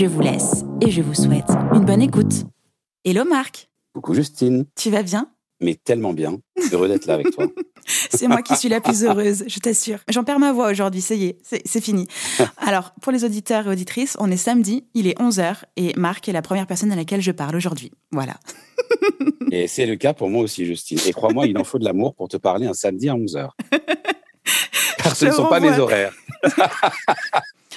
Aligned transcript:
Je 0.00 0.06
vous 0.06 0.22
laisse 0.22 0.64
et 0.80 0.90
je 0.90 1.02
vous 1.02 1.12
souhaite 1.12 1.50
une 1.74 1.84
bonne 1.84 2.00
écoute. 2.00 2.46
Hello 3.04 3.26
Marc. 3.26 3.68
Coucou 3.92 4.14
Justine. 4.14 4.64
Tu 4.74 4.88
vas 4.88 5.02
bien? 5.02 5.30
Mais 5.60 5.74
tellement 5.74 6.14
bien. 6.14 6.38
Heureux 6.72 6.88
d'être 6.88 7.04
là 7.04 7.12
avec 7.12 7.30
toi. 7.32 7.44
c'est 7.86 8.26
moi 8.26 8.40
qui 8.40 8.56
suis 8.56 8.70
la 8.70 8.80
plus 8.80 9.04
heureuse, 9.04 9.44
je 9.46 9.58
t'assure. 9.58 9.98
J'en 10.08 10.24
perds 10.24 10.38
ma 10.38 10.54
voix 10.54 10.70
aujourd'hui, 10.70 11.02
ça 11.02 11.14
y 11.14 11.26
est, 11.26 11.38
c'est 11.42 11.82
fini. 11.82 12.08
Alors, 12.56 12.94
pour 13.02 13.12
les 13.12 13.24
auditeurs 13.24 13.66
et 13.66 13.72
auditrices, 13.72 14.16
on 14.18 14.30
est 14.30 14.38
samedi, 14.38 14.86
il 14.94 15.06
est 15.06 15.18
11h 15.20 15.56
et 15.76 15.92
Marc 15.98 16.30
est 16.30 16.32
la 16.32 16.40
première 16.40 16.66
personne 16.66 16.92
à 16.92 16.96
laquelle 16.96 17.20
je 17.20 17.32
parle 17.32 17.54
aujourd'hui. 17.54 17.90
Voilà. 18.10 18.36
et 19.52 19.68
c'est 19.68 19.84
le 19.84 19.96
cas 19.96 20.14
pour 20.14 20.30
moi 20.30 20.42
aussi, 20.42 20.64
Justine. 20.64 20.98
Et 21.06 21.12
crois-moi, 21.12 21.46
il 21.46 21.58
en 21.58 21.64
faut 21.64 21.78
de 21.78 21.84
l'amour 21.84 22.14
pour 22.14 22.28
te 22.28 22.38
parler 22.38 22.66
un 22.66 22.72
samedi 22.72 23.10
à 23.10 23.16
11h. 23.16 23.50
Car 24.96 25.14
ce 25.14 25.26
ne 25.26 25.32
sont 25.32 25.48
pas 25.48 25.60
mes 25.60 25.78
horaires. 25.78 26.14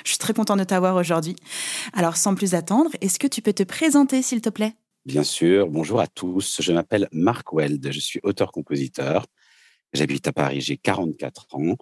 Je 0.04 0.10
suis 0.10 0.18
très 0.18 0.34
contente 0.34 0.60
de 0.60 0.64
t'avoir 0.64 0.96
aujourd'hui. 0.96 1.36
Alors, 1.94 2.18
sans 2.18 2.36
plus 2.36 2.56
attendre, 2.56 2.92
est-ce 3.02 3.20
que 3.20 3.28
tu 3.28 3.42
peux 3.42 3.54
te 3.54 3.64
présenter, 3.64 4.22
s'il 4.22 4.42
te 4.42 4.50
plaît? 4.50 4.74
Bien 5.06 5.24
sûr. 5.24 5.68
Bonjour 5.70 6.00
à 6.00 6.08
tous. 6.08 6.62
Je 6.62 6.72
m'appelle 6.72 7.08
Marc 7.12 7.54
Weld. 7.54 7.92
Je 7.92 8.00
suis 8.00 8.20
auteur-compositeur. 8.24 9.26
J'habite 9.94 10.28
à 10.28 10.34
Paris. 10.34 10.62
J'ai 10.62 10.78
44 10.78 11.48
ans. 11.56 11.76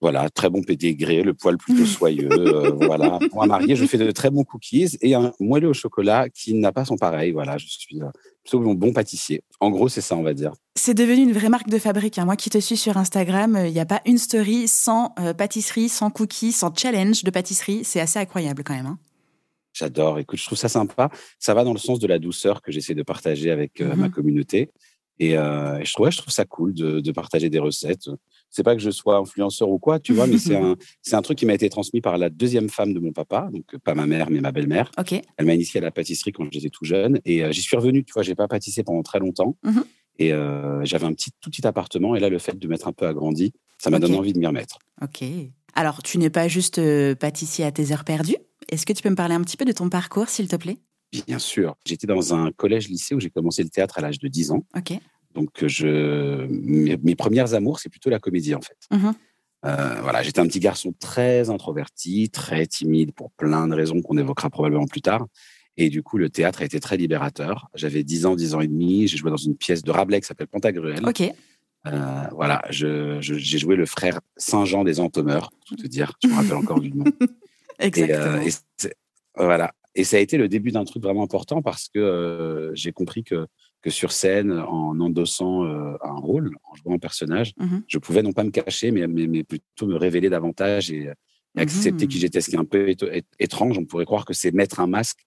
Voilà, 0.00 0.28
très 0.28 0.50
bon 0.50 0.62
pédigré, 0.62 1.22
le 1.22 1.32
poil 1.32 1.56
plutôt 1.56 1.86
soyeux. 1.86 2.28
euh, 2.30 2.70
voilà. 2.72 3.18
Pour 3.30 3.42
un 3.42 3.46
marié, 3.46 3.74
je 3.74 3.86
fais 3.86 3.96
de 3.96 4.10
très 4.10 4.30
bons 4.30 4.44
cookies 4.44 4.98
et 5.00 5.14
un 5.14 5.32
moelleux 5.40 5.68
au 5.68 5.74
chocolat 5.74 6.28
qui 6.28 6.54
n'a 6.54 6.72
pas 6.72 6.84
son 6.84 6.96
pareil. 6.96 7.32
Voilà, 7.32 7.56
je 7.56 7.66
suis 7.66 8.02
euh, 8.02 8.08
absolument 8.44 8.74
bon 8.74 8.92
pâtissier. 8.92 9.42
En 9.60 9.70
gros, 9.70 9.88
c'est 9.88 10.02
ça, 10.02 10.16
on 10.16 10.22
va 10.22 10.34
dire. 10.34 10.52
C'est 10.74 10.94
devenu 10.94 11.22
une 11.22 11.32
vraie 11.32 11.48
marque 11.48 11.68
de 11.68 11.78
fabrique. 11.78 12.18
Hein. 12.18 12.26
Moi 12.26 12.36
qui 12.36 12.50
te 12.50 12.58
suis 12.58 12.76
sur 12.76 12.96
Instagram, 12.98 13.58
il 13.64 13.72
n'y 13.72 13.80
a 13.80 13.86
pas 13.86 14.02
une 14.04 14.18
story 14.18 14.68
sans 14.68 15.14
euh, 15.18 15.32
pâtisserie, 15.32 15.88
sans 15.88 16.10
cookies, 16.10 16.52
sans 16.52 16.74
challenge 16.74 17.24
de 17.24 17.30
pâtisserie. 17.30 17.84
C'est 17.84 18.00
assez 18.00 18.18
incroyable 18.18 18.62
quand 18.62 18.74
même. 18.74 18.86
Hein. 18.86 18.98
J'adore. 19.72 20.18
Écoute, 20.18 20.38
je 20.38 20.44
trouve 20.44 20.58
ça 20.58 20.68
sympa. 20.68 21.10
Ça 21.38 21.54
va 21.54 21.64
dans 21.64 21.72
le 21.72 21.78
sens 21.78 21.98
de 21.98 22.06
la 22.06 22.18
douceur 22.18 22.62
que 22.62 22.70
j'essaie 22.70 22.94
de 22.94 23.02
partager 23.02 23.50
avec 23.50 23.80
euh, 23.80 23.94
mmh. 23.94 23.98
ma 23.98 24.08
communauté. 24.08 24.70
Et, 25.18 25.36
euh, 25.38 25.82
je, 25.82 25.92
trouve, 25.92 26.06
ouais, 26.06 26.12
je 26.12 26.18
trouve 26.18 26.32
ça 26.32 26.44
cool 26.44 26.74
de, 26.74 27.00
de 27.00 27.12
partager 27.12 27.50
des 27.50 27.58
recettes. 27.58 28.08
C'est 28.54 28.62
pas 28.62 28.76
que 28.76 28.80
je 28.80 28.90
sois 28.90 29.16
influenceur 29.16 29.68
ou 29.68 29.80
quoi, 29.80 29.98
tu 29.98 30.12
vois, 30.12 30.28
mais 30.28 30.38
c'est 30.38 30.54
un, 30.56 30.76
un 31.12 31.22
truc 31.22 31.38
qui 31.38 31.44
m'a 31.44 31.54
été 31.54 31.68
transmis 31.68 32.00
par 32.00 32.18
la 32.18 32.30
deuxième 32.30 32.68
femme 32.68 32.94
de 32.94 33.00
mon 33.00 33.10
papa, 33.10 33.48
donc 33.52 33.76
pas 33.78 33.94
ma 33.94 34.06
mère, 34.06 34.30
mais 34.30 34.40
ma 34.40 34.52
belle-mère. 34.52 34.92
Okay. 34.96 35.22
Elle 35.36 35.46
m'a 35.46 35.54
initié 35.54 35.80
à 35.80 35.82
la 35.82 35.90
pâtisserie 35.90 36.30
quand 36.30 36.46
j'étais 36.52 36.68
tout 36.68 36.84
jeune 36.84 37.20
et 37.24 37.42
euh, 37.42 37.50
j'y 37.50 37.62
suis 37.62 37.76
revenu, 37.76 38.04
tu 38.04 38.12
vois, 38.12 38.22
j'ai 38.22 38.36
pas 38.36 38.46
pâtissé 38.46 38.84
pendant 38.84 39.02
très 39.02 39.18
longtemps. 39.18 39.56
Mmh. 39.64 39.80
Et 40.20 40.32
euh, 40.32 40.84
j'avais 40.84 41.06
un 41.06 41.12
petit, 41.12 41.32
tout 41.40 41.50
petit 41.50 41.66
appartement 41.66 42.14
et 42.14 42.20
là, 42.20 42.28
le 42.28 42.38
fait 42.38 42.56
de 42.56 42.68
m'être 42.68 42.86
un 42.86 42.92
peu 42.92 43.08
agrandi, 43.08 43.52
ça 43.78 43.90
m'a 43.90 43.96
okay. 43.96 44.06
donné 44.06 44.18
envie 44.18 44.32
de 44.32 44.38
m'y 44.38 44.46
remettre. 44.46 44.78
Ok. 45.02 45.24
Alors, 45.74 46.04
tu 46.04 46.18
n'es 46.18 46.30
pas 46.30 46.46
juste 46.46 46.78
euh, 46.78 47.16
pâtissier 47.16 47.64
à 47.64 47.72
tes 47.72 47.90
heures 47.90 48.04
perdues. 48.04 48.36
Est-ce 48.70 48.86
que 48.86 48.92
tu 48.92 49.02
peux 49.02 49.10
me 49.10 49.16
parler 49.16 49.34
un 49.34 49.42
petit 49.42 49.56
peu 49.56 49.64
de 49.64 49.72
ton 49.72 49.88
parcours, 49.88 50.28
s'il 50.28 50.46
te 50.46 50.54
plaît? 50.54 50.78
Bien 51.26 51.38
sûr. 51.38 51.76
J'étais 51.84 52.06
dans 52.06 52.34
un 52.34 52.50
collège-lycée 52.52 53.14
où 53.14 53.20
j'ai 53.20 53.30
commencé 53.30 53.62
le 53.62 53.68
théâtre 53.68 53.98
à 53.98 54.00
l'âge 54.00 54.18
de 54.18 54.28
10 54.28 54.52
ans. 54.52 54.64
Ok. 54.76 54.92
Donc, 55.34 55.66
je, 55.66 56.46
mes, 56.46 56.96
mes 56.96 57.14
premières 57.14 57.54
amours, 57.54 57.80
c'est 57.80 57.88
plutôt 57.88 58.10
la 58.10 58.18
comédie, 58.18 58.54
en 58.54 58.60
fait. 58.60 58.78
Mmh. 58.90 59.10
Euh, 59.66 60.00
voilà, 60.02 60.22
j'étais 60.22 60.40
un 60.40 60.46
petit 60.46 60.60
garçon 60.60 60.94
très 60.98 61.48
introverti, 61.50 62.28
très 62.30 62.66
timide 62.66 63.12
pour 63.12 63.30
plein 63.32 63.66
de 63.66 63.74
raisons 63.74 64.02
qu'on 64.02 64.18
évoquera 64.18 64.50
probablement 64.50 64.86
plus 64.86 65.00
tard. 65.00 65.26
Et 65.76 65.88
du 65.88 66.02
coup, 66.02 66.18
le 66.18 66.30
théâtre 66.30 66.62
a 66.62 66.64
été 66.64 66.78
très 66.80 66.96
libérateur. 66.96 67.68
J'avais 67.74 68.04
10 68.04 68.26
ans, 68.26 68.36
10 68.36 68.54
ans 68.54 68.60
et 68.60 68.68
demi. 68.68 69.08
J'ai 69.08 69.16
joué 69.16 69.30
dans 69.30 69.36
une 69.36 69.56
pièce 69.56 69.82
de 69.82 69.90
Rabelais 69.90 70.20
qui 70.20 70.26
s'appelle 70.26 70.46
Pantagruel. 70.46 71.04
Ok. 71.06 71.22
Euh, 71.86 72.28
voilà, 72.32 72.62
je, 72.70 73.20
je, 73.20 73.34
j'ai 73.34 73.58
joué 73.58 73.76
le 73.76 73.84
frère 73.84 74.20
Saint-Jean 74.36 74.84
des 74.84 75.00
Entomeurs, 75.00 75.50
pour 75.68 75.76
te 75.76 75.86
dire. 75.86 76.12
Je 76.22 76.28
me 76.28 76.34
rappelle 76.34 76.54
encore 76.54 76.80
du 76.80 76.92
nom. 76.92 77.04
Exactement. 77.78 78.42
Et, 78.42 78.48
euh, 78.48 78.50
et 78.84 78.92
voilà. 79.36 79.72
Et 79.94 80.04
ça 80.04 80.16
a 80.16 80.20
été 80.20 80.36
le 80.36 80.48
début 80.48 80.72
d'un 80.72 80.84
truc 80.84 81.02
vraiment 81.02 81.22
important 81.22 81.62
parce 81.62 81.88
que 81.88 81.98
euh, 81.98 82.74
j'ai 82.74 82.92
compris 82.92 83.22
que, 83.22 83.46
que 83.84 83.90
sur 83.90 84.12
scène, 84.12 84.50
en 84.50 84.98
endossant 84.98 85.66
euh, 85.66 85.92
un 86.02 86.16
rôle, 86.16 86.56
en 86.64 86.74
jouant 86.74 86.94
un 86.94 86.98
personnage, 86.98 87.52
mmh. 87.58 87.80
je 87.86 87.98
pouvais 87.98 88.22
non 88.22 88.32
pas 88.32 88.42
me 88.42 88.50
cacher, 88.50 88.90
mais, 88.90 89.06
mais, 89.06 89.26
mais 89.26 89.44
plutôt 89.44 89.86
me 89.86 89.96
révéler 89.96 90.30
davantage 90.30 90.90
et, 90.90 91.10
et 91.56 91.60
accepter 91.60 92.06
Mmh. 92.06 92.08
qui 92.08 92.18
j'étais, 92.18 92.40
ce 92.40 92.48
qui 92.48 92.56
est 92.56 92.58
un 92.58 92.64
peu 92.64 92.94
étrange. 93.38 93.76
On 93.76 93.84
pourrait 93.84 94.06
croire 94.06 94.24
que 94.24 94.32
c'est 94.32 94.52
mettre 94.52 94.80
un 94.80 94.86
masque 94.86 95.18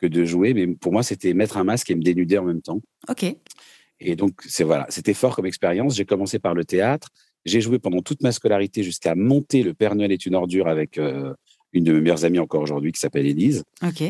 que 0.00 0.06
de 0.06 0.24
jouer, 0.24 0.54
mais 0.54 0.68
pour 0.68 0.92
moi, 0.92 1.02
c'était 1.02 1.34
mettre 1.34 1.56
un 1.56 1.64
masque 1.64 1.90
et 1.90 1.96
me 1.96 2.02
dénuder 2.02 2.38
en 2.38 2.44
même 2.44 2.62
temps. 2.62 2.80
Ok. 3.08 3.36
Et 3.98 4.14
donc, 4.14 4.40
c'est 4.46 4.64
voilà, 4.64 4.86
c'était 4.90 5.12
fort 5.12 5.34
comme 5.34 5.46
expérience. 5.46 5.96
J'ai 5.96 6.04
commencé 6.04 6.38
par 6.38 6.54
le 6.54 6.64
théâtre. 6.64 7.08
J'ai 7.44 7.60
joué 7.60 7.80
pendant 7.80 8.00
toute 8.00 8.22
ma 8.22 8.30
scolarité 8.30 8.84
jusqu'à 8.84 9.16
monter 9.16 9.64
Le 9.64 9.74
Père 9.74 9.96
Noël 9.96 10.12
est 10.12 10.24
une 10.24 10.36
ordure 10.36 10.68
avec 10.68 10.98
euh, 10.98 11.34
une 11.72 11.82
de 11.82 11.92
mes 11.92 12.00
meilleures 12.00 12.24
amies 12.24 12.38
encore 12.38 12.62
aujourd'hui 12.62 12.92
qui 12.92 13.00
s'appelle 13.00 13.26
Élise. 13.26 13.64
Ok. 13.82 14.04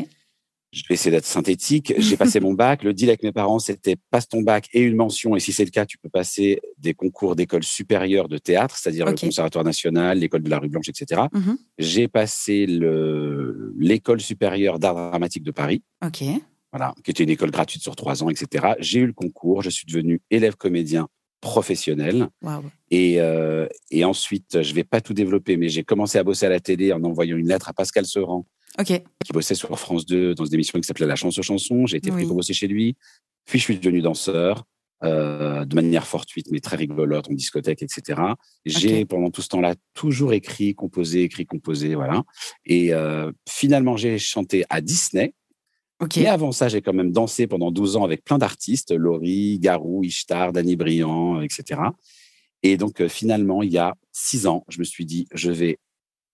Je 0.75 0.83
vais 0.89 0.95
essayer 0.95 1.09
d'être 1.11 1.25
synthétique. 1.25 1.93
J'ai 1.97 2.17
passé 2.17 2.41
mon 2.41 2.53
bac. 2.53 2.83
Le 2.83 2.93
deal 2.93 3.07
avec 3.07 3.23
mes 3.23 3.31
parents, 3.31 3.59
c'était 3.59 3.95
passe 4.11 4.27
ton 4.27 4.41
bac 4.41 4.67
et 4.73 4.81
une 4.81 4.97
mention. 4.97 5.33
Et 5.37 5.39
si 5.39 5.53
c'est 5.53 5.63
le 5.63 5.71
cas, 5.71 5.85
tu 5.85 5.97
peux 5.97 6.09
passer 6.09 6.59
des 6.77 6.93
concours 6.93 7.37
d'école 7.37 7.63
supérieure 7.63 8.27
de 8.27 8.37
théâtre, 8.37 8.77
c'est-à-dire 8.77 9.05
le 9.05 9.13
Conservatoire 9.13 9.63
national, 9.63 10.19
l'école 10.19 10.43
de 10.43 10.49
la 10.49 10.59
rue 10.59 10.67
Blanche, 10.67 10.89
etc. 10.89 11.21
Mmh. 11.31 11.51
J'ai 11.77 12.07
passé 12.09 12.65
le- 12.65 13.73
l'école 13.79 14.19
supérieure 14.19 14.77
d'art 14.77 14.95
dramatique 14.95 15.43
de 15.43 15.51
Paris 15.51 15.81
Ok. 16.05 16.23
voilà, 16.73 16.93
qui 17.05 17.11
était 17.11 17.23
une 17.23 17.29
école 17.29 17.51
gratuite 17.51 17.81
sur 17.81 17.95
trois 17.95 18.21
ans, 18.21 18.29
etc. 18.29 18.73
J'ai 18.79 18.99
eu 18.99 19.05
le 19.07 19.13
concours, 19.13 19.61
je 19.61 19.69
suis 19.69 19.85
devenu 19.85 20.21
élève 20.29 20.57
comédien 20.57 21.07
professionnel. 21.39 22.27
Et, 22.91 23.21
euh, 23.21 23.67
et 23.91 24.03
ensuite, 24.03 24.61
je 24.61 24.73
vais 24.73 24.83
pas 24.83 24.99
tout 24.99 25.13
développer, 25.13 25.55
mais 25.57 25.69
j'ai 25.69 25.83
commencé 25.83 26.17
à 26.17 26.23
bosser 26.23 26.45
à 26.47 26.49
la 26.49 26.59
télé 26.59 26.91
en 26.91 27.03
envoyant 27.03 27.37
une 27.37 27.47
lettre 27.47 27.69
à 27.69 27.73
Pascal 27.73 28.05
Sevran, 28.05 28.45
Ok. 28.79 29.01
qui 29.23 29.31
bossait 29.33 29.55
sur 29.55 29.77
France 29.79 30.05
2 30.05 30.35
dans 30.35 30.45
une 30.45 30.53
émission 30.55 30.79
qui 30.79 30.85
s'appelait 30.85 31.05
La 31.07 31.15
Chance 31.15 31.37
aux 31.39 31.43
chansons. 31.43 31.85
J'ai 31.85 31.97
été 31.97 32.09
pris 32.11 32.21
Oui. 32.21 32.27
pour 32.27 32.35
bosser 32.37 32.53
chez 32.53 32.67
lui. 32.67 32.95
Puis 33.45 33.59
je 33.59 33.63
suis 33.63 33.77
devenu 33.79 34.01
danseur. 34.01 34.63
euh, 35.03 35.65
de 35.65 35.75
manière 35.75 36.07
fortuite, 36.07 36.47
mais 36.51 36.61
très 36.61 36.77
rigolote, 36.77 37.29
en 37.29 37.33
discothèque, 37.33 37.83
etc. 37.83 38.21
J'ai, 38.65 39.05
pendant 39.05 39.29
tout 39.29 39.41
ce 39.41 39.49
temps-là, 39.49 39.75
toujours 39.93 40.31
écrit, 40.33 40.73
composé, 40.73 41.21
écrit, 41.23 41.45
composé, 41.45 41.95
voilà. 41.95 42.23
Et 42.65 42.93
euh, 42.93 43.29
finalement, 43.47 43.97
j'ai 43.97 44.17
chanté 44.17 44.63
à 44.69 44.79
Disney, 44.81 45.33
Ok. 46.01 46.15
mais 46.17 46.27
avant 46.27 46.51
ça, 46.53 46.69
j'ai 46.69 46.81
quand 46.81 46.93
même 46.93 47.11
dansé 47.11 47.45
pendant 47.45 47.71
12 47.71 47.97
ans 47.97 48.03
avec 48.05 48.23
plein 48.23 48.37
d'artistes, 48.37 48.91
Laurie, 48.93 49.59
Garou, 49.59 50.03
Ishtar, 50.03 50.53
Danny 50.53 50.75
Briand, 50.77 51.41
etc. 51.41 51.81
Et 52.63 52.77
donc, 52.77 53.01
euh, 53.01 53.09
finalement, 53.09 53.61
il 53.63 53.71
y 53.73 53.77
a 53.77 53.93
six 54.13 54.47
ans, 54.47 54.63
je 54.69 54.79
me 54.79 54.85
suis 54.85 55.05
dit, 55.05 55.27
je 55.33 55.51
vais 55.51 55.77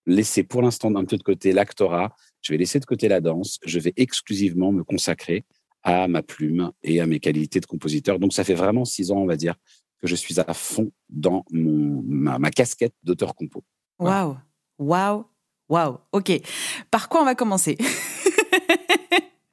laisser 0.06 0.44
pour 0.44 0.62
l'instant 0.62 0.96
un 0.96 1.04
peu 1.06 1.18
de 1.18 1.24
côté 1.24 1.52
l'actorat, 1.52 2.16
je 2.42 2.54
vais 2.54 2.58
laisser 2.58 2.80
de 2.80 2.86
côté 2.86 3.08
la 3.08 3.22
danse, 3.22 3.60
je 3.66 3.80
vais 3.80 3.94
exclusivement 3.98 4.72
me 4.72 4.84
consacrer 4.84 5.46
à 5.84 6.08
ma 6.08 6.22
plume 6.22 6.72
et 6.84 7.00
à 7.00 7.06
mes 7.06 7.20
qualités 7.20 7.60
de 7.60 7.66
compositeur. 7.66 8.20
Donc, 8.20 8.34
ça 8.34 8.44
fait 8.44 8.54
vraiment 8.54 8.86
six 8.86 9.12
ans, 9.12 9.18
on 9.18 9.26
va 9.26 9.36
dire, 9.36 9.56
que 10.00 10.08
je 10.08 10.16
suis 10.16 10.40
à 10.40 10.54
fond 10.54 10.92
dans 11.10 11.46
mon, 11.52 12.04
ma, 12.06 12.40
ma 12.40 12.52
casquette 12.52 12.94
d'auteur-compo. 13.04 13.64
Waouh. 14.00 14.38
Waouh. 14.80 15.26
Waouh. 15.70 15.98
Ok. 16.12 16.32
Par 16.90 17.08
quoi 17.10 17.22
on 17.22 17.26
va 17.26 17.36
commencer? 17.36 17.78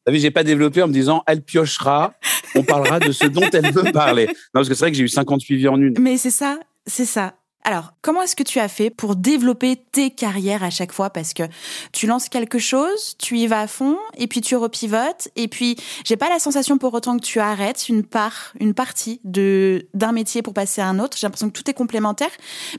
T'as 0.04 0.12
vu, 0.12 0.18
j'ai 0.18 0.30
pas 0.30 0.42
développé 0.42 0.82
en 0.82 0.88
me 0.88 0.92
disant, 0.92 1.22
elle 1.26 1.42
piochera, 1.42 2.14
on 2.54 2.64
parlera 2.64 2.98
de 2.98 3.12
ce 3.12 3.26
dont 3.26 3.48
elle 3.52 3.70
veut 3.72 3.92
parler. 3.92 4.26
Non, 4.54 4.60
parce 4.60 4.68
que 4.68 4.74
c'est 4.74 4.84
vrai 4.84 4.90
que 4.90 4.96
j'ai 4.96 5.04
eu 5.04 5.08
50 5.08 5.40
suivis 5.40 5.68
en 5.68 5.80
une. 5.80 5.94
Mais 6.00 6.16
c'est 6.16 6.30
ça, 6.30 6.58
c'est 6.86 7.04
ça. 7.04 7.34
Alors, 7.64 7.92
comment 8.00 8.22
est-ce 8.22 8.36
que 8.36 8.42
tu 8.42 8.60
as 8.60 8.68
fait 8.68 8.88
pour 8.88 9.14
développer 9.14 9.76
tes 9.92 10.10
carrières 10.10 10.62
à 10.62 10.70
chaque 10.70 10.92
fois? 10.92 11.10
Parce 11.10 11.34
que 11.34 11.42
tu 11.92 12.06
lances 12.06 12.28
quelque 12.30 12.58
chose, 12.58 13.16
tu 13.18 13.36
y 13.38 13.46
vas 13.46 13.60
à 13.60 13.66
fond, 13.66 13.98
et 14.16 14.26
puis 14.26 14.40
tu 14.40 14.56
repivotes, 14.56 15.28
et 15.36 15.48
puis 15.48 15.76
j'ai 16.06 16.16
pas 16.16 16.30
la 16.30 16.38
sensation 16.38 16.78
pour 16.78 16.94
autant 16.94 17.18
que 17.18 17.24
tu 17.24 17.40
arrêtes 17.40 17.88
une 17.88 18.04
part, 18.04 18.52
une 18.58 18.72
partie 18.74 19.20
de 19.24 19.86
d'un 19.92 20.12
métier 20.12 20.40
pour 20.40 20.54
passer 20.54 20.80
à 20.80 20.86
un 20.86 20.98
autre. 20.98 21.16
J'ai 21.18 21.26
l'impression 21.26 21.50
que 21.50 21.58
tout 21.60 21.68
est 21.68 21.74
complémentaire. 21.74 22.30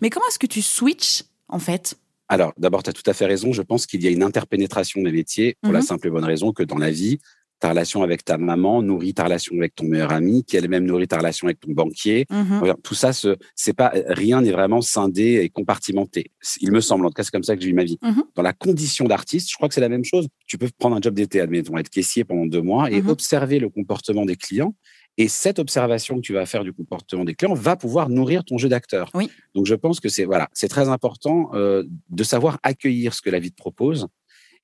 Mais 0.01 0.09
comment 0.09 0.25
est-ce 0.27 0.39
que 0.39 0.47
tu 0.47 0.61
switches 0.61 1.23
en 1.49 1.59
fait? 1.59 1.95
Alors, 2.31 2.53
d'abord, 2.57 2.83
tu 2.83 2.89
as 2.89 2.93
tout 2.93 3.07
à 3.07 3.13
fait 3.13 3.25
raison. 3.25 3.51
Je 3.53 3.63
pense 3.63 3.85
qu'il 3.87 4.03
y 4.03 4.07
a 4.07 4.11
une 4.11 4.21
interpénétration 4.23 5.01
des 5.01 5.11
métiers 5.11 5.57
pour 5.61 5.71
Mhm. 5.71 5.77
la 5.77 5.81
simple 5.81 6.07
et 6.07 6.09
bonne 6.11 6.25
raison 6.25 6.51
que 6.51 6.61
dans 6.63 6.77
la 6.77 6.91
vie, 6.91 7.19
ta 7.59 7.69
relation 7.69 8.03
avec 8.03 8.23
ta 8.23 8.37
maman 8.37 8.81
nourrit 8.81 9.13
ta 9.13 9.25
relation 9.25 9.55
avec 9.57 9.75
ton 9.75 9.85
meilleur 9.85 10.11
ami, 10.11 10.43
qui 10.43 10.57
elle-même 10.57 10.85
nourrit 10.85 11.07
ta 11.07 11.17
relation 11.17 11.47
avec 11.47 11.59
ton 11.59 11.71
banquier. 11.71 12.25
Mhm. 12.31 12.75
Tout 12.83 12.95
ça, 12.95 13.11
c'est 13.55 13.73
pas 13.73 13.91
rien 14.07 14.41
n'est 14.41 14.51
vraiment 14.51 14.81
scindé 14.81 15.41
et 15.43 15.49
compartimenté. 15.49 16.31
Il 16.61 16.71
me 16.71 16.81
semble, 16.81 17.05
en 17.05 17.09
tout 17.09 17.15
cas, 17.15 17.23
c'est 17.23 17.31
comme 17.31 17.43
ça 17.43 17.55
que 17.55 17.61
j'ai 17.61 17.69
eu 17.69 17.73
ma 17.73 17.83
vie. 17.83 17.97
Mhm. 18.01 18.23
Dans 18.35 18.43
la 18.43 18.53
condition 18.53 19.05
d'artiste, 19.05 19.49
je 19.51 19.55
crois 19.55 19.67
que 19.67 19.73
c'est 19.75 19.81
la 19.81 19.89
même 19.89 20.05
chose. 20.05 20.27
Tu 20.47 20.57
peux 20.57 20.69
prendre 20.77 20.95
un 20.95 21.01
job 21.01 21.13
d'été, 21.13 21.41
admettons, 21.41 21.77
être 21.77 21.89
caissier 21.89 22.23
pendant 22.23 22.45
deux 22.45 22.61
mois 22.61 22.89
et 22.91 23.01
Mhm. 23.01 23.09
observer 23.09 23.59
le 23.59 23.69
comportement 23.69 24.25
des 24.25 24.35
clients. 24.35 24.73
Et 25.17 25.27
cette 25.27 25.59
observation 25.59 26.15
que 26.15 26.21
tu 26.21 26.31
vas 26.31 26.45
faire 26.45 26.63
du 26.63 26.71
comportement 26.71 27.25
des 27.25 27.35
clients 27.35 27.53
va 27.53 27.75
pouvoir 27.75 28.07
nourrir 28.07 28.45
ton 28.45 28.57
jeu 28.57 28.69
d'acteur. 28.69 29.09
Oui. 29.13 29.29
Donc 29.53 29.65
je 29.65 29.75
pense 29.75 29.99
que 29.99 30.07
c'est 30.07 30.23
voilà, 30.23 30.47
c'est 30.53 30.69
très 30.69 30.87
important 30.87 31.49
euh, 31.55 31.83
de 32.09 32.23
savoir 32.23 32.57
accueillir 32.63 33.13
ce 33.13 33.21
que 33.21 33.29
la 33.29 33.39
vie 33.39 33.51
te 33.51 33.57
propose. 33.57 34.07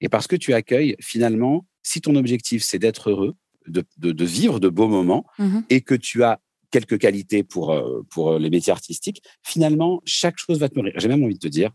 Et 0.01 0.09
parce 0.09 0.27
que 0.27 0.35
tu 0.35 0.53
accueilles, 0.53 0.95
finalement, 0.99 1.65
si 1.83 2.01
ton 2.01 2.15
objectif 2.15 2.63
c'est 2.63 2.79
d'être 2.79 3.09
heureux, 3.11 3.35
de, 3.67 3.83
de, 3.97 4.11
de 4.11 4.25
vivre 4.25 4.59
de 4.59 4.69
beaux 4.69 4.87
moments, 4.87 5.25
Mhm. 5.39 5.63
et 5.69 5.81
que 5.81 5.95
tu 5.95 6.23
as 6.23 6.39
quelques 6.71 6.97
qualités 6.99 7.43
pour, 7.43 7.71
euh, 7.71 8.01
pour 8.09 8.37
les 8.37 8.49
métiers 8.49 8.71
artistiques, 8.71 9.21
finalement, 9.43 10.01
chaque 10.05 10.37
chose 10.37 10.59
va 10.59 10.67
te 10.69 10.75
nourrir. 10.75 10.93
J'ai 10.97 11.07
même 11.07 11.23
envie 11.23 11.35
de 11.35 11.39
te 11.39 11.47
dire, 11.47 11.71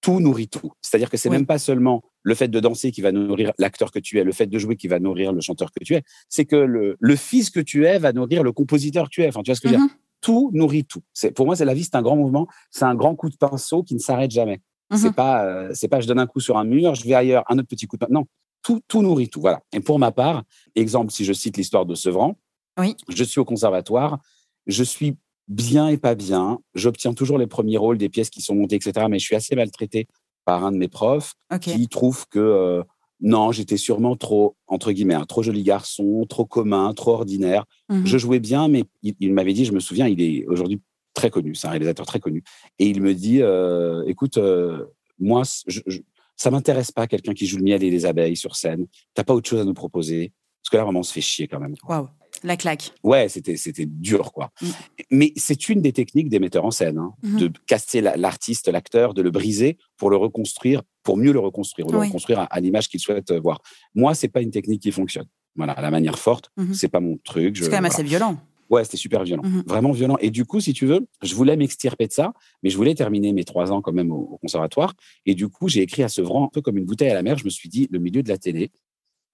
tout 0.00 0.18
nourrit 0.20 0.48
tout. 0.48 0.72
C'est-à-dire 0.80 1.10
que 1.10 1.16
c'est 1.16 1.28
Oui. 1.28 1.36
même 1.36 1.46
pas 1.46 1.58
seulement 1.58 2.02
le 2.22 2.34
fait 2.34 2.48
de 2.48 2.58
danser 2.60 2.90
qui 2.90 3.02
va 3.02 3.12
nourrir 3.12 3.52
l'acteur 3.58 3.92
que 3.92 3.98
tu 4.00 4.18
es, 4.18 4.24
le 4.24 4.32
fait 4.32 4.46
de 4.46 4.58
jouer 4.58 4.76
qui 4.76 4.88
va 4.88 4.98
nourrir 4.98 5.32
le 5.32 5.40
chanteur 5.40 5.70
que 5.70 5.84
tu 5.84 5.94
es, 5.94 6.02
c'est 6.28 6.44
que 6.44 6.56
le, 6.56 6.96
le 6.98 7.16
fils 7.16 7.50
que 7.50 7.60
tu 7.60 7.86
es 7.86 7.98
va 7.98 8.12
nourrir 8.12 8.42
le 8.42 8.52
compositeur 8.52 9.04
que 9.04 9.10
tu 9.10 9.22
es. 9.22 9.28
Enfin, 9.28 9.42
tu 9.42 9.50
vois 9.50 9.54
ce 9.56 9.60
que 9.60 9.68
je 9.68 9.74
veux 9.74 9.78
dire? 9.78 9.86
Mhm. 9.86 9.96
Tout 10.20 10.50
nourrit 10.54 10.84
tout. 10.84 11.02
Pour 11.34 11.46
moi, 11.46 11.56
c'est 11.56 11.64
la 11.64 11.74
vie, 11.74 11.84
c'est 11.84 11.96
un 11.96 12.02
grand 12.02 12.16
mouvement, 12.16 12.46
c'est 12.70 12.84
un 12.84 12.94
grand 12.94 13.14
coup 13.16 13.28
de 13.28 13.36
pinceau 13.36 13.82
qui 13.82 13.94
ne 13.94 13.98
s'arrête 14.00 14.30
jamais. 14.30 14.60
Mhm. 14.92 14.98
C'est 14.98 15.12
pas, 15.14 15.44
euh, 15.44 15.70
c'est 15.74 15.88
pas, 15.88 16.00
je 16.00 16.06
donne 16.06 16.18
un 16.20 16.26
coup 16.26 16.40
sur 16.40 16.58
un 16.58 16.64
mur, 16.64 16.94
je 16.94 17.04
vais 17.04 17.14
ailleurs, 17.14 17.44
un 17.48 17.58
autre 17.58 17.68
petit 17.68 17.86
coup 17.86 17.96
de. 17.96 18.06
Non, 18.10 18.26
tout, 18.62 18.80
tout 18.86 19.02
nourrit 19.02 19.28
tout. 19.28 19.40
Voilà. 19.40 19.60
Et 19.72 19.80
pour 19.80 19.98
ma 19.98 20.12
part, 20.12 20.44
exemple, 20.74 21.12
si 21.12 21.24
je 21.24 21.32
cite 21.32 21.56
l'histoire 21.56 21.86
de 21.86 21.94
Sevran, 21.94 22.36
Oui. 22.78 22.94
je 23.08 23.24
suis 23.24 23.40
au 23.40 23.44
conservatoire, 23.44 24.18
je 24.66 24.84
suis 24.84 25.16
bien 25.48 25.88
et 25.88 25.96
pas 25.98 26.14
bien, 26.14 26.58
j'obtiens 26.74 27.14
toujours 27.14 27.38
les 27.38 27.46
premiers 27.48 27.76
rôles 27.76 27.98
des 27.98 28.08
pièces 28.08 28.30
qui 28.30 28.40
sont 28.42 28.54
montées, 28.54 28.76
etc. 28.76 29.06
Mais 29.10 29.18
je 29.18 29.24
suis 29.24 29.34
assez 29.34 29.56
maltraité 29.56 30.06
par 30.44 30.64
un 30.64 30.72
de 30.72 30.76
mes 30.76 30.88
profs 30.88 31.34
qui 31.60 31.88
trouve 31.88 32.26
que 32.28 32.38
euh, 32.38 32.82
non, 33.20 33.52
j'étais 33.52 33.76
sûrement 33.76 34.16
trop, 34.16 34.56
entre 34.66 34.92
guillemets, 34.92 35.14
un 35.14 35.24
trop 35.24 35.42
joli 35.42 35.62
garçon, 35.62 36.26
trop 36.28 36.44
commun, 36.44 36.92
trop 36.94 37.12
ordinaire. 37.12 37.64
Mhm. 37.88 38.04
Je 38.06 38.18
jouais 38.18 38.40
bien, 38.40 38.68
mais 38.68 38.84
il, 39.02 39.14
il 39.20 39.32
m'avait 39.32 39.52
dit, 39.52 39.64
je 39.64 39.72
me 39.72 39.80
souviens, 39.80 40.06
il 40.08 40.20
est 40.20 40.44
aujourd'hui 40.46 40.80
très 41.14 41.30
connu, 41.30 41.54
c'est 41.54 41.66
un 41.66 41.70
réalisateur 41.70 42.06
très 42.06 42.20
connu. 42.20 42.42
Et 42.78 42.86
il 42.88 43.02
me 43.02 43.14
dit, 43.14 43.42
euh, 43.42 44.02
écoute, 44.06 44.38
euh, 44.38 44.86
moi, 45.18 45.44
c- 45.44 45.62
je, 45.66 45.80
je- 45.86 46.00
ça 46.36 46.50
m'intéresse 46.50 46.90
pas 46.90 47.06
quelqu'un 47.06 47.34
qui 47.34 47.46
joue 47.46 47.58
le 47.58 47.64
miel 47.64 47.82
et 47.84 47.90
les 47.90 48.06
abeilles 48.06 48.36
sur 48.36 48.56
scène. 48.56 48.86
T'as 49.14 49.24
pas 49.24 49.34
autre 49.34 49.48
chose 49.48 49.60
à 49.60 49.64
nous 49.64 49.74
proposer 49.74 50.32
Parce 50.62 50.70
que 50.70 50.76
là, 50.76 50.84
vraiment, 50.84 51.00
on 51.00 51.02
se 51.02 51.12
fait 51.12 51.20
chier 51.20 51.48
quand 51.48 51.58
même. 51.60 51.74
Waouh. 51.88 52.08
La 52.44 52.56
claque. 52.56 52.92
Ouais, 53.02 53.28
c'était 53.28 53.56
c'était 53.56 53.84
dur, 53.86 54.32
quoi. 54.32 54.50
Mm. 54.62 54.66
Mais 55.10 55.32
c'est 55.36 55.68
une 55.68 55.80
des 55.82 55.92
techniques 55.92 56.28
des 56.28 56.38
metteurs 56.38 56.64
en 56.64 56.70
scène, 56.70 56.98
hein, 56.98 57.12
Mhm. 57.22 57.38
de 57.40 57.50
casser 57.66 58.00
la- 58.00 58.16
l'artiste, 58.16 58.68
l'acteur, 58.68 59.12
de 59.12 59.22
le 59.22 59.30
briser 59.30 59.76
pour 59.96 60.08
le 60.08 60.16
reconstruire, 60.16 60.82
pour 61.02 61.16
mieux 61.16 61.32
le 61.32 61.38
reconstruire, 61.40 61.86
ou 61.88 61.92
le 61.92 61.98
Oui. 61.98 62.06
reconstruire 62.06 62.38
à, 62.40 62.44
à 62.44 62.60
l'image 62.60 62.88
qu'il 62.88 63.00
souhaite 63.00 63.30
euh, 63.32 63.38
voir. 63.40 63.60
Moi, 63.94 64.14
c'est 64.14 64.28
pas 64.28 64.40
une 64.40 64.50
technique 64.50 64.82
qui 64.82 64.92
fonctionne. 64.92 65.26
Voilà, 65.56 65.76
la 65.80 65.90
manière 65.90 66.18
forte, 66.18 66.50
Mhm. 66.56 66.72
c'est 66.74 66.88
pas 66.88 67.00
mon 67.00 67.18
truc. 67.18 67.54
je- 67.56 67.64
C'est 67.64 67.68
quand 67.70 67.76
même 67.76 67.82
voilà. 67.82 67.94
assez 67.94 68.02
violent. 68.02 68.38
Ouais, 68.72 68.82
c'était 68.84 68.96
super 68.96 69.22
violent, 69.22 69.42
Mhm. 69.44 69.62
vraiment 69.66 69.92
violent. 69.92 70.16
Et 70.20 70.30
du 70.30 70.44
coup, 70.44 70.58
si 70.58 70.72
tu 70.72 70.86
veux, 70.86 71.06
je 71.22 71.34
voulais 71.34 71.56
m'extirper 71.56 72.06
de 72.08 72.12
ça, 72.12 72.32
mais 72.62 72.70
je 72.70 72.76
voulais 72.76 72.94
terminer 72.94 73.32
mes 73.32 73.44
trois 73.44 73.70
ans 73.70 73.82
quand 73.82 73.92
même 73.92 74.10
au, 74.10 74.20
au 74.32 74.38
conservatoire. 74.38 74.94
Et 75.26 75.34
du 75.34 75.48
coup, 75.48 75.68
j'ai 75.68 75.82
écrit 75.82 76.02
à 76.02 76.08
Sevran 76.08 76.46
un 76.46 76.48
peu 76.48 76.60
comme 76.62 76.78
une 76.78 76.86
bouteille 76.86 77.10
à 77.10 77.14
la 77.14 77.22
mer. 77.22 77.36
Je 77.38 77.44
me 77.44 77.50
suis 77.50 77.68
dit, 77.68 77.86
le 77.92 77.98
milieu 77.98 78.22
de 78.22 78.28
la 78.30 78.38
télé, 78.38 78.70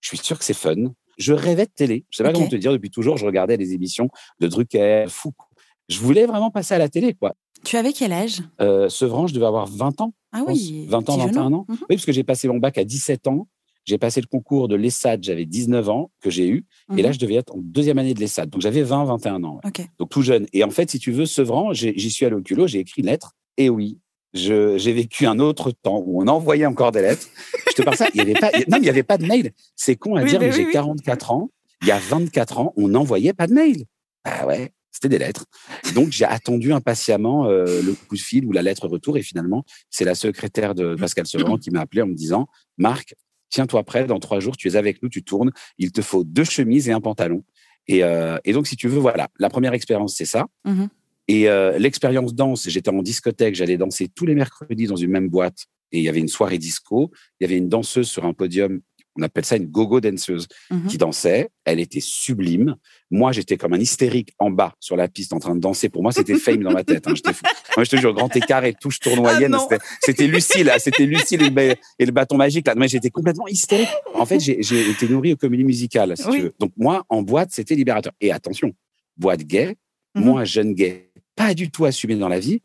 je 0.00 0.08
suis 0.08 0.19
sûr 0.19 0.38
que 0.38 0.44
c'est 0.44 0.55
fun. 0.55 0.75
Je 1.19 1.32
rêvais 1.32 1.67
de 1.67 1.70
télé. 1.75 2.05
Je 2.11 2.17
sais 2.19 2.23
pas 2.25 2.32
comment 2.32 2.49
te 2.49 2.56
dire. 2.56 2.73
Depuis 2.73 2.90
toujours, 2.90 3.17
je 3.17 3.26
regardais 3.26 3.56
les 3.56 3.73
émissions 3.73 4.08
de 4.40 4.46
Drucker, 4.49 5.06
Foucault. 5.08 5.46
Je 5.88 5.99
voulais 6.00 6.26
vraiment 6.26 6.50
passer 6.50 6.75
à 6.75 6.79
la 6.79 6.88
télé, 6.88 7.14
quoi. 7.14 7.35
Tu 7.64 7.76
avais 7.76 7.93
quel 7.93 8.12
âge? 8.12 8.43
Euh, 8.61 8.88
Sevran, 8.88 9.26
je 9.26 9.35
devais 9.35 9.46
avoir 9.46 9.67
20 9.67 10.00
ans. 10.00 10.12
Ah 10.32 10.43
oui. 10.46 10.87
20 10.88 10.99
ans, 11.11 11.17
petit 11.17 11.26
21 11.26 11.44
genou. 11.44 11.56
ans. 11.58 11.64
Mhm. 11.69 11.76
Oui, 11.81 11.87
parce 11.96 12.05
que 12.05 12.12
j'ai 12.12 12.23
passé 12.25 12.46
mon 12.49 12.58
bac 12.58 12.76
à 12.79 12.85
17 12.85 13.26
ans. 13.26 13.49
J'ai 13.88 13.96
passé 13.96 14.20
le 14.20 14.26
concours 14.26 14.69
de 14.69 14.76
l'ESSAD, 14.76 15.25
j'avais 15.25 15.46
19 15.46 15.88
ans, 15.88 16.11
que 16.20 16.29
j'ai 16.29 16.46
eu. 16.46 16.67
Et 16.99 17.00
là, 17.00 17.08
Mhm. 17.08 17.14
je 17.14 17.19
devais 17.20 17.35
être 17.37 17.55
en 17.55 17.61
deuxième 17.62 17.96
année 17.96 18.12
de 18.12 18.20
l'ESSAD. 18.20 18.50
Donc, 18.50 18.61
j'avais 18.61 18.82
20, 18.82 19.05
21 19.06 19.43
ans. 19.44 19.61
Donc, 19.99 20.11
tout 20.11 20.20
jeune. 20.20 20.46
Et 20.52 20.62
en 20.62 20.69
fait, 20.70 20.90
si 20.90 20.99
tu 20.99 21.11
veux, 21.11 21.25
Sevran, 21.25 21.73
j'y 21.73 22.11
suis 22.11 22.26
allé 22.26 22.35
au 22.35 22.43
culot, 22.43 22.67
j'ai 22.67 22.81
écrit 22.81 23.00
une 23.00 23.06
lettre. 23.06 23.32
Et 23.56 23.70
oui, 23.70 23.99
j'ai 24.35 24.93
vécu 24.93 25.25
un 25.26 25.38
autre 25.38 25.70
temps 25.70 26.02
où 26.06 26.23
on 26.23 26.26
envoyait 26.29 26.67
encore 26.67 26.93
des 26.93 27.00
lettres. 27.00 27.29
Je 27.70 27.73
te 27.76 27.82
parle 27.82 27.96
ça, 27.96 28.08
il 28.12 28.19
y 28.19 28.20
avait 28.20 28.35
pas, 28.35 28.50
non, 28.69 28.76
il 28.76 28.82
n'y 28.82 28.90
avait 28.90 29.02
pas 29.02 29.17
de 29.17 29.25
mail. 29.26 29.52
C'est 29.75 29.96
con 29.96 30.17
à 30.17 30.23
Oui, 30.23 30.29
dire, 30.29 30.38
mais 30.38 30.49
mais 30.49 30.52
oui, 30.52 30.58
j'ai 30.61 30.67
oui. 30.67 30.73
44 30.73 31.31
ans. 31.31 31.50
Il 31.81 31.88
y 31.88 31.90
a 31.90 31.99
24 31.99 32.58
ans, 32.58 32.75
on 32.76 32.88
n'envoyait 32.88 33.32
pas 33.32 33.46
de 33.46 33.55
mail. 33.55 33.85
Ah 34.25 34.46
ouais, 34.46 34.73
c'était 34.93 35.08
des 35.08 35.19
lettres. 35.19 35.46
Donc, 35.94 36.11
j'ai 36.11 36.26
attendu 36.26 36.75
impatiemment 36.75 37.46
euh, 37.46 37.81
le 37.81 37.94
coup 37.94 38.17
de 38.17 38.20
fil 38.20 38.44
ou 38.44 38.52
la 38.52 38.61
lettre 38.62 38.87
retour. 38.87 39.17
Et 39.17 39.23
finalement, 39.23 39.64
c'est 39.88 40.05
la 40.05 40.14
secrétaire 40.14 40.75
de 40.75 40.94
Pascal 40.94 41.26
Sevran 41.26 41.56
qui 41.56 41.70
m'a 41.70 41.81
appelé 41.81 42.02
en 42.02 42.06
me 42.06 42.14
disant, 42.14 42.49
Marc, 42.76 43.14
tiens-toi 43.50 43.83
prêt, 43.85 44.06
dans 44.06 44.19
trois 44.19 44.41
jours, 44.41 44.56
tu 44.56 44.69
es 44.69 44.77
avec 44.77 45.03
nous, 45.03 45.09
tu 45.09 45.23
tournes. 45.23 45.53
Il 45.79 45.93
te 45.93 46.03
faut 46.03 46.25
deux 46.25 46.45
chemises 46.45 46.89
et 46.89 46.93
un 46.93 47.00
pantalon. 47.00 47.45
Et, 47.87 48.05
euh, 48.05 48.39
et 48.45 48.53
donc, 48.53 48.67
si 48.67 48.77
tu 48.77 48.89
veux, 48.89 48.99
voilà, 48.99 49.29
la 49.39 49.49
première 49.49 49.73
expérience, 49.73 50.15
c'est 50.17 50.27
ça. 50.27 50.47
Mhm. 50.65 50.89
Et 51.29 51.49
euh, 51.49 51.79
l'expérience 51.79 52.35
danse, 52.35 52.69
j'étais 52.69 52.91
en 52.91 53.03
discothèque, 53.03 53.55
j'allais 53.55 53.77
danser 53.77 54.09
tous 54.09 54.27
les 54.27 54.35
mercredis 54.35 54.87
dans 54.87 54.97
une 54.97 55.11
même 55.11 55.29
boîte. 55.29 55.67
Et 55.93 55.99
il 55.99 56.05
y 56.05 56.09
avait 56.09 56.21
une 56.21 56.29
soirée 56.29 56.59
disco. 56.59 57.11
Il 57.39 57.45
y 57.45 57.47
avait 57.47 57.59
une 57.59 57.69
danseuse 57.69 58.09
sur 58.09 58.25
un 58.25 58.33
podium, 58.33 58.81
on 59.19 59.23
appelle 59.23 59.44
ça 59.44 59.56
une 59.56 59.67
gogo 59.67 60.00
danseuse, 60.00 60.47
Mhm. 60.70 60.87
qui 60.87 60.99
dansait. 60.99 61.49
Elle 61.65 61.81
était 61.81 62.00
sublime. 62.00 62.76
Moi, 63.11 63.32
j'étais 63.32 63.56
comme 63.56 63.73
un 63.75 63.81
hystérique 63.81 64.32
en 64.38 64.50
bas 64.50 64.75
sur 64.81 64.97
la 64.97 65.09
piste 65.09 65.32
en 65.32 65.38
train 65.38 65.55
de 65.55 65.61
danser. 65.61 65.88
Pour 65.88 66.03
moi, 66.03 66.12
c'était 66.12 66.37
fame 66.37 66.62
dans 66.62 66.70
ma 66.73 66.85
tête. 66.85 67.06
hein. 67.09 67.15
Fou. 67.17 67.43
Moi, 67.76 67.85
je 67.85 67.91
te 67.91 67.97
jure, 67.97 68.15
grand 68.15 68.35
écart 68.37 68.65
et 68.65 68.75
touche 68.75 69.00
tournoyenne. 69.00 69.55
Ah 69.55 69.67
c'était- 70.03 70.26
là. 70.62 70.79
C'était 70.79 71.05
Lucie 71.06 71.35
et 71.35 71.38
le, 71.38 71.50
ba- 71.50 71.62
et 71.99 72.06
le 72.06 72.12
bâton 72.12 72.37
magique, 72.37 72.67
là. 72.67 72.75
Moi, 72.75 72.87
j'étais 72.87 73.11
complètement 73.11 73.49
hystérique. 73.49 73.88
En 74.15 74.25
fait, 74.26 74.41
j'ai 74.41 74.61
été 74.91 75.09
nourri 75.09 75.32
aux 75.32 75.37
comédies 75.37 75.64
musicales, 75.64 76.17
si 76.17 76.26
Oui. 76.29 76.37
tu 76.37 76.43
veux. 76.44 76.55
Donc, 76.59 76.73
moi, 76.76 77.05
en 77.09 77.23
boîte, 77.23 77.50
c'était 77.53 77.75
libérateur. 77.75 78.12
Et 78.21 78.31
attention, 78.32 78.73
boîte 79.17 79.43
gay, 79.43 79.76
Mhm. 80.14 80.25
moi, 80.25 80.44
jeune 80.44 80.75
gay, 80.75 81.11
pas 81.37 81.55
du 81.55 81.71
tout 81.71 81.85
assumé 81.85 82.14
dans 82.17 82.29
la 82.29 82.38
vie. 82.41 82.62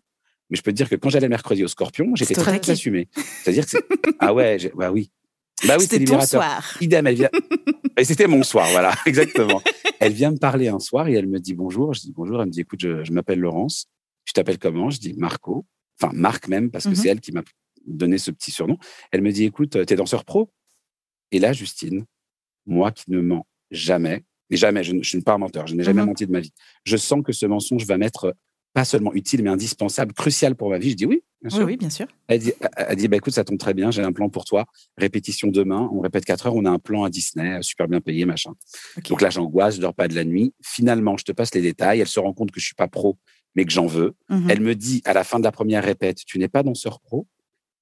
Mais 0.49 0.57
je 0.57 0.61
peux 0.61 0.71
te 0.71 0.75
dire 0.77 0.89
que 0.89 0.95
quand 0.95 1.09
j'allais 1.09 1.29
mercredi 1.29 1.63
au 1.63 1.67
Scorpion, 1.67 2.11
j'étais 2.15 2.33
très 2.35 2.69
assumé. 2.69 3.07
C'est-à-dire 3.44 3.63
que 3.65 3.71
c'est, 3.71 3.83
ah 4.19 4.33
ouais, 4.33 4.57
bah 4.75 4.91
oui. 4.91 5.09
Bah 5.68 5.75
oui, 5.80 5.86
C'était 5.88 6.04
ton 6.06 6.19
soir. 6.21 6.77
Idem, 6.81 7.07
elle 7.07 7.15
vient. 7.15 7.30
Et 7.98 8.04
c'était 8.06 8.27
mon 8.27 8.44
soir, 8.44 8.68
voilà, 8.71 8.94
exactement. 9.06 9.62
Elle 10.00 10.13
vient 10.13 10.31
me 10.31 10.38
parler 10.38 10.68
un 10.68 10.80
soir 10.80 11.07
et 11.07 11.13
elle 11.13 11.27
me 11.27 11.39
dit 11.39 11.54
bonjour. 11.54 11.94
Je 11.94 12.01
dis 12.01 12.12
bonjour. 12.12 12.39
Elle 12.42 12.48
me 12.48 12.51
dit 12.51 12.62
écoute, 12.62 12.80
je, 12.81 13.04
je 13.04 13.12
m'appelle 13.13 13.39
Laurence. 13.39 13.86
Je 14.25 14.33
t'appelle 14.33 14.57
comment? 14.57 14.89
Je 14.89 15.00
dis 15.00 15.13
Marco. 15.13 15.65
Enfin, 16.01 16.12
Marc 16.15 16.48
même, 16.48 16.71
parce 16.71 16.86
que 16.86 16.89
Mhm. 16.89 16.95
c'est 16.95 17.07
elle 17.10 17.21
qui 17.21 17.31
m'a 17.31 17.44
donné 17.86 18.18
ce 18.18 18.31
petit 18.31 18.50
surnom. 18.51 18.77
Elle 19.12 19.21
me 19.21 19.31
dit 19.31 19.44
écoute, 19.45 19.86
t'es 19.86 19.95
danseur 19.95 20.25
pro? 20.25 20.49
Et 21.31 21.40
là, 21.40 21.54
Justine, 21.54 22.06
moi 22.66 22.92
qui 22.92 23.04
ne 23.11 23.21
mens 23.21 23.45
jamais, 23.69 24.23
mais 24.49 24.57
jamais, 24.57 24.83
je, 24.83 24.94
ne- 24.94 25.04
suis 25.04 25.21
pas 25.21 25.33
un 25.33 25.37
menteur, 25.37 25.68
je 25.68 25.76
n'ai 25.76 25.83
jamais 25.83 26.02
Mhm. 26.02 26.07
menti 26.07 26.26
de 26.26 26.31
ma 26.31 26.40
vie. 26.40 26.52
Je 26.85 26.97
sens 26.97 27.21
que 27.23 27.31
ce 27.31 27.45
mensonge 27.45 27.85
va 27.85 27.97
m'être 27.97 28.35
pas 28.73 28.85
seulement 28.85 29.13
utile, 29.13 29.44
mais 29.44 29.49
indispensable, 29.49 30.13
crucial 30.13 30.56
pour 30.56 30.69
ma 30.69 30.80
vie. 30.80 30.92
Je 30.92 30.95
dis 30.95 31.06
oui, 31.06 31.21
bien 31.42 31.49
sûr. 31.51 31.65
oui, 31.65 31.77
bien 31.77 31.89
sûr. 31.89 32.07
Elle 32.27 32.39
dit, 32.39 32.53
elle- 32.75 32.95
dit 32.95 33.07
bah, 33.07 33.18
écoute, 33.18 33.33
ça 33.33 33.44
tombe 33.44 33.57
très 33.59 33.73
bien, 33.73 33.92
j'ai 33.92 34.01
un 34.01 34.11
plan 34.11 34.30
pour 34.30 34.45
toi. 34.45 34.65
Répétition 34.97 35.49
demain, 35.49 35.89
on 35.94 35.99
répète 36.01 36.25
4 36.25 36.47
heures, 36.47 36.56
on 36.56 36.65
a 36.65 36.71
un 36.71 36.80
plan 36.80 37.03
à 37.03 37.09
Disney, 37.09 37.59
super 37.61 37.87
bien 37.87 38.01
payé, 38.01 38.25
machin. 38.25 38.53
Donc 39.09 39.21
là, 39.21 39.30
j'angoisse, 39.30 39.75
je 39.75 39.81
dors 39.81 39.94
pas 39.94 40.07
de 40.07 40.15
la 40.15 40.23
nuit. 40.23 40.53
Finalement, 40.63 41.18
je 41.18 41.23
te 41.25 41.31
passe 41.31 41.53
les 41.53 41.61
détails. 41.61 41.99
Elle 41.99 42.07
se 42.07 42.19
rend 42.19 42.33
compte 42.33 42.51
que 42.51 42.59
je 42.59 42.65
suis 42.65 42.75
pas 42.75 42.87
pro, 42.87 43.18
mais 43.56 43.65
que 43.65 43.71
j'en 43.71 43.85
veux. 43.85 44.15
Mhm. 44.30 44.49
Elle 44.49 44.61
me 44.61 44.73
dit 44.75 45.01
à 45.06 45.13
la 45.13 45.23
fin 45.23 45.37
de 45.39 45.44
la 45.44 45.51
première 45.51 45.83
répète, 45.83 46.18
tu 46.25 46.39
n'es 46.39 46.47
pas 46.47 46.63
danseur 46.63 46.99
pro, 46.99 47.27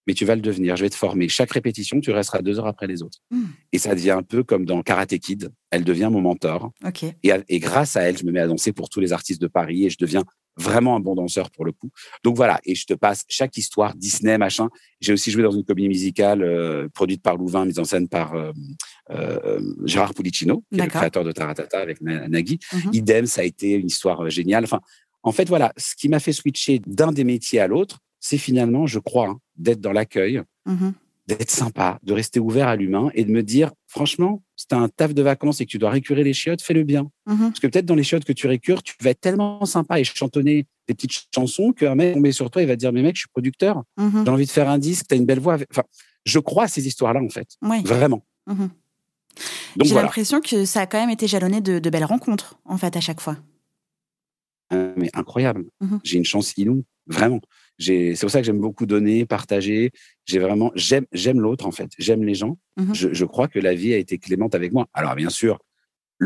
mais 0.08 0.14
tu 0.16 0.26
vas 0.26 0.36
le 0.36 0.42
devenir. 0.42 0.76
Je 0.76 0.84
vais 0.84 0.90
te 0.90 0.96
former. 0.96 1.30
Chaque 1.30 1.52
répétition, 1.52 2.02
tu 2.02 2.12
resteras 2.12 2.42
deux 2.42 2.60
heures 2.60 2.68
après 2.68 2.88
les 2.88 3.02
autres. 3.02 3.20
Mhm. 3.32 3.48
Et 3.72 3.78
ça 3.78 3.96
devient 3.96 4.12
un 4.12 4.24
peu 4.24 4.44
comme 4.44 4.66
dans 4.66 4.82
Karate 4.82 5.18
Kid. 5.20 5.52
Elle 5.70 5.86
devient 5.86 6.10
mon 6.12 6.20
mentor. 6.20 6.72
Ok. 6.86 7.04
Et, 7.04 7.32
et 7.48 7.60
grâce 7.60 7.96
à 7.96 8.02
elle, 8.02 8.18
je 8.18 8.26
me 8.26 8.32
mets 8.34 8.42
à 8.42 8.48
danser 8.48 8.74
pour 8.74 8.90
tous 8.90 9.00
les 9.00 9.14
artistes 9.14 9.42
de 9.42 9.48
Paris 9.48 9.86
et 9.86 9.90
je 9.90 9.98
deviens 9.98 10.26
vraiment 10.58 10.96
un 10.96 11.00
bon 11.00 11.16
danseur 11.16 11.50
pour 11.52 11.66
le 11.66 11.72
coup. 11.72 11.90
Donc 12.24 12.36
voilà, 12.36 12.60
et 12.66 12.76
je 12.76 12.86
te 12.86 12.94
passe 12.94 13.24
chaque 13.30 13.58
histoire, 13.58 13.96
Disney, 13.96 14.38
machin. 14.38 14.70
J'ai 15.00 15.14
aussi 15.14 15.32
joué 15.32 15.44
dans 15.44 15.52
une 15.52 15.64
comédie 15.64 15.88
musicale 15.88 16.44
euh, 16.44 16.88
produite 16.94 17.22
par 17.22 17.38
Louvain, 17.38 17.66
mise 17.66 17.80
en 17.80 17.84
scène 17.86 18.08
par 18.08 18.34
euh, 18.36 18.52
euh, 19.12 19.62
Gérard 19.86 20.14
Pulicino, 20.14 20.64
qui 20.72 20.80
est 20.80 20.84
le 20.84 20.90
créateur 20.90 21.24
de 21.24 21.32
Taratata 21.32 21.80
avec 21.80 22.02
Na- 22.02 22.28
Nagui. 22.28 22.60
Mhm. 22.74 22.90
Idem, 22.94 23.26
ça 23.26 23.42
a 23.42 23.44
été 23.44 23.72
une 23.74 23.88
histoire 23.88 24.30
géniale. 24.30 24.64
Enfin, 24.64 24.82
en 25.24 25.32
fait, 25.32 25.48
voilà, 25.48 25.72
ce 25.78 25.96
qui 25.96 26.10
m'a 26.10 26.20
fait 26.20 26.34
switcher 26.34 26.82
d'un 26.86 27.12
des 27.12 27.24
métiers 27.24 27.60
à 27.60 27.68
l'autre, 27.68 28.00
c'est 28.20 28.38
finalement, 28.38 28.88
je 28.88 29.00
crois, 29.00 29.28
hein, 29.30 29.40
d'être 29.58 29.82
dans 29.82 29.92
l'accueil, 29.94 30.42
Mhm. 30.66 30.94
D'être 31.36 31.52
sympa, 31.52 32.00
de 32.04 32.14
rester 32.14 32.40
ouvert 32.40 32.68
à 32.68 32.76
l'humain 32.76 33.10
et 33.14 33.24
de 33.24 33.32
me 33.32 33.44
dire, 33.44 33.72
franchement, 33.88 34.44
si 34.56 34.68
tu 34.68 34.76
as 34.76 34.80
un 34.80 34.90
taf 34.90 35.14
de 35.14 35.22
vacances 35.22 35.62
et 35.62 35.66
que 35.66 35.72
tu 35.72 35.78
dois 35.78 35.90
récurer 35.90 36.24
les 36.24 36.34
chiottes, 36.34 36.62
fais-le 36.62 36.84
bien. 36.84 37.10
Mhm. 37.28 37.50
Parce 37.50 37.60
que 37.60 37.68
peut-être 37.68 37.86
dans 37.86 37.96
les 37.96 38.04
chiottes 38.04 38.26
que 38.26 38.34
tu 38.34 38.48
récures, 38.48 38.84
tu 38.84 38.94
vas 39.02 39.12
être 39.12 39.22
tellement 39.22 39.66
sympa 39.66 40.00
et 40.00 40.04
chantonner 40.04 40.66
des 40.88 40.94
petites 40.94 41.28
chansons 41.34 41.74
qu'un 41.74 41.96
mec 41.96 42.14
tomber 42.14 42.32
sur 42.32 42.50
toi, 42.50 42.62
il 42.62 42.68
va 42.68 42.76
te 42.76 42.80
dire, 42.80 42.92
mais 42.92 43.02
mec, 43.02 43.16
je 43.16 43.22
suis 43.22 43.30
producteur, 43.30 43.84
Mhm. 43.98 44.24
j'ai 44.26 44.32
envie 44.32 44.46
de 44.46 44.52
faire 44.52 44.70
un 44.70 44.78
disque, 44.78 45.08
tu 45.08 45.14
as 45.14 45.18
une 45.18 45.26
belle 45.26 45.40
voix. 45.40 45.58
Enfin, 45.72 45.84
je 46.26 46.40
crois 46.40 46.66
à 46.66 46.68
ces 46.68 46.86
histoires-là, 46.88 47.22
en 47.22 47.30
fait. 47.30 47.48
Oui. 47.62 47.82
Vraiment. 47.84 48.26
Mhm. 48.48 48.70
J'ai 49.82 49.96
l'impression 49.96 50.42
que 50.42 50.66
ça 50.66 50.82
a 50.82 50.86
quand 50.86 51.00
même 51.00 51.10
été 51.10 51.28
jalonné 51.28 51.62
de, 51.62 51.90
belles 51.90 52.04
rencontres, 52.04 52.60
en 52.66 52.78
fait, 52.78 52.96
à 52.98 53.02
chaque 53.02 53.22
fois. 53.22 53.38
Euh, 54.74 54.94
mais 54.98 55.10
incroyable. 55.14 55.66
J'ai 56.04 56.18
une 56.18 56.26
chance 56.26 56.54
inouïe, 56.58 56.84
vraiment. 57.08 57.40
C'est 57.80 58.16
pour 58.20 58.30
ça 58.30 58.40
que 58.40 58.46
j'aime 58.46 58.60
beaucoup 58.60 58.86
donner, 58.86 59.26
partager. 59.26 59.92
J'ai 60.26 60.40
vraiment, 60.40 60.72
j'aime, 60.76 61.06
j'aime 61.12 61.42
l'autre 61.42 61.66
en 61.66 61.72
fait. 61.72 61.90
J'aime 61.98 62.24
les 62.24 62.36
gens. 62.36 62.58
Mmh 62.78 62.94
je, 62.94 63.14
je, 63.14 63.26
crois 63.26 63.48
que 63.48 63.60
la 63.60 63.74
vie 63.74 63.94
a 63.94 63.98
été 63.98 64.18
clémente 64.18 64.56
avec 64.56 64.72
moi. 64.72 64.88
Alors 64.94 65.16
bien 65.16 65.30
sûr, 65.30 65.60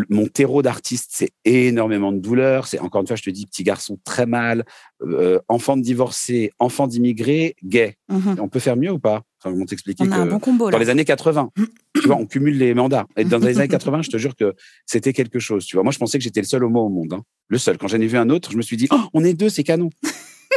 mon 0.10 0.28
terreau 0.28 0.62
d'artiste, 0.62 1.12
c'est 1.14 1.32
énormément 1.46 2.12
de 2.12 2.20
douleur. 2.20 2.68
C'est 2.68 2.80
encore 2.80 3.02
une 3.02 3.08
fois, 3.08 3.16
je 3.16 3.24
te 3.24 3.30
dis, 3.30 3.46
petit 3.46 3.64
garçon 3.64 3.98
très 4.04 4.26
mal, 4.26 4.66
euh, 5.02 5.40
enfant 5.48 5.78
de 5.78 5.82
divorcé, 5.82 6.52
enfant 6.60 6.88
d'immigré, 6.88 7.56
gay. 7.64 7.96
Mhm. 8.10 8.38
On 8.40 8.50
peut 8.50 8.60
faire 8.60 8.76
mieux 8.76 8.92
ou 8.92 9.00
pas? 9.00 9.24
Enfin, 9.42 9.56
On 9.58 9.66
t'expliquer 9.66 10.08
que 10.08 10.14
un 10.14 10.26
bon 10.26 10.40
combo, 10.40 10.70
dans 10.70 10.78
les 10.78 10.90
années 10.90 11.06
80, 11.06 11.52
tu 11.56 12.08
vois, 12.08 12.18
on 12.18 12.26
cumule 12.26 12.58
les 12.58 12.74
mandats. 12.74 13.06
Et 13.16 13.24
dans 13.24 13.38
les 13.38 13.58
années 13.58 13.68
80, 13.70 14.02
je 14.02 14.10
te 14.10 14.18
jure 14.18 14.36
que 14.36 14.54
c'était 14.86 15.14
quelque 15.14 15.40
chose. 15.40 15.66
Tu 15.66 15.76
vois, 15.76 15.84
moi, 15.84 15.92
je 15.92 16.00
pensais 16.00 16.18
que 16.18 16.24
j'étais 16.24 16.42
le 16.42 16.48
seul 16.48 16.64
homo 16.64 16.82
au 16.82 16.90
monde, 16.90 17.14
hein. 17.14 17.24
le 17.48 17.58
seul. 17.58 17.78
Quand 17.78 17.88
j'en 17.88 18.00
ai 18.00 18.08
vu 18.08 18.18
un 18.18 18.30
autre, 18.30 18.52
je 18.52 18.58
me 18.58 18.62
suis 18.62 18.78
dit, 18.78 18.88
oh, 18.92 19.00
on 19.14 19.24
est 19.24 19.34
deux, 19.34 19.50
c'est 19.50 19.64
canon 19.64 19.90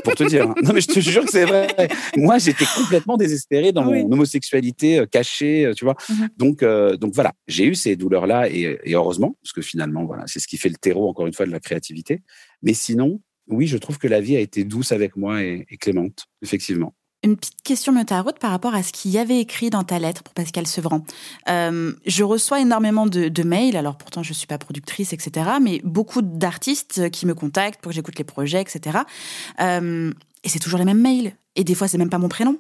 pour 0.04 0.14
te 0.14 0.24
dire. 0.24 0.48
Non, 0.62 0.72
mais 0.72 0.80
je 0.80 0.88
te 0.88 1.00
jure 1.00 1.24
que 1.24 1.30
c'est 1.30 1.44
vrai. 1.44 1.68
Moi, 2.16 2.38
j'étais 2.38 2.64
complètement 2.76 3.16
désespéré 3.16 3.72
dans 3.72 3.84
mon 3.84 4.10
homosexualité 4.12 5.00
euh, 5.00 5.06
cachée, 5.06 5.66
euh, 5.66 5.74
tu 5.74 5.84
vois. 5.84 5.96
Mhm. 6.08 6.28
Donc, 6.36 6.62
euh, 6.62 6.96
donc 6.96 7.14
voilà, 7.14 7.32
j'ai 7.46 7.64
eu 7.64 7.74
ces 7.74 7.96
douleurs-là 7.96 8.48
et, 8.50 8.78
heureusement, 8.92 9.36
parce 9.42 9.52
que 9.52 9.62
finalement, 9.62 10.04
voilà, 10.04 10.24
c'est 10.26 10.40
ce 10.40 10.48
qui 10.48 10.56
fait 10.56 10.68
le 10.68 10.76
terreau, 10.76 11.08
encore 11.08 11.26
une 11.26 11.34
fois, 11.34 11.46
de 11.46 11.50
la 11.50 11.60
créativité. 11.60 12.22
Mais 12.62 12.74
sinon, 12.74 13.20
oui, 13.46 13.66
je 13.66 13.78
trouve 13.78 13.98
que 13.98 14.08
la 14.08 14.20
vie 14.20 14.36
a 14.36 14.40
été 14.40 14.64
douce 14.64 14.92
avec 14.92 15.16
moi 15.16 15.42
et 15.42 15.64
clémente, 15.80 16.26
effectivement. 16.42 16.94
Une 17.28 17.36
petite 17.36 17.62
question 17.62 17.92
me 17.92 18.04
taraude 18.04 18.38
par 18.38 18.50
rapport 18.50 18.74
à 18.74 18.82
ce 18.82 18.90
qu'il 18.90 19.10
y 19.10 19.18
avait 19.18 19.38
écrit 19.38 19.68
dans 19.68 19.84
ta 19.84 19.98
lettre 19.98 20.22
pour 20.22 20.32
Pascal 20.32 20.66
Sevran. 20.66 21.04
Euh, 21.50 21.92
je 22.06 22.24
reçois 22.24 22.58
énormément 22.58 23.04
de, 23.04 23.42
mails, 23.42 23.76
alors 23.76 23.98
pourtant 23.98 24.22
je 24.22 24.30
ne 24.30 24.34
suis 24.34 24.46
pas 24.46 24.56
productrice, 24.56 25.12
etc., 25.12 25.50
mais 25.60 25.82
beaucoup 25.84 26.22
d'artistes 26.22 27.10
qui 27.10 27.26
me 27.26 27.34
contactent 27.34 27.82
pour 27.82 27.90
que 27.90 27.96
j'écoute 27.96 28.16
les 28.16 28.24
projets, 28.24 28.62
etc. 28.62 29.00
Euh, 29.60 30.10
et 30.42 30.48
c'est 30.48 30.58
toujours 30.58 30.78
les 30.78 30.86
mêmes 30.86 31.02
mails. 31.02 31.34
Et 31.54 31.64
des 31.64 31.74
fois, 31.74 31.86
c'est 31.86 31.98
même 31.98 32.08
pas 32.08 32.16
mon 32.16 32.30
prénom. 32.30 32.56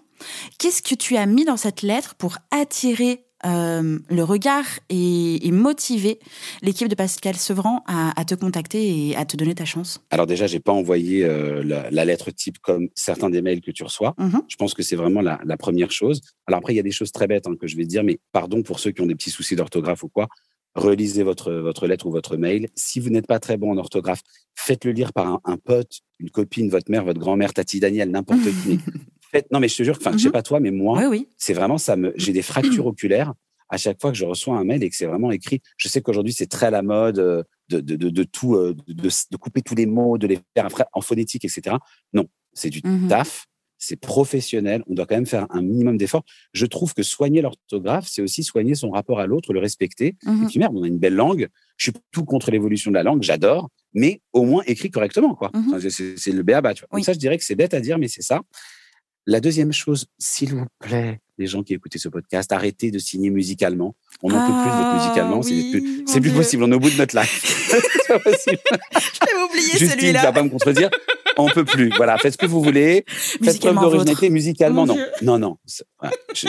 Qu'est-ce 0.58 0.82
que 0.82 0.94
tu 0.94 1.16
as 1.16 1.24
mis 1.24 1.46
dans 1.46 1.56
cette 1.56 1.80
lettre 1.80 2.14
pour 2.14 2.36
attirer 2.50 3.24
euh, 3.46 3.98
le 4.10 4.24
regard 4.24 4.64
et, 4.88 5.50
motiver 5.52 6.18
l'équipe 6.62 6.88
de 6.88 6.94
Pascal 6.94 7.36
Sevran 7.36 7.82
à, 7.86 8.24
te 8.24 8.34
contacter 8.34 9.08
et 9.08 9.16
à 9.16 9.24
te 9.24 9.36
donner 9.36 9.54
ta 9.54 9.64
chance 9.64 10.00
Alors 10.10 10.26
déjà, 10.26 10.46
j'ai 10.46 10.60
pas 10.60 10.72
envoyé 10.72 11.24
euh, 11.24 11.62
la, 11.64 12.04
lettre 12.04 12.30
type 12.30 12.58
comme 12.58 12.88
certains 12.94 13.30
des 13.30 13.42
mails 13.42 13.60
que 13.60 13.70
tu 13.70 13.82
reçois. 13.84 14.14
Mhm. 14.18 14.42
Je 14.48 14.56
pense 14.56 14.74
que 14.74 14.82
c'est 14.82 14.96
vraiment 14.96 15.20
la, 15.20 15.38
première 15.56 15.90
chose. 15.90 16.20
Alors 16.46 16.58
après, 16.58 16.74
il 16.74 16.76
y 16.76 16.80
a 16.80 16.84
des 16.84 16.90
choses 16.90 17.12
très 17.12 17.26
bêtes 17.26 17.46
hein, 17.46 17.56
que 17.60 17.66
je 17.66 17.76
vais 17.76 17.86
dire, 17.86 18.04
mais 18.04 18.18
pardon 18.32 18.62
pour 18.62 18.80
ceux 18.80 18.90
qui 18.90 19.00
ont 19.00 19.06
des 19.06 19.14
petits 19.14 19.30
soucis 19.30 19.56
d'orthographe 19.56 20.02
ou 20.02 20.08
quoi. 20.08 20.28
Relisez 20.74 21.22
votre, 21.22 21.52
votre 21.52 21.86
lettre 21.86 22.06
ou 22.06 22.10
votre 22.10 22.36
mail. 22.36 22.68
Si 22.74 23.00
vous 23.00 23.10
n'êtes 23.10 23.26
pas 23.26 23.40
très 23.40 23.56
bon 23.56 23.72
en 23.72 23.76
orthographe, 23.78 24.22
faites-le 24.54 24.92
lire 24.92 25.12
par 25.12 25.40
un, 25.44 25.56
pote, 25.56 26.00
une 26.18 26.30
copine, 26.30 26.68
votre 26.68 26.90
mère, 26.90 27.04
votre 27.04 27.18
grand-mère, 27.18 27.52
Tati 27.52 27.80
Daniel, 27.80 28.10
n'importe 28.10 28.42
qui. 28.62 28.78
non, 29.50 29.60
mais 29.60 29.68
je 29.68 29.76
te 29.76 29.82
jure, 29.82 29.96
enfin, 29.98 30.12
je 30.12 30.18
sais 30.18 30.28
mhm. 30.28 30.32
pas 30.32 30.42
toi, 30.42 30.60
mais 30.60 30.70
moi, 30.70 31.02
c'est 31.36 31.54
vraiment 31.54 31.78
ça. 31.78 31.96
Me, 31.96 32.12
j'ai 32.16 32.32
des 32.32 32.42
fractures 32.42 32.86
oculaires 32.86 33.34
à 33.68 33.76
chaque 33.76 34.00
fois 34.00 34.10
que 34.10 34.16
je 34.16 34.24
reçois 34.24 34.56
un 34.56 34.64
mail 34.64 34.82
et 34.82 34.90
que 34.90 34.96
c'est 34.96 35.06
vraiment 35.06 35.30
écrit. 35.30 35.60
Je 35.76 35.88
sais 35.88 36.00
qu'aujourd'hui 36.00 36.32
c'est 36.32 36.46
très 36.46 36.66
à 36.66 36.70
la 36.70 36.82
mode 36.82 37.18
euh, 37.18 37.42
de, 37.68 37.80
de, 37.80 37.96
de, 38.08 38.22
tout, 38.24 38.54
euh, 38.54 38.74
de, 38.86 39.36
couper 39.36 39.62
tous 39.62 39.74
les 39.74 39.86
mots, 39.86 40.18
de 40.18 40.26
les 40.26 40.38
faire 40.56 40.68
en 40.92 41.00
phonétique, 41.00 41.44
etc. 41.44 41.76
Non, 42.12 42.26
c'est 42.54 42.70
du 42.70 42.80
mmh 42.82 43.08
taf, 43.08 43.46
c'est 43.76 43.96
professionnel. 43.96 44.82
On 44.88 44.94
doit 44.94 45.06
quand 45.06 45.16
même 45.16 45.26
faire 45.26 45.46
un 45.50 45.60
minimum 45.60 45.98
d'efforts. 45.98 46.24
Je 46.52 46.66
trouve 46.66 46.94
que 46.94 47.02
soigner 47.02 47.42
l'orthographe, 47.42 48.08
c'est 48.08 48.22
aussi 48.22 48.42
soigner 48.42 48.74
son 48.74 48.90
rapport 48.90 49.20
à 49.20 49.26
l'autre, 49.26 49.52
le 49.52 49.60
respecter. 49.60 50.16
Mmh 50.24 50.44
et 50.44 50.46
puis 50.46 50.58
merde, 50.58 50.74
on 50.74 50.82
a 50.82 50.88
une 50.88 50.98
belle 50.98 51.14
langue. 51.14 51.48
Je 51.76 51.90
suis 51.90 51.92
tout 52.10 52.24
contre 52.24 52.50
l'évolution 52.50 52.90
de 52.90 52.96
la 52.96 53.02
langue, 53.02 53.22
j'adore, 53.22 53.68
mais 53.92 54.22
au 54.32 54.44
moins 54.44 54.62
écrit 54.66 54.90
correctement, 54.90 55.34
quoi. 55.34 55.52
C'est, 55.90 56.32
le 56.32 56.42
béaba, 56.42 56.74
tu 56.74 56.84
vois. 56.90 57.02
ça, 57.02 57.12
je 57.12 57.18
dirais 57.18 57.38
que 57.38 57.44
c'est 57.44 57.54
bête 57.54 57.74
à 57.74 57.80
dire, 57.80 57.98
mais 57.98 58.08
c'est 58.08 58.22
ça. 58.22 58.40
La 59.30 59.40
deuxième 59.40 59.74
chose, 59.74 60.06
s'il 60.18 60.54
vous 60.54 60.64
plaît, 60.78 61.20
les 61.36 61.46
gens 61.46 61.62
qui 61.62 61.74
écoutez 61.74 61.98
ce 61.98 62.08
podcast, 62.08 62.50
arrêtez 62.50 62.90
de 62.90 62.98
signer 62.98 63.28
musicalement. 63.28 63.94
On 64.22 64.30
n'en 64.30 64.40
peut 64.40 64.54
plus 64.54 64.70
de 64.70 64.74
votre 64.74 64.86
ah 64.86 64.94
musicalement. 64.96 65.42
c'est 65.42 66.20
plus, 66.22 66.30
possible. 66.30 66.62
On 66.62 66.72
est 66.72 66.74
au 66.74 66.80
bout 66.80 66.88
de 66.88 66.96
notre 66.96 67.14
life. 67.14 67.44
c'est 68.06 68.22
possible. 68.22 68.58
J'avais 68.90 69.42
oublié 69.44 69.68
Justine, 69.72 69.90
celui-là. 69.90 70.22
va 70.22 70.32
pas 70.32 70.42
me 70.42 70.48
contredire. 70.48 70.88
On 71.36 71.46
peut 71.50 71.66
plus. 71.66 71.90
Voilà. 71.94 72.16
Faites 72.16 72.32
ce 72.32 72.38
que 72.38 72.46
vous 72.46 72.62
voulez. 72.62 73.04
Faites 73.06 73.60
preuve 73.60 73.74
d'originalité. 73.74 74.30
Musicalement, 74.30 74.86
non. 74.86 74.96
Non, 75.20 75.38
non. 75.38 75.58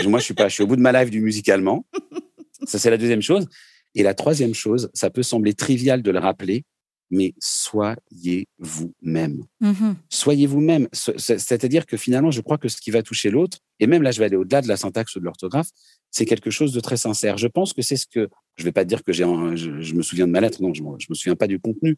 Moi, 0.07 0.19
je 0.19 0.23
suis 0.23 0.33
pas, 0.33 0.47
je 0.47 0.53
suis 0.53 0.63
au 0.63 0.67
bout 0.67 0.77
de 0.77 0.81
ma 0.81 0.93
life 0.93 1.11
du 1.11 1.19
musicalement. 1.19 1.85
Ça, 2.65 2.79
c'est 2.79 2.89
la 2.89 2.97
deuxième 2.97 3.21
chose. 3.21 3.45
Et 3.93 4.03
la 4.03 4.13
troisième 4.13 4.53
chose, 4.53 4.89
ça 4.93 5.09
peut 5.09 5.23
sembler 5.23 5.53
trivial 5.53 6.01
de 6.01 6.11
le 6.11 6.19
rappeler, 6.19 6.63
mais 7.09 7.33
soyez 7.39 8.47
vous-même. 8.59 9.43
Mmh 9.61 9.93
soyez 10.09 10.47
vous-même. 10.47 10.87
C'est-à-dire 10.93 11.85
que 11.85 11.97
finalement, 11.97 12.31
je 12.31 12.41
crois 12.41 12.57
que 12.57 12.67
ce 12.67 12.77
qui 12.77 12.91
va 12.91 13.03
toucher 13.03 13.29
l'autre, 13.29 13.59
et 13.79 13.87
même 13.87 14.03
là, 14.03 14.11
je 14.11 14.19
vais 14.19 14.25
aller 14.25 14.35
au-delà 14.35 14.61
de 14.61 14.67
la 14.67 14.77
syntaxe 14.77 15.15
ou 15.15 15.19
de 15.19 15.25
l'orthographe, 15.25 15.69
c'est 16.11 16.25
quelque 16.25 16.49
chose 16.49 16.71
de 16.73 16.79
très 16.79 16.97
sincère. 16.97 17.37
Je 17.37 17.47
pense 17.47 17.73
que 17.73 17.81
c'est 17.81 17.95
ce 17.95 18.05
que, 18.07 18.29
je 18.57 18.63
vais 18.63 18.71
pas 18.71 18.85
dire 18.85 19.03
que 19.03 19.13
j'ai, 19.13 19.23
je, 19.23 19.93
me 19.93 20.01
souviens 20.01 20.27
de 20.27 20.31
ma 20.31 20.41
lettre, 20.41 20.61
non, 20.61 20.73
je, 20.73 20.83
je 20.99 21.07
me 21.09 21.15
souviens 21.15 21.35
pas 21.35 21.47
du 21.47 21.59
contenu, 21.59 21.97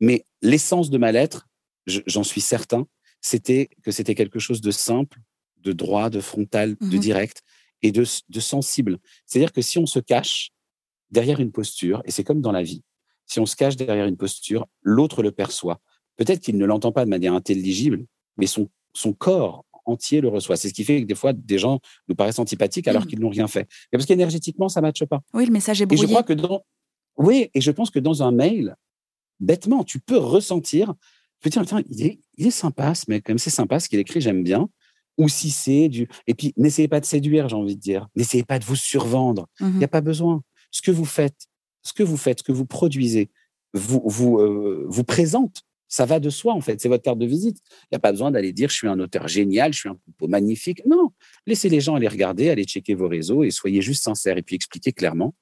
mais 0.00 0.24
l'essence 0.42 0.90
de 0.90 0.98
ma 0.98 1.12
lettre, 1.12 1.48
j'en 1.86 2.24
suis 2.24 2.40
certain, 2.40 2.86
c'était 3.20 3.68
que 3.82 3.90
c'était 3.90 4.14
quelque 4.14 4.38
chose 4.38 4.60
de 4.60 4.70
simple, 4.70 5.18
de 5.58 5.72
droit, 5.72 6.10
de 6.10 6.20
frontal, 6.20 6.76
de 6.80 6.96
mmh 6.96 7.00
direct 7.00 7.42
et 7.82 7.92
de, 7.92 8.04
de 8.28 8.40
sensible. 8.40 8.98
C'est-à-dire 9.26 9.52
que 9.52 9.62
si 9.62 9.78
on 9.78 9.86
se 9.86 9.98
cache 9.98 10.50
derrière 11.10 11.40
une 11.40 11.52
posture, 11.52 12.02
et 12.04 12.10
c'est 12.10 12.24
comme 12.24 12.40
dans 12.40 12.52
la 12.52 12.62
vie, 12.62 12.82
si 13.28 13.38
on 13.38 13.46
se 13.46 13.54
cache 13.54 13.76
derrière 13.76 14.06
une 14.06 14.16
posture, 14.16 14.66
l'autre 14.82 15.22
le 15.22 15.30
perçoit. 15.30 15.80
Peut-être 16.16 16.40
qu'il 16.40 16.56
ne 16.58 16.66
l'entend 16.66 16.90
pas 16.90 17.04
de 17.04 17.10
manière 17.10 17.34
intelligible, 17.34 18.04
mais 18.36 18.46
son, 18.46 18.68
son 18.92 19.12
corps 19.12 19.64
entier 19.84 20.20
le 20.20 20.28
reçoit. 20.28 20.56
C'est 20.56 20.68
ce 20.68 20.74
qui 20.74 20.84
fait 20.84 21.02
que 21.02 21.06
des 21.06 21.14
fois, 21.14 21.32
des 21.32 21.58
gens 21.58 21.80
nous 22.08 22.14
paraissent 22.14 22.38
antipathiques 22.38 22.88
alors 22.88 23.04
mmh. 23.04 23.06
qu'ils 23.06 23.20
n'ont 23.20 23.30
rien 23.30 23.48
fait. 23.48 23.68
parce 23.90 24.06
qu'énergétiquement, 24.06 24.68
ça 24.68 24.80
ne 24.80 24.86
matche 24.86 25.04
pas. 25.04 25.22
Oui, 25.32 25.46
le 25.46 25.52
message 25.52 25.80
est 25.80 25.86
brouillé. 25.86 26.04
Et 26.04 26.06
je 26.06 26.12
crois 26.12 26.22
que 26.22 26.32
dans, 26.32 26.62
oui, 27.16 27.50
et 27.54 27.60
je 27.60 27.70
pense 27.70 27.90
que 27.90 27.98
dans 27.98 28.22
un 28.22 28.32
mail, 28.32 28.76
bêtement, 29.40 29.84
tu 29.84 29.98
peux 29.98 30.18
ressentir, 30.18 30.94
tu 31.40 31.48
peux 31.48 31.50
dire, 31.50 31.64
il 31.90 32.06
est, 32.06 32.20
il 32.36 32.46
est 32.46 32.52
sympa, 32.52 32.94
ce 32.94 33.04
mec, 33.08 33.26
c'est 33.36 33.50
sympa 33.50 33.80
ce 33.80 33.88
qu'il 33.88 33.98
écrit, 33.98 34.20
j'aime 34.20 34.42
bien. 34.42 34.68
Ou 35.16 35.28
si 35.28 35.50
c'est 35.50 35.88
du. 35.88 36.08
Et 36.28 36.34
puis, 36.34 36.54
n'essayez 36.56 36.86
pas 36.86 37.00
de 37.00 37.04
séduire, 37.04 37.48
j'ai 37.48 37.56
envie 37.56 37.74
de 37.74 37.80
dire. 37.80 38.06
N'essayez 38.14 38.44
pas 38.44 38.60
de 38.60 38.64
vous 38.64 38.76
survendre. 38.76 39.48
Il 39.58 39.66
n'y 39.66 39.82
a 39.82 39.88
mmh 39.88 39.90
pas 39.90 40.00
besoin. 40.00 40.42
Ce 40.70 40.80
que 40.80 40.92
vous 40.92 41.04
faites, 41.04 41.48
ce 41.82 41.92
que 41.92 42.02
vous 42.02 42.16
faites, 42.16 42.40
ce 42.40 42.44
que 42.44 42.52
vous 42.52 42.66
produisez, 42.66 43.30
vous, 43.74 44.02
vous, 44.04 44.38
euh, 44.38 44.84
vous 44.88 45.04
présente. 45.04 45.62
Ça 45.90 46.04
va 46.04 46.20
de 46.20 46.28
soi, 46.28 46.52
en 46.52 46.60
fait. 46.60 46.80
C'est 46.80 46.88
votre 46.88 47.02
carte 47.02 47.18
de 47.18 47.24
visite. 47.26 47.58
Il 47.84 47.88
n'y 47.92 47.96
a 47.96 47.98
pas 47.98 48.12
besoin 48.12 48.30
d'aller 48.30 48.52
dire 48.52 48.68
je 48.68 48.74
suis 48.74 48.88
un 48.88 49.00
auteur 49.00 49.26
génial, 49.26 49.72
je 49.72 49.78
suis 49.78 49.88
un 49.88 49.94
propos 49.94 50.28
magnifique. 50.28 50.82
Non. 50.86 51.12
Laissez 51.46 51.70
les 51.70 51.80
gens 51.80 51.94
aller 51.94 52.08
regarder, 52.08 52.50
aller 52.50 52.64
checker 52.64 52.94
vos 52.94 53.08
réseaux 53.08 53.42
et 53.42 53.50
soyez 53.50 53.80
juste 53.80 54.04
sincères 54.04 54.36
et 54.36 54.42
puis 54.42 54.54
expliquez 54.54 54.92
clairement 54.92 55.34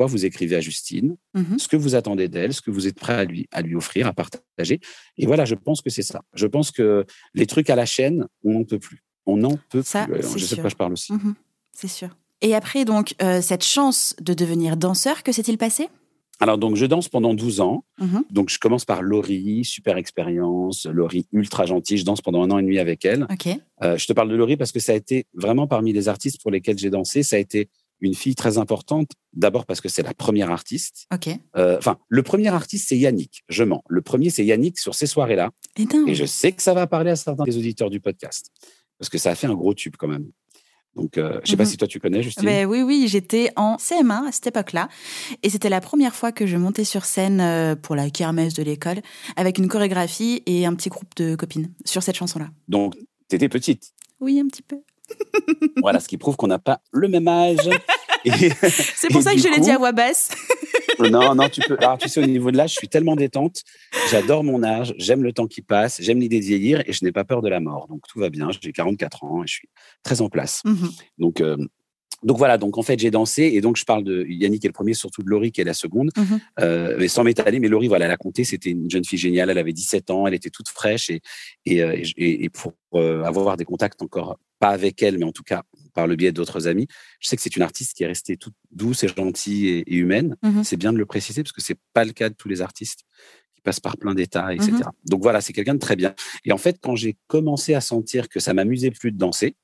pourquoi 0.00 0.06
vous 0.06 0.24
écrivez 0.24 0.56
à 0.56 0.60
Justine, 0.60 1.16
mmh 1.34 1.58
ce 1.58 1.68
que 1.68 1.76
vous 1.76 1.94
attendez 1.94 2.28
d'elle, 2.28 2.54
ce 2.54 2.62
que 2.62 2.70
vous 2.70 2.86
êtes 2.86 2.98
prêt 2.98 3.12
à 3.12 3.24
lui, 3.24 3.46
à 3.52 3.60
lui 3.60 3.74
offrir, 3.76 4.06
à 4.06 4.14
partager. 4.14 4.80
Et 5.18 5.26
voilà, 5.26 5.44
je 5.44 5.54
pense 5.54 5.82
que 5.82 5.90
c'est 5.90 6.00
ça. 6.00 6.22
Je 6.32 6.46
pense 6.46 6.70
que 6.70 7.04
les 7.34 7.44
trucs 7.44 7.68
à 7.68 7.76
la 7.76 7.84
chaîne, 7.84 8.26
on 8.42 8.54
n'en 8.54 8.64
peut 8.64 8.78
plus. 8.78 9.04
On 9.26 9.36
n'en 9.36 9.58
peut 9.68 9.82
plus. 9.82 10.38
je 10.38 10.44
sais 10.46 10.56
pas, 10.56 10.70
je 10.70 10.76
parle 10.76 10.94
aussi. 10.94 11.12
Mmh 11.12 11.34
c'est 11.72 11.88
sûr. 11.88 12.16
Et 12.42 12.54
après, 12.54 12.84
donc, 12.84 13.14
euh, 13.22 13.40
cette 13.40 13.64
chance 13.64 14.14
de 14.20 14.34
devenir 14.34 14.76
danseur, 14.76 15.22
que 15.22 15.32
s'est-il 15.32 15.58
passé? 15.58 15.88
Alors, 16.40 16.56
donc, 16.56 16.76
je 16.76 16.86
danse 16.86 17.08
pendant 17.08 17.34
12 17.34 17.60
ans. 17.60 17.84
Mmh 17.98 18.20
donc, 18.30 18.48
je 18.48 18.58
commence 18.58 18.86
par 18.86 19.02
Laurie, 19.02 19.64
super 19.64 19.98
expérience. 19.98 20.86
Laurie, 20.86 21.26
ultra 21.32 21.66
gentille. 21.66 21.98
Je 21.98 22.04
danse 22.04 22.22
pendant 22.22 22.42
un 22.42 22.50
an 22.50 22.58
et 22.58 22.62
demi 22.62 22.78
avec 22.78 23.04
elle. 23.04 23.26
Euh, 23.82 23.98
je 23.98 24.06
te 24.06 24.12
parle 24.14 24.30
de 24.30 24.36
Laurie 24.36 24.56
parce 24.56 24.72
que 24.72 24.80
ça 24.80 24.92
a 24.92 24.94
été 24.94 25.26
vraiment 25.34 25.66
parmi 25.66 25.92
les 25.92 26.08
artistes 26.08 26.40
pour 26.40 26.50
lesquels 26.50 26.78
j'ai 26.78 26.88
dansé, 26.90 27.22
ça 27.22 27.36
a 27.36 27.38
été 27.38 27.68
une 28.00 28.14
fille 28.14 28.34
très 28.34 28.56
importante. 28.56 29.10
D'abord 29.34 29.66
parce 29.66 29.80
que 29.80 29.88
c'est 29.88 30.02
la 30.02 30.14
première 30.14 30.50
artiste. 30.50 31.06
Euh, 31.56 31.76
enfin, 31.76 31.98
le 32.08 32.22
premier 32.22 32.48
artiste, 32.48 32.88
c'est 32.88 32.96
Yannick. 32.96 33.42
Je 33.48 33.62
mens. 33.62 33.82
Le 33.88 34.00
premier, 34.00 34.30
c'est 34.30 34.44
Yannick 34.44 34.78
sur 34.78 34.94
ces 34.94 35.06
soirées-là. 35.06 35.50
Et, 35.78 36.14
je 36.14 36.24
sais 36.24 36.52
que 36.52 36.62
ça 36.62 36.72
va 36.72 36.86
parler 36.86 37.10
à 37.10 37.16
certains 37.16 37.44
des 37.44 37.58
auditeurs 37.58 37.90
du 37.90 38.00
podcast. 38.00 38.50
Parce 38.98 39.08
que 39.08 39.18
ça 39.18 39.30
a 39.30 39.34
fait 39.34 39.46
un 39.46 39.54
gros 39.54 39.74
tube 39.74 39.96
quand 39.98 40.08
même. 40.08 40.30
Donc, 40.96 41.18
euh, 41.18 41.34
je 41.34 41.38
ne 41.38 41.46
sais 41.46 41.56
pas 41.56 41.64
mhm. 41.64 41.70
si 41.70 41.76
toi 41.76 41.88
tu 41.88 42.00
connais, 42.00 42.22
Justine. 42.22 42.44
Ben 42.44 42.66
oui, 42.66 42.82
oui, 42.82 43.06
j'étais 43.08 43.52
en 43.56 43.76
CM1 43.76 44.28
à 44.28 44.32
cette 44.32 44.48
époque-là. 44.48 44.88
Et 45.42 45.50
c'était 45.50 45.68
la 45.68 45.80
première 45.80 46.14
fois 46.14 46.32
que 46.32 46.46
je 46.46 46.56
montais 46.56 46.84
sur 46.84 47.04
scène 47.04 47.40
euh, 47.40 47.76
pour 47.76 47.94
la 47.94 48.10
kermesse 48.10 48.54
de 48.54 48.62
l'école 48.62 49.00
avec 49.36 49.58
une 49.58 49.68
chorégraphie 49.68 50.42
et 50.46 50.66
un 50.66 50.74
petit 50.74 50.88
groupe 50.88 51.14
de 51.16 51.36
copines 51.36 51.70
sur 51.84 52.02
cette 52.02 52.16
chanson-là. 52.16 52.48
Donc, 52.68 52.96
tu 53.28 53.36
étais 53.36 53.48
petite 53.48 53.92
Oui, 54.20 54.40
un 54.40 54.48
petit 54.48 54.62
peu. 54.62 54.78
voilà, 55.80 56.00
ce 56.00 56.08
qui 56.08 56.18
prouve 56.18 56.36
qu'on 56.36 56.48
n'a 56.48 56.58
pas 56.58 56.80
le 56.92 57.08
même 57.08 57.28
âge. 57.28 57.68
C'est 58.96 59.08
pour 59.10 59.22
ça 59.22 59.32
que 59.32 59.38
je 59.38 59.48
l'ai 59.48 59.60
dit 59.60 59.70
à 59.70 59.78
voix 59.78 59.92
basse. 59.92 60.30
Non, 60.98 61.34
non, 61.34 61.48
tu 61.48 61.60
peux. 61.60 61.76
Alors, 61.78 61.98
tu 61.98 62.08
sais, 62.08 62.22
au 62.22 62.26
niveau 62.26 62.50
de 62.50 62.56
l'âge, 62.56 62.70
je 62.70 62.78
suis 62.78 62.88
tellement 62.88 63.16
détente. 63.16 63.62
J'adore 64.10 64.44
mon 64.44 64.62
âge, 64.62 64.94
j'aime 64.98 65.22
le 65.22 65.32
temps 65.32 65.46
qui 65.46 65.62
passe, 65.62 66.00
j'aime 66.00 66.20
l'idée 66.20 66.40
de 66.40 66.44
vieillir 66.44 66.82
et 66.86 66.92
je 66.92 67.04
n'ai 67.04 67.12
pas 67.12 67.24
peur 67.24 67.42
de 67.42 67.48
la 67.48 67.60
mort. 67.60 67.88
Donc, 67.88 68.02
tout 68.08 68.18
va 68.18 68.30
bien. 68.30 68.48
J'ai 68.60 68.72
44 68.72 69.24
ans 69.24 69.42
et 69.42 69.46
je 69.46 69.54
suis 69.54 69.68
très 70.02 70.20
en 70.20 70.28
place. 70.28 70.62
Mmh 70.64 70.86
Donc, 71.18 71.40
euh, 71.40 71.56
donc 72.22 72.36
voilà, 72.36 72.58
donc 72.58 72.76
en 72.76 72.82
fait 72.82 72.98
j'ai 72.98 73.10
dansé 73.10 73.44
et 73.44 73.60
donc 73.60 73.76
je 73.76 73.84
parle 73.84 74.04
de 74.04 74.26
Yannick 74.28 74.64
est 74.64 74.68
le 74.68 74.72
premier, 74.72 74.92
surtout 74.92 75.22
de 75.22 75.30
Laurie 75.30 75.52
qui 75.52 75.60
est 75.60 75.64
la 75.64 75.74
seconde, 75.74 76.10
mhm. 76.16 76.40
euh, 76.60 76.96
mais 76.98 77.08
sans 77.08 77.24
m'étaler. 77.24 77.60
Mais 77.60 77.68
Laurie, 77.68 77.88
voilà, 77.88 78.06
elle 78.06 78.12
a 78.12 78.16
compté, 78.16 78.44
c'était 78.44 78.70
une 78.70 78.90
jeune 78.90 79.04
fille 79.04 79.18
géniale, 79.18 79.48
elle 79.50 79.58
avait 79.58 79.72
17 79.72 80.10
ans, 80.10 80.26
elle 80.26 80.34
était 80.34 80.50
toute 80.50 80.68
fraîche 80.68 81.08
et 81.08 81.20
et, 81.64 81.82
euh, 81.82 82.02
et, 82.16 82.48
pour 82.50 82.72
euh, 82.94 83.22
avoir 83.24 83.56
des 83.56 83.64
contacts 83.64 84.02
encore 84.02 84.38
pas 84.60 84.68
avec 84.68 85.02
elle, 85.02 85.18
mais 85.18 85.24
en 85.24 85.32
tout 85.32 85.42
cas 85.42 85.64
par 85.92 86.06
le 86.06 86.14
biais 86.14 86.30
d'autres 86.30 86.68
amis, 86.68 86.86
je 87.18 87.28
sais 87.28 87.34
que 87.34 87.42
c'est 87.42 87.56
une 87.56 87.62
artiste 87.62 87.94
qui 87.94 88.04
est 88.04 88.06
restée 88.06 88.36
toute 88.36 88.54
douce 88.70 89.02
et 89.02 89.08
gentille 89.08 89.66
et, 89.66 89.94
humaine. 89.94 90.36
Mhm. 90.42 90.62
C'est 90.62 90.76
bien 90.76 90.92
de 90.92 90.98
le 90.98 91.06
préciser 91.06 91.42
parce 91.42 91.52
que 91.52 91.60
c'est 91.60 91.78
pas 91.92 92.04
le 92.04 92.12
cas 92.12 92.28
de 92.28 92.34
tous 92.34 92.48
les 92.48 92.60
artistes 92.62 93.00
qui 93.56 93.62
passent 93.62 93.80
par 93.80 93.96
plein 93.96 94.14
d'états, 94.14 94.54
etc. 94.54 94.70
Mhm. 94.70 94.82
Donc 95.06 95.22
voilà, 95.22 95.40
c'est 95.40 95.52
quelqu'un 95.52 95.74
de 95.74 95.80
très 95.80 95.96
bien. 95.96 96.14
Et 96.44 96.52
en 96.52 96.58
fait, 96.58 96.78
quand 96.80 96.94
j'ai 96.94 97.16
commencé 97.26 97.74
à 97.74 97.80
sentir 97.80 98.28
que 98.28 98.38
ça 98.38 98.54
m'amusait 98.54 98.92
plus 98.92 99.10
de 99.10 99.18
danser, 99.18 99.56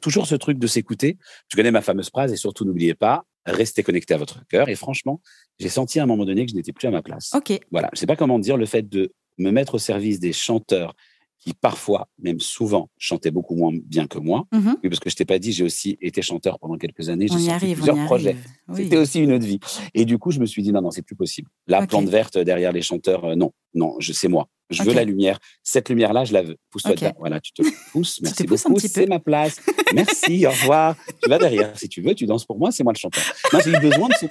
Toujours 0.00 0.26
ce 0.26 0.34
truc 0.34 0.58
de 0.58 0.66
s'écouter. 0.66 1.18
Tu 1.48 1.56
connais 1.56 1.70
ma 1.70 1.82
fameuse 1.82 2.08
phrase 2.08 2.32
et 2.32 2.36
surtout 2.36 2.64
n'oubliez 2.64 2.94
pas, 2.94 3.24
restez 3.46 3.82
connecté 3.82 4.14
à 4.14 4.16
votre 4.16 4.46
cœur. 4.48 4.68
Et 4.68 4.74
franchement, 4.74 5.20
j'ai 5.58 5.68
senti 5.68 6.00
à 6.00 6.02
un 6.02 6.06
moment 6.06 6.24
donné 6.24 6.44
que 6.44 6.50
je 6.50 6.56
n'étais 6.56 6.72
plus 6.72 6.88
à 6.88 6.90
ma 6.90 7.02
place. 7.02 7.30
Ok. 7.34 7.58
Voilà, 7.70 7.90
je 7.92 8.00
sais 8.00 8.06
pas 8.06 8.16
comment 8.16 8.38
dire 8.38 8.56
le 8.56 8.66
fait 8.66 8.88
de 8.88 9.12
me 9.38 9.50
mettre 9.50 9.74
au 9.74 9.78
service 9.78 10.20
des 10.20 10.32
chanteurs 10.32 10.94
qui 11.42 11.54
parfois, 11.54 12.08
même 12.20 12.38
souvent, 12.38 12.88
chantaient 12.98 13.32
beaucoup 13.32 13.56
moins 13.56 13.72
bien 13.74 14.06
que 14.06 14.18
moi. 14.18 14.46
Mhm. 14.52 14.76
Oui, 14.82 14.88
parce 14.88 15.00
que 15.00 15.10
je 15.10 15.16
t'ai 15.16 15.24
pas 15.24 15.40
dit, 15.40 15.52
j'ai 15.52 15.64
aussi 15.64 15.98
été 16.00 16.22
chanteur 16.22 16.58
pendant 16.60 16.76
quelques 16.76 17.08
années. 17.08 17.26
J'ai 17.26 17.38
sorti 17.38 17.74
plusieurs 17.74 18.04
projets. 18.04 18.36
C'était 18.74 18.96
aussi 18.96 19.20
une 19.20 19.32
autre 19.32 19.44
vie. 19.44 19.58
Et 19.92 20.04
du 20.04 20.18
coup, 20.18 20.30
je 20.30 20.38
me 20.38 20.46
suis 20.46 20.62
dit, 20.62 20.72
non, 20.72 20.80
non, 20.80 20.92
c'est 20.92 21.02
plus 21.02 21.16
possible. 21.16 21.48
La 21.66 21.84
plante 21.86 22.08
verte 22.08 22.38
derrière 22.38 22.70
les 22.70 22.82
chanteurs, 22.82 23.24
euh, 23.24 23.34
non, 23.34 23.52
non, 23.74 23.96
je, 23.98 24.12
c'est 24.12 24.28
moi. 24.28 24.48
Je 24.70 24.82
veux 24.84 24.94
la 24.94 25.04
lumière. 25.04 25.38
Cette 25.62 25.88
lumière-là, 25.88 26.24
je 26.24 26.32
la 26.32 26.42
veux. 26.42 26.56
Pousse-toi 26.70 26.94
dedans. 26.94 27.12
Voilà, 27.18 27.40
tu 27.40 27.52
te 27.52 27.62
pousses. 27.90 28.20
Merci 28.22 28.44
beaucoup. 28.44 28.78
C'est 28.78 29.06
ma 29.06 29.18
place. 29.18 29.60
Merci. 29.94 30.46
au 30.46 30.50
revoir. 30.50 30.96
Tu 31.22 31.28
vas 31.28 31.38
derrière. 31.38 31.76
Si 31.76 31.88
tu 31.88 32.00
veux, 32.00 32.14
tu 32.14 32.24
danses 32.24 32.46
pour 32.46 32.58
moi. 32.58 32.70
C'est 32.70 32.84
moi 32.84 32.92
le 32.94 32.98
chanteur. 32.98 33.22
j'ai 33.64 33.70
eu 33.70 33.80
besoin 33.80 34.08
de 34.08 34.14
ce 34.14 34.26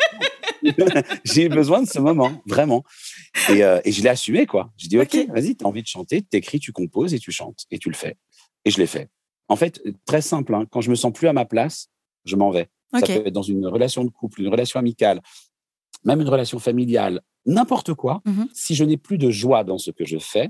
j'ai 1.23 1.49
besoin 1.49 1.81
de 1.81 1.87
ce 1.87 1.99
moment, 1.99 2.31
vraiment. 2.45 2.83
Et, 3.49 3.63
euh, 3.63 3.79
et 3.83 3.91
je 3.91 4.01
l'ai 4.01 4.09
assumé, 4.09 4.45
quoi. 4.45 4.71
Je 4.77 4.87
dis, 4.87 4.99
OK, 4.99 5.15
vas-y, 5.29 5.55
tu 5.55 5.63
as 5.63 5.67
envie 5.67 5.81
de 5.81 5.87
chanter, 5.87 6.21
t'écris, 6.21 6.59
tu 6.59 6.71
composes 6.71 7.13
et 7.13 7.19
tu 7.19 7.31
chantes. 7.31 7.65
Et 7.71 7.79
tu 7.79 7.89
le 7.89 7.95
fais. 7.95 8.17
Et 8.65 8.71
je 8.71 8.77
l'ai 8.77 8.87
fait. 8.87 9.09
En 9.47 9.55
fait, 9.55 9.81
très 10.05 10.21
simple. 10.21 10.55
Hein. 10.55 10.65
quand 10.71 10.81
je 10.81 10.89
me 10.89 10.95
sens 10.95 11.11
plus 11.11 11.27
à 11.27 11.33
ma 11.33 11.45
place, 11.45 11.89
je 12.25 12.35
m'en 12.35 12.51
vais. 12.51 12.69
Ça 12.93 13.05
peut 13.05 13.27
être 13.27 13.33
dans 13.33 13.41
une 13.41 13.65
relation 13.67 14.03
de 14.03 14.09
couple, 14.09 14.41
une 14.41 14.49
relation 14.49 14.79
amicale, 14.79 15.21
même 16.03 16.21
une 16.21 16.29
relation 16.29 16.59
familiale, 16.59 17.21
n'importe 17.45 17.93
quoi, 17.93 18.21
mmh 18.25 18.43
si 18.53 18.75
je 18.75 18.83
n'ai 18.83 18.97
plus 18.97 19.17
de 19.17 19.29
joie 19.29 19.63
dans 19.63 19.77
ce 19.77 19.91
que 19.91 20.05
je 20.05 20.17
fais, 20.17 20.49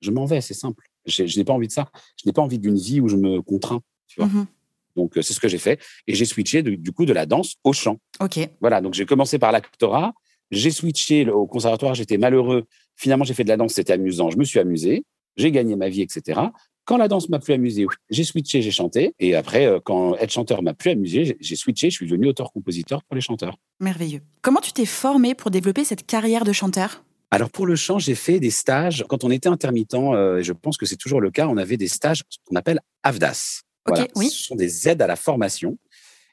je 0.00 0.10
m'en 0.10 0.24
vais, 0.24 0.40
c'est 0.40 0.54
simple. 0.54 0.88
Je, 1.06 1.22
n'ai 1.36 1.44
pas 1.44 1.52
envie 1.52 1.68
de 1.68 1.72
ça. 1.72 1.88
Je 2.16 2.28
n'ai 2.28 2.32
pas 2.32 2.42
envie 2.42 2.58
d'une 2.58 2.76
vie 2.76 3.00
où 3.00 3.08
je 3.08 3.16
me 3.16 3.40
contrains. 3.40 3.80
Tu 4.08 4.20
vois 4.20 4.28
mmh 4.28 4.46
donc, 4.96 5.16
euh, 5.16 5.22
c'est 5.22 5.34
ce 5.34 5.40
que 5.40 5.48
j'ai 5.48 5.58
fait. 5.58 5.80
Et 6.06 6.14
j'ai 6.14 6.24
switché 6.24 6.62
du 6.62 6.92
coup 6.92 7.04
de 7.04 7.12
la 7.12 7.26
danse 7.26 7.56
au 7.64 7.72
chant. 7.72 7.98
OK. 8.20 8.38
Voilà. 8.60 8.80
Donc, 8.80 8.94
j'ai 8.94 9.06
commencé 9.06 9.38
par 9.38 9.52
l'actorat. 9.52 10.12
J'ai 10.50 10.70
switché 10.70 11.28
au 11.28 11.46
conservatoire. 11.46 11.94
J'étais 11.94 12.18
malheureux. 12.18 12.64
Finalement, 12.96 13.24
j'ai 13.24 13.34
fait 13.34 13.44
de 13.44 13.48
la 13.48 13.56
danse. 13.56 13.74
C'était 13.74 13.92
amusant. 13.92 14.30
Je 14.30 14.38
me 14.38 14.44
suis 14.44 14.58
amusé. 14.58 15.04
J'ai 15.36 15.50
gagné 15.52 15.76
ma 15.76 15.88
vie, 15.88 16.02
etc. 16.02 16.40
Quand 16.86 16.98
la 16.98 17.08
danse 17.08 17.28
m'a 17.28 17.40
plus 17.40 17.52
amusé, 17.52 17.84
j'ai 18.10 18.22
switché, 18.22 18.62
j'ai 18.62 18.70
chanté. 18.70 19.12
Et 19.18 19.34
après, 19.34 19.66
euh, 19.66 19.80
quand 19.84 20.14
être 20.16 20.30
chanteur 20.30 20.62
m'a 20.62 20.72
plus 20.72 20.90
amusé, 20.90 21.36
j'ai 21.40 21.56
switché, 21.56 21.90
je 21.90 21.96
suis 21.96 22.06
devenu 22.06 22.28
auteur-compositeur 22.28 23.02
pour 23.02 23.16
les 23.16 23.20
chanteurs. 23.20 23.56
Merveilleux. 23.80 24.20
Comment 24.40 24.60
tu 24.60 24.72
t'es 24.72 24.86
formé 24.86 25.34
pour 25.34 25.50
développer 25.50 25.84
cette 25.84 26.06
carrière 26.06 26.44
de 26.44 26.52
chanteur? 26.52 27.02
Alors 27.32 27.50
pour 27.50 27.66
le 27.66 27.74
chant, 27.74 27.98
j'ai 27.98 28.14
fait 28.14 28.38
des 28.38 28.50
stages. 28.50 29.04
Quand 29.08 29.24
on 29.24 29.32
était 29.32 29.48
intermittent, 29.48 29.94
euh, 29.94 30.38
et 30.38 30.44
je 30.44 30.52
pense 30.52 30.76
que 30.76 30.86
c'est 30.86 30.96
toujours 30.96 31.20
le 31.20 31.32
cas, 31.32 31.48
on 31.48 31.56
avait 31.56 31.76
des 31.76 31.88
stages 31.88 32.22
qu'on 32.44 32.54
appelle 32.54 32.80
AVDAS. 33.02 33.62
Oui. 34.14 34.30
Ce 34.30 34.44
sont 34.44 34.56
des 34.56 34.88
aides 34.88 35.02
à 35.02 35.06
la 35.06 35.16
formation. 35.16 35.78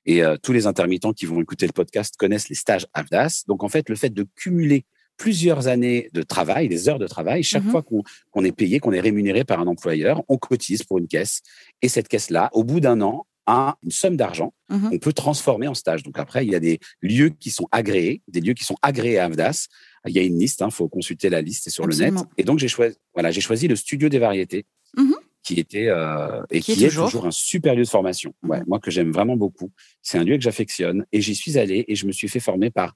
Et 0.05 0.23
euh, 0.23 0.35
tous 0.41 0.51
les 0.51 0.67
intermittents 0.67 1.13
qui 1.13 1.25
vont 1.25 1.41
écouter 1.41 1.65
le 1.65 1.71
podcast 1.71 2.15
connaissent 2.17 2.49
les 2.49 2.55
stages 2.55 2.87
AVDAS. 2.93 3.43
Donc 3.47 3.63
en 3.63 3.69
fait, 3.69 3.89
le 3.89 3.95
fait 3.95 4.09
de 4.09 4.25
cumuler 4.35 4.85
plusieurs 5.17 5.67
années 5.67 6.09
de 6.13 6.21
travail, 6.23 6.67
des 6.67 6.89
heures 6.89 6.99
de 6.99 7.07
travail. 7.07 7.43
Chaque 7.43 7.63
mmh 7.63 7.71
fois 7.71 7.83
qu'on 7.83 8.43
est 8.43 8.51
payé, 8.51 8.79
qu'on 8.79 8.91
est 8.91 8.99
rémunéré 8.99 9.43
par 9.43 9.59
un 9.59 9.67
employeur, 9.67 10.23
on 10.27 10.37
cotise 10.37 10.83
pour 10.83 10.97
une 10.97 11.07
caisse. 11.07 11.41
Et 11.81 11.87
cette 11.87 12.07
caisse-là, 12.07 12.49
au 12.53 12.63
bout 12.63 12.79
d'un 12.79 13.01
an, 13.01 13.25
a 13.45 13.77
une 13.83 13.91
somme 13.91 14.15
d'argent 14.15 14.53
mmh 14.69 14.89
qu'on 14.89 14.99
peut 14.99 15.13
transformer 15.13 15.67
en 15.67 15.73
stage. 15.73 16.03
Donc 16.03 16.17
après, 16.17 16.45
il 16.45 16.51
y 16.51 16.55
a 16.55 16.59
des 16.59 16.79
lieux 17.01 17.29
qui 17.29 17.51
sont 17.51 17.67
agréés, 17.71 18.21
des 18.27 18.41
lieux 18.41 18.53
qui 18.53 18.63
sont 18.63 18.77
agréés 18.81 19.19
à 19.19 19.25
AVDAS. 19.25 19.67
Il 20.07 20.13
y 20.13 20.19
a 20.19 20.23
une 20.23 20.39
liste, 20.39 20.61
il 20.61 20.63
hein, 20.63 20.69
faut 20.69 20.87
consulter 20.87 21.29
la 21.29 21.41
liste, 21.41 21.69
sur 21.69 21.85
le 21.85 21.95
net. 21.95 22.13
Et 22.37 22.43
donc 22.43 22.59
j'ai 22.59 22.67
choisi, 22.67 22.95
voilà, 23.13 23.31
choisi 23.31 23.67
le 23.67 23.75
studio 23.75 24.09
des 24.09 24.19
variétés. 24.19 24.65
Mmh 24.97 25.13
qui 25.43 25.59
était 25.59 25.87
euh, 25.87 26.41
et 26.49 26.61
qui, 26.61 26.71
est, 26.71 26.89
toujours. 26.89 27.25
un 27.25 27.31
super 27.31 27.75
lieu 27.75 27.83
de 27.83 27.89
formation. 27.89 28.33
Ouais, 28.43 28.61
moi 28.65 28.79
que 28.79 28.89
j'aime 28.89 29.11
vraiment 29.11 29.35
beaucoup. 29.35 29.71
C'est 30.01 30.17
un 30.17 30.23
lieu 30.23 30.37
que 30.37 30.43
j'affectionne 30.43 31.05
et 31.11 31.21
j'y 31.21 31.35
suis 31.35 31.57
allé 31.57 31.85
et 31.87 31.95
je 31.95 32.07
me 32.07 32.11
suis 32.11 32.29
fait 32.29 32.39
former 32.39 32.69
par 32.69 32.95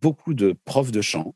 beaucoup 0.00 0.32
de 0.32 0.54
profs 0.64 0.92
de 0.92 1.02
chant, 1.02 1.34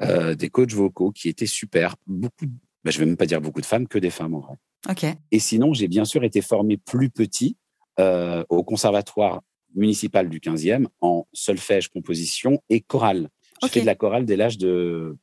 euh, 0.00 0.34
des 0.34 0.48
coachs 0.48 0.72
vocaux 0.72 1.10
qui 1.10 1.28
étaient 1.28 1.46
super. 1.46 1.96
Beaucoup, 2.06 2.46
bah, 2.84 2.90
je 2.90 2.98
vais 2.98 3.06
même 3.06 3.16
pas 3.16 3.26
dire 3.26 3.40
beaucoup 3.40 3.60
de 3.60 3.66
femmes, 3.66 3.88
que 3.88 3.98
des 3.98 4.10
femmes 4.10 4.34
en 4.34 4.40
vrai. 4.40 4.54
Ok. 4.88 5.04
Et 5.32 5.38
sinon, 5.38 5.74
j'ai 5.74 5.88
bien 5.88 6.04
sûr 6.04 6.24
été 6.24 6.40
formé 6.40 6.76
plus 6.76 7.10
petit 7.10 7.56
euh, 7.98 8.44
au 8.48 8.62
conservatoire 8.62 9.42
municipal 9.74 10.28
du 10.28 10.40
15e 10.40 10.86
en 11.00 11.26
solfège, 11.32 11.88
composition 11.88 12.62
et 12.70 12.80
chorale. 12.80 13.28
J'ai 13.62 13.68
fait 13.68 13.80
de 13.80 13.86
la 13.86 13.94
chorale 13.94 14.24
dès 14.24 14.36
l'âge 14.36 14.58
de 14.58 15.16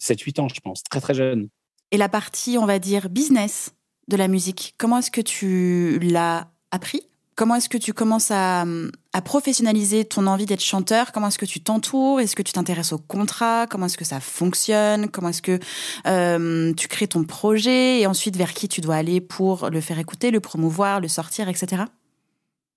7-8 0.00 0.40
ans, 0.40 0.48
je 0.48 0.60
pense, 0.60 0.82
très 0.82 1.00
très 1.00 1.14
jeune. 1.14 1.48
Et 1.90 1.96
la 1.96 2.08
partie, 2.08 2.58
on 2.58 2.66
va 2.66 2.78
dire, 2.78 3.08
business? 3.08 3.74
De 4.08 4.16
la 4.16 4.28
musique, 4.28 4.74
comment 4.78 4.98
est-ce 4.98 5.10
que 5.10 5.20
tu 5.20 5.98
l'as 6.00 6.48
appris? 6.70 7.02
Comment 7.36 7.56
est-ce 7.56 7.68
que 7.68 7.78
tu 7.78 7.92
commences 7.92 8.30
à, 8.30 8.64
professionnaliser 9.24 10.04
ton 10.04 10.28
envie 10.28 10.46
d'être 10.46 10.62
chanteur? 10.62 11.10
Comment 11.10 11.28
est-ce 11.28 11.38
que 11.38 11.46
tu 11.46 11.60
t'entoures? 11.60 12.20
Est-ce 12.20 12.36
que 12.36 12.42
tu 12.42 12.52
t'intéresses 12.52 12.92
au 12.92 12.98
contrat? 12.98 13.66
Comment 13.68 13.86
est-ce 13.86 13.98
que 13.98 14.04
ça 14.04 14.20
fonctionne? 14.20 15.08
Comment 15.08 15.30
est-ce 15.30 15.42
que 15.42 15.58
euh, 16.06 16.72
tu 16.74 16.86
crées 16.86 17.08
ton 17.08 17.24
projet? 17.24 18.00
Et 18.00 18.06
ensuite, 18.06 18.36
vers 18.36 18.54
qui 18.54 18.68
tu 18.68 18.80
dois 18.80 18.94
aller 18.94 19.20
pour 19.20 19.68
le 19.70 19.80
faire 19.80 19.98
écouter, 19.98 20.30
le 20.30 20.38
promouvoir, 20.38 21.00
le 21.00 21.08
sortir, 21.08 21.48
etc. 21.48 21.84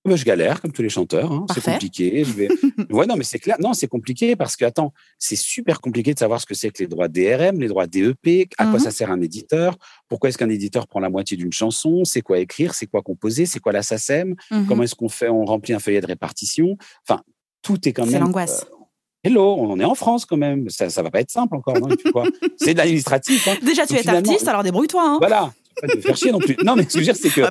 Bah, 0.04 0.16
je 0.16 0.24
galère 0.24 0.60
comme 0.60 0.72
tous 0.72 0.82
les 0.82 0.88
chanteurs. 0.88 1.30
Hein. 1.30 1.46
C'est 1.52 1.62
compliqué. 1.62 2.22
Vais... 2.22 2.48
ouais, 2.90 3.06
non, 3.06 3.16
mais 3.16 3.24
c'est 3.24 3.38
clair. 3.38 3.56
Non, 3.60 3.74
c'est 3.74 3.88
compliqué 3.88 4.36
parce 4.36 4.56
que 4.56 4.64
attends, 4.64 4.92
c'est 5.18 5.36
super 5.36 5.80
compliqué 5.80 6.14
de 6.14 6.18
savoir 6.18 6.40
ce 6.40 6.46
que 6.46 6.54
c'est 6.54 6.70
que 6.70 6.82
les 6.82 6.88
droits 6.88 7.08
DRM, 7.08 7.60
les 7.60 7.68
droits 7.68 7.86
DEP, 7.86 8.48
à 8.58 8.66
quoi 8.66 8.78
mmh 8.78 8.78
ça 8.78 8.90
sert 8.90 9.10
un 9.10 9.20
éditeur, 9.20 9.76
pourquoi 10.08 10.28
est-ce 10.28 10.38
qu'un 10.38 10.48
éditeur 10.48 10.86
prend 10.86 11.00
la 11.00 11.10
moitié 11.10 11.36
d'une 11.36 11.52
chanson, 11.52 12.04
c'est 12.04 12.22
quoi 12.22 12.38
écrire, 12.38 12.74
c'est 12.74 12.86
quoi 12.86 13.02
composer, 13.02 13.44
c'est 13.44 13.58
quoi 13.58 13.72
la 13.72 13.82
SACEM, 13.82 14.34
mmh 14.50 14.66
comment 14.66 14.84
est-ce 14.84 14.94
qu'on 14.94 15.08
fait, 15.08 15.28
on 15.28 15.44
remplit 15.44 15.74
un 15.74 15.78
feuillet 15.80 16.00
de 16.00 16.06
répartition. 16.06 16.76
Enfin, 17.06 17.22
tout 17.62 17.88
est 17.88 17.92
quand 17.92 18.04
même. 18.04 18.12
C'est 18.12 18.18
l'angoisse. 18.20 18.66
Euh, 18.70 18.76
hello, 19.24 19.56
on 19.58 19.70
en 19.70 19.80
est 19.80 19.84
en 19.84 19.94
France 19.94 20.24
quand 20.24 20.36
même. 20.36 20.70
Ça, 20.70 20.90
ça 20.90 21.02
va 21.02 21.10
pas 21.10 21.20
être 21.20 21.30
simple 21.30 21.56
encore. 21.56 21.76
c'est 22.56 22.72
de 22.72 22.78
l'administratif. 22.78 23.48
Hein. 23.48 23.56
Déjà, 23.62 23.86
tu 23.86 23.94
es 23.94 24.08
artiste, 24.08 24.48
alors 24.48 24.62
débrouille-toi. 24.62 25.02
Hein. 25.02 25.18
Voilà. 25.18 25.52
Pas 25.80 25.88
te 25.88 26.00
faire 26.00 26.16
chier 26.16 26.32
non 26.32 26.38
plus. 26.38 26.56
Non, 26.64 26.76
mais 26.76 26.82
ce 26.84 26.88
que 26.88 26.92
je 26.94 26.98
veux 26.98 27.04
dire, 27.04 27.16
c'est 27.16 27.30
que. 27.30 27.40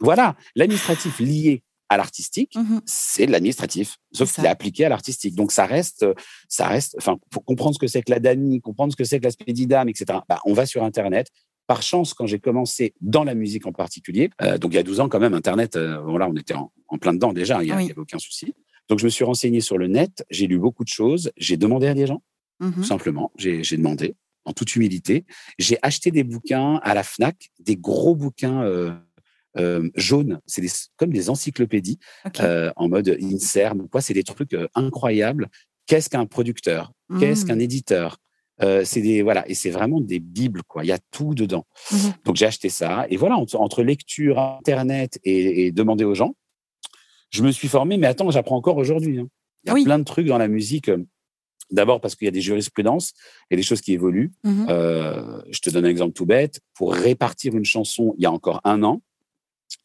Voilà, 0.00 0.36
l'administratif 0.54 1.18
lié 1.20 1.62
à 1.88 1.96
l'artistique, 1.96 2.56
mmh 2.56 2.80
c'est 2.84 3.26
de 3.26 3.32
l'administratif, 3.32 3.98
sauf 4.12 4.32
qu'il 4.32 4.44
est 4.44 4.48
appliqué 4.48 4.84
à 4.84 4.88
l'artistique. 4.88 5.34
Donc 5.34 5.52
ça 5.52 5.66
reste, 5.66 6.04
ça 6.48 6.66
reste. 6.66 6.96
Enfin, 6.98 7.16
pour 7.30 7.44
comprendre 7.44 7.74
ce 7.74 7.78
que 7.78 7.86
c'est 7.86 8.02
que 8.02 8.10
la 8.10 8.18
DAMI, 8.18 8.60
comprendre 8.60 8.92
ce 8.92 8.96
que 8.96 9.04
c'est 9.04 9.18
que 9.18 9.24
la 9.24 9.30
Spédidam, 9.30 9.88
etc. 9.88 10.18
Bah, 10.28 10.40
on 10.44 10.52
va 10.52 10.66
sur 10.66 10.82
Internet. 10.82 11.28
Par 11.66 11.82
chance, 11.82 12.14
quand 12.14 12.26
j'ai 12.26 12.38
commencé 12.38 12.94
dans 13.00 13.24
la 13.24 13.34
musique 13.34 13.66
en 13.66 13.72
particulier, 13.72 14.30
euh, 14.42 14.58
donc 14.58 14.72
il 14.72 14.76
y 14.76 14.78
a 14.78 14.84
12 14.84 15.00
ans 15.00 15.08
quand 15.08 15.18
même, 15.18 15.34
Internet, 15.34 15.76
euh, 15.76 16.00
voilà, 16.00 16.28
on 16.28 16.36
était 16.36 16.54
en, 16.54 16.70
plein 17.00 17.12
dedans 17.12 17.32
déjà, 17.32 17.62
il 17.62 17.66
n'y 17.66 17.72
avait 17.72 17.98
aucun 17.98 18.18
souci. 18.18 18.54
Donc 18.88 19.00
je 19.00 19.04
me 19.04 19.10
suis 19.10 19.24
renseigné 19.24 19.60
sur 19.60 19.76
le 19.76 19.88
net, 19.88 20.24
j'ai 20.30 20.46
lu 20.46 20.58
beaucoup 20.58 20.84
de 20.84 20.88
choses, 20.88 21.32
j'ai 21.36 21.56
demandé 21.56 21.88
à 21.88 21.94
des 21.94 22.06
gens, 22.06 22.22
mmh 22.60 22.70
tout 22.72 22.84
simplement, 22.84 23.32
j'ai 23.36 23.62
demandé 23.76 24.14
en 24.46 24.52
toute 24.52 24.74
humilité. 24.76 25.26
J'ai 25.58 25.76
acheté 25.82 26.10
des 26.10 26.24
bouquins 26.24 26.76
à 26.82 26.94
la 26.94 27.02
Fnac, 27.02 27.50
des 27.58 27.76
gros 27.76 28.14
bouquins. 28.14 28.62
Euh, 28.62 28.92
euh, 29.58 29.88
jaune. 29.94 30.40
C'est 30.46 30.62
comme 30.96 31.10
des 31.10 31.30
encyclopédies 31.30 31.98
euh, 32.40 32.70
en 32.76 32.88
mode 32.88 33.16
insert. 33.22 33.74
Quoi, 33.90 34.00
c'est 34.00 34.14
des 34.14 34.22
trucs 34.22 34.52
euh, 34.52 34.68
incroyables. 34.74 35.48
Qu'est-ce 35.86 36.10
qu'un 36.10 36.26
producteur? 36.26 36.92
Qu'est-ce 37.20 37.46
qu'un 37.46 37.56
mmh. 37.56 37.60
éditeur 37.60 38.18
c'est 38.84 39.02
des 39.02 39.20
voilà 39.20 39.46
et 39.50 39.54
c'est 39.54 39.68
vraiment 39.68 40.00
des 40.00 40.18
bibles 40.18 40.62
quoi. 40.62 40.82
Il 40.82 40.86
y 40.88 40.92
a 40.92 40.98
tout 41.10 41.34
dedans. 41.34 41.66
Mmh 41.92 41.96
Donc 42.24 42.36
j'ai 42.36 42.46
acheté 42.46 42.70
ça 42.70 43.06
et 43.10 43.18
voilà 43.18 43.36
entre, 43.36 43.82
lecture, 43.82 44.38
internet 44.38 45.20
et, 45.24 45.72
demander 45.72 46.04
aux 46.04 46.14
gens, 46.14 46.34
je 47.28 47.42
me 47.42 47.52
suis 47.52 47.68
formé. 47.68 47.98
Mais 47.98 48.06
attends, 48.06 48.30
j'apprends 48.30 48.56
encore 48.56 48.78
aujourd'hui. 48.78 49.18
Hein. 49.18 49.28
Il 49.64 49.68
y 49.68 49.80
a 49.82 49.84
plein 49.84 49.98
de 49.98 50.04
trucs 50.04 50.26
dans 50.26 50.38
la 50.38 50.48
musique. 50.48 50.90
D'abord 51.70 52.00
parce 52.00 52.14
qu'il 52.14 52.24
y 52.24 52.28
a 52.28 52.32
des 52.32 52.40
jurisprudences 52.40 53.12
et 53.50 53.56
des 53.56 53.62
choses 53.62 53.82
qui 53.82 53.92
évoluent. 53.92 54.32
Mmh 54.42 54.66
je 55.50 55.60
te 55.60 55.68
donne 55.68 55.84
un 55.84 55.90
exemple 55.90 56.14
tout 56.14 56.26
bête. 56.26 56.60
Pour 56.74 56.94
répartir 56.94 57.54
une 57.54 57.66
chanson, 57.66 58.14
il 58.16 58.22
y 58.22 58.26
a 58.26 58.32
encore 58.32 58.62
un 58.64 58.82
an, 58.84 59.02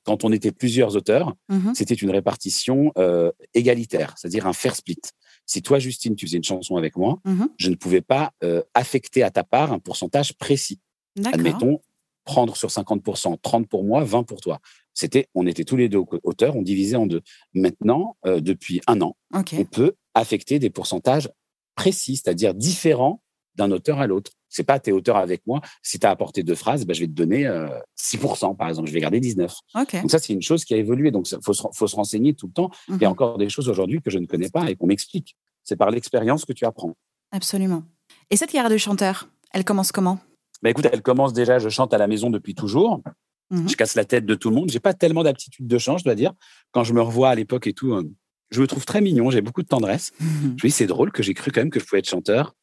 quand 0.04 0.24
on 0.24 0.32
était 0.32 0.52
plusieurs 0.52 0.96
auteurs, 0.96 1.36
mmh 1.50 1.72
c'était 1.74 1.96
une 1.96 2.10
répartition 2.10 2.92
euh, 2.98 3.32
égalitaire, 3.54 4.16
c'est-à-dire 4.18 4.48
un 4.48 4.54
fair 4.54 4.76
split. 4.76 5.00
Si 5.46 5.62
toi, 5.62 5.80
Justine, 5.80 6.16
tu 6.16 6.26
faisais 6.26 6.38
une 6.38 6.44
chanson 6.44 6.76
avec 6.76 6.96
moi, 6.96 7.20
mmh 7.26 7.46
je 7.58 7.70
ne 7.70 7.76
pouvais 7.76 8.02
pas 8.02 8.34
euh, 8.44 8.62
affecter 8.74 9.24
à 9.24 9.32
ta 9.32 9.44
part 9.44 9.72
un 9.72 9.80
pourcentage 9.80 10.38
précis. 10.38 10.80
Admettons, 11.26 11.82
prendre 12.24 12.56
sur 12.56 12.70
50%, 12.70 13.38
30 13.42 13.68
pour 13.68 13.84
moi, 13.84 14.04
20 14.04 14.24
pour 14.24 14.42
toi. 14.42 14.60
C'était, 14.94 15.28
on 15.36 15.48
était 15.48 15.64
tous 15.64 15.78
les 15.78 15.90
deux 15.90 16.02
auteurs, 16.24 16.56
on 16.56 16.62
divisait 16.62 16.96
en 16.96 17.06
deux. 17.06 17.22
Maintenant, 17.54 18.18
euh, 18.26 18.42
depuis 18.42 18.82
un 18.88 19.02
an, 19.02 19.16
on 19.34 19.66
peut 19.66 19.94
affecter 20.14 20.60
des 20.60 20.70
pourcentages 20.70 21.30
précis, 21.76 22.18
c'est-à-dire 22.18 22.54
différents 22.54 23.22
d'un 23.62 23.72
auteur 23.72 24.00
à 24.00 24.08
l'autre. 24.08 24.32
C'est 24.50 24.64
pas 24.64 24.80
t'es 24.80 24.92
auteur 24.92 25.18
avec 25.18 25.46
moi. 25.48 25.62
Si 25.82 26.00
tu 26.00 26.06
as 26.06 26.10
apporté 26.10 26.44
deux 26.44 26.56
phrases, 26.56 26.86
ben, 26.86 26.94
je 26.94 27.02
vais 27.02 27.08
te 27.08 27.14
donner 27.14 27.50
6%, 27.98 28.56
par 28.58 28.70
exemple. 28.70 28.90
Je 28.90 28.94
vais 28.94 29.00
garder 29.00 29.20
19. 29.20 29.54
Donc 29.76 30.12
ça, 30.12 30.20
c'est 30.20 30.34
une 30.34 30.42
chose 30.42 30.66
qui 30.66 30.74
a 30.74 30.78
évolué. 30.78 31.12
Donc 31.12 31.30
il 31.32 31.38
faut, 31.44 31.54
faut, 31.54 31.88
se 31.88 31.96
renseigner 31.96 32.34
tout 32.34 32.48
le 32.48 32.54
temps. 32.54 32.72
Il 32.90 32.98
y 33.02 33.06
a 33.06 33.10
mmh 33.10 33.12
encore 33.12 33.38
des 33.38 33.50
choses 33.50 33.70
aujourd'hui 33.70 34.02
que 34.02 34.10
je 34.10 34.18
ne 34.18 34.26
connais 34.26 34.50
pas 34.50 34.70
et 34.70 34.76
qu'on 34.76 34.88
m'explique. 34.88 35.38
C'est 35.64 35.76
par 35.76 35.92
l'expérience 35.92 36.46
que 36.46 36.54
tu 36.54 36.66
apprends. 36.66 36.96
Absolument. 37.32 37.84
Et 38.30 38.36
cette 38.36 38.52
carrière 38.52 38.70
de 38.70 38.78
chanteur, 38.78 39.30
elle 39.54 39.64
commence 39.64 39.92
comment? 39.92 40.20
Bah 40.62 40.70
écoute, 40.70 40.88
elle 40.92 41.02
commence 41.02 41.34
déjà, 41.34 41.60
je 41.60 41.70
chante 41.70 41.94
à 41.94 41.98
la 41.98 42.08
maison 42.08 42.30
depuis 42.30 42.56
toujours. 42.56 43.02
Mmh 43.50 43.68
je 43.68 43.76
casse 43.76 43.96
la 43.96 44.06
tête 44.06 44.26
de 44.26 44.36
tout 44.36 44.50
le 44.50 44.56
monde. 44.56 44.70
J'ai 44.70 44.80
pas 44.80 44.94
tellement 44.94 45.24
d'aptitude 45.24 45.68
de 45.68 45.78
chant, 45.78 45.98
je 45.98 46.06
dois 46.06 46.16
dire. 46.16 46.34
Quand 46.72 46.84
je 46.84 46.94
me 46.94 47.02
revois 47.02 47.30
à 47.30 47.36
l'époque 47.36 47.68
et 47.68 47.74
tout, 47.74 47.94
euh, 47.94 48.10
je 48.50 48.62
me 48.62 48.68
trouve 48.68 48.86
très 48.86 49.02
mignon. 49.02 49.30
J'ai 49.30 49.42
beaucoup 49.42 49.62
de 49.62 49.68
tendresse. 49.68 50.14
Mmh 50.20 50.26
je 50.42 50.48
me 50.48 50.56
dis, 50.56 50.72
c'est 50.72 50.88
drôle 50.88 51.12
que 51.12 51.22
j'ai 51.22 51.34
cru 51.34 51.52
quand 51.52 51.62
même 51.62 51.70
que 51.70 51.80
je 51.80 51.86
pouvais 51.86 52.00
être 52.00 52.10
chanteur. 52.10 52.56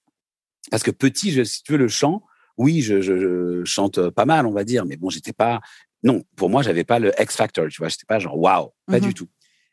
Parce 0.71 0.83
que 0.83 0.90
petit, 0.90 1.33
je, 1.33 1.42
si 1.44 1.62
tu 1.62 1.73
veux, 1.73 1.79
le 1.79 1.88
chant, 1.88 2.23
oui, 2.57 2.81
je, 2.81 3.01
je, 3.01 3.64
chante 3.64 4.11
pas 4.11 4.25
mal, 4.25 4.47
on 4.47 4.53
va 4.53 4.64
dire. 4.64 4.85
Mais 4.85 4.97
bon, 4.97 5.11
j'étais 5.11 5.33
pas. 5.33 5.61
Non, 6.03 6.23
pour 6.37 6.51
moi, 6.51 6.62
j'avais 6.62 6.85
pas 6.85 6.99
le 6.99 7.12
X 7.21 7.37
Factor. 7.37 7.68
Tu 7.68 7.79
vois, 7.79 7.88
j'étais 7.88 8.07
pas 8.07 8.18
genre 8.18 8.38
waouh, 8.38 8.71
pas 8.87 9.01
du 9.01 9.09
mmh 9.09 9.14
tout. 9.14 9.29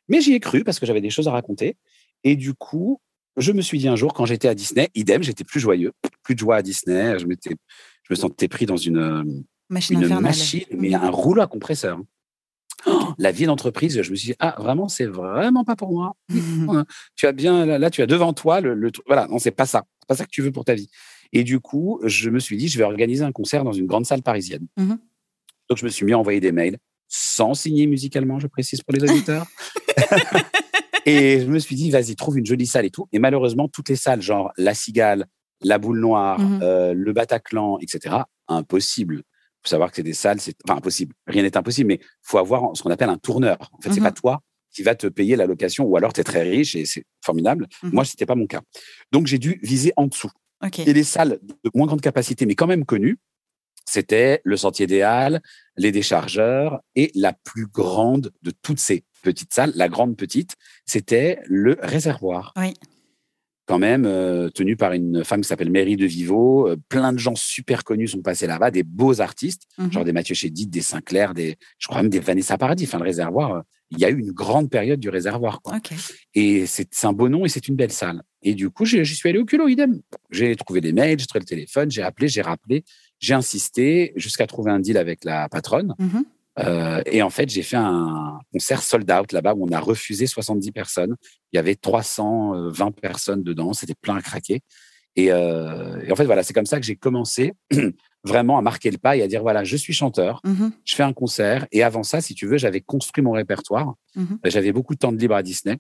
Mais 0.08 0.22
j'y 0.22 0.34
ai 0.34 0.40
cru 0.40 0.64
parce 0.64 0.80
que 0.80 0.86
j'avais 0.86 1.02
des 1.02 1.10
choses 1.10 1.28
à 1.28 1.32
raconter. 1.32 1.78
Et 2.24 2.36
du 2.36 2.54
coup, 2.54 3.02
je 3.38 3.52
me 3.52 3.62
suis 3.62 3.80
dit 3.80 3.88
un 3.88 3.96
jour, 3.96 4.14
quand 4.14 4.26
j'étais 4.26 4.48
à 4.48 4.56
Disney, 4.56 4.90
idem, 4.96 5.22
j'étais 5.24 5.44
plus 5.44 5.60
joyeux, 5.60 5.92
plus 6.24 6.36
de 6.36 6.40
joie 6.40 6.58
à 6.58 6.62
Disney. 6.62 7.18
Je, 7.20 7.26
me 7.26 8.16
sentais 8.16 8.48
pris 8.48 8.66
dans 8.66 8.78
une 8.78 9.44
machine, 9.70 10.02
une 10.02 10.20
machine 10.20 10.66
mais 10.72 10.90
mmh. 10.90 10.96
un 10.96 11.10
rouleau 11.10 11.42
à 11.42 11.48
compresseur. 11.48 12.00
Oh, 12.88 13.14
la 13.18 13.32
vie 13.32 13.46
d'entreprise, 13.46 14.02
je 14.02 14.12
me 14.12 14.16
suis 14.16 14.30
dit, 14.30 14.36
ah, 14.40 14.56
vraiment, 14.60 14.88
c'est 14.88 15.06
vraiment 15.06 15.64
pas 15.64 15.76
pour 15.76 15.92
moi. 15.92 16.16
tu 17.16 17.26
as 17.26 17.32
bien, 17.32 17.66
là, 17.66 17.90
tu 17.90 18.02
as 18.02 18.06
devant 18.08 18.34
toi 18.34 18.62
le, 18.62 18.92
truc. 18.92 19.06
Voilà, 19.08 19.28
non, 19.28 19.40
c'est 19.40 19.52
pas 19.52 19.66
ça. 19.66 19.86
C'est 20.02 20.08
pas 20.08 20.16
ça 20.16 20.26
que 20.26 20.30
tu 20.32 20.42
veux 20.42 20.52
pour 20.52 20.66
ta 20.66 20.76
vie. 20.76 20.90
Et 21.34 21.44
du 21.44 21.60
coup, 21.60 22.00
je 22.04 22.30
me 22.30 22.40
suis 22.40 22.58
dit, 22.58 22.68
je 22.68 22.78
vais 22.78 22.84
organiser 22.84 23.24
un 23.24 23.32
concert 23.32 23.64
dans 23.64 23.74
une 23.74 23.88
grande 23.88 24.06
salle 24.06 24.22
parisienne. 24.22 24.68
Mmh 24.78 24.96
Donc, 25.70 25.78
je 25.78 25.86
me 25.86 25.90
suis 25.90 26.06
mis 26.06 26.14
à 26.14 26.20
envoyer 26.20 26.40
des 26.40 26.52
mails 26.52 26.78
sans 27.08 27.54
signer 27.54 27.88
musicalement, 27.88 28.40
je 28.40 28.48
précise 28.48 28.82
pour 28.82 28.94
les 28.94 29.04
auditeurs. 29.10 29.46
Et 31.06 31.40
je 31.42 31.46
me 31.46 31.60
suis 31.60 31.76
dit, 31.76 31.92
vas-y, 31.92 32.16
trouve 32.16 32.40
une 32.40 32.46
jolie 32.46 32.66
salle 32.66 32.86
et 32.86 32.90
tout. 32.90 33.08
Et 33.12 33.20
malheureusement, 33.20 33.68
toutes 33.68 33.90
les 33.90 33.96
salles, 33.96 34.24
genre 34.24 34.52
La 34.58 34.74
Cigale, 34.74 35.28
La 35.62 35.78
Boule 35.78 36.00
Noire, 36.00 36.40
mmh 36.40 36.60
euh, 36.64 36.94
le 36.96 37.14
Bataclan, 37.14 37.78
etc., 37.80 38.16
impossible. 38.48 39.22
Faut 39.66 39.70
savoir 39.70 39.90
que 39.90 39.96
c'est 39.96 40.04
des 40.04 40.14
salles, 40.14 40.40
c'est 40.40 40.56
enfin 40.64 40.78
impossible. 40.78 41.16
Rien 41.26 41.42
n'est 41.42 41.58
impossible, 41.58 41.88
mais 41.88 42.00
faut 42.22 42.38
avoir 42.38 42.78
ce 42.78 42.84
qu'on 42.84 42.92
appelle 42.92 43.10
un 43.10 43.18
tourneur. 43.18 43.58
En 43.74 43.82
fait, 43.82 43.92
c'est 43.92 44.00
pas 44.00 44.12
mmh 44.12 44.14
toi 44.14 44.42
qui 44.72 44.84
va 44.84 44.94
te 44.94 45.08
payer 45.08 45.36
la 45.36 45.48
location, 45.48 45.86
ou 45.86 45.98
alors 45.98 46.14
tu 46.14 46.22
es 46.22 46.24
très 46.24 46.44
riche 46.44 46.76
et 46.76 46.86
c'est 46.86 47.06
formidable. 47.24 47.68
Moi, 47.82 47.90
mmh 47.90 47.96
Moi, 47.96 48.06
c'était 48.06 48.26
pas 48.26 48.36
mon 48.36 48.46
cas. 48.46 48.62
Donc, 49.12 49.26
j'ai 49.26 49.40
dû 49.40 49.60
viser 49.64 49.94
en 49.96 50.08
dessous. 50.08 50.30
Et 50.86 50.94
les 50.94 51.04
salles 51.04 51.40
de 51.42 51.72
moins 51.74 51.88
grande 51.88 52.02
capacité, 52.02 52.46
mais 52.46 52.56
quand 52.56 52.68
même 52.68 52.86
connues, 52.86 53.18
c'était 53.86 54.42
le 54.44 54.58
Sentier 54.58 54.88
des 54.88 55.02
Halles, 55.02 55.42
les 55.78 55.92
déchargeurs 55.92 56.82
et 56.96 57.12
la 57.16 57.34
plus 57.34 57.68
grande 57.68 58.32
de 58.42 58.52
toutes 58.62 58.80
ces 58.80 59.04
petites 59.22 59.54
salles, 59.54 59.72
la 59.76 59.90
grande 59.90 60.18
petite, 60.18 60.56
c'était 60.86 61.40
le 61.46 61.78
réservoir. 61.82 62.54
Oui. 62.58 62.74
Quand 63.66 63.80
même, 63.80 64.06
euh, 64.06 64.50
tenu 64.50 64.76
par 64.76 64.94
une 64.94 65.24
femme 65.24 65.42
qui 65.42 65.48
s'appelle 65.48 65.72
Mary 65.72 65.96
de 65.96 66.06
Vivo. 66.06 66.68
Euh, 66.68 66.78
plein 66.88 67.12
de 67.14 67.18
gens 67.18 67.36
super 67.36 67.84
connus 67.84 68.10
sont 68.10 68.22
passés 68.22 68.46
là-bas, 68.46 68.70
des 68.70 68.84
beaux 68.84 69.22
artistes, 69.22 69.64
mhm. 69.80 69.92
genre 69.92 70.06
des 70.06 70.14
Mathieu 70.14 70.36
Chédid, 70.36 70.70
des 70.70 70.82
Sinclair, 70.82 71.34
des, 71.34 71.58
je 71.80 71.88
crois 71.88 72.02
même 72.02 72.12
des 72.12 72.20
Vanessa 72.20 72.58
Paradis. 72.58 72.84
Enfin, 72.86 73.00
le 73.00 73.06
réservoir, 73.06 73.56
euh, 73.56 73.62
il 73.92 74.00
y 74.00 74.06
a 74.06 74.10
eu 74.10 74.20
une 74.20 74.32
grande 74.32 74.70
période 74.70 75.00
du 75.00 75.10
réservoir. 75.10 75.62
Quoi. 75.62 75.80
Et 76.34 76.66
c'est 76.66 76.90
un 77.04 77.14
beau 77.14 77.30
nom 77.30 77.46
et 77.46 77.50
c'est 77.50 77.68
une 77.68 77.76
belle 77.76 77.92
salle. 77.92 78.22
Et 78.42 78.54
du 78.54 78.70
coup, 78.70 78.86
j'y 78.86 79.06
suis 79.06 79.30
allé 79.30 79.40
au 79.40 79.46
culot, 79.46 79.68
idem. 79.68 80.02
J'ai 80.30 80.56
trouvé 80.56 80.82
des 80.82 80.92
mails, 80.92 81.20
j'ai 81.20 81.26
trouvé 81.26 81.40
le 81.40 81.48
téléphone, 81.48 81.90
j'ai 81.90 82.04
appelé, 82.04 82.28
j'ai 82.28 82.42
rappelé. 82.42 82.84
J'ai 83.20 83.34
insisté 83.34 84.14
jusqu'à 84.16 84.46
trouver 84.46 84.72
un 84.72 84.80
deal 84.80 84.98
avec 84.98 85.24
la 85.24 85.50
patronne. 85.50 85.96
Mhm. 85.98 86.26
Euh, 86.60 87.02
et 87.06 87.22
en 87.22 87.30
fait, 87.30 87.50
j'ai 87.50 87.64
fait 87.64 87.78
un 87.78 88.40
concert 88.52 88.82
sold 88.82 89.12
out 89.12 89.32
là-bas 89.32 89.54
où 89.56 89.66
on 89.66 89.72
a 89.72 89.80
refusé 89.80 90.28
70 90.28 90.72
personnes. 90.72 91.16
Il 91.52 91.58
y 91.58 91.60
avait 91.60 91.76
320 91.76 92.92
personnes 92.92 93.44
dedans, 93.44 93.74
c'était 93.74 93.96
plein 93.96 94.16
à 94.16 94.22
craquer. 94.22 94.62
Et, 95.18 95.32
euh, 95.32 96.02
et 96.02 96.12
en 96.12 96.16
fait, 96.16 96.26
voilà, 96.26 96.44
c'est 96.44 96.54
comme 96.54 96.66
ça 96.66 96.80
que 96.80 96.86
j'ai 96.86 96.96
commencé 96.96 97.54
vraiment 98.24 98.58
à 98.58 98.62
marquer 98.62 98.92
le 98.92 98.98
pas 98.98 99.16
et 99.16 99.22
à 99.22 99.28
dire 99.28 99.42
voilà, 99.42 99.64
je 99.64 99.78
suis 99.78 99.94
chanteur, 99.94 100.42
mhm. 100.44 100.72
je 100.84 100.96
fais 100.96 101.04
un 101.04 101.14
concert. 101.14 101.68
Et 101.72 101.84
avant 101.84 102.04
ça, 102.04 102.22
si 102.22 102.36
tu 102.36 102.48
veux, 102.48 102.58
j'avais 102.58 102.82
construit 102.82 103.24
mon 103.24 103.32
répertoire. 103.32 103.96
Mhm. 104.16 104.40
J'avais 104.46 104.72
beaucoup 104.72 104.94
de 104.94 105.00
temps 105.00 105.14
de 105.14 105.18
libre 105.18 105.36
à 105.36 105.44
Disney 105.44 105.78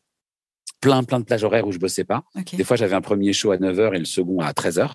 plein, 0.82 1.04
plein 1.04 1.20
de 1.20 1.26
plages 1.26 1.44
horaires 1.44 1.68
où 1.68 1.72
je 1.72 1.80
bossais 1.80 2.04
pas. 2.04 2.24
Des 2.54 2.64
fois, 2.64 2.76
j'avais 2.76 2.96
un 2.96 3.02
premier 3.02 3.34
show 3.34 3.52
à 3.52 3.58
9h 3.58 3.96
et 3.96 4.00
le 4.00 4.06
second 4.06 4.40
à 4.40 4.52
13h. 4.52 4.94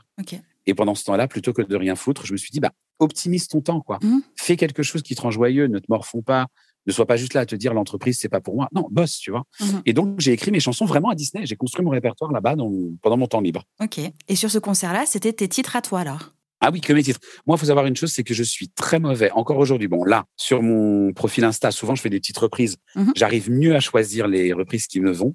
Et 0.66 0.75
pendant 0.75 0.95
ce 0.95 1.05
temps-là, 1.05 1.27
plutôt 1.27 1.53
que 1.53 1.62
de 1.62 1.77
rien 1.77 1.97
foutre, 1.97 2.27
je 2.27 2.33
me 2.33 2.37
suis 2.37 2.51
dit, 2.51 2.61
bah, 2.61 2.71
optimise 3.01 3.49
ton 3.49 3.61
temps, 3.61 3.81
quoi. 3.81 3.99
Mmh. 4.03 4.21
Fais 4.37 4.57
quelque 4.57 4.83
chose 4.83 5.03
qui 5.03 5.15
te 5.15 5.23
rend 5.23 5.31
joyeux, 5.31 5.67
ne 5.67 5.79
te 5.79 5.87
morfonds 5.89 6.23
pas, 6.23 6.47
ne 6.87 6.93
sois 6.93 7.07
pas 7.07 7.17
juste 7.17 7.35
là 7.35 7.43
à 7.43 7.47
te 7.47 7.57
dire 7.57 7.75
l'entreprise, 7.75 8.19
c'est 8.19 8.29
pas 8.29 8.41
pour 8.41 8.55
moi. 8.55 8.69
Non, 8.73 8.87
bosse, 8.91 9.19
tu 9.19 9.31
vois. 9.31 9.45
Mmh. 9.61 9.65
Et 9.87 9.93
donc, 9.93 10.21
j'ai 10.21 10.33
écrit 10.33 10.51
mes 10.51 10.61
chansons 10.61 10.87
vraiment 10.87 11.11
à 11.11 11.15
Disney. 11.15 11.45
J'ai 11.47 11.57
construit 11.57 11.85
mon 11.85 11.91
répertoire 11.91 12.33
là-bas 12.33 12.57
pendant 13.03 13.17
mon 13.17 13.27
temps 13.27 13.41
libre. 13.41 13.65
Ok. 13.81 14.01
Et 14.29 14.37
sur 14.37 14.51
ce 14.51 14.59
concert-là, 14.59 15.05
c'était 15.07 15.33
tes 15.33 15.49
titres 15.49 15.77
à 15.77 15.83
toi, 15.83 16.01
alors? 16.01 16.35
Ah 16.63 16.71
oui, 16.73 16.81
que 16.81 16.93
mes 16.93 17.03
titres. 17.03 17.21
Moi, 17.47 17.57
il 17.57 17.61
faut 17.61 17.67
savoir 17.67 17.87
une 17.87 17.97
chose, 17.97 18.13
c'est 18.13 18.23
que 18.23 18.35
je 18.35 18.43
suis 18.43 18.69
très 18.69 18.99
mauvais. 18.99 19.31
Encore 19.33 19.57
aujourd'hui, 19.57 19.89
bon, 19.89 20.05
là, 20.05 20.25
sur 20.37 20.63
mon 20.63 21.13
profil 21.13 21.45
Insta, 21.45 21.71
souvent, 21.71 21.95
je 21.95 22.03
fais 22.03 22.11
des 22.11 22.21
petites 22.21 22.39
reprises. 22.39 22.77
Mmh. 22.95 23.13
J'arrive 23.17 23.51
mieux 23.51 23.75
à 23.75 23.81
choisir 23.81 24.29
les 24.29 24.53
reprises 24.53 24.87
qui 24.87 25.01
me 25.01 25.11
vont. 25.11 25.35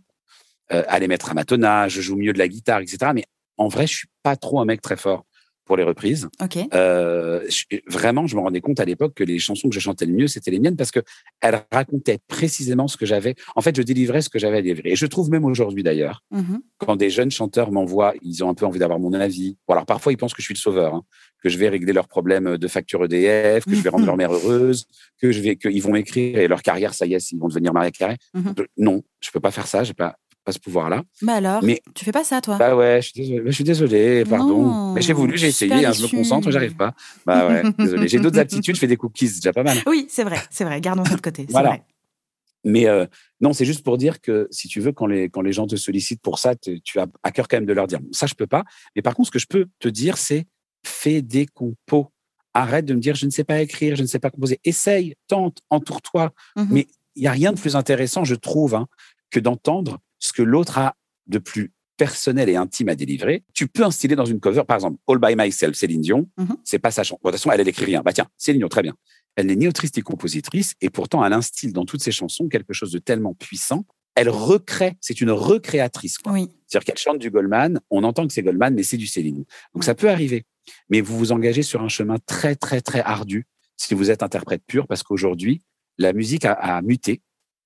Euh, 0.72 0.84
à 0.88 0.98
les 1.00 1.08
mettre 1.08 1.30
à 1.30 1.34
ma 1.36 1.46
tonnage, 1.46 1.94
je 1.94 2.02
joue 2.02 2.16
mieux 2.16 2.34
de 2.34 2.40
la 2.40 2.48
guitare, 2.48 2.80
etc. 2.80 3.12
Mais 3.14 3.26
en 3.58 3.68
vrai, 3.68 3.86
je 3.86 3.96
suis 3.96 4.08
pas 4.24 4.36
trop 4.36 4.60
un 4.60 4.66
mec 4.66 4.82
très 4.82 4.98
fort 4.98 5.26
pour 5.66 5.78
les 5.78 5.84
reprises. 5.84 6.30
Euh, 6.74 7.46
vraiment, 7.88 8.28
je 8.28 8.36
me 8.36 8.42
rendais 8.42 8.62
compte 8.62 8.80
à 8.80 8.86
l'époque 8.86 9.16
que 9.16 9.24
les 9.24 9.40
chansons 9.40 9.70
que 9.70 9.76
je 9.76 9.80
chantais 9.80 10.06
le 10.06 10.14
mieux, 10.14 10.28
c'était 10.28 10.52
les 10.52 10.60
miennes 10.60 10.76
parce 10.76 10.92
que 10.92 11.02
elles 11.42 11.62
racontaient 11.72 12.20
précisément 12.28 12.88
ce 12.88 12.98
que 12.98 13.06
j'avais. 13.06 13.36
En 13.56 13.62
fait, 13.62 13.76
je 13.76 13.82
délivrais 13.82 14.22
ce 14.22 14.30
que 14.30 14.40
j'avais 14.40 14.58
à 14.58 14.62
délivrer. 14.62 14.92
Et 14.92 14.96
je 14.96 15.06
trouve 15.06 15.30
même 15.30 15.46
aujourd'hui 15.46 15.84
d'ailleurs, 15.84 16.24
mmh 16.32 16.56
quand 16.78 16.98
des 16.98 17.10
jeunes 17.10 17.32
chanteurs 17.32 17.72
m'envoient, 17.72 18.14
ils 18.22 18.44
ont 18.44 18.50
un 18.50 18.54
peu 18.54 18.66
envie 18.66 18.80
d'avoir 18.80 19.00
mon 19.00 19.14
avis. 19.14 19.58
Bon, 19.66 19.74
alors 19.74 19.86
parfois, 19.86 20.12
ils 20.12 20.18
pensent 20.18 20.34
que 20.34 20.42
je 20.42 20.48
suis 20.48 20.54
le 20.54 20.60
sauveur, 20.60 20.94
hein, 20.94 21.04
que 21.42 21.50
je 21.50 21.58
vais 21.58 21.70
régler 21.70 21.94
leurs 21.94 22.10
problèmes 22.10 22.58
de 22.58 22.68
facture 22.68 23.06
EDF, 23.06 23.66
que 23.66 23.74
je 23.74 23.82
vais 23.82 23.90
rendre 23.90 24.06
leur 24.06 24.18
mère 24.18 24.34
heureuse, 24.34 24.86
que 25.22 25.32
je 25.32 25.42
vais, 25.42 25.56
qu'ils 25.56 25.82
vont 25.82 25.94
m'écrire 25.94 26.38
et 26.38 26.48
leur 26.48 26.62
carrière, 26.62 26.94
ça 26.94 27.06
y 27.06 27.14
est, 27.14 27.32
ils 27.32 27.40
vont 27.40 27.48
devenir 27.48 27.74
Maria 27.74 27.92
Carré. 27.92 28.18
Mmh 28.34 28.52
non, 28.78 29.04
je 29.22 29.32
peux 29.32 29.40
pas 29.40 29.52
faire 29.52 29.68
ça. 29.68 29.84
J'ai 29.84 29.94
pas, 29.94 30.18
pas 30.46 30.52
ce 30.52 30.60
pouvoir-là. 30.60 31.04
Bah 31.22 31.34
alors, 31.34 31.64
mais, 31.64 31.82
tu 31.96 32.06
fais 32.06 32.12
pas 32.12 32.24
ça, 32.24 32.40
toi? 32.40 32.58
Bah 32.58 32.76
ouais, 32.76 33.02
je 33.02 33.10
suis 33.10 33.22
désolé, 33.22 33.44
je 33.46 33.52
suis 33.52 33.64
désolé 33.64 34.24
pardon. 34.26 34.94
mais 34.94 35.02
j'ai 35.02 35.14
voulu, 35.14 35.38
j'ai 35.38 35.48
essayé, 35.48 35.86
hein, 35.86 35.92
je 35.92 36.04
me 36.04 36.08
concentre, 36.08 36.52
j'arrive 36.52 36.76
pas. 36.76 36.94
Bah 37.26 37.48
ouais, 37.48 37.64
désolé. 37.80 38.08
J'ai 38.08 38.20
d'autres 38.20 38.40
aptitudes, 38.40 38.76
je 38.76 38.80
fais 38.80 38.88
des 38.88 38.96
cookies, 38.96 39.28
c'est 39.28 39.40
déjà 39.42 39.54
pas 39.54 39.64
mal. 39.64 39.78
Oui, 39.88 40.06
c'est 40.10 40.24
vrai, 40.24 40.38
c'est 40.52 40.64
vrai. 40.64 40.80
Gardons 40.80 41.04
ça 41.04 41.16
de 41.16 41.22
côté. 41.22 41.46
Voilà. 41.50 41.70
Vrai. 41.70 41.84
Mais 42.64 42.88
euh, 42.88 43.06
non, 43.42 43.54
c'est 43.54 43.66
juste 43.66 43.84
pour 43.84 43.98
dire 43.98 44.22
que 44.22 44.48
si 44.52 44.68
tu 44.68 44.80
veux, 44.80 44.92
quand 44.92 45.08
les, 45.08 45.30
quand 45.30 45.42
les 45.42 45.52
gens 45.52 45.68
te 45.68 45.76
sollicitent 45.76 46.22
pour 46.22 46.40
ça, 46.40 46.56
tu 46.56 47.00
as 47.00 47.08
à 47.24 47.32
cœur 47.32 47.48
quand 47.48 47.58
même 47.58 47.66
de 47.66 47.74
leur 47.74 47.88
dire 47.88 48.00
ça, 48.12 48.28
je 48.28 48.34
peux 48.34 48.48
pas. 48.48 48.64
Mais 48.96 49.02
par 49.02 49.14
contre, 49.16 49.28
ce 49.28 49.32
que 49.32 49.40
je 49.40 49.48
peux 49.48 49.68
te 49.80 49.88
dire, 49.88 50.18
c'est 50.18 50.46
fais 50.84 51.22
des 51.22 51.46
compos. 51.48 52.12
Arrête 52.54 52.86
de 52.86 52.94
me 52.94 53.00
dire 53.00 53.16
je 53.16 53.26
ne 53.26 53.32
sais 53.32 53.44
pas 53.44 53.62
écrire, 53.62 53.96
je 53.96 54.02
ne 54.02 54.08
sais 54.08 54.20
pas 54.20 54.30
composer. 54.30 54.60
Essaye, 54.64 55.16
tente, 55.28 55.60
entoure-toi. 55.70 56.32
Mhm. 56.56 56.68
Mais 56.72 56.88
il 57.16 57.24
y 57.24 57.28
a 57.28 57.32
rien 57.32 57.52
de 57.52 57.60
plus 57.60 57.76
intéressant, 57.76 58.24
je 58.24 58.36
trouve, 58.36 58.76
hein, 58.76 58.88
que 59.30 59.40
d'entendre 59.40 60.00
ce 60.26 60.34
que 60.34 60.42
l'autre 60.42 60.78
a 60.78 60.96
de 61.28 61.38
plus 61.38 61.72
personnel 61.98 62.50
et 62.50 62.56
intime 62.56 62.90
à 62.90 62.96
délivrer, 62.96 63.44
tu 63.54 63.68
peux 63.68 63.84
instiller 63.84 64.16
dans 64.16 64.26
une 64.26 64.40
cover, 64.40 64.64
par 64.68 64.76
exemple, 64.76 64.98
All 65.08 65.18
by 65.18 65.36
Myself, 65.38 65.76
Céline 65.76 66.02
Dion, 66.02 66.30
mhm. 66.38 66.58
c'est 66.64 66.80
pas 66.80 66.92
sa 66.92 67.04
chanson. 67.04 67.20
de 67.24 67.30
toute 67.30 67.40
façon, 67.40 67.52
elle, 67.52 67.62
elle 67.62 67.68
écrit 67.68 67.86
rien. 67.86 68.02
Bah 68.02 68.12
tiens, 68.12 68.28
Céline 68.38 68.60
Dion, 68.60 68.68
très 68.68 68.82
bien. 68.82 68.96
Elle 69.36 69.48
n'est 69.48 69.56
ni 69.56 69.68
autrice 69.68 69.96
ni 69.96 70.02
compositrice, 70.02 70.74
et 70.82 70.90
pourtant, 70.90 71.26
elle 71.26 71.34
instille 71.34 71.72
dans 71.72 71.86
toutes 71.86 72.02
ses 72.02 72.12
chansons 72.12 72.48
quelque 72.48 72.74
chose 72.74 72.92
de 72.92 73.00
tellement 73.00 73.34
puissant. 73.34 73.86
Elle 74.16 74.30
recrée, 74.30 74.96
c'est 75.02 75.20
une 75.20 75.32
recréatrice. 75.32 76.18
C'est-à-dire 76.24 76.86
qu'elle 76.86 76.98
chante 76.98 77.20
du 77.20 77.30
Goldman, 77.30 77.82
on 77.90 78.04
entend 78.04 78.26
que 78.28 78.34
c'est 78.34 78.44
Goldman, 78.44 78.74
mais 78.74 78.84
c'est 78.84 78.98
du 78.98 79.08
Céline. 79.08 79.44
Donc 79.74 79.84
ça 79.84 79.94
peut 79.94 80.10
arriver. 80.10 80.46
Mais 80.90 81.02
vous 81.02 81.18
vous 81.18 81.32
engagez 81.32 81.64
sur 81.64 81.82
un 81.82 81.90
chemin 81.90 82.18
très, 82.26 82.56
très, 82.56 82.82
très 82.82 83.02
ardu 83.02 83.46
si 83.78 83.94
vous 83.94 84.10
êtes 84.10 84.24
interprète 84.24 84.64
pur, 84.66 84.88
parce 84.88 85.04
qu'aujourd'hui, 85.04 85.62
la 85.98 86.14
musique 86.14 86.46
a 86.46 86.82
muté. 86.82 87.22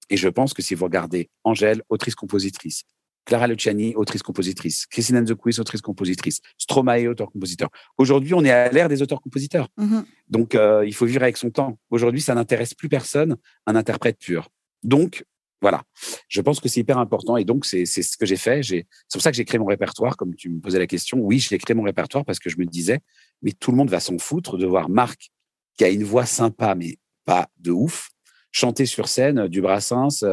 Et 0.09 0.17
je 0.17 0.29
pense 0.29 0.53
que 0.53 0.61
si 0.61 0.75
vous 0.75 0.85
regardez 0.85 1.29
Angèle, 1.43 1.81
autrice-compositrice, 1.89 2.83
Clara 3.25 3.47
Luciani, 3.47 3.93
autrice-compositrice, 3.95 4.87
Christine 4.87 5.17
and 5.17 5.25
the 5.25 5.35
Quiz, 5.35 5.59
autrice-compositrice, 5.59 6.39
Stromae, 6.57 7.07
auteur-compositeur. 7.07 7.69
Aujourd'hui, 7.97 8.33
on 8.33 8.43
est 8.43 8.49
à 8.49 8.71
l'ère 8.71 8.89
des 8.89 9.01
auteurs-compositeurs. 9.01 9.67
Mm-hmm. 9.77 10.03
Donc, 10.29 10.55
euh, 10.55 10.83
il 10.85 10.95
faut 10.95 11.05
vivre 11.05 11.21
avec 11.21 11.37
son 11.37 11.51
temps. 11.51 11.77
Aujourd'hui, 11.91 12.21
ça 12.21 12.33
n'intéresse 12.33 12.73
plus 12.73 12.89
personne, 12.89 13.35
un 13.67 13.75
interprète 13.75 14.17
pur. 14.17 14.49
Donc, 14.83 15.25
voilà. 15.61 15.83
Je 16.27 16.41
pense 16.41 16.59
que 16.59 16.69
c'est 16.69 16.79
hyper 16.79 16.97
important 16.97 17.35
et 17.37 17.43
donc 17.43 17.65
c'est 17.65 17.85
ce 17.85 18.17
que 18.17 18.25
j'ai 18.25 18.37
fait. 18.37 18.63
C'est 18.63 18.85
pour 19.11 19.21
ça 19.21 19.29
que 19.29 19.37
j'ai 19.37 19.45
créé 19.45 19.59
mon 19.59 19.65
répertoire, 19.65 20.15
comme 20.15 20.33
tu 20.35 20.49
me 20.49 20.59
posais 20.59 20.79
la 20.79 20.87
question. 20.87 21.19
Oui, 21.19 21.39
j'ai 21.39 21.57
créé 21.57 21.75
mon 21.75 21.83
répertoire 21.83 22.23
parce 22.23 22.39
que 22.39 22.49
je 22.49 22.57
me 22.57 22.65
disais, 22.65 22.99
mais 23.41 23.51
tout 23.51 23.71
le 23.71 23.77
monde 23.77 23.89
va 23.89 23.99
s'en 23.99 24.17
foutre 24.17 24.57
de 24.57 24.65
voir 24.65 24.89
Marc 24.89 25.31
qui 25.77 25.83
a 25.83 25.89
une 25.89 26.03
voix 26.03 26.25
sympa, 26.25 26.75
mais 26.75 26.97
pas 27.25 27.47
de 27.57 27.71
ouf, 27.71 28.09
chanter 28.51 28.85
sur 28.85 29.07
scène 29.07 29.47
du 29.47 29.61
Brassens, 29.61 30.23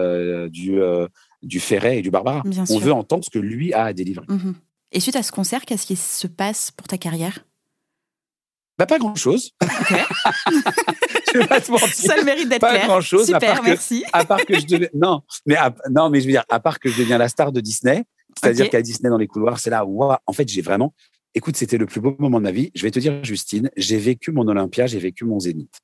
du, 0.50 0.80
du 1.42 1.60
Ferret 1.60 1.98
et 1.98 2.02
du 2.02 2.10
Barbara. 2.10 2.42
on 2.70 2.78
veut 2.78 2.92
entendre 2.92 3.24
ce 3.24 3.30
que 3.30 3.38
lui 3.38 3.72
a 3.72 3.84
à 3.84 3.92
délivrer. 3.92 4.26
Mhm. 4.28 4.54
Et 4.92 5.00
suite 5.00 5.16
à 5.16 5.22
ce 5.22 5.32
concert, 5.32 5.64
qu'est-ce 5.64 5.86
qui 5.86 5.96
se 5.96 6.26
passe 6.26 6.70
pour 6.70 6.86
ta 6.86 6.96
carrière? 6.96 7.44
Bah, 8.78 8.86
pas 8.86 8.98
grand-chose. 8.98 9.52
Okay. 9.62 10.02
je 11.32 11.38
vais 11.38 11.46
pas 11.46 11.60
te 11.60 11.70
mentir. 11.70 11.88
Ça 11.88 12.16
le 12.16 12.24
mérite 12.24 12.48
d'être 12.48 12.66
clair. 12.66 12.82
Pas 12.82 12.86
grand-chose. 12.86 13.26
Super, 13.26 13.62
merci. 13.62 14.04
à 14.12 14.24
part 14.24 14.44
que 14.44 14.58
je 14.58 14.66
devais, 14.66 14.90
non, 14.94 15.22
mais 15.46 15.56
non, 15.90 16.10
mais 16.10 16.20
je 16.20 16.26
veux 16.26 16.32
dire, 16.32 16.44
à 16.50 16.60
part 16.60 16.78
que 16.78 16.90
je 16.90 16.98
deviens 16.98 17.18
la 17.18 17.28
star 17.28 17.52
de 17.52 17.60
Disney, 17.60 18.04
c'est-à-dire 18.38 18.68
qu'à 18.68 18.82
Disney 18.82 19.08
dans 19.08 19.16
les 19.16 19.26
couloirs, 19.26 19.58
c'est 19.58 19.70
là 19.70 19.86
où, 19.86 20.02
en 20.02 20.32
fait, 20.32 20.48
j'ai 20.48 20.60
vraiment, 20.60 20.94
écoute, 21.34 21.56
c'était 21.56 21.78
le 21.78 21.86
plus 21.86 22.00
beau 22.00 22.14
moment 22.18 22.38
de 22.38 22.44
ma 22.44 22.50
vie. 22.50 22.70
Je 22.74 22.82
vais 22.82 22.90
te 22.90 22.98
dire, 22.98 23.24
Justine, 23.24 23.70
j'ai 23.76 23.96
vécu 23.96 24.30
mon 24.30 24.46
Olympia, 24.46 24.86
j'ai 24.86 24.98
vécu 24.98 25.24
mon 25.24 25.40
Zénith. 25.40 25.80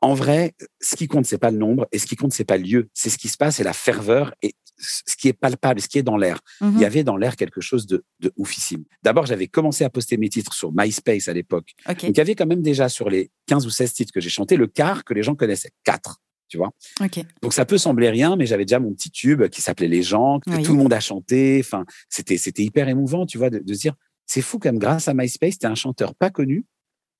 En 0.00 0.14
vrai, 0.14 0.54
ce 0.80 0.94
qui 0.94 1.08
compte, 1.08 1.26
c'est 1.26 1.38
pas 1.38 1.50
le 1.50 1.58
nombre, 1.58 1.86
et 1.92 1.98
ce 1.98 2.06
qui 2.06 2.16
compte, 2.16 2.32
c'est 2.32 2.44
pas 2.44 2.56
le 2.58 2.64
lieu, 2.64 2.88
c'est 2.94 3.10
ce 3.10 3.18
qui 3.18 3.28
se 3.28 3.36
passe, 3.36 3.60
et 3.60 3.64
la 3.64 3.72
ferveur, 3.72 4.34
et 4.42 4.54
ce 4.78 5.16
qui 5.16 5.28
est 5.28 5.32
palpable, 5.32 5.80
ce 5.80 5.88
qui 5.88 5.98
est 5.98 6.02
dans 6.02 6.16
l'air. 6.18 6.40
Il 6.74 6.80
y 6.80 6.84
avait 6.84 7.02
dans 7.02 7.16
l'air 7.16 7.36
quelque 7.36 7.60
chose 7.60 7.86
de, 7.86 8.04
de 8.20 8.32
oufissime. 8.36 8.84
D'abord, 9.02 9.26
j'avais 9.26 9.46
commencé 9.48 9.84
à 9.84 9.90
poster 9.90 10.18
mes 10.18 10.28
titres 10.28 10.52
sur 10.52 10.70
MySpace 10.74 11.28
à 11.28 11.32
l'époque. 11.32 11.72
Donc, 12.08 12.16
il 12.16 12.18
y 12.18 12.20
avait 12.20 12.34
quand 12.34 12.46
même 12.46 12.62
déjà 12.62 12.88
sur 12.88 13.08
les 13.08 13.30
15 13.46 13.66
ou 13.66 13.70
16 13.70 13.92
titres 13.94 14.12
que 14.12 14.20
j'ai 14.20 14.28
chantés, 14.28 14.56
le 14.56 14.66
quart 14.66 15.04
que 15.04 15.14
les 15.14 15.22
gens 15.22 15.34
connaissaient. 15.34 15.72
Quatre. 15.84 16.20
Tu 16.48 16.58
vois 16.58 16.70
Donc 17.42 17.52
ça 17.54 17.64
peut 17.64 17.78
sembler 17.78 18.08
rien, 18.08 18.36
mais 18.36 18.46
j'avais 18.46 18.64
déjà 18.64 18.78
mon 18.78 18.92
petit 18.92 19.10
tube 19.10 19.48
qui 19.48 19.60
s'appelait 19.62 19.88
Les 19.88 20.02
gens, 20.02 20.38
que 20.38 20.62
tout 20.62 20.72
le 20.72 20.78
monde 20.78 20.92
a 20.92 21.00
chanté. 21.00 21.60
Enfin, 21.60 21.84
c'était 22.08 22.36
c'était 22.36 22.62
hyper 22.62 22.88
émouvant, 22.88 23.26
tu 23.26 23.36
vois, 23.36 23.50
de, 23.50 23.58
de 23.58 23.74
se 23.74 23.80
dire 23.80 23.94
c'est 24.26 24.42
fou 24.42 24.58
comme 24.58 24.78
grâce 24.78 25.08
à 25.08 25.14
MySpace, 25.14 25.58
t'es 25.58 25.66
un 25.66 25.74
chanteur 25.74 26.14
pas 26.14 26.30
connu, 26.30 26.64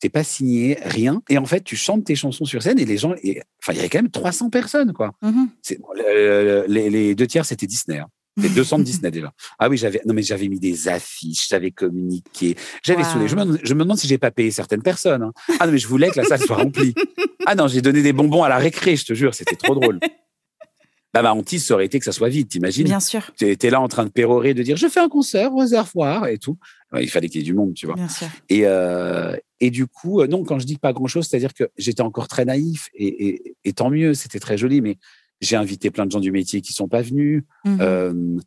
t'es 0.00 0.08
pas 0.08 0.24
signé, 0.24 0.78
rien. 0.82 1.22
Et 1.28 1.38
en 1.38 1.46
fait, 1.46 1.62
tu 1.62 1.76
chantes 1.76 2.04
tes 2.04 2.14
chansons 2.14 2.44
sur 2.44 2.62
scène 2.62 2.78
et 2.78 2.84
les 2.84 2.98
gens, 2.98 3.14
et, 3.22 3.42
enfin, 3.62 3.72
il 3.72 3.76
y 3.76 3.80
avait 3.80 3.88
quand 3.88 3.98
même 3.98 4.10
300 4.10 4.50
personnes, 4.50 4.92
quoi. 4.92 5.12
Mm-hmm. 5.22 6.66
les, 6.68 7.14
deux 7.14 7.26
tiers, 7.26 7.44
c'était 7.44 7.66
Disney. 7.66 7.98
Hein. 7.98 8.08
Les 8.38 8.50
200 8.50 8.80
de 8.80 8.84
Disney 8.84 9.10
déjà. 9.10 9.32
Ah 9.58 9.70
oui, 9.70 9.78
j'avais 9.78 10.02
non 10.04 10.12
mais 10.12 10.22
j'avais 10.22 10.48
mis 10.48 10.60
des 10.60 10.88
affiches, 10.88 11.48
j'avais 11.48 11.70
communiqué, 11.70 12.54
j'avais 12.82 13.02
saoulé. 13.02 13.28
Je 13.28 13.34
me, 13.34 13.58
je 13.62 13.72
me, 13.72 13.82
demande 13.82 13.96
si 13.96 14.06
j'ai 14.06 14.18
pas 14.18 14.30
payé 14.30 14.50
certaines 14.50 14.82
personnes. 14.82 15.22
Hein. 15.22 15.32
Ah 15.58 15.64
non 15.64 15.72
mais 15.72 15.78
je 15.78 15.88
voulais 15.88 16.10
que 16.10 16.20
la 16.20 16.26
salle 16.26 16.40
soit 16.42 16.56
remplie. 16.56 16.94
Ah 17.46 17.54
non, 17.54 17.66
j'ai 17.66 17.80
donné 17.80 18.02
des 18.02 18.12
bonbons 18.12 18.42
à 18.42 18.50
la 18.50 18.58
récré, 18.58 18.96
je 18.96 19.06
te 19.06 19.14
jure, 19.14 19.32
c'était 19.32 19.56
trop 19.56 19.74
drôle. 19.74 20.00
Bah, 21.14 21.22
ma 21.22 21.32
hantise, 21.32 21.64
ça 21.64 21.72
aurait 21.72 21.86
été 21.86 21.98
que 21.98 22.04
ça 22.04 22.12
soit 22.12 22.28
vide, 22.28 22.48
t'imagines? 22.48 22.84
Bien 22.84 23.00
sûr. 23.00 23.30
Tu 23.38 23.48
étais 23.48 23.70
là 23.70 23.80
en 23.80 23.88
train 23.88 24.04
de 24.04 24.10
pérorer, 24.10 24.52
de 24.52 24.62
dire 24.62 24.76
je 24.76 24.86
fais 24.86 25.00
un 25.00 25.08
concert 25.08 25.50
au 25.54 25.60
réservoir 25.60 26.26
et 26.26 26.36
tout. 26.36 26.58
il 27.00 27.08
fallait 27.08 27.30
qu'il 27.30 27.40
y 27.40 27.42
ait 27.42 27.46
du 27.46 27.54
monde, 27.54 27.72
tu 27.72 27.86
vois. 27.86 27.94
Bien 27.94 28.08
sûr. 28.08 28.26
Et, 28.50 28.66
euh, 28.66 29.34
et 29.60 29.70
du 29.70 29.86
coup, 29.86 30.20
euh, 30.20 30.26
non, 30.26 30.44
quand 30.44 30.58
je 30.58 30.66
dis 30.66 30.76
pas 30.76 30.92
grand-chose, 30.92 31.26
c'est-à-dire 31.26 31.54
que 31.54 31.64
j'étais 31.76 32.02
encore 32.02 32.28
très 32.28 32.44
naïf 32.44 32.88
et, 32.94 33.56
et, 33.64 33.72
tant 33.72 33.90
mieux, 33.90 34.14
c'était 34.14 34.38
très 34.38 34.58
joli, 34.58 34.80
mais 34.80 34.98
j'ai 35.40 35.56
invité 35.56 35.90
plein 35.90 36.06
de 36.06 36.10
gens 36.10 36.20
du 36.20 36.32
métier 36.32 36.60
qui 36.60 36.72
sont 36.72 36.88
pas 36.88 37.02
venus. 37.02 37.42
Mmh 37.64 37.78
euh, 37.80 38.38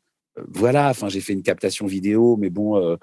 voilà, 0.48 0.90
enfin, 0.90 1.10
j'ai 1.10 1.20
fait 1.20 1.34
une 1.34 1.44
captation 1.44 1.86
vidéo, 1.86 2.38
mais 2.38 2.50
bon, 2.50 2.78
euh, 2.78 2.96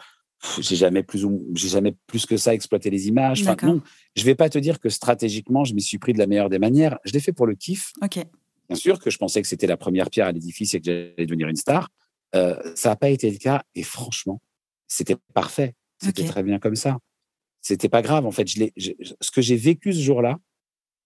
j'ai 0.59 0.77
jamais 0.77 1.03
plus 1.03 1.27
j'ai 1.55 1.69
jamais 1.69 1.95
plus 2.07 2.25
que 2.25 2.37
ça 2.37 2.55
exploité 2.55 2.89
les 2.89 3.09
images. 3.09 3.43
Enfin, 3.43 3.57
non, 3.67 3.83
je 4.15 4.25
vais 4.25 4.35
pas 4.35 4.49
te 4.49 4.59
dire 4.59 4.81
que 4.81 4.89
stratégiquement, 4.89 5.65
je 5.65 5.75
m'y 5.75 5.83
suis 5.83 5.99
pris 5.99 6.13
de 6.13 6.19
la 6.19 6.27
meilleure 6.27 6.49
des 6.49 6.59
manières. 6.59 6.99
Je 7.05 7.13
l'ai 7.13 7.21
fait 7.21 7.33
pour 7.33 7.47
le 7.47 7.55
kiff. 7.55 7.93
Bien 8.69 8.77
sûr 8.77 8.99
que 8.99 9.11
je 9.11 9.19
pensais 9.19 9.43
que 9.43 9.49
c'était 9.49 9.67
la 9.67 9.77
première 9.77 10.11
pierre 10.11 10.27
à 10.27 10.33
l'édifice 10.33 10.75
et 10.75 10.81
que 10.81 10.87
j'allais 10.87 11.27
devenir 11.27 11.49
une 11.49 11.57
star. 11.57 11.89
Euh, 12.35 12.57
ça 12.75 12.91
n'a 12.91 12.97
pas 12.97 13.11
été 13.11 13.31
le 13.31 13.39
cas 13.39 13.63
et 13.75 13.83
franchement, 13.83 14.41
c'était 14.89 15.17
parfait. 15.35 15.75
C'était 16.03 16.25
très 16.25 16.43
bien 16.43 16.59
comme 16.59 16.77
ça. 16.77 16.99
C'était 17.67 17.89
pas 17.89 18.01
grave. 18.01 18.27
En 18.27 18.31
fait, 18.31 18.47
je 18.47 18.93
ce 19.21 19.31
que 19.33 19.43
j'ai 19.43 19.57
vécu 19.57 19.93
ce 19.93 19.99
jour-là 19.99 20.39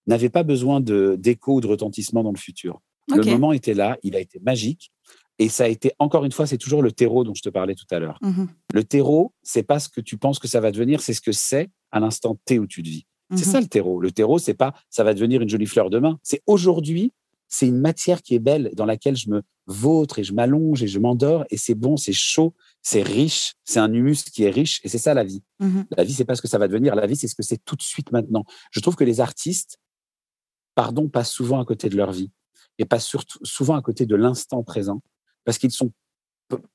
n'avait 0.06 0.28
pas 0.28 0.42
besoin 0.42 0.82
de 0.82 1.16
d'écho 1.18 1.54
ou 1.54 1.60
de 1.62 1.66
retentissement 1.66 2.22
dans 2.22 2.32
le 2.32 2.38
futur. 2.38 2.82
Le 3.08 3.24
moment 3.24 3.54
était 3.54 3.72
là, 3.72 3.96
il 4.02 4.14
a 4.14 4.20
été 4.20 4.38
magique. 4.40 4.92
Et 5.38 5.48
ça 5.48 5.64
a 5.64 5.68
été, 5.68 5.92
encore 5.98 6.26
une 6.26 6.32
fois, 6.32 6.46
c'est 6.46 6.58
toujours 6.58 6.82
le 6.82 6.92
terreau 6.92 7.24
dont 7.24 7.32
je 7.34 7.40
te 7.40 7.48
parlais 7.48 7.74
tout 7.74 7.86
à 7.90 7.98
l'heure. 7.98 8.18
Mmh 8.20 8.44
le 8.74 8.84
terreau, 8.84 9.32
c'est 9.42 9.62
pas 9.62 9.80
ce 9.80 9.88
que 9.88 10.02
tu 10.02 10.18
penses 10.18 10.38
que 10.38 10.48
ça 10.48 10.60
va 10.60 10.70
devenir, 10.70 11.00
c'est 11.00 11.14
ce 11.14 11.22
que 11.22 11.32
c'est 11.32 11.70
à 11.92 11.98
l'instant 11.98 12.38
T 12.44 12.58
où 12.58 12.66
tu 12.66 12.82
te 12.82 12.88
vis. 12.88 13.06
C'est 13.30 13.46
mmh 13.46 13.52
ça 13.52 13.60
le 13.62 13.66
terreau. 13.66 13.98
Le 13.98 14.10
terreau, 14.10 14.38
c'est 14.38 14.52
pas 14.52 14.74
ça 14.90 15.02
va 15.02 15.14
devenir 15.14 15.40
une 15.40 15.48
jolie 15.48 15.64
fleur 15.64 15.88
demain. 15.88 16.18
C'est 16.22 16.42
aujourd'hui 16.46 17.14
c'est 17.50 17.66
une 17.66 17.80
matière 17.80 18.22
qui 18.22 18.34
est 18.34 18.38
belle, 18.38 18.70
dans 18.74 18.86
laquelle 18.86 19.16
je 19.16 19.28
me 19.28 19.42
vautre 19.66 20.18
et 20.20 20.24
je 20.24 20.32
m'allonge 20.32 20.82
et 20.82 20.88
je 20.88 20.98
m'endors 20.98 21.44
et 21.50 21.56
c'est 21.56 21.74
bon, 21.74 21.96
c'est 21.96 22.12
chaud, 22.12 22.54
c'est 22.80 23.02
riche, 23.02 23.54
c'est 23.64 23.80
un 23.80 23.92
humus 23.92 24.24
qui 24.24 24.44
est 24.44 24.50
riche 24.50 24.80
et 24.84 24.88
c'est 24.88 24.98
ça 24.98 25.12
la 25.12 25.24
vie. 25.24 25.42
Mmh 25.58 25.82
la 25.96 26.04
vie, 26.04 26.14
c'est 26.14 26.24
pas 26.24 26.36
ce 26.36 26.42
que 26.42 26.48
ça 26.48 26.58
va 26.58 26.68
devenir, 26.68 26.94
la 26.94 27.06
vie, 27.06 27.16
c'est 27.16 27.28
ce 27.28 27.34
que 27.34 27.42
c'est 27.42 27.62
tout 27.64 27.76
de 27.76 27.82
suite 27.82 28.12
maintenant. 28.12 28.44
Je 28.70 28.80
trouve 28.80 28.94
que 28.94 29.04
les 29.04 29.20
artistes, 29.20 29.78
pardon, 30.74 31.08
passent 31.08 31.32
souvent 31.32 31.60
à 31.60 31.64
côté 31.64 31.88
de 31.88 31.96
leur 31.96 32.12
vie 32.12 32.30
et 32.78 32.84
passent 32.84 33.06
surtout, 33.06 33.38
souvent 33.42 33.74
à 33.74 33.82
côté 33.82 34.06
de 34.06 34.14
l'instant 34.14 34.62
présent 34.62 35.02
parce 35.44 35.58
qu'ils 35.58 35.72
sont 35.72 35.92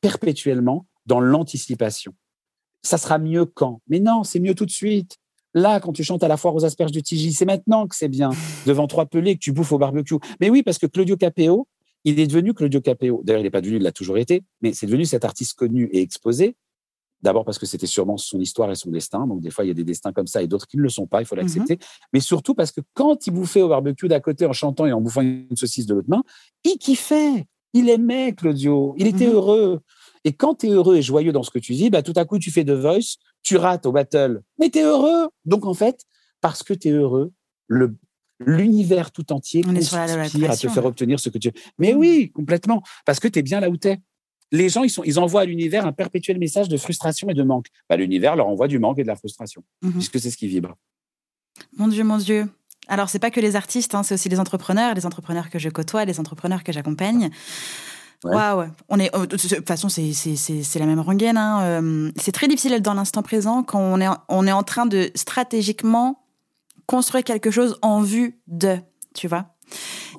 perpétuellement 0.02 0.86
dans 1.06 1.22
l'anticipation. 1.22 2.14
Ça 2.84 2.98
sera 2.98 3.18
mieux 3.18 3.46
quand? 3.46 3.82
Mais 3.88 4.00
non, 4.00 4.24
c'est 4.24 4.40
mieux 4.40 4.56
tout 4.56 4.66
de 4.66 4.72
suite. 4.72 5.18
Là, 5.56 5.80
quand 5.80 5.94
tu 5.94 6.04
chantes 6.04 6.22
à 6.22 6.28
la 6.28 6.36
foire 6.36 6.54
aux 6.54 6.65
asperges 6.65 6.91
de 6.91 7.00
Tigi, 7.00 7.32
c'est 7.32 7.46
maintenant 7.46 7.88
que 7.88 7.96
c'est 7.96 8.10
bien, 8.10 8.30
devant 8.68 8.88
trois 8.88 9.06
pelés 9.06 9.36
que 9.36 9.39
tu 9.39 9.54
bouffes 9.54 9.72
au 9.72 9.78
barbecue. 9.78 10.15
Mais 10.41 10.50
oui, 10.50 10.63
parce 10.63 10.78
que 10.78 10.86
Claudio 10.86 11.15
Capéo, 11.15 11.68
il 12.04 12.20
est 12.20 12.28
devenu 12.28 12.54
Claudio 12.54 12.82
Capéo. 12.82 13.22
D'ailleurs, 13.24 13.39
il 13.39 13.44
n'est 13.46 13.52
pas 13.52 13.62
devenu, 13.62 13.78
il 13.78 13.84
l'a 13.84 13.94
toujours 13.94 14.18
été, 14.18 14.44
mais 14.62 14.74
c'est 14.74 14.86
devenu 14.86 15.06
cet 15.06 15.24
artiste 15.24 15.58
connu 15.58 15.89
et 15.94 16.02
exposé. 16.02 16.58
D'abord 17.22 17.46
parce 17.46 17.58
que 17.58 17.65
c'était 17.65 17.88
sûrement 17.88 18.18
son 18.18 18.39
histoire 18.41 18.70
et 18.70 18.76
son 18.76 18.91
destin. 18.91 19.26
Donc, 19.26 19.39
des 19.39 19.50
fois, 19.50 19.63
il 19.63 19.70
y 19.70 19.72
a 19.72 19.74
des 19.74 19.86
destins 19.86 20.12
comme 20.12 20.28
ça 20.28 20.44
et 20.44 20.48
d'autres 20.48 20.68
qui 20.68 20.76
ne 20.76 20.82
le 20.82 20.89
sont 20.89 21.08
pas. 21.08 21.22
Il 21.22 21.26
faut 21.26 21.36
l'accepter. 21.36 21.76
Mm-hmm. 21.76 22.08
Mais 22.12 22.20
surtout 22.20 22.54
parce 22.54 22.74
que 22.74 22.82
quand 22.94 23.26
il 23.26 23.32
bouffait 23.32 23.62
au 23.62 23.70
barbecue 23.70 24.10
d'à 24.10 24.20
côté 24.20 24.46
en 24.46 24.54
chantant 24.54 24.86
et 24.86 24.91
en 24.91 25.00
bouffant 25.00 25.22
une 25.22 25.56
saucisse 25.56 25.86
de 25.86 25.96
l'autre 25.96 26.10
main, 26.10 26.22
il 26.65 26.78
kiffait. 26.78 27.46
Il 27.74 27.89
aimait 27.89 28.34
Claudio. 28.34 28.94
Il 28.98 29.08
était 29.08 29.26
mm-hmm. 29.26 29.32
heureux. 29.32 29.80
Et 30.26 30.34
quand 30.34 30.56
tu 30.56 30.68
es 30.68 30.70
heureux 30.72 30.98
et 30.98 31.02
joyeux 31.02 31.32
dans 31.32 31.44
ce 31.44 31.52
que 31.52 31.60
tu 31.60 31.74
vis, 31.74 31.90
bah, 31.90 32.02
tout 32.02 32.14
à 32.16 32.26
coup, 32.26 32.40
tu 32.40 32.52
fais 32.52 32.64
de 32.64 32.74
Voice, 32.74 33.18
tu 33.44 33.58
rates 33.58 33.86
au 33.86 33.92
battle, 33.92 34.42
mais 34.60 34.70
tu 34.70 34.80
es 34.80 34.84
heureux. 34.84 35.30
Donc, 35.46 35.66
en 35.66 35.74
fait, 35.74 36.02
parce 36.42 36.64
que 36.64 36.74
tu 36.74 36.90
es 36.90 36.92
heureux, 36.92 37.32
le, 37.68 37.96
l'univers 38.40 39.12
tout 39.12 39.32
entier 39.32 39.62
conspire 39.62 40.52
à 40.52 40.58
te 40.58 40.68
faire 40.68 40.86
obtenir 40.86 41.20
ce 41.20 41.30
que 41.30 41.38
tu 41.38 41.50
veux. 41.50 41.54
Mais 41.78 41.94
mmh. 41.94 41.98
oui, 41.98 42.32
complètement. 42.32 42.82
Parce 43.06 43.20
que 43.20 43.28
tu 43.28 43.40
es 43.40 43.42
bien 43.44 43.60
là 43.60 43.70
où 43.70 43.78
tu 43.78 43.90
es. 43.90 44.02
Les 44.52 44.70
gens, 44.70 44.84
ils, 44.84 44.90
sont, 44.90 45.04
ils 45.04 45.20
envoient 45.20 45.42
à 45.42 45.46
l'univers 45.46 45.86
un 45.86 45.92
perpétuel 45.92 46.38
message 46.40 46.70
de 46.70 46.78
frustration 46.78 47.30
et 47.30 47.34
de 47.34 47.44
manque. 47.44 47.68
Bah, 47.90 47.96
l'univers 47.96 48.36
leur 48.36 48.48
envoie 48.48 48.68
du 48.68 48.80
manque 48.80 49.00
et 49.00 49.04
de 49.04 49.08
la 49.08 49.16
frustration, 49.16 49.64
mmh 49.82 49.92
puisque 49.92 50.20
c'est 50.20 50.30
ce 50.30 50.38
qui 50.38 50.48
vibre. 50.48 50.76
Mon 51.78 51.88
Dieu, 51.88 52.04
mon 52.04 52.18
Dieu. 52.18 52.48
Alors, 52.88 53.10
c'est 53.10 53.20
pas 53.20 53.32
que 53.32 53.40
les 53.40 53.56
artistes, 53.56 53.96
hein, 53.96 54.04
c'est 54.04 54.14
aussi 54.14 54.30
les 54.30 54.40
entrepreneurs, 54.40 54.94
les 54.94 55.06
entrepreneurs 55.06 55.50
que 55.50 55.58
je 55.58 55.70
côtoie, 55.70 56.06
les 56.06 56.20
entrepreneurs 56.20 56.64
que 56.64 56.72
j'accompagne. 56.72 57.32
Ouais. 58.23 58.67
On 58.89 58.99
est, 58.99 59.15
euh, 59.15 59.25
de 59.25 59.38
toute 59.38 59.67
façon, 59.67 59.89
c'est 59.89 60.80
la 60.80 60.86
même 60.86 60.99
rengaine. 60.99 61.38
Hein. 61.38 61.62
Euh, 61.62 62.12
c'est 62.17 62.32
très 62.32 62.47
difficile 62.47 62.71
d'être 62.71 62.84
dans 62.84 62.93
l'instant 62.93 63.21
présent 63.21 63.63
quand 63.63 63.80
on 63.80 63.99
est, 64.01 64.08
on 64.30 64.47
est 64.47 64.51
en 64.51 64.63
train 64.63 64.86
de 64.86 65.12
stratégiquement 65.15 66.23
construire 66.88 67.23
quelque 67.23 67.51
chose 67.51 67.78
en 67.82 68.01
vue 68.01 68.39
de, 68.47 68.78
tu 69.13 69.28
vois. 69.28 69.56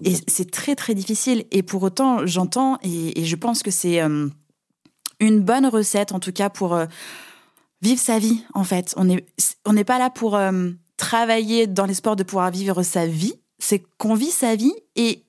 Et 0.04 0.14
c'est 0.26 0.50
très, 0.50 0.74
très 0.74 0.94
difficile. 0.94 1.44
Et 1.50 1.62
pour 1.62 1.82
autant, 1.82 2.26
j'entends 2.26 2.78
et, 2.82 3.24
je 3.24 3.36
pense 3.36 3.62
que 3.62 3.70
c'est 3.70 4.02
euh, 4.02 4.28
une 5.20 5.40
bonne 5.40 5.66
recette, 5.66 6.12
en 6.12 6.20
tout 6.20 6.32
cas, 6.32 6.50
pour 6.50 6.78
vivre 7.82 8.00
sa 8.00 8.18
vie, 8.18 8.44
en 8.54 8.64
fait. 8.64 8.94
On 8.96 9.04
n'est 9.04 9.24
on 9.64 9.72
n'est 9.72 9.84
pas 9.84 9.98
là 9.98 10.10
pour 10.10 10.38
travailler 10.96 11.66
dans 11.66 11.86
l'espoir 11.86 12.16
de 12.16 12.22
pouvoir 12.22 12.50
vivre 12.50 12.82
sa 12.82 13.06
vie. 13.06 13.34
C'est 13.58 13.84
qu'on 13.98 14.14
vit 14.14 14.30
sa 14.30 14.54
vie 14.54 14.74
et 14.96 15.25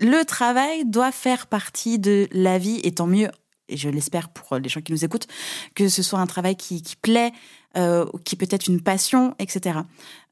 le 0.00 0.24
travail 0.24 0.84
doit 0.86 1.12
faire 1.12 1.46
partie 1.46 1.98
de 1.98 2.28
la 2.32 2.58
vie, 2.58 2.80
et 2.82 2.92
tant 2.92 3.06
mieux, 3.06 3.28
et 3.68 3.76
je 3.76 3.88
l'espère 3.88 4.28
pour 4.30 4.58
les 4.58 4.68
gens 4.68 4.80
qui 4.80 4.92
nous 4.92 5.04
écoutent, 5.04 5.28
que 5.74 5.88
ce 5.88 6.02
soit 6.02 6.18
un 6.18 6.26
travail 6.26 6.56
qui, 6.56 6.82
plaît, 7.00 7.32
euh, 7.76 8.04
qui 8.24 8.36
peut 8.36 8.48
être 8.50 8.66
une 8.66 8.82
passion, 8.82 9.34
etc. 9.38 9.80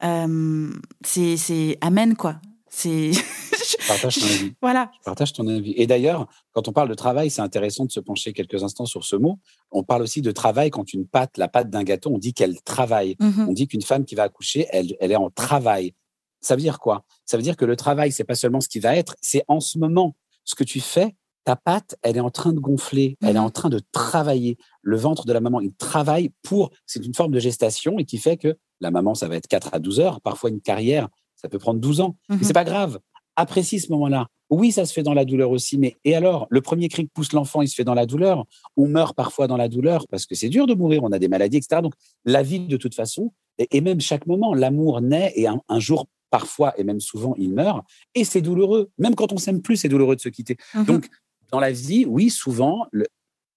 Euh, 0.03 0.71
c'est 1.05 1.79
amen, 1.81 2.17
quoi. 2.17 2.41
C'est. 2.69 3.13
Je 3.69 3.87
partage 3.87 4.17
ton 4.17 4.27
avis. 4.27 4.53
Voilà. 4.63 4.91
Je 4.99 5.05
partage 5.05 5.33
ton 5.33 5.47
avis. 5.47 5.75
Et 5.77 5.87
d'ailleurs, 5.87 6.27
quand 6.53 6.69
on 6.69 6.73
parle 6.73 6.89
de 6.89 6.95
travail, 6.95 7.31
c'est 7.31 7.43
intéressant 7.43 7.85
de 7.85 7.91
se 7.91 8.01
pencher 8.01 8.33
quelques 8.33 8.63
instants 8.63 8.87
sur 8.87 9.05
ce 9.05 9.17
mot. 9.17 9.39
On 9.71 9.83
parle 9.83 10.03
aussi 10.03 10.23
de 10.23 10.31
travail 10.31 10.71
quand 10.71 10.93
une 10.93 11.07
pâte, 11.07 11.37
la 11.37 11.49
pâte 11.49 11.69
d'un 11.69 11.83
gâteau, 11.83 12.11
on 12.11 12.19
dit 12.19 12.33
qu'elle 12.33 12.61
travaille. 12.63 13.17
Mm-hmm. 13.21 13.47
On 13.47 13.53
dit 13.53 13.69
qu'une 13.69 13.83
femme 13.83 14.05
qui 14.05 14.15
va 14.15 14.23
accoucher, 14.25 14.67
elle, 14.71 14.97
elle 15.01 15.13
est 15.13 15.17
en 15.17 15.31
travail. 15.31 15.95
Ça 16.41 16.55
veut 16.55 16.63
dire 16.63 16.79
quoi? 16.79 17.05
Ça 17.25 17.37
veut 17.37 17.43
dire 17.43 17.57
que 17.57 17.65
le 17.65 17.77
travail, 17.77 18.13
c'est 18.13 18.25
pas 18.25 18.35
seulement 18.35 18.61
ce 18.61 18.69
qui 18.69 18.81
va 18.81 18.97
être, 18.97 19.17
c'est 19.21 19.45
en 19.49 19.61
ce 19.61 19.79
moment 19.79 20.17
ce 20.45 20.55
que 20.55 20.65
tu 20.65 20.81
fais. 20.81 21.15
Ta 21.45 21.57
pâte, 21.57 21.97
elle 22.03 22.17
est 22.17 22.21
en 22.21 22.31
train 22.31 22.53
de 22.53 22.61
gonfler, 22.61 23.17
elle 23.23 23.37
est 23.37 23.41
en 23.41 23.51
train 23.51 23.71
de 23.71 23.81
travailler. 23.93 24.59
Le 24.83 24.97
ventre 24.97 25.25
de 25.25 25.33
la 25.33 25.41
maman, 25.41 25.61
il 25.61 25.73
travaille 25.73 26.31
pour. 26.43 26.71
C'est 26.85 27.05
une 27.05 27.15
forme 27.15 27.33
de 27.33 27.39
gestation 27.39 27.99
et 27.99 28.05
qui 28.05 28.19
fait 28.19 28.37
que 28.37 28.57
la 28.81 28.91
maman, 28.91 29.15
ça 29.15 29.29
va 29.29 29.37
être 29.37 29.47
4 29.47 29.71
à 29.73 29.79
12 29.79 30.01
heures. 30.01 30.21
Parfois, 30.21 30.51
une 30.51 30.61
carrière, 30.61 31.09
ça 31.37 31.49
peut 31.49 31.59
prendre 31.59 31.81
12 31.81 32.01
ans. 32.01 32.17
Mais 32.29 32.37
mmh 32.37 32.41
c'est 32.43 32.53
pas 32.53 32.65
grave. 32.65 32.99
Apprécie 33.37 33.81
ce 33.81 33.91
moment-là. 33.93 34.27
Oui, 34.51 34.73
ça 34.73 34.85
se 34.87 34.93
fait 34.93 35.03
dans 35.03 35.15
la 35.15 35.25
douleur 35.25 35.51
aussi, 35.51 35.79
mais 35.79 35.97
et 36.05 36.15
alors? 36.17 36.47
Le 36.51 36.61
premier 36.61 36.89
cri 36.89 37.07
que 37.07 37.13
pousse 37.13 37.33
l'enfant, 37.33 37.63
il 37.63 37.69
se 37.69 37.75
fait 37.75 37.85
dans 37.85 37.95
la 37.95 38.07
douleur. 38.07 38.45
On 38.77 38.89
meurt 38.89 39.15
parfois 39.15 39.47
dans 39.47 39.57
la 39.57 39.69
douleur 39.69 40.07
parce 40.11 40.27
que 40.27 40.35
c'est 40.35 40.49
dur 40.49 40.67
de 40.67 40.75
mourir, 40.75 41.03
on 41.03 41.13
a 41.13 41.19
des 41.19 41.29
maladies, 41.29 41.59
etc. 41.59 41.83
Donc, 41.83 41.95
la 42.25 42.43
vie, 42.43 42.61
de 42.61 42.77
toute 42.77 42.95
façon, 42.95 43.33
et, 43.59 43.81
même 43.81 44.01
chaque 44.01 44.27
moment, 44.27 44.55
l'amour 44.55 45.01
naît 45.01 45.33
et 45.37 45.47
un, 45.47 45.81
jour 45.81 46.07
parfois 46.31 46.79
et 46.79 46.85
même 46.85 47.01
souvent, 47.01 47.35
ils 47.39 47.53
meurent. 47.53 47.83
Et 48.15 48.25
c'est 48.25 48.41
douloureux. 48.41 48.91
Même 48.99 49.15
quand 49.15 49.33
on 49.33 49.39
s'aime 49.39 49.63
plus, 49.63 49.77
c'est 49.77 49.89
douloureux 49.89 50.17
de 50.17 50.21
se 50.21 50.29
quitter. 50.29 50.57
Mhm. 50.75 50.85
Donc, 50.85 51.09
dans 51.53 51.61
la 51.61 51.73
vie, 51.73 52.05
oui, 52.07 52.31
souvent, 52.31 52.87
le- 52.93 53.07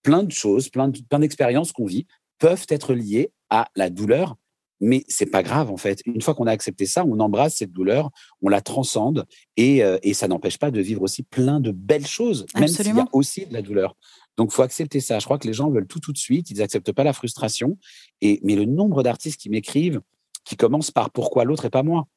plein 0.03 0.23
de 0.23 0.31
choses, 0.31 0.69
plein 0.69 0.87
de- 0.87 0.99
plein 1.09 1.19
d'expériences 1.19 1.71
qu'on 1.71 1.85
vit 1.85 2.07
peuvent 2.39 2.65
être 2.69 2.93
liées 2.93 3.31
à 3.49 3.69
la 3.75 3.89
douleur. 3.89 4.35
Mais 4.83 5.03
c'est 5.07 5.27
pas 5.27 5.43
grave 5.43 5.69
en 5.69 5.77
fait. 5.77 6.01
Une 6.07 6.21
fois 6.23 6.33
qu'on 6.33 6.47
a 6.47 6.51
accepté 6.51 6.87
ça, 6.87 7.05
on 7.05 7.19
embrasse 7.19 7.57
cette 7.57 7.71
douleur, 7.71 8.09
on 8.41 8.49
la 8.49 8.61
transcende 8.61 9.27
et, 9.55 9.83
euh, 9.83 9.99
et 10.01 10.15
ça 10.15 10.27
n'empêche 10.27 10.57
pas 10.57 10.71
de 10.71 10.81
vivre 10.81 11.03
aussi 11.03 11.21
plein 11.21 11.59
de 11.59 11.69
belles 11.69 12.07
choses, 12.07 12.47
même 12.55 12.63
s'il 12.67 12.85
y 12.87 12.99
a 13.01 13.07
aussi 13.13 13.45
de 13.45 13.53
la 13.53 13.61
douleur. 13.61 13.95
Donc, 14.37 14.51
faut 14.51 14.63
accepter 14.63 14.99
ça. 14.99 15.19
Je 15.19 15.25
crois 15.25 15.37
que 15.37 15.45
les 15.45 15.53
gens 15.53 15.69
veulent 15.69 15.85
tout 15.85 15.99
tout 15.99 16.13
de 16.13 16.17
suite. 16.17 16.49
Ils 16.49 16.57
n'acceptent 16.57 16.93
pas 16.93 17.03
la 17.03 17.13
frustration. 17.13 17.77
Et 18.21 18.39
mais 18.43 18.55
le 18.55 18.65
nombre 18.65 19.03
d'artistes 19.03 19.39
qui 19.39 19.49
m'écrivent, 19.51 20.01
qui 20.45 20.55
commencent 20.55 20.89
par 20.89 21.11
pourquoi 21.11 21.43
l'autre 21.43 21.65
et 21.65 21.69
pas 21.69 21.83
moi? 21.83 22.07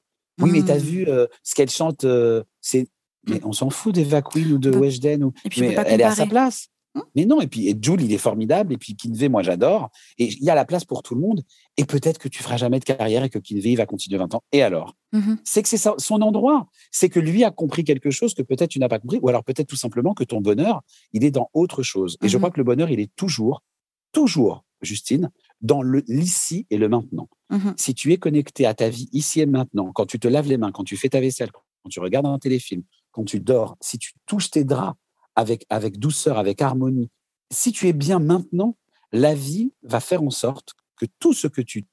Oui, 0.40 0.51
mais 0.53 0.62
t'as 0.62 0.75
Mhm. 0.77 0.81
vu 0.81 1.09
euh, 1.09 1.27
ce 1.42 1.55
qu'elle 1.55 1.70
chante, 1.70 2.05
euh, 2.05 2.42
c'est. 2.61 2.88
Mais 3.29 3.40
on 3.44 3.53
s'en 3.53 3.70
fout 3.70 3.94
d'Eva 3.94 4.20
Queen 4.20 4.53
ou 4.53 4.59
de 4.59 4.70
peut- 4.70 4.79
Weshden 4.79 5.25
ou. 5.25 5.33
Mais 5.59 5.75
elle 5.87 6.01
est 6.01 6.05
à 6.05 6.14
sa 6.14 6.27
place. 6.27 6.68
Hmm. 6.97 7.01
Mais 7.16 7.25
non, 7.25 7.40
et 7.40 7.49
puis 7.49 7.68
et 7.68 7.77
Jules, 7.81 8.03
il 8.03 8.12
est 8.12 8.18
formidable, 8.18 8.73
et 8.73 8.77
puis 8.77 8.94
Kinvey, 8.94 9.29
moi 9.29 9.42
j'adore, 9.42 9.90
et 10.16 10.27
il 10.27 10.44
y 10.44 10.51
a 10.51 10.55
la 10.55 10.64
place 10.64 10.85
pour 10.85 11.03
tout 11.03 11.16
le 11.16 11.20
monde, 11.20 11.42
et 11.77 11.85
peut-être 11.87 12.18
que 12.18 12.29
tu 12.29 12.40
feras 12.40 12.57
jamais 12.57 12.79
de 12.79 12.85
carrière 12.85 13.25
et 13.25 13.31
que 13.31 13.40
Kinvey 13.40 13.70
il 13.70 13.77
va 13.77 13.85
continuer 13.87 14.16
20 14.18 14.33
ans. 14.37 14.44
Et 14.53 14.62
alors? 14.62 14.94
Mhm. 15.12 15.38
C'est 15.42 15.62
que 15.62 15.68
c'est 15.68 15.77
son 15.99 16.23
endroit, 16.23 16.68
c'est 16.92 17.09
que 17.09 17.18
lui 17.18 17.42
a 17.42 17.51
compris 17.51 17.83
quelque 17.83 18.11
chose 18.11 18.33
que 18.35 18.42
peut-être 18.42 18.70
tu 18.70 18.79
n'as 18.79 18.88
pas 18.88 19.01
compris, 19.01 19.18
ou 19.23 19.29
alors 19.29 19.42
peut-être 19.42 19.66
tout 19.66 19.75
simplement 19.77 20.14
que 20.14 20.23
ton 20.23 20.40
bonheur, 20.40 20.83
il 21.12 21.25
est 21.25 21.33
dans 21.33 21.49
autre 21.53 21.83
chose. 21.83 22.16
Et 22.23 22.29
je 22.29 22.38
crois 22.38 22.51
que 22.53 22.59
le 22.59 22.64
bonheur, 22.64 22.88
il 22.90 23.01
est 23.01 23.11
toujours, 23.16 23.64
toujours, 24.12 24.64
Justine, 24.85 25.31
dans 25.61 25.83
l'ici 25.83 26.66
et 26.70 26.77
le 26.79 26.88
maintenant 26.88 27.29
Mhm. 27.51 27.75
si 27.77 27.94
tu 27.94 28.12
es 28.12 28.16
connecté 28.16 28.66
à 28.66 28.75
ta 28.75 28.88
vie 28.88 29.09
ici 29.12 29.40
et 29.40 29.47
maintenant, 29.47 29.92
quand 29.92 30.07
tu 30.07 30.18
te 30.18 30.27
laves 30.29 30.49
les 30.49 30.57
mains, 30.57 30.73
quand 30.73 30.85
tu 30.85 30.97
fais 30.97 31.09
ta 31.11 31.20
vaisselle, 31.20 31.51
quand 31.53 31.88
tu 31.90 32.01
regardes 32.01 32.27
un 32.27 32.38
téléfilm, 32.38 32.83
quand 33.12 33.25
tu 33.25 33.38
dors, 33.40 33.77
si 33.81 33.99
tu 33.99 34.12
touches 34.27 34.51
tes 34.51 34.64
draps 34.64 34.99
avec, 35.37 35.66
avec 35.68 35.99
douceur, 35.99 36.38
avec 36.38 36.62
harmonie, 36.62 37.11
si 37.53 37.70
tu 37.73 37.87
es 37.88 37.92
bien 37.92 38.18
maintenant, 38.18 38.77
la 39.12 39.35
vie 39.35 39.73
va 39.83 40.01
faire 40.01 40.23
en 40.23 40.31
sorte 40.31 40.73
que 40.97 41.07
tout 41.18 41.33
ce 41.35 41.47
que 41.47 41.61
tu 41.61 41.87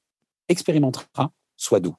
expérimenteras 0.49 1.31
soit 1.57 1.79
doux. 1.79 1.95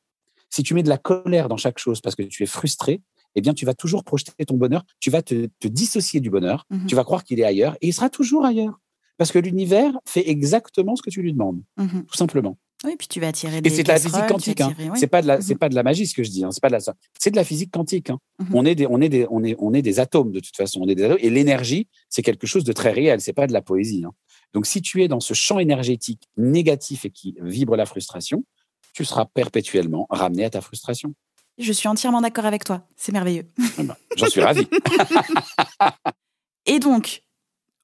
Si 0.51 0.63
tu 0.63 0.75
mets 0.75 0.83
de 0.83 0.89
la 0.89 0.99
colère 0.99 1.49
dans 1.49 1.57
chaque 1.57 1.79
chose 1.79 2.01
parce 2.01 2.15
que 2.15 2.23
tu 2.23 2.43
es 2.43 2.47
frustré, 2.47 3.01
eh 3.35 3.41
bien, 3.41 3.55
tu 3.55 3.65
vas 3.65 3.75
toujours 3.75 4.05
projeter 4.05 4.45
ton 4.45 4.57
bonheur, 4.57 4.85
tu 5.01 5.11
vas 5.11 5.23
te, 5.23 5.47
te 5.59 5.69
dissocier 5.69 6.21
du 6.21 6.29
bonheur, 6.31 6.67
Mhm. 6.71 6.87
tu 6.87 6.95
vas 6.95 7.05
croire 7.05 7.25
qu'il 7.25 7.41
est 7.41 7.45
ailleurs 7.45 7.77
et 7.81 7.89
il 7.89 7.93
sera 7.95 8.11
toujours 8.11 8.45
ailleurs. 8.45 8.79
Parce 9.23 9.31
que 9.31 9.39
l'univers 9.39 9.93
fait 10.05 10.29
exactement 10.29 10.97
ce 10.97 11.03
que 11.03 11.11
tu 11.11 11.23
lui 11.23 11.33
demandes, 11.33 11.63
Mhm. 11.77 12.07
tout 12.07 12.17
simplement. 12.17 12.59
Oui, 12.85 12.97
puis 12.99 13.07
tu 13.07 13.21
vas 13.21 13.29
attirer 13.29 13.59
Et 13.59 13.61
des 13.61 13.71
c'est 13.71 13.85
de 13.85 13.89
la 13.89 14.01
physique 14.01 14.27
quantique. 14.27 14.61
Hein. 14.61 14.75
ouais. 14.77 14.91
C'est 14.97 15.07
pas 15.07 15.23
de 15.23 15.29
la, 15.29 15.41
c'est 15.41 15.53
Mhm. 15.55 15.59
pas 15.61 15.69
de 15.69 15.77
la 15.77 15.85
magie 15.85 16.09
ce 16.09 16.15
que 16.17 16.25
je 16.25 16.31
dis. 16.33 16.43
Hein. 16.45 16.51
C'est 16.51 16.61
pas 16.61 16.67
de 16.67 16.73
la, 16.73 16.81
c'est 17.21 17.31
de 17.31 17.37
la 17.37 17.45
physique 17.45 17.71
quantique. 17.71 18.11
Hein. 18.11 18.19
Mhm. 18.41 18.49
On 18.53 18.65
est 18.65 18.75
des, 18.75 18.89
on 18.89 19.01
est 19.01 19.09
des, 19.09 19.25
on 19.31 19.45
est, 19.45 19.55
on 19.61 19.75
est 19.75 19.83
des 19.83 20.01
atomes 20.01 20.33
de 20.33 20.41
toute 20.41 20.57
façon. 20.57 20.81
On 20.83 20.89
est 20.89 20.97
des 20.97 21.05
atomes. 21.05 21.19
Et 21.21 21.31
l'énergie, 21.31 21.87
c'est 22.09 22.23
quelque 22.23 22.49
chose 22.49 22.65
de 22.65 22.73
très 22.73 22.91
réel. 22.91 23.21
C'est 23.21 23.33
pas 23.33 23.47
de 23.47 23.53
la 23.53 23.63
poésie. 23.63 24.03
Hein. 24.05 24.11
Donc, 24.55 24.67
si 24.67 24.83
tu 24.83 25.05
es 25.05 25.07
dans 25.07 25.21
ce 25.21 25.35
champ 25.35 25.61
énergétique 25.61 26.29
négatif 26.37 27.05
et 27.05 27.11
qui 27.11 27.37
vibre 27.41 27.77
la 27.77 27.87
frustration, 27.87 28.45
tu 28.93 29.05
seras 29.05 29.27
perpétuellement 29.27 30.09
ramené 30.11 30.45
à 30.45 30.51
ta 30.51 30.61
frustration. 30.61 31.15
Je 31.59 31.73
suis 31.73 31.87
entièrement 31.87 32.21
d'accord 32.21 32.47
avec 32.47 32.65
toi. 32.65 32.89
C'est 32.97 33.13
merveilleux. 33.13 33.45
Ah 33.79 33.83
ben, 33.85 33.97
J'en 34.17 34.27
suis 34.27 34.41
ravi. 34.41 34.67
Et 36.67 36.81
donc, 36.81 37.23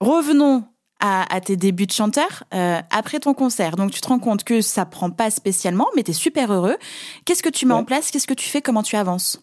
revenons 0.01 0.65
à, 1.01 1.33
à 1.35 1.41
tes 1.41 1.57
débuts 1.57 1.87
de 1.87 1.93
chanteur 1.93 2.45
euh, 2.55 2.81
après 2.91 3.21
ton 3.21 3.35
concert. 3.35 3.77
Donc, 3.77 3.93
tu 3.93 4.01
te 4.01 4.09
rends 4.09 4.19
compte 4.19 4.45
que 4.45 4.61
ça 4.61 4.85
prend 4.85 5.11
pas 5.11 5.31
spécialement, 5.31 5.87
mais 5.97 6.03
tu 6.03 6.11
es 6.11 6.15
super 6.15 6.53
heureux. 6.53 6.77
Qu'est-ce 7.25 7.43
que 7.43 7.49
tu 7.49 7.67
mets 7.67 7.75
Ouais. 7.75 7.81
en 7.81 7.85
place? 7.85 8.11
Qu'est-ce 8.11 8.27
que 8.27 8.35
tu 8.35 8.49
fais? 8.49 8.61
Comment 8.63 8.83
tu 8.83 8.97
avances? 8.97 9.41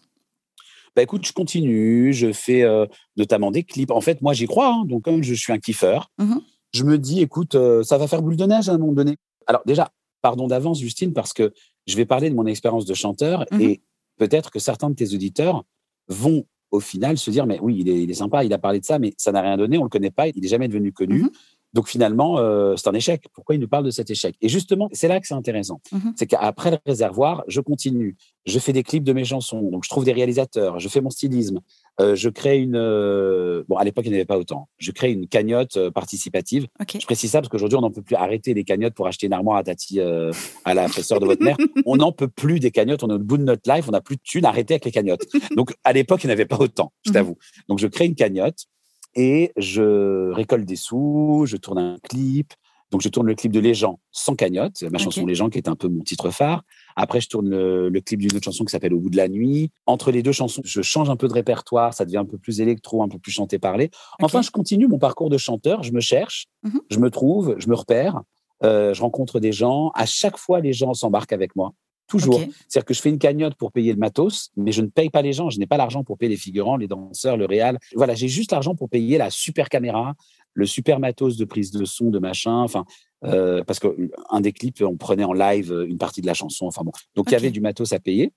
Bah 0.94 1.02
écoute, 1.02 1.26
je 1.26 1.32
continue, 1.32 2.12
je 2.14 2.32
fais 2.32 2.62
euh, 2.62 2.86
notamment 3.18 3.50
des 3.50 3.64
clips. 3.64 3.90
En 3.90 4.00
fait, 4.00 4.22
moi, 4.22 4.32
j'y 4.32 4.46
crois. 4.46 4.68
hein. 4.72 4.84
Donc, 4.86 5.02
comme 5.04 5.22
je 5.22 5.34
suis 5.34 5.52
un 5.52 5.58
kiffeur, 5.58 6.10
Mhm. 6.18 6.40
je 6.72 6.84
me 6.84 6.96
dis, 6.98 7.20
écoute, 7.20 7.54
euh, 7.54 7.82
ça 7.82 7.98
va 7.98 8.06
faire 8.08 8.22
boule 8.22 8.36
de 8.36 8.46
neige 8.46 8.68
à 8.68 8.72
un 8.72 8.78
moment 8.78 8.92
donné. 8.92 9.16
Alors 9.46 9.62
déjà, 9.66 9.90
pardon 10.22 10.46
d'avance, 10.46 10.80
Justine, 10.80 11.12
parce 11.12 11.32
que 11.34 11.52
je 11.86 11.96
vais 11.96 12.06
parler 12.06 12.30
de 12.30 12.34
mon 12.34 12.46
expérience 12.46 12.86
de 12.86 12.94
chanteur 12.94 13.44
Mhm. 13.52 13.60
et 13.60 13.82
peut-être 14.18 14.50
que 14.50 14.58
certains 14.58 14.88
de 14.90 14.94
tes 14.94 15.14
auditeurs 15.14 15.64
vont 16.08 16.46
au 16.70 16.80
final 16.80 17.16
se 17.18 17.30
dire, 17.30 17.46
mais 17.46 17.58
oui, 17.60 17.78
il 17.80 17.88
est, 17.88 18.02
il 18.02 18.10
est 18.10 18.14
sympa, 18.14 18.44
il 18.44 18.52
a 18.52 18.58
parlé 18.58 18.80
de 18.80 18.84
ça, 18.84 18.98
mais 18.98 19.14
ça 19.16 19.32
n'a 19.32 19.40
rien 19.40 19.56
donné, 19.56 19.78
on 19.78 19.84
le 19.84 19.88
connaît 19.88 20.10
pas, 20.10 20.28
il 20.28 20.40
n'est 20.40 20.48
jamais 20.48 20.68
devenu 20.68 20.92
connu. 20.92 21.22
Mhm. 21.22 21.30
Donc 21.72 21.88
finalement, 21.88 22.38
euh, 22.38 22.74
c'est 22.76 22.88
un 22.88 22.94
échec. 22.94 23.26
Pourquoi 23.34 23.54
il 23.54 23.60
nous 23.60 23.68
parle 23.68 23.84
de 23.84 23.90
cet 23.90 24.10
échec? 24.10 24.34
Et 24.40 24.48
justement, 24.48 24.88
c'est 24.92 25.08
là 25.08 25.20
que 25.20 25.26
c'est 25.26 25.34
intéressant. 25.34 25.80
Mhm. 25.92 26.14
C'est 26.16 26.26
qu'après 26.26 26.70
le 26.70 26.78
réservoir, 26.86 27.44
je 27.48 27.60
continue. 27.60 28.16
Je 28.46 28.58
fais 28.58 28.72
des 28.72 28.82
clips 28.82 29.04
de 29.04 29.12
mes 29.12 29.24
chansons. 29.24 29.70
Donc 29.70 29.84
je 29.84 29.90
trouve 29.90 30.04
des 30.04 30.12
réalisateurs. 30.12 30.78
Je 30.78 30.88
fais 30.88 31.02
mon 31.02 31.10
stylisme. 31.10 31.60
Euh, 32.00 32.14
je 32.14 32.28
crée 32.28 32.58
une. 32.58 32.76
euh, 32.76 33.64
Bon, 33.68 33.76
à 33.76 33.84
l'époque, 33.84 34.04
il 34.06 34.10
n'y 34.10 34.16
avait 34.16 34.24
pas 34.26 34.36
autant. 34.38 34.68
Je 34.78 34.90
crée 34.90 35.12
une 35.12 35.26
cagnotte 35.28 35.76
euh, 35.78 35.90
participative. 35.90 36.66
Je 37.00 37.06
précise 37.06 37.30
ça 37.30 37.40
parce 37.40 37.48
qu'aujourd'hui, 37.48 37.76
on 37.78 37.80
n'en 37.80 37.90
peut 37.90 38.02
plus 38.02 38.16
arrêter 38.16 38.52
les 38.54 38.64
cagnottes 38.64 38.94
pour 38.94 39.06
acheter 39.06 39.26
une 39.26 39.32
armoire 39.32 39.56
à 39.56 39.62
Tati, 39.64 40.00
euh, 40.00 40.30
à 40.64 40.74
la 40.74 40.88
sœur 40.88 41.20
de 41.20 41.26
votre 41.26 41.42
mère. 41.42 41.56
On 41.86 41.96
n'en 41.96 42.12
peut 42.12 42.28
plus 42.28 42.60
des 42.60 42.70
cagnottes. 42.70 43.02
On 43.02 43.08
est 43.10 43.14
au 43.14 43.18
bout 43.18 43.38
de 43.38 43.44
notre 43.44 43.72
life. 43.72 43.86
On 43.88 43.92
n'a 43.92 44.00
plus 44.02 44.16
de 44.16 44.22
thunes. 44.22 44.44
Arrêtez 44.44 44.74
avec 44.74 44.84
les 44.84 44.90
cagnottes. 44.92 45.24
Donc, 45.56 45.74
à 45.84 45.92
l'époque, 45.94 46.22
il 46.24 46.26
n'y 46.26 46.32
avait 46.34 46.44
pas 46.46 46.58
autant, 46.58 46.92
je 47.04 47.10
Mhm. 47.10 47.14
t'avoue. 47.14 47.38
Donc, 47.68 47.78
je 47.78 47.86
crée 47.86 48.04
une 48.06 48.14
cagnotte 48.14 48.66
et 49.14 49.52
je 49.56 50.30
récolte 50.32 50.66
des 50.66 50.76
sous. 50.76 51.44
Je 51.46 51.56
tourne 51.56 51.78
un 51.78 51.96
clip. 52.02 52.52
Donc, 52.92 53.00
je 53.02 53.08
tourne 53.08 53.26
le 53.26 53.34
clip 53.34 53.50
de 53.52 53.58
Les 53.60 53.74
gens 53.74 53.98
sans 54.12 54.36
cagnotte, 54.36 54.82
ma 54.92 54.98
chanson 54.98 55.26
Les 55.26 55.34
gens 55.34 55.48
qui 55.48 55.58
est 55.58 55.68
un 55.68 55.74
peu 55.74 55.88
mon 55.88 56.02
titre 56.04 56.30
phare. 56.30 56.62
Après, 56.96 57.20
je 57.20 57.28
tourne 57.28 57.48
le, 57.50 57.88
le 57.90 58.00
clip 58.00 58.20
d'une 58.20 58.34
autre 58.34 58.44
chanson 58.44 58.64
qui 58.64 58.70
s'appelle 58.72 58.94
Au 58.94 58.98
bout 59.00 59.10
de 59.10 59.16
la 59.16 59.28
nuit. 59.28 59.70
Entre 59.86 60.10
les 60.10 60.22
deux 60.22 60.32
chansons, 60.32 60.62
je 60.64 60.80
change 60.82 61.10
un 61.10 61.16
peu 61.16 61.28
de 61.28 61.34
répertoire. 61.34 61.92
Ça 61.94 62.04
devient 62.04 62.16
un 62.16 62.24
peu 62.24 62.38
plus 62.38 62.60
électro, 62.60 63.02
un 63.02 63.08
peu 63.08 63.18
plus 63.18 63.32
chanté 63.32 63.58
parlé. 63.58 63.90
Enfin, 64.22 64.42
je 64.42 64.50
continue 64.50 64.86
mon 64.88 64.98
parcours 64.98 65.28
de 65.30 65.38
chanteur. 65.38 65.82
Je 65.82 65.92
me 65.92 66.00
cherche, 66.00 66.46
Mhm. 66.62 66.80
je 66.90 66.98
me 66.98 67.10
trouve, 67.10 67.54
je 67.58 67.68
me 67.68 67.74
repère. 67.74 68.20
euh, 68.64 68.94
je 68.94 69.02
rencontre 69.02 69.38
des 69.38 69.52
gens. 69.52 69.90
À 69.94 70.06
chaque 70.06 70.38
fois, 70.38 70.60
les 70.60 70.72
gens 70.72 70.94
s'embarquent 70.94 71.34
avec 71.34 71.54
moi. 71.56 71.72
Toujours. 72.08 72.38
C'est-à-dire 72.68 72.86
que 72.86 72.94
je 72.94 73.02
fais 73.02 73.10
une 73.10 73.18
cagnotte 73.18 73.54
pour 73.56 73.70
payer 73.72 73.92
le 73.92 73.98
matos, 73.98 74.50
mais 74.56 74.72
je 74.72 74.80
ne 74.80 74.86
paye 74.86 75.10
pas 75.10 75.20
les 75.20 75.34
gens. 75.34 75.50
Je 75.50 75.58
n'ai 75.58 75.66
pas 75.66 75.76
l'argent 75.76 76.04
pour 76.04 76.16
payer 76.16 76.30
les 76.30 76.36
figurants, 76.38 76.76
les 76.78 76.86
danseurs, 76.86 77.36
le 77.36 77.44
réal. 77.44 77.78
Voilà, 77.96 78.14
j'ai 78.14 78.28
juste 78.28 78.52
l'argent 78.52 78.74
pour 78.74 78.88
payer 78.88 79.18
la 79.18 79.28
super 79.28 79.68
caméra, 79.68 80.14
le 80.56 80.66
super 80.66 80.98
matos 80.98 81.36
de 81.36 81.44
prise 81.44 81.70
de 81.70 81.84
son, 81.84 82.10
de 82.10 82.18
machin. 82.18 82.62
Enfin, 82.62 82.84
euh, 83.24 83.62
parce 83.62 83.78
qu'un 83.78 84.40
des 84.40 84.52
clips, 84.52 84.82
on 84.82 84.96
prenait 84.96 85.24
en 85.24 85.32
live 85.32 85.72
euh, 85.72 85.86
une 85.86 85.98
partie 85.98 86.22
de 86.22 86.26
la 86.26 86.34
chanson. 86.34 86.66
Enfin 86.66 86.82
bon, 86.82 86.92
donc 87.14 87.26
il 87.28 87.32
y 87.32 87.36
avait 87.36 87.50
du 87.50 87.60
matos 87.60 87.92
à 87.92 88.00
payer. 88.00 88.32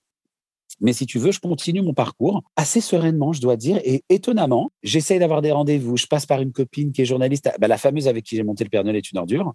Mais 0.82 0.94
si 0.94 1.06
tu 1.06 1.18
veux, 1.18 1.32
je 1.32 1.40
continue 1.40 1.82
mon 1.82 1.94
parcours 1.94 2.44
assez 2.56 2.80
sereinement, 2.80 3.34
je 3.34 3.42
dois 3.42 3.56
dire. 3.56 3.82
Et 3.84 4.04
étonnamment, 4.10 4.72
j'essaye 4.84 5.18
d'avoir 5.18 5.42
des 5.42 5.52
rendez-vous. 5.52 5.98
Je 5.98 6.06
passe 6.06 6.26
par 6.26 6.42
une 6.42 6.52
copine 6.52 6.92
qui 6.92 7.02
est 7.02 7.06
journaliste, 7.06 7.50
bah, 7.60 7.68
la 7.68 7.78
fameuse 7.78 8.08
avec 8.08 8.24
qui 8.24 8.36
j'ai 8.36 8.44
monté 8.44 8.64
le 8.64 8.70
Père 8.70 8.84
Noël 8.84 8.96
est 8.96 9.12
une 9.12 9.18
ordure 9.18 9.54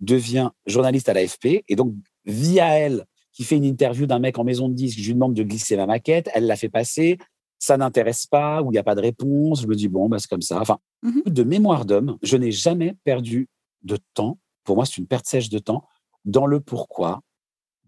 devient 0.00 0.50
journaliste 0.66 1.08
à 1.08 1.14
l'AFP 1.14 1.64
et 1.68 1.76
donc 1.76 1.94
via 2.24 2.78
elle 2.78 3.04
qui 3.32 3.42
fait 3.42 3.56
une 3.56 3.64
interview 3.64 4.06
d'un 4.06 4.20
mec 4.20 4.38
en 4.38 4.44
maison 4.44 4.68
de 4.68 4.74
disque, 4.74 4.98
je 4.98 5.06
lui 5.06 5.14
demande 5.14 5.34
de 5.34 5.42
glisser 5.42 5.76
ma 5.76 5.86
maquette, 5.86 6.30
elle 6.34 6.46
la 6.46 6.54
fait 6.54 6.68
passer, 6.68 7.18
ça 7.58 7.76
n'intéresse 7.76 8.26
pas 8.26 8.62
ou 8.62 8.70
il 8.70 8.72
n'y 8.72 8.78
a 8.78 8.82
pas 8.84 8.94
de 8.94 9.00
réponse, 9.00 9.62
je 9.62 9.66
me 9.66 9.74
dis 9.74 9.88
bon 9.88 10.08
bah 10.08 10.18
c'est 10.18 10.28
comme 10.28 10.42
ça. 10.42 10.60
Enfin, 10.60 10.78
Mhm. 11.02 11.22
de 11.26 11.42
mémoire 11.42 11.84
d'homme, 11.84 12.16
je 12.22 12.36
n'ai 12.36 12.50
jamais 12.50 12.96
perdu 13.04 13.48
de 13.82 13.98
temps. 14.14 14.38
Pour 14.64 14.76
moi, 14.76 14.86
c'est 14.86 14.96
une 14.98 15.06
perte 15.06 15.26
sèche 15.26 15.48
de 15.50 15.58
temps 15.58 15.84
dans 16.24 16.46
le 16.46 16.60
pourquoi, 16.60 17.20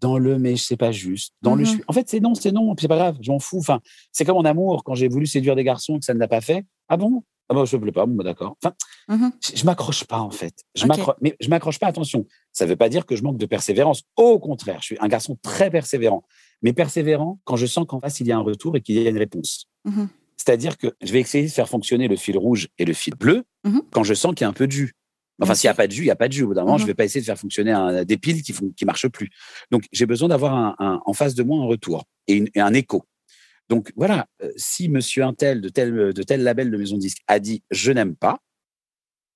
dans 0.01 0.19
le 0.19 0.39
mais 0.39 0.57
je 0.57 0.63
sais 0.63 0.77
pas 0.77 0.93
juste, 0.93 1.33
dans 1.41 1.55
le 1.55 1.65
je 1.65 1.71
Mhm. 1.71 1.75
suis. 1.77 1.85
En 1.89 1.93
fait, 1.95 2.09
c'est 2.09 2.21
non, 2.21 2.35
c'est 2.35 2.53
non, 2.53 2.75
c'est 2.79 2.89
pas 2.89 2.97
grave, 2.97 3.17
je 3.23 3.31
m'en 3.31 3.39
fous. 3.39 3.59
Enfin, 3.59 3.81
c'est 4.13 4.25
comme 4.27 4.37
en 4.37 4.45
amour 4.45 4.85
quand 4.85 4.95
j'ai 4.95 5.09
voulu 5.09 5.27
séduire 5.27 5.57
des 5.57 5.65
garçons 5.65 5.97
et 5.97 5.99
que 6.01 6.05
ça 6.05 6.13
ne 6.15 6.19
l'a 6.19 6.29
pas 6.29 6.41
fait. 6.43 6.65
Ah 6.89 6.97
bon? 6.99 7.23
Ah 7.49 7.55
bon, 7.55 7.65
je 7.65 7.77
ne 7.77 7.81
plais 7.83 7.93
pas, 7.93 8.05
bon, 8.07 8.15
bah, 8.17 8.25
d'accord. 8.25 8.57
Enfin, 8.63 8.75
Mhm. 9.09 9.33
je, 9.41 9.57
je 9.57 9.65
m'accroche 9.65 10.05
pas 10.05 10.19
en 10.19 10.31
fait. 10.33 10.53
Je 10.75 10.85
m'accroche, 10.85 11.15
mais 11.23 11.37
je 11.41 11.49
m'accroche 11.49 11.79
pas. 11.79 11.87
Attention, 11.87 12.27
ça 12.53 12.65
ne 12.67 12.71
veut 12.71 12.77
pas 12.77 12.89
dire 12.89 13.07
que 13.07 13.15
je 13.17 13.23
manque 13.23 13.39
de 13.39 13.47
persévérance. 13.47 14.03
Au 14.17 14.39
contraire, 14.39 14.79
je 14.81 14.87
suis 14.87 14.97
un 15.01 15.09
garçon 15.09 15.39
très 15.41 15.71
persévérant, 15.71 16.25
mais 16.63 16.73
persévérant 16.73 17.39
quand 17.45 17.57
je 17.57 17.67
sens 17.67 17.87
qu'en 17.87 18.01
face 18.01 18.21
il 18.21 18.27
y 18.27 18.33
a 18.33 18.37
un 18.37 18.41
retour 18.41 18.77
et 18.77 18.81
qu'il 18.81 18.95
y 19.01 19.07
a 19.07 19.11
une 19.11 19.19
réponse. 19.19 19.67
Mhm. 19.85 20.09
C'est-à-dire 20.37 20.77
que 20.79 20.89
je 21.03 21.13
vais 21.13 21.21
essayer 21.21 21.47
de 21.47 21.51
faire 21.53 21.69
fonctionner 21.69 22.09
le 22.09 22.17
fil 22.17 22.37
rouge 22.39 22.69
et 22.79 22.85
le 22.85 22.93
fil 22.93 23.15
bleu 23.15 23.45
Mhm. 23.65 23.83
quand 23.91 24.05
je 24.05 24.15
sens 24.15 24.35
qu'il 24.35 24.43
y 24.43 24.45
a 24.45 24.49
un 24.49 24.53
peu 24.53 24.67
de 24.67 24.73
jus. 24.73 24.93
Enfin, 25.43 25.55
s'il 25.55 25.69
n'y 25.69 25.73
a 25.73 25.75
pas 25.75 25.87
de 25.87 25.93
jus, 25.93 26.03
il 26.03 26.07
n'y 26.07 26.11
a 26.11 26.17
pas 26.17 26.29
de 26.29 26.33
jus. 26.33 26.45
Au 26.45 26.49
bout 26.49 26.55
d'un 26.55 26.65
moment, 26.65 26.79
je 26.79 26.85
ne 26.85 26.87
vais 26.87 26.95
pas 26.95 27.05
essayer 27.05 27.21
de 27.21 27.27
faire 27.27 27.39
fonctionner 27.39 27.71
un- 27.71 28.05
des 28.05 28.17
piles 28.17 28.43
qui 28.43 28.53
ne 28.65 28.71
qui 28.71 28.85
marchent 28.87 29.09
plus. 29.09 29.29
Donc, 29.71 29.85
j'ai 29.93 30.07
besoin 30.07 30.29
d'avoir 30.29 30.55
un, 30.55 30.75
un- 30.79 31.01
en 31.05 31.13
face 31.13 31.35
de 31.35 31.43
moi 31.43 31.59
un 31.63 31.67
retour 31.67 32.05
et, 32.27 32.35
une- 32.35 32.49
et 32.55 32.61
un 32.61 32.73
écho. 32.73 33.05
Donc, 33.69 33.93
voilà, 33.97 34.29
euh, 34.43 34.51
si 34.57 34.89
monsieur 34.89 35.25
un 35.25 35.35
tel 35.35 35.61
de 35.61 35.69
tel, 35.69 36.13
de 36.15 36.23
tel 36.23 36.43
label 36.43 36.71
de 36.71 36.77
maison 36.79 36.95
de 36.97 37.01
disque 37.03 37.19
a 37.27 37.39
dit 37.39 37.63
«je 37.71 37.93
n'aime 37.93 38.15
pas», 38.17 38.39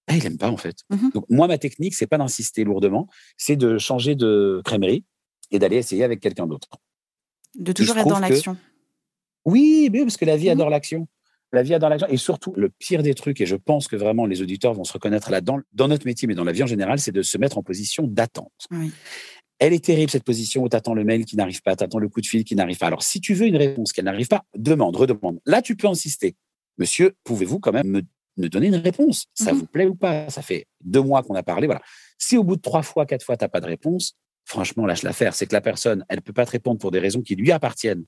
ben, 0.09 0.17
il 0.17 0.23
n'aime 0.23 0.39
pas 0.39 0.51
en 0.51 0.57
fait. 0.57 0.77
Donc, 1.13 1.25
moi, 1.29 1.47
ma 1.49 1.59
technique, 1.59 1.95
c'est 1.95 2.07
pas 2.07 2.17
d'insister 2.19 2.65
lourdement, 2.65 3.07
c'est 3.37 3.57
de 3.57 3.77
changer 3.77 4.15
de 4.15 4.63
crèmerie 4.65 5.05
et 5.51 5.59
d'aller 5.59 5.77
essayer 5.77 6.03
avec 6.05 6.21
quelqu'un 6.21 6.47
d'autre. 6.47 6.69
De 7.59 7.73
toujours 7.73 7.99
être 7.99 8.09
dans 8.09 8.19
l'action. 8.19 8.57
Oui, 9.45 9.91
parce 9.91 10.17
que 10.17 10.25
la 10.25 10.37
vie 10.37 10.47
Mhm. 10.47 10.53
adore 10.53 10.71
l'action. 10.71 11.09
La 11.53 11.63
vie 11.63 11.75
adore 11.75 11.91
l'action. 11.91 12.09
Et 12.09 12.17
surtout, 12.17 12.53
le 12.57 12.69
pire 12.69 13.03
des 13.03 13.15
trucs, 13.15 13.41
et 13.41 13.47
je 13.47 13.57
pense 13.57 13.89
que 13.89 13.97
vraiment 13.97 14.27
les 14.27 14.41
auditeurs 14.43 14.73
vont 14.73 14.85
se 14.85 14.93
reconnaître 14.93 15.31
là-dedans, 15.31 15.59
dans 15.73 15.89
notre 15.89 16.07
métier, 16.07 16.29
mais 16.29 16.35
dans 16.35 16.45
la 16.45 16.53
vie 16.53 16.63
en 16.63 16.67
général, 16.67 17.01
c'est 17.01 17.13
de 17.13 17.23
se 17.23 17.39
mettre 17.39 17.59
en 17.59 17.63
position 17.63 18.07
d'attente. 18.07 18.53
Oui. 18.71 18.93
Elle 19.59 19.75
est 19.75 19.85
terrible, 19.85 20.11
cette 20.11 20.25
position 20.25 20.63
où 20.63 20.69
tu 20.69 20.77
attends 20.77 20.95
le 20.95 21.05
mail 21.05 21.25
qui 21.27 21.37
n'arrive 21.37 21.61
pas, 21.61 21.77
tu 21.77 21.85
attends 21.85 21.99
le 21.99 22.09
coup 22.09 22.21
de 22.21 22.27
fil 22.27 22.45
qui 22.45 22.55
n'arrive 22.55 22.79
pas. 22.79 22.87
Alors, 22.87 23.03
si 23.03 23.21
tu 23.21 23.35
veux 23.35 23.47
une 23.47 23.57
réponse 23.57 23.93
qu'elle 23.93 24.07
n'arrive 24.07 24.29
pas, 24.29 24.45
demande, 24.57 24.97
redemande. 24.97 25.41
Là, 25.45 25.61
tu 25.61 25.77
peux 25.77 25.87
insister. 25.87 26.35
Monsieur, 26.79 27.15
pouvez-vous 27.25 27.61
quand 27.61 27.73
même 27.73 28.03
me, 28.39 28.49
donner 28.49 28.69
une 28.69 28.77
réponse? 28.77 29.27
Ça 29.35 29.53
mhm. 29.53 29.59
vous 29.59 29.67
plaît 29.67 29.87
ou 29.87 29.95
pas? 29.95 30.31
Ça 30.31 30.41
fait 30.41 30.67
deux 30.83 31.03
mois 31.03 31.23
qu'on 31.23 31.35
a 31.35 31.43
parlé. 31.43 31.67
Voilà. 31.67 31.83
Si 32.17 32.39
au 32.39 32.45
bout 32.45 32.57
de 32.57 32.63
trois 32.63 32.83
fois, 32.83 33.05
quatre 33.05 33.23
fois, 33.23 33.37
tu 33.37 33.45
n'as 33.45 33.49
pas 33.49 33.61
de 33.61 33.67
réponse, 33.67 34.17
franchement, 34.45 34.87
lâche 34.87 35.03
l'affaire. 35.03 35.35
C'est 35.35 35.47
que 35.47 35.53
la 35.53 35.61
personne, 35.61 36.05
elle 36.09 36.17
ne 36.17 36.23
peut 36.23 36.33
pas 36.33 36.47
te 36.47 36.53
répondre 36.53 36.79
pour 36.79 36.91
des 36.91 36.99
raisons 36.99 37.23
qui 37.23 37.35
lui 37.35 37.53
appartiennent. 37.53 38.05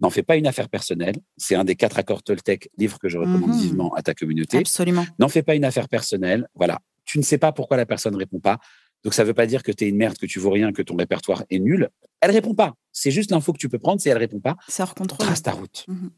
N'en 0.00 0.10
fais 0.10 0.22
pas 0.22 0.36
une 0.36 0.46
affaire 0.46 0.68
personnelle. 0.68 1.14
C'est 1.36 1.54
un 1.54 1.64
des 1.64 1.76
quatre 1.76 1.98
accords 1.98 2.22
Toltec, 2.22 2.70
livre 2.76 2.98
que 2.98 3.08
je 3.08 3.18
recommande 3.18 3.50
mhm. 3.50 3.60
vivement 3.60 3.94
à 3.94 4.02
ta 4.02 4.14
communauté. 4.14 4.58
Absolument. 4.58 5.06
N'en 5.18 5.28
fais 5.28 5.42
pas 5.42 5.54
une 5.54 5.64
affaire 5.64 5.88
personnelle. 5.88 6.48
Voilà. 6.54 6.80
Tu 7.04 7.18
ne 7.18 7.22
sais 7.22 7.38
pas 7.38 7.52
pourquoi 7.52 7.76
la 7.76 7.86
personne 7.86 8.14
ne 8.14 8.18
répond 8.18 8.40
pas. 8.40 8.58
Donc, 9.04 9.14
ça 9.14 9.22
ne 9.22 9.28
veut 9.28 9.34
pas 9.34 9.46
dire 9.46 9.62
que 9.62 9.72
tu 9.72 9.84
es 9.84 9.88
une 9.88 9.96
merde, 9.96 10.16
que 10.16 10.26
tu 10.26 10.38
vaux 10.38 10.50
rien, 10.50 10.72
que 10.72 10.82
ton 10.82 10.96
répertoire 10.96 11.44
est 11.50 11.58
nul. 11.58 11.88
Elle 12.20 12.30
répond 12.30 12.54
pas. 12.54 12.74
C'est 12.92 13.10
juste 13.10 13.30
l'info 13.30 13.52
que 13.52 13.58
tu 13.58 13.68
peux 13.68 13.78
prendre. 13.78 14.00
Si 14.00 14.08
elle 14.08 14.18
répond 14.18 14.40
pas, 14.40 14.56
ça 14.68 14.86
contrôle. 14.86 15.26
Trace 15.26 15.42
ta 15.42 15.52
route. 15.52 15.84
Mhm. 15.88 16.10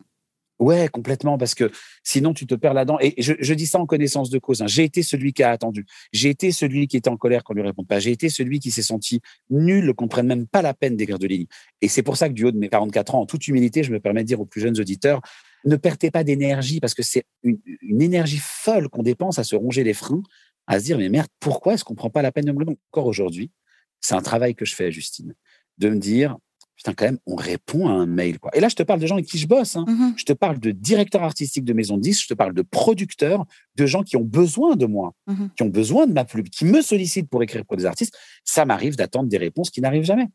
Ouais, 0.60 0.88
complètement, 0.88 1.36
parce 1.36 1.54
que 1.54 1.70
sinon 2.04 2.32
tu 2.32 2.46
te 2.46 2.54
perds 2.54 2.74
là-dedans. 2.74 2.98
Et 3.00 3.14
je, 3.20 3.54
dis 3.54 3.66
ça 3.66 3.80
en 3.80 3.86
connaissance 3.86 4.30
de 4.30 4.38
cause. 4.38 4.62
Hein. 4.62 4.66
J'ai 4.68 4.84
été 4.84 5.02
celui 5.02 5.32
qui 5.32 5.42
a 5.42 5.50
attendu. 5.50 5.84
J'ai 6.12 6.30
été 6.30 6.52
celui 6.52 6.86
qui 6.86 6.96
était 6.96 7.08
en 7.10 7.16
colère 7.16 7.42
quand 7.42 7.54
on 7.54 7.56
lui 7.56 7.62
répond 7.62 7.84
pas. 7.84 7.98
J'ai 7.98 8.12
été 8.12 8.28
celui 8.28 8.60
qui 8.60 8.70
s'est 8.70 8.82
senti 8.82 9.20
nul, 9.50 9.94
qu'on 9.94 10.06
prenne 10.06 10.26
même 10.26 10.46
pas 10.46 10.62
la 10.62 10.72
peine 10.72 10.96
d'écrire 10.96 11.18
de 11.18 11.26
ligne. 11.26 11.46
Et 11.80 11.88
c'est 11.88 12.04
pour 12.04 12.16
ça 12.16 12.28
que 12.28 12.34
du 12.34 12.44
haut 12.44 12.52
de 12.52 12.58
mes 12.58 12.68
44 12.68 13.16
ans, 13.16 13.22
en 13.22 13.26
toute 13.26 13.48
humilité, 13.48 13.82
je 13.82 13.92
me 13.92 13.98
permets 13.98 14.22
de 14.22 14.28
dire 14.28 14.40
aux 14.40 14.46
plus 14.46 14.60
jeunes 14.60 14.78
auditeurs, 14.78 15.20
ne 15.64 15.76
perdez 15.76 16.10
pas 16.10 16.22
d'énergie 16.22 16.78
parce 16.78 16.94
que 16.94 17.02
c'est 17.02 17.24
une, 17.42 17.58
énergie 18.00 18.40
folle 18.40 18.88
qu'on 18.88 19.02
dépense 19.02 19.38
à 19.38 19.44
se 19.44 19.56
ronger 19.56 19.82
les 19.82 19.94
freins 19.94 20.22
à 20.66 20.80
se 20.80 20.84
dire, 20.84 20.96
mais 20.96 21.10
merde, 21.10 21.28
pourquoi 21.40 21.74
est-ce 21.74 21.84
qu'on 21.84 21.94
prend 21.94 22.08
pas 22.08 22.22
la 22.22 22.32
peine 22.32 22.46
de 22.46 22.52
me 22.52 22.64
le 22.64 22.66
Encore 22.90 23.06
aujourd'hui, 23.06 23.50
c'est 24.00 24.14
un 24.14 24.22
travail 24.22 24.54
que 24.54 24.64
je 24.64 24.74
fais, 24.74 24.90
Justine, 24.90 25.34
de 25.76 25.90
me 25.90 25.98
dire, 25.98 26.38
putain, 26.76 26.92
quand 26.94 27.04
même, 27.04 27.18
on 27.26 27.36
répond 27.36 27.88
à 27.88 27.92
un 27.92 28.06
mail. 28.06 28.38
Quoi. 28.38 28.50
Et 28.54 28.60
là, 28.60 28.68
je 28.68 28.74
te 28.74 28.82
parle 28.82 29.00
de 29.00 29.06
gens 29.06 29.14
avec 29.14 29.26
qui 29.26 29.38
je 29.38 29.46
bosse. 29.46 29.76
Hein. 29.76 29.84
Mmh 29.86 30.14
je 30.16 30.24
te 30.24 30.32
parle 30.32 30.58
de 30.58 30.70
directeurs 30.70 31.22
artistiques 31.22 31.64
de 31.64 31.72
maison 31.72 31.96
de 31.96 32.02
disques, 32.02 32.24
je 32.24 32.28
te 32.28 32.34
parle 32.34 32.54
de 32.54 32.62
producteurs, 32.62 33.44
de 33.76 33.86
gens 33.86 34.02
qui 34.02 34.16
ont 34.16 34.24
besoin 34.24 34.76
de 34.76 34.86
moi, 34.86 35.12
mmh 35.26 35.46
qui 35.56 35.62
ont 35.62 35.68
besoin 35.68 36.06
de 36.06 36.12
ma 36.12 36.24
pub, 36.24 36.48
qui 36.48 36.64
me 36.64 36.82
sollicitent 36.82 37.28
pour 37.28 37.42
écrire 37.42 37.64
pour 37.64 37.76
des 37.76 37.86
artistes. 37.86 38.16
Ça 38.44 38.64
m'arrive 38.64 38.96
d'attendre 38.96 39.28
des 39.28 39.38
réponses 39.38 39.70
qui 39.70 39.80
n'arrivent 39.80 40.04
jamais. 40.04 40.28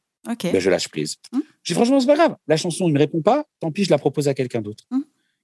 Ben, 0.52 0.60
je 0.60 0.70
lâche 0.70 0.90
prise. 0.90 1.16
Mmh. 1.32 1.40
Je 1.64 1.74
dis 1.74 1.76
franchement, 1.76 2.00
c'est 2.00 2.08
pas 2.08 2.16
grave. 2.16 2.36
La 2.48 2.58
chanson 2.58 2.88
ne 2.88 2.94
me 2.94 3.00
répond 3.00 3.22
pas, 3.22 3.46
tant 3.60 3.72
pis, 3.72 3.86
je 3.86 3.90
la 3.90 3.98
propose 3.98 4.28
à 4.28 4.34
quelqu'un 4.34 4.62
d'autre. 4.62 4.84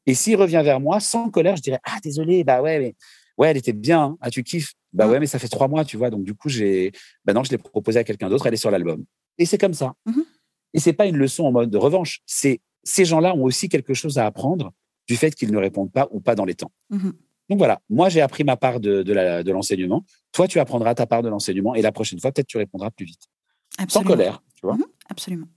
Et 0.06 0.14
s'il 0.14 0.36
revient 0.36 0.62
vers 0.64 0.80
moi, 0.80 1.00
sans 1.00 1.30
colère, 1.30 1.56
je 1.56 1.62
dirais 1.62 1.80
Ah, 1.84 1.98
désolé, 2.04 2.44
bah 2.44 2.62
ouais, 2.62 2.80
mais 2.80 2.96
ouais, 3.38 3.50
elle 3.50 3.58
était 3.58 3.74
bien, 3.74 4.02
hein. 4.02 4.18
ah, 4.22 4.30
tu 4.30 4.44
kiffes. 4.44 4.74
Bah 4.94 5.08
ouais, 5.08 5.20
mais 5.20 5.28
ça 5.28 5.40
fait 5.40 5.48
trois 5.48 5.68
mois, 5.68 5.84
tu 5.84 5.98
vois. 5.98 6.10
Donc, 6.10 6.24
du 6.24 6.36
coup, 6.36 6.48
j'ai, 6.48 6.92
bah 7.26 7.34
non, 7.34 7.44
je 7.44 7.52
l'ai 7.52 7.58
proposé 7.58 8.00
à 8.00 8.04
quelqu'un 8.04 8.30
d'autre, 8.30 8.46
elle 8.48 8.54
est 8.54 8.58
sur 8.58 8.72
l'album. 8.72 9.04
Et 9.38 9.46
c'est 9.46 9.58
comme 9.58 9.74
ça. 9.74 9.94
Et 10.76 10.80
c'est 10.80 10.94
pas 10.94 11.06
une 11.06 11.16
leçon 11.16 11.46
en 11.46 11.52
mode 11.54 11.70
de 11.70 11.78
revanche. 11.78 12.20
C'est, 12.26 12.60
ces 12.84 13.06
gens-là 13.06 13.34
ont 13.34 13.44
aussi 13.44 13.70
quelque 13.70 13.94
chose 13.94 14.18
à 14.18 14.26
apprendre 14.26 14.74
du 15.08 15.16
fait 15.16 15.34
qu'ils 15.34 15.52
ne 15.52 15.58
répondent 15.58 15.92
pas 15.92 16.10
ou 16.12 16.20
pas 16.20 16.36
dans 16.36 16.44
les 16.44 16.54
temps. 16.54 16.72
Mmh 16.90 17.12
Donc 17.50 17.58
voilà, 17.58 17.80
moi 17.90 18.10
j'ai 18.10 18.20
appris 18.20 18.44
ma 18.44 18.58
part 18.58 18.82
de, 18.82 19.02
de, 19.02 19.52
l'enseignement. 19.52 20.04
Toi, 20.34 20.50
tu 20.50 20.60
apprendras 20.60 20.94
ta 20.94 21.08
part 21.08 21.24
de 21.24 21.30
l'enseignement 21.30 21.76
et 21.76 21.82
la 21.82 21.94
prochaine 21.94 22.20
fois, 22.20 22.34
peut-être 22.34 22.48
tu 22.48 22.58
répondras 22.58 22.92
plus 22.92 23.06
vite. 23.06 23.22
Sans 23.88 24.04
colère, 24.04 24.44
tu 24.54 24.66
vois. 24.66 24.76
Mmh 24.76 24.86
absolument. 25.10 25.48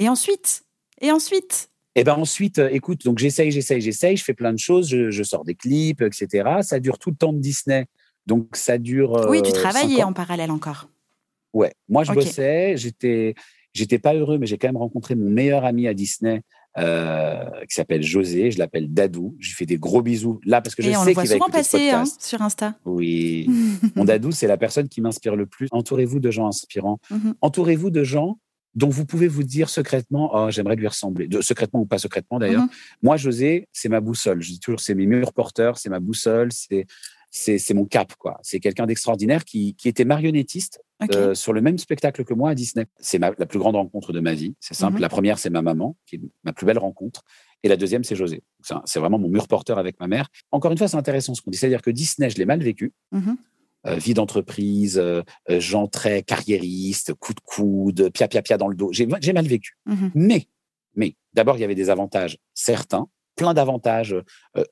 Et 0.00 0.08
ensuite, 0.08 0.64
et 1.00 1.12
ensuite, 1.12 1.70
et 1.94 2.02
ben 2.02 2.14
ensuite, 2.14 2.58
euh, 2.58 2.68
écoute, 2.72 3.04
donc 3.04 3.18
j'essaye, 3.18 3.52
j'essaye, 3.52 3.80
j'essaye, 3.80 4.16
je 4.16 4.24
fais 4.24 4.34
plein 4.34 4.52
de 4.52 4.58
choses, 4.58 4.88
je, 4.88 5.22
sors 5.22 5.44
des 5.44 5.54
clips, 5.54 6.02
etc. 6.02 6.58
Ça 6.62 6.80
dure 6.80 6.98
tout 6.98 7.10
le 7.10 7.16
temps 7.16 7.32
de 7.32 7.38
Disney. 7.38 7.86
Donc 8.26 8.56
ça 8.56 8.78
dure. 8.78 9.26
oui, 9.28 9.42
tu 9.42 9.50
euh, 9.50 9.52
travaillais 9.52 10.02
en 10.02 10.12
parallèle 10.12 10.50
encore. 10.50 10.88
Ouais, 11.52 11.72
moi 11.88 12.02
je 12.02 12.12
bossais, 12.12 12.76
j'étais, 12.76 13.36
j'étais 13.74 13.98
pas 13.98 14.14
heureux, 14.14 14.38
mais 14.38 14.46
j'ai 14.46 14.56
quand 14.56 14.68
même 14.68 14.76
rencontré 14.76 15.14
mon 15.14 15.28
meilleur 15.28 15.64
ami 15.64 15.86
à 15.86 15.94
Disney. 15.94 16.42
Euh, 16.76 17.44
qui 17.68 17.74
s'appelle 17.76 18.02
José, 18.02 18.50
je 18.50 18.58
l'appelle 18.58 18.92
Dadou. 18.92 19.36
Je 19.38 19.50
lui 19.50 19.54
fais 19.54 19.64
des 19.64 19.78
gros 19.78 20.02
bisous 20.02 20.40
là 20.44 20.60
parce 20.60 20.74
que 20.74 20.82
je 20.82 20.90
sais 20.90 21.14
qu'il 21.14 21.14
va 21.14 21.24
souvent 21.24 21.48
passer 21.48 21.90
hein, 21.90 22.02
sur 22.18 22.42
Insta. 22.42 22.74
Oui, 22.84 23.48
mon 23.94 24.04
Dadou, 24.04 24.32
c'est 24.32 24.48
la 24.48 24.56
personne 24.56 24.88
qui 24.88 25.00
m'inspire 25.00 25.36
le 25.36 25.46
plus. 25.46 25.68
Entourez-vous 25.70 26.18
de 26.18 26.32
gens 26.32 26.48
inspirants. 26.48 26.98
Mhm. 27.10 27.34
Entourez-vous 27.42 27.90
de 27.90 28.02
gens 28.02 28.38
dont 28.74 28.88
vous 28.88 29.06
pouvez 29.06 29.28
vous 29.28 29.44
dire 29.44 29.68
secrètement, 29.70 30.32
oh, 30.34 30.50
j'aimerais 30.50 30.74
lui 30.74 30.88
ressembler, 30.88 31.28
de, 31.28 31.40
secrètement 31.40 31.80
ou 31.80 31.86
pas 31.86 31.98
secrètement 31.98 32.40
d'ailleurs. 32.40 32.62
Mhm. 32.62 32.70
Moi, 33.04 33.16
José, 33.16 33.68
c'est 33.72 33.88
ma 33.88 34.00
boussole. 34.00 34.42
Je 34.42 34.50
dis 34.50 34.58
toujours, 34.58 34.80
c'est 34.80 34.96
mes 34.96 35.06
murs 35.06 35.32
porteurs, 35.32 35.78
c'est 35.78 35.90
ma 35.90 36.00
boussole, 36.00 36.50
c'est 36.50 36.86
c'est 37.36 37.74
mon 37.74 37.84
cap 37.84 38.14
quoi. 38.16 38.38
C'est 38.42 38.60
quelqu'un 38.60 38.86
d'extraordinaire 38.86 39.44
qui, 39.44 39.74
qui 39.74 39.88
était 39.88 40.04
marionnettiste 40.04 40.80
euh, 41.12 41.34
sur 41.34 41.52
le 41.52 41.60
même 41.60 41.78
spectacle 41.78 42.24
que 42.24 42.32
moi 42.34 42.50
à 42.50 42.54
Disney. 42.54 42.86
C'est 42.98 43.18
la 43.18 43.32
plus 43.32 43.58
grande 43.58 43.76
rencontre 43.76 44.12
de 44.12 44.20
ma 44.20 44.34
vie. 44.34 44.54
C'est 44.60 44.74
simple. 44.74 44.94
Mhm. 44.94 45.00
La 45.00 45.08
première, 45.08 45.38
c'est 45.38 45.50
ma 45.50 45.62
maman, 45.62 45.96
qui 46.06 46.16
est 46.16 46.20
ma 46.44 46.52
plus 46.52 46.66
belle 46.66 46.78
rencontre. 46.78 47.22
Et 47.62 47.68
la 47.68 47.76
deuxième, 47.76 48.04
c'est 48.04 48.14
José. 48.14 48.42
C'est 48.84 49.00
vraiment 49.00 49.18
mon 49.18 49.28
mur 49.28 49.48
porteur 49.48 49.78
avec 49.78 49.98
ma 49.98 50.06
mère. 50.06 50.28
Encore 50.52 50.70
une 50.70 50.78
fois, 50.78 50.86
c'est 50.86 50.96
intéressant 50.96 51.34
ce 51.34 51.42
qu'on 51.42 51.50
dit. 51.50 51.58
C'est-à-dire 51.58 51.82
que 51.82 51.90
Disney, 51.90 52.30
je 52.30 52.36
l'ai 52.36 52.44
mal 52.44 52.62
vécu. 52.62 52.92
Mhm. 53.10 53.36
Euh, 53.86 53.96
vie 53.96 54.14
d'entreprise, 54.14 54.98
euh, 54.98 55.22
euh, 55.50 55.60
gens 55.60 55.86
très 55.88 56.22
carriéristes, 56.22 57.12
coup 57.12 57.34
de 57.34 57.40
coude, 57.40 58.10
pia 58.14 58.28
pia 58.28 58.40
pia 58.40 58.56
dans 58.56 58.68
le 58.68 58.74
dos. 58.74 58.90
J'ai 58.92 59.06
mal 59.06 59.46
vécu. 59.46 59.76
Mmh 59.84 60.08
mais, 60.14 60.46
mais 60.94 61.16
d'abord, 61.34 61.58
il 61.58 61.60
y 61.60 61.64
avait 61.64 61.74
des 61.74 61.90
avantages 61.90 62.38
certains, 62.54 63.08
plein 63.36 63.52
d'avantages 63.52 64.16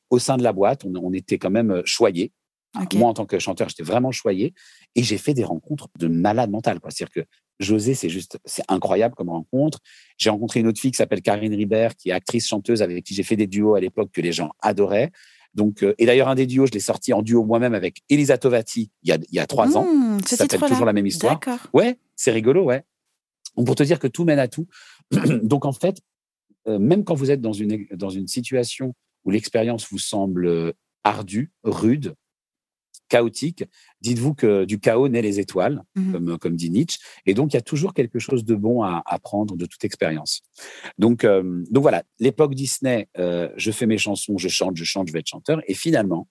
au 0.09 0.19
sein 0.19 0.39
de 0.39 0.43
la 0.43 0.53
boîte. 0.53 0.85
On, 0.85 1.13
était 1.13 1.37
quand 1.37 1.51
même 1.51 1.83
choyés. 1.85 2.33
Moi, 2.95 3.09
en 3.09 3.15
tant 3.15 3.27
que 3.27 3.39
chanteur, 3.39 3.69
j'étais 3.69 3.83
vraiment 3.83 4.13
choyé. 4.13 4.55
Et 4.95 5.03
j'ai 5.03 5.19
fait 5.19 5.35
des 5.35 5.45
rencontres 5.45 5.89
de 5.99 6.09
malade 6.09 6.51
mental. 6.51 6.79
C'est-à-dire 6.83 7.11
que 7.11 7.29
José, 7.61 7.95
c'est 7.95 8.09
juste, 8.09 8.39
c'est 8.45 8.65
incroyable 8.69 9.15
comme 9.15 9.29
rencontre. 9.29 9.79
J'ai 10.19 10.31
rencontré 10.31 10.61
une 10.61 10.67
autre 10.67 10.81
fille 10.81 10.91
qui 10.91 10.97
s'appelle 10.97 11.23
Karine 11.23 11.55
Ribert, 11.55 11.97
qui 11.97 12.11
est 12.11 12.13
actrice 12.13 12.49
chanteuse 12.49 12.83
avec 12.83 13.05
qui 13.05 13.15
j'ai 13.15 13.23
fait 13.23 13.37
des 13.37 13.47
duos 13.47 13.75
à 13.75 13.81
l'époque 13.81 14.11
que 14.13 14.21
les 14.21 14.33
gens 14.33 14.51
adoraient. 14.61 15.11
Donc, 15.55 15.83
euh, 15.83 15.95
et 15.99 16.07
d'ailleurs, 16.07 16.29
un 16.29 16.35
des 16.35 16.47
duos, 16.47 16.67
je 16.67 16.73
l'ai 16.73 16.81
sorti 16.81 17.13
en 17.13 17.23
duo 17.23 17.45
moi-même 17.45 17.75
avec 17.75 18.03
Elisa 18.09 18.39
Tovati 18.39 18.91
il 19.03 19.09
y 19.11 19.13
a, 19.13 19.17
il 19.17 19.35
y 19.35 19.39
a 19.39 19.47
trois 19.47 19.77
ans. 19.77 19.85
Mmh, 19.85 20.21
ça 20.27 20.37
s'appelle 20.37 20.61
toujours 20.61 20.87
la 20.87 20.95
même 20.95 21.07
histoire. 21.07 21.39
Ouais, 21.75 21.99
c'est 22.17 22.31
rigolo, 22.31 22.65
ouais. 22.65 22.85
Donc, 23.57 23.67
pour 23.67 23.75
te 23.75 23.83
dire 23.83 23.99
que 23.99 24.07
tout 24.07 24.25
mène 24.25 24.39
à 24.39 24.49
tout. 24.49 24.67
Donc, 25.43 25.67
en 25.67 25.73
fait, 25.73 25.99
euh, 26.69 26.79
même 26.79 27.05
quand 27.05 27.15
vous 27.15 27.31
êtes 27.31 27.41
dans 27.41 27.53
une, 27.53 27.87
dans 27.93 28.09
une 28.09 28.29
situation 28.29 28.95
où 29.25 29.31
l'expérience 29.31 29.87
vous 29.91 29.99
semble 29.99 30.47
euh, 30.47 30.73
ardue, 31.05 31.53
rude, 31.65 32.15
chaotique, 33.13 33.65
dites-vous 34.01 34.33
que 34.33 34.65
du 34.65 34.81
chaos 34.81 35.07
naît 35.09 35.21
les 35.21 35.39
étoiles, 35.39 35.83
mmh 35.97 36.13
comme, 36.13 36.39
comme 36.39 36.57
dit 36.57 36.71
Nietzsche. 36.71 36.99
Et 37.27 37.35
donc, 37.35 37.53
il 37.53 37.57
y 37.57 37.59
a 37.59 37.63
toujours 37.63 37.93
quelque 37.93 38.19
chose 38.19 38.43
de 38.43 38.55
bon 38.55 38.83
à 38.83 39.03
apprendre 39.05 39.55
de 39.55 39.67
toute 39.67 39.85
expérience. 39.85 40.41
Donc, 40.97 41.25
euh, 41.25 41.63
donc 41.71 41.83
voilà, 41.83 42.05
l'époque 42.21 42.55
Disney, 42.55 43.09
euh, 43.19 43.51
je 43.57 43.71
fais 43.71 43.85
mes 43.85 43.99
chansons, 43.99 44.39
je 44.39 44.49
chante, 44.49 44.79
je 44.79 44.85
chante, 44.85 45.09
je 45.09 45.13
vais 45.13 45.19
être 45.19 45.29
chanteur. 45.29 45.61
Et 45.67 45.75
finalement, 45.75 46.27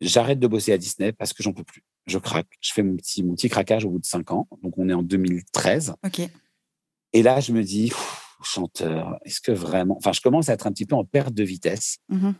j'arrête 0.00 0.38
de 0.38 0.46
bosser 0.46 0.72
à 0.72 0.78
Disney 0.78 1.10
parce 1.10 1.32
que 1.32 1.42
j'en 1.42 1.52
peux 1.52 1.64
plus. 1.64 1.82
Je 2.06 2.18
craque. 2.18 2.46
Je 2.60 2.72
fais 2.72 2.84
mon 2.84 2.96
petit, 2.96 3.24
mon 3.24 3.34
petit 3.34 3.48
craquage 3.48 3.84
au 3.84 3.90
bout 3.90 3.98
de 3.98 4.06
cinq 4.06 4.30
ans. 4.30 4.46
Donc, 4.62 4.78
on 4.78 4.88
est 4.88 4.94
en 4.94 5.02
2013. 5.02 5.94
OK. 6.06 6.20
Et 7.12 7.22
là, 7.24 7.40
je 7.40 7.50
me 7.52 7.64
dis, 7.64 7.90
chanteur, 8.44 9.18
est-ce 9.24 9.40
que 9.40 9.50
vraiment. 9.50 9.96
Enfin, 9.96 10.12
je 10.12 10.20
commence 10.20 10.48
à 10.48 10.52
être 10.52 10.68
un 10.68 10.72
petit 10.72 10.86
peu 10.86 10.94
en 10.94 11.04
perte 11.04 11.34
de 11.34 11.42
vitesse. 11.42 11.98
Mmh 12.08 12.30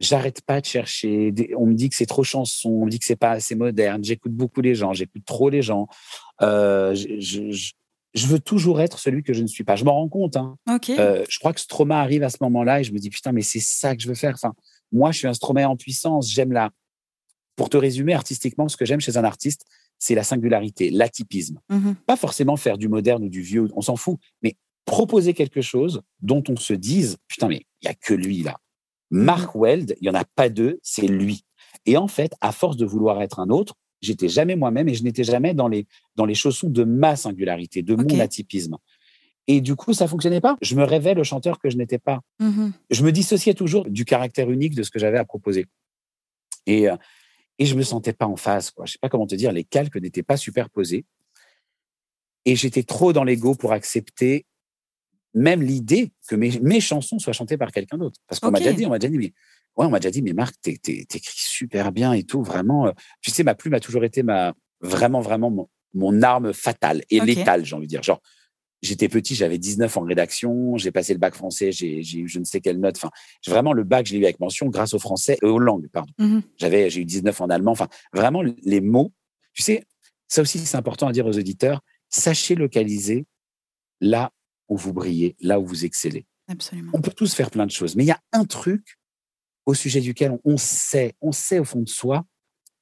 j'arrête 0.00 0.42
pas 0.42 0.60
de 0.60 0.66
chercher. 0.66 1.32
On 1.56 1.66
me 1.66 1.74
dit 1.74 1.88
que 1.88 1.96
c'est 1.96 2.06
trop 2.06 2.24
chanson, 2.24 2.70
on 2.70 2.84
me 2.86 2.90
dit 2.90 2.98
que 2.98 3.04
c'est 3.04 3.16
pas 3.16 3.32
assez 3.32 3.54
moderne. 3.54 4.04
J'écoute 4.04 4.32
beaucoup 4.32 4.60
les 4.60 4.74
gens, 4.74 4.92
j'écoute 4.92 5.24
trop 5.24 5.48
les 5.48 5.62
gens. 5.62 5.88
Euh, 6.42 6.94
je, 6.94 8.26
veux 8.26 8.38
toujours 8.38 8.80
être 8.80 8.98
celui 8.98 9.22
que 9.22 9.32
je 9.32 9.42
ne 9.42 9.46
suis 9.46 9.64
pas. 9.64 9.76
Je 9.76 9.84
m'en 9.84 9.94
rends 9.94 10.08
compte. 10.08 10.36
Hein. 10.36 10.56
Euh, 10.90 11.24
je 11.28 11.38
crois 11.38 11.52
que 11.52 11.60
Stroma 11.60 12.00
arrive 12.00 12.22
à 12.22 12.30
ce 12.30 12.38
moment-là 12.42 12.80
et 12.80 12.84
je 12.84 12.92
me 12.92 12.98
dis 12.98 13.10
putain, 13.10 13.32
mais 13.32 13.42
c'est 13.42 13.60
ça 13.60 13.94
que 13.96 14.02
je 14.02 14.08
veux 14.08 14.14
faire. 14.14 14.34
Enfin, 14.34 14.54
moi, 14.92 15.12
je 15.12 15.18
suis 15.18 15.28
un 15.28 15.34
Stromae 15.34 15.66
en 15.66 15.76
puissance. 15.76 16.32
J'aime 16.32 16.52
la. 16.52 16.70
Pour 17.56 17.70
te 17.70 17.78
résumer 17.78 18.12
artistiquement, 18.12 18.68
ce 18.68 18.76
que 18.76 18.84
j'aime 18.84 19.00
chez 19.00 19.16
un 19.16 19.24
artiste, 19.24 19.64
c'est 19.98 20.14
la 20.14 20.24
singularité, 20.24 20.90
l'atypisme. 20.90 21.58
Mmh 21.70 21.92
pas 22.06 22.16
forcément 22.16 22.56
faire 22.56 22.76
du 22.76 22.88
moderne 22.88 23.24
ou 23.24 23.28
du 23.30 23.40
vieux, 23.40 23.68
on 23.74 23.80
s'en 23.80 23.96
fout, 23.96 24.18
mais 24.42 24.56
proposer 24.84 25.32
quelque 25.32 25.62
chose 25.62 26.02
dont 26.20 26.44
on 26.48 26.56
se 26.56 26.74
dise 26.74 27.16
putain, 27.28 27.48
mais 27.48 27.62
il 27.80 27.86
y 27.86 27.88
a 27.88 27.94
que 27.94 28.12
lui 28.12 28.42
là. 28.42 28.58
Mark 29.10 29.54
Weld, 29.54 29.96
il 30.00 30.04
n'y 30.04 30.10
en 30.10 30.18
a 30.18 30.24
pas 30.24 30.48
deux, 30.48 30.78
c'est 30.82 31.06
lui. 31.06 31.44
Et 31.84 31.96
en 31.96 32.08
fait, 32.08 32.32
à 32.40 32.52
force 32.52 32.76
de 32.76 32.84
vouloir 32.84 33.22
être 33.22 33.38
un 33.40 33.50
autre, 33.50 33.74
j'étais 34.00 34.28
jamais 34.28 34.56
moi-même 34.56 34.88
et 34.88 34.94
je 34.94 35.02
n'étais 35.02 35.24
jamais 35.24 35.54
dans 35.54 35.68
les, 35.68 35.86
dans 36.16 36.24
les 36.26 36.34
chaussons 36.34 36.68
de 36.68 36.84
ma 36.84 37.16
singularité, 37.16 37.82
de 37.82 37.94
mon 37.94 38.20
atypisme. 38.20 38.76
Et 39.48 39.60
du 39.60 39.76
coup, 39.76 39.92
ça 39.92 40.08
fonctionnait 40.08 40.40
pas. 40.40 40.56
Je 40.60 40.74
me 40.74 40.82
rêvais 40.82 41.14
le 41.14 41.22
chanteur 41.22 41.60
que 41.60 41.70
je 41.70 41.76
n'étais 41.76 41.98
pas. 41.98 42.20
Mm-hmm. 42.40 42.72
Je 42.90 43.04
me 43.04 43.12
dissociais 43.12 43.54
toujours 43.54 43.84
du 43.88 44.04
caractère 44.04 44.50
unique 44.50 44.74
de 44.74 44.82
ce 44.82 44.90
que 44.90 44.98
j'avais 44.98 45.18
à 45.18 45.24
proposer. 45.24 45.66
Et, 46.66 46.90
euh, 46.90 46.96
et 47.58 47.66
je 47.66 47.76
me 47.76 47.82
sentais 47.82 48.12
pas 48.12 48.26
en 48.26 48.36
phase. 48.36 48.72
Quoi. 48.72 48.86
Je 48.86 48.92
sais 48.92 48.98
pas 49.00 49.08
comment 49.08 49.26
te 49.26 49.36
dire, 49.36 49.52
les 49.52 49.62
calques 49.62 49.96
n'étaient 49.96 50.24
pas 50.24 50.36
superposés. 50.36 51.04
Et 52.44 52.56
j'étais 52.56 52.82
trop 52.82 53.12
dans 53.12 53.24
l'ego 53.24 53.54
pour 53.54 53.72
accepter 53.72 54.46
même 55.36 55.62
l'idée 55.62 56.12
que 56.28 56.34
mes, 56.34 56.80
chansons 56.80 57.18
soient 57.18 57.34
chantées 57.34 57.58
par 57.58 57.70
quelqu'un 57.70 57.98
d'autre. 57.98 58.18
Parce 58.26 58.40
qu'on 58.40 58.50
m'a 58.50 58.58
déjà 58.58 58.72
dit, 58.72 58.86
on 58.86 58.90
m'a 58.90 58.98
déjà 58.98 59.10
dit, 59.10 59.18
mais 59.18 59.32
ouais, 59.76 59.86
on 59.86 59.90
m'a 59.90 60.00
déjà 60.00 60.10
dit, 60.10 60.22
mais 60.22 60.32
Marc, 60.32 60.56
t'écris 60.62 61.20
super 61.36 61.92
bien 61.92 62.14
et 62.14 62.24
tout, 62.24 62.42
vraiment. 62.42 62.86
Euh, 62.86 62.92
tu 63.20 63.30
sais, 63.30 63.44
ma 63.44 63.54
plume 63.54 63.74
a 63.74 63.80
toujours 63.80 64.02
été 64.04 64.22
ma 64.22 64.54
vraiment, 64.80 65.20
vraiment 65.20 65.68
mon 65.92 66.22
arme 66.22 66.54
fatale 66.54 67.02
et 67.10 67.20
létale, 67.20 67.66
j'ai 67.66 67.76
envie 67.76 67.86
de 67.86 67.90
dire. 67.90 68.02
Genre, 68.02 68.20
j'étais 68.80 69.10
petit, 69.10 69.34
j'avais 69.34 69.58
19 69.58 69.94
en 69.98 70.02
rédaction, 70.02 70.78
j'ai 70.78 70.90
passé 70.90 71.12
le 71.12 71.18
bac 71.18 71.34
français, 71.34 71.70
j'ai 71.70 72.00
eu 72.00 72.28
je 72.28 72.38
ne 72.38 72.44
sais 72.44 72.62
quelle 72.62 72.80
note. 72.80 72.96
Enfin, 72.96 73.10
vraiment, 73.46 73.74
le 73.74 73.84
bac, 73.84 74.06
je 74.06 74.14
l'ai 74.14 74.20
eu 74.20 74.24
avec 74.24 74.40
mention 74.40 74.68
grâce 74.68 74.94
au 74.94 74.98
français, 74.98 75.36
et 75.42 75.46
aux 75.46 75.58
langues, 75.58 75.88
pardon. 75.92 76.12
Mmh 76.18 76.40
j'avais, 76.56 76.88
j'ai 76.88 77.02
eu 77.02 77.04
19 77.04 77.38
en 77.42 77.50
allemand. 77.50 77.72
Enfin, 77.72 77.88
vraiment, 78.14 78.42
les 78.42 78.80
mots. 78.80 79.12
Tu 79.52 79.62
sais, 79.62 79.84
ça 80.28 80.40
aussi, 80.40 80.58
c'est 80.58 80.78
important 80.78 81.08
à 81.08 81.12
dire 81.12 81.26
aux 81.26 81.38
auditeurs. 81.38 81.82
Sachez 82.08 82.54
localiser 82.54 83.26
là 84.00 84.32
où 84.68 84.76
vous 84.76 84.92
brillez, 84.92 85.36
là 85.40 85.60
où 85.60 85.66
vous 85.66 85.84
excellez. 85.84 86.26
Absolument. 86.48 86.92
On 86.94 87.00
peut 87.00 87.12
tous 87.12 87.34
faire 87.34 87.50
plein 87.50 87.66
de 87.66 87.70
choses, 87.70 87.96
mais 87.96 88.04
il 88.04 88.08
y 88.08 88.12
a 88.12 88.20
un 88.32 88.44
truc 88.44 88.98
au 89.64 89.74
sujet 89.74 90.00
duquel 90.00 90.38
on 90.44 90.56
sait, 90.56 91.14
on 91.20 91.32
sait 91.32 91.58
au 91.58 91.64
fond 91.64 91.80
de 91.80 91.88
soi 91.88 92.24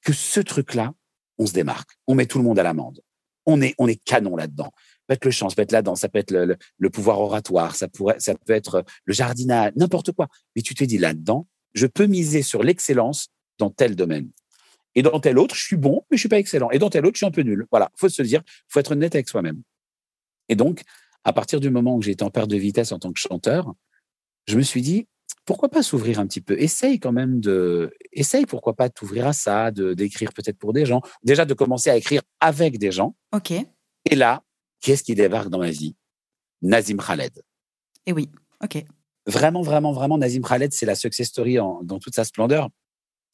que 0.03 0.13
ce 0.13 0.41
truc-là, 0.41 0.95
on 1.39 1.47
se 1.47 1.53
démarque. 1.53 1.91
On 2.07 2.15
met 2.15 2.27
tout 2.27 2.39
le 2.39 2.45
monde 2.45 2.59
à 2.59 2.63
l'amende. 2.63 3.01
On 3.47 3.61
est, 3.61 3.75
on 3.79 3.89
est 3.89 4.03
canon 4.03 4.37
là-dedans. 4.37 4.71
Ça 4.75 5.01
peut 5.09 5.15
être 5.15 5.25
le 5.25 5.31
chant, 5.31 5.49
ça 5.49 5.57
peut 5.57 5.63
être 5.63 5.73
la 5.73 5.83
danse, 5.83 6.01
ça 6.01 6.09
peut 6.09 6.19
être 6.19 6.33
le, 6.33 6.91
pouvoir 6.91 7.21
oratoire, 7.21 7.75
ça, 7.75 7.89
pourrait, 7.89 8.19
ça 8.19 8.35
peut 8.35 8.53
être 8.53 8.85
le 9.05 9.13
jardinage, 9.13 9.73
n'importe 9.77 10.13
quoi. 10.13 10.29
Mais 10.57 10.63
tu 10.63 10.75
te 10.75 10.85
dis 10.85 10.99
là-dedans, 10.99 11.47
je 11.75 11.87
peux 11.87 12.07
miser 12.07 12.43
sur 12.43 12.63
l'excellence 12.63 13.29
dans 13.59 13.71
tel 13.71 13.97
domaine. 13.97 14.31
Et 14.95 15.03
dans 15.03 15.19
tel 15.21 15.39
autre, 15.39 15.55
je 15.57 15.63
suis 15.63 15.77
bon, 15.77 16.07
mais 16.11 16.17
je 16.17 16.21
suis 16.21 16.29
pas 16.29 16.39
excellent. 16.39 16.71
Et 16.71 16.79
dans 16.79 16.89
tel 16.89 17.05
autre, 17.05 17.17
je 17.17 17.19
suis 17.19 17.27
un 17.27 17.31
peu 17.31 17.43
nul. 17.43 17.67
Voilà, 17.71 17.91
faut 17.97 18.09
se 18.09 18.23
dire, 18.23 18.43
faut 18.69 18.81
être 18.81 18.93
honnête 18.93 19.15
avec 19.15 19.29
soi-même. 19.29 19.63
Et 20.49 20.57
donc, 20.57 20.83
à 21.25 21.33
partir 21.33 21.61
du 21.61 21.71
moment 21.71 21.97
où 21.97 22.03
j'étais 22.03 22.23
en 22.23 22.31
perte 22.31 22.51
de 22.51 22.57
vitesse 22.57 22.93
en 22.93 22.99
tant 22.99 23.13
que 23.13 23.19
chanteur, 23.19 23.75
je 24.47 24.57
me 24.57 24.63
suis 24.63 24.83
dit, 24.83 25.09
pourquoi 25.45 25.69
pas 25.69 25.83
s'ouvrir 25.83 26.21
un 26.21 26.27
petit 26.27 26.41
peu? 26.41 26.59
Essaye 26.61 26.99
quand 26.99 27.13
même 27.13 27.41
de, 27.41 27.95
essaye 28.13 28.47
pourquoi 28.47 28.75
pas 28.75 28.89
t'ouvrir 28.89 29.27
à 29.27 29.33
ça, 29.33 29.71
de 29.71 29.95
d'écrire 29.95 30.33
peut-être 30.33 30.59
pour 30.59 30.73
des 30.73 30.87
gens, 30.87 31.01
déjà 31.23 31.45
de 31.45 31.55
commencer 31.55 31.91
à 31.91 31.97
écrire 31.97 32.23
avec 32.41 32.79
des 32.79 32.93
gens. 32.93 33.17
Ok. 33.33 33.53
Et 33.53 34.15
là, 34.15 34.43
qu'est-ce 34.81 35.03
qui 35.03 35.15
débarque 35.15 35.49
dans 35.49 35.59
ma 35.59 35.71
vie? 35.71 35.97
Nazim 36.63 36.97
Khaled. 36.97 37.43
Et 38.07 38.13
oui, 38.13 38.31
ok. 38.63 38.85
Vraiment, 39.27 39.63
vraiment, 39.63 39.93
vraiment, 39.93 40.19
Nazim 40.19 40.43
Khaled, 40.43 40.73
c'est 40.73 40.87
la 40.87 40.95
success 40.95 41.29
story 41.29 41.57
dans 41.57 41.99
toute 41.99 42.15
sa 42.15 42.25
splendeur. 42.25 42.69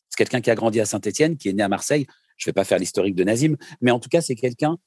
C'est 0.08 0.16
quelqu'un 0.16 0.40
qui 0.40 0.50
a 0.50 0.54
grandi 0.54 0.80
à 0.80 0.86
Saint-Étienne, 0.86 1.36
qui 1.36 1.48
est 1.48 1.52
né 1.52 1.62
à 1.62 1.68
Marseille. 1.68 2.06
Je 2.36 2.44
ne 2.44 2.50
vais 2.50 2.54
pas 2.54 2.64
faire 2.64 2.78
l'historique 2.78 3.14
de 3.14 3.24
Nazim, 3.24 3.56
mais 3.80 3.90
en 3.90 4.00
tout 4.00 4.08
cas, 4.08 4.20
c'est 4.20 4.34
quelqu'un 4.34 4.78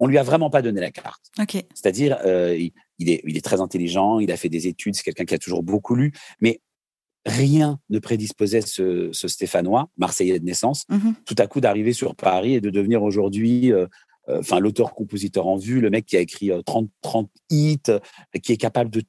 on 0.00 0.06
lui 0.06 0.18
a 0.18 0.22
vraiment 0.22 0.50
pas 0.50 0.62
donné 0.62 0.80
la 0.80 0.90
carte. 0.90 1.30
C'est-à-dire, 1.74 2.18
euh, 2.24 2.56
il, 2.98 3.10
est, 3.10 3.22
il 3.24 3.36
est 3.36 3.44
très 3.44 3.60
intelligent, 3.60 4.18
il 4.18 4.30
a 4.30 4.36
fait 4.36 4.48
des 4.48 4.66
études, 4.66 4.94
c'est 4.94 5.02
quelqu'un 5.02 5.24
qui 5.24 5.34
a 5.34 5.38
toujours 5.38 5.62
beaucoup 5.62 5.94
lu, 5.94 6.12
mais 6.40 6.60
rien 7.26 7.78
ne 7.90 7.98
prédisposait 7.98 8.60
ce, 8.60 9.10
Stéphanois, 9.12 9.90
Marseillais 9.96 10.38
de 10.38 10.44
naissance, 10.44 10.84
mm-hmm. 10.90 11.14
tout 11.24 11.34
à 11.38 11.46
coup 11.46 11.60
d'arriver 11.60 11.92
sur 11.92 12.14
Paris 12.14 12.54
et 12.54 12.60
de 12.60 12.70
devenir 12.70 13.02
aujourd'hui, 13.02 13.72
euh, 13.72 13.86
euh, 14.28 14.40
enfin, 14.40 14.60
l'auteur-compositeur 14.60 15.46
en 15.46 15.56
vue, 15.56 15.80
le 15.80 15.90
mec 15.90 16.06
qui 16.06 16.16
a 16.16 16.20
écrit 16.20 16.50
30, 16.64 16.88
30 17.02 17.30
hits, 17.50 17.78
qui 18.42 18.52
est 18.52 18.56
capable 18.56 18.90
de, 18.90 19.02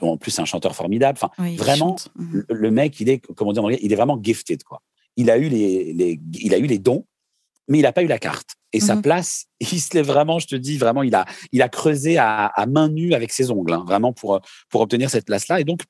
en 0.00 0.16
plus, 0.16 0.30
c'est 0.30 0.42
un 0.42 0.46
chanteur 0.46 0.74
formidable. 0.74 1.18
Enfin, 1.20 1.54
vraiment, 1.56 1.96
mm-hmm. 2.18 2.44
le, 2.48 2.70
mec, 2.70 3.00
il 3.00 3.08
est, 3.08 3.18
comment 3.18 3.52
dire, 3.52 3.70
il 3.70 3.92
est 3.92 3.96
vraiment 3.96 4.20
gifted, 4.22 4.62
quoi. 4.62 4.82
Il 5.16 5.30
a 5.30 5.38
eu 5.38 5.48
les, 5.48 6.20
il 6.32 6.54
a 6.54 6.58
eu 6.58 6.66
les 6.66 6.78
dons, 6.80 7.06
mais 7.68 7.78
il 7.78 7.82
n'a 7.82 7.92
pas 7.92 8.02
eu 8.02 8.06
la 8.06 8.18
carte. 8.18 8.50
Et 8.72 8.80
sa 8.80 8.96
mmh 8.96 9.02
place, 9.02 9.46
il 9.60 9.80
se 9.80 9.94
l'est 9.94 10.02
vraiment, 10.02 10.38
je 10.38 10.46
te 10.46 10.56
dis, 10.56 10.78
vraiment, 10.78 11.02
il 11.02 11.14
a, 11.14 11.24
il 11.52 11.62
a 11.62 11.68
creusé 11.68 12.18
à, 12.18 12.52
main 12.68 12.88
nue 12.88 13.14
avec 13.14 13.32
ses 13.32 13.50
ongles, 13.50 13.72
hein, 13.72 13.84
vraiment 13.86 14.12
pour, 14.12 14.40
pour 14.68 14.80
obtenir 14.80 15.10
cette 15.10 15.26
place-là. 15.26 15.60
Et 15.60 15.64
donc, 15.64 15.82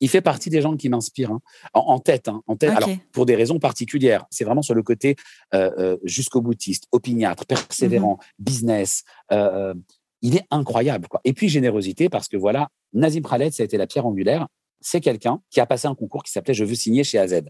il 0.00 0.08
fait 0.08 0.20
partie 0.20 0.50
des 0.50 0.60
gens 0.60 0.76
qui 0.76 0.88
m'inspirent 0.88 1.32
hein, 1.32 1.40
en, 1.72 1.98
tête, 1.98 2.28
hein, 2.28 2.42
en 2.46 2.56
tête. 2.56 2.70
Alors 2.70 2.90
pour 3.12 3.26
des 3.26 3.34
raisons 3.34 3.58
particulières, 3.58 4.26
c'est 4.30 4.44
vraiment 4.44 4.62
sur 4.62 4.74
le 4.74 4.82
côté 4.82 5.16
euh, 5.54 5.70
euh, 5.78 5.96
jusqu'au 6.04 6.40
boutiste, 6.40 6.86
opiniâtre, 6.92 7.44
mmh 7.44 7.46
persévérant, 7.46 8.18
business. 8.38 9.04
Euh, 9.32 9.74
il 10.22 10.36
est 10.36 10.44
incroyable, 10.50 11.08
quoi. 11.08 11.20
Et 11.24 11.32
puis 11.32 11.48
générosité 11.48 12.08
parce 12.08 12.28
que 12.28 12.36
voilà, 12.36 12.68
Nazim 12.92 13.22
Khaled, 13.22 13.52
ça 13.52 13.62
a 13.62 13.64
été 13.64 13.76
la 13.76 13.86
pierre 13.86 14.06
angulaire. 14.06 14.48
C'est 14.80 15.00
quelqu'un 15.00 15.40
qui 15.50 15.60
a 15.60 15.66
passé 15.66 15.88
un 15.88 15.94
concours 15.94 16.22
qui 16.22 16.32
s'appelait 16.32 16.54
Je 16.54 16.64
veux 16.64 16.74
signer 16.74 17.04
chez 17.04 17.18
AZ. 17.18 17.42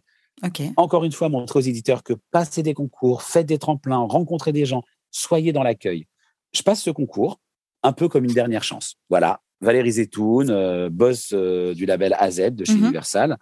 Encore 0.76 1.04
une 1.04 1.12
fois, 1.12 1.28
montrer 1.28 1.58
aux 1.58 1.62
éditeurs 1.62 2.02
que 2.02 2.12
passer 2.30 2.62
des 2.62 2.74
concours, 2.74 3.22
faites 3.22 3.46
des 3.46 3.58
tremplins, 3.58 3.98
rencontrez 3.98 4.52
des 4.52 4.66
gens, 4.66 4.82
soyez 5.10 5.52
dans 5.52 5.62
l'accueil. 5.62 6.06
Je 6.52 6.62
passe 6.62 6.82
ce 6.82 6.90
concours 6.90 7.40
un 7.82 7.92
peu 7.92 8.08
comme 8.08 8.24
une 8.24 8.32
dernière 8.32 8.64
chance. 8.64 8.96
Voilà, 9.08 9.40
Valérie 9.60 9.92
Zetoun, 9.92 10.50
euh, 10.50 10.90
boss 10.90 11.30
euh, 11.32 11.74
du 11.74 11.86
label 11.86 12.14
AZ 12.18 12.50
de 12.50 12.64
chez 12.64 12.74
mmh 12.74 12.78
Universal. 12.78 13.36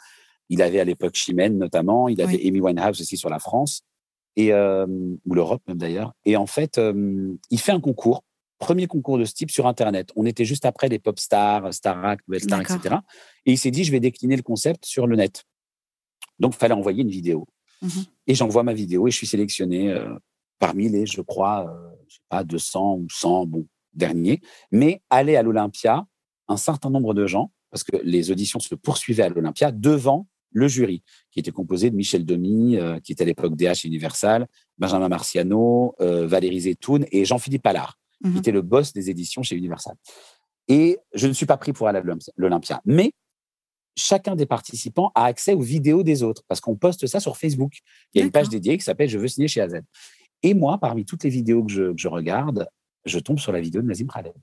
Il 0.51 0.63
avait 0.63 0.81
à 0.81 0.85
l'époque 0.85 1.15
Chimène 1.15 1.59
notamment, 1.59 2.09
il 2.09 2.21
avait 2.21 2.41
Amy 2.47 2.61
Winehouse 2.61 3.01
aussi 3.01 3.17
sur 3.17 3.31
la 3.31 3.39
France, 3.39 3.83
et, 4.37 4.53
euh, 4.53 4.87
ou 4.87 5.35
l'Europe 5.35 5.63
même 5.67 5.79
d'ailleurs. 5.79 6.13
Et 6.27 6.37
en 6.37 6.47
fait, 6.47 6.79
il 7.51 7.59
fait 7.59 7.73
un 7.73 7.81
concours, 7.81 8.25
premier 8.59 8.87
concours 8.87 9.19
de 9.19 9.25
ce 9.25 9.33
type 9.33 9.51
sur 9.51 9.67
Internet. 9.67 10.11
On 10.17 10.27
était 10.27 10.45
juste 10.45 10.67
après 10.67 10.89
les 10.89 10.99
pop 10.99 11.19
stars, 11.19 11.73
Starac, 11.73 12.21
Nouvelle 12.29 12.43
Star, 12.43 12.61
etc. 12.61 12.97
Et 13.47 13.53
il 13.53 13.59
s'est 13.59 13.71
dit, 13.71 13.85
je 13.85 13.91
vais 13.91 14.01
décliner 14.01 14.37
le 14.37 14.43
concept 14.43 14.85
sur 14.85 15.07
le 15.07 15.17
net. 15.17 15.45
Donc, 16.45 16.53
il 16.57 16.59
fallait 16.59 16.75
envoyer 16.75 17.01
une 17.01 17.09
vidéo. 17.09 17.47
Mmh 17.81 17.89
et 18.27 18.35
j'envoie 18.35 18.63
ma 18.63 18.73
vidéo 18.73 19.07
et 19.07 19.11
je 19.11 19.17
suis 19.17 19.27
sélectionné 19.27 19.91
euh, 19.91 20.15
parmi 20.59 20.89
les, 20.89 21.05
je 21.07 21.21
crois, 21.21 21.67
euh, 21.69 21.95
je 22.09 22.17
sais 22.17 22.23
pas, 22.29 22.43
200 22.43 22.97
ou 22.97 23.07
100 23.11 23.47
bon, 23.47 23.67
derniers. 23.95 24.41
Mais 24.71 25.03
aller 25.11 25.37
à 25.37 25.43
l'Olympia, 25.43 26.07
un 26.49 26.57
certain 26.57 26.89
nombre 26.91 27.13
de 27.13 27.27
gens, 27.27 27.51
parce 27.71 27.83
que 27.83 27.97
les 28.03 28.31
auditions 28.31 28.61
se 28.61 28.75
poursuivaient 28.75 29.23
à 29.23 29.29
l'Olympia, 29.29 29.73
devant 29.73 30.27
le 30.53 30.69
jury, 30.69 31.03
qui 31.31 31.41
était 31.41 31.51
composé 31.51 31.91
de 31.91 31.97
Michel 31.97 32.25
Demy, 32.25 32.77
euh, 32.77 32.99
qui 33.01 33.13
était 33.13 33.25
à 33.25 33.27
l'époque 33.27 33.57
DH 33.57 33.85
Universal, 33.85 34.47
Benjamin 34.79 35.09
Marciano, 35.09 35.95
Valérie 35.99 36.61
Zetoun 36.61 37.07
et 37.11 37.25
Jean-Philippe 37.25 37.67
Allard, 37.67 37.99
qui 38.23 38.29
mmh 38.31 38.37
était 38.37 38.53
le 38.53 38.63
boss 38.63 38.93
des 38.93 39.09
éditions 39.11 39.43
chez 39.43 39.57
Universal. 39.57 39.97
Et 40.69 40.99
je 41.15 41.27
ne 41.27 41.33
suis 41.33 41.47
pas 41.47 41.59
pris 41.59 41.73
pour 41.75 41.89
aller 41.89 41.99
à 41.99 42.03
l'Olympia. 42.37 42.81
Mais 42.87 43.13
chacun 43.97 44.37
des 44.37 44.47
participants 44.47 45.13
a 45.15 45.25
accès 45.25 45.55
aux 45.55 45.61
vidéos 45.61 46.03
des 46.03 46.23
autres 46.23 46.43
parce 46.49 46.61
qu'on 46.61 46.77
poste 46.77 47.07
ça 47.07 47.21
sur 47.21 47.37
Facebook. 47.37 47.79
Il 48.13 48.19
y 48.19 48.23
a 48.23 48.25
une 48.25 48.33
page 48.33 48.49
dédiée 48.49 48.77
qui 48.77 48.85
s'appelle 48.85 49.09
Je 49.09 49.19
veux 49.19 49.29
signer 49.29 49.49
chez 49.49 49.61
AZ. 49.61 49.81
Et 50.43 50.55
moi, 50.55 50.79
parmi 50.79 51.05
toutes 51.05 51.25
les 51.25 51.31
vidéos 51.31 51.65
que 51.65 51.73
je, 51.73 52.09
regarde, 52.09 52.69
je 53.05 53.19
tombe 53.19 53.39
sur 53.39 53.53
la 53.53 53.61
vidéo 53.61 53.83
de 53.83 53.87
Nazim 53.87 54.07
Khaled. 54.07 54.35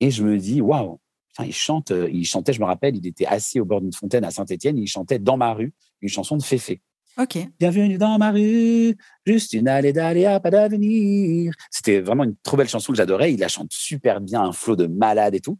Et 0.00 0.10
je 0.10 0.22
me 0.22 0.38
dis, 0.38 0.60
waouh, 0.60 0.98
il 1.44 1.52
chante, 1.52 1.90
euh, 1.90 2.08
il 2.10 2.24
chantait, 2.24 2.52
je 2.52 2.60
me 2.60 2.66
rappelle, 2.66 2.96
il 2.96 3.06
était 3.06 3.26
assis 3.26 3.60
au 3.60 3.64
bord 3.64 3.80
d'une 3.80 3.92
fontaine 3.92 4.24
à 4.24 4.30
Saint-Étienne, 4.30 4.78
il 4.78 4.86
chantait 4.86 5.18
dans 5.18 5.36
ma 5.36 5.52
rue 5.52 5.74
une 6.00 6.08
chanson 6.08 6.36
de 6.36 6.42
Féfé. 6.42 6.80
Ok. 7.18 7.38
Bienvenue 7.58 7.96
dans 7.98 8.18
ma 8.18 8.30
rue, 8.30 8.96
juste 9.26 9.54
une 9.54 9.68
allée 9.68 9.92
d'aléa, 9.92 10.38
pas 10.40 10.50
d'avenir. 10.50 11.52
C'était 11.70 12.00
vraiment 12.00 12.24
une 12.24 12.36
trop 12.42 12.58
belle 12.58 12.68
chanson 12.68 12.92
que 12.92 12.96
j'adorais. 12.96 13.32
Il 13.32 13.40
la 13.40 13.48
chante 13.48 13.72
super 13.72 14.20
bien, 14.20 14.42
un 14.42 14.52
flot 14.52 14.76
de 14.76 14.86
malade 14.86 15.34
et 15.34 15.40
tout. 15.40 15.58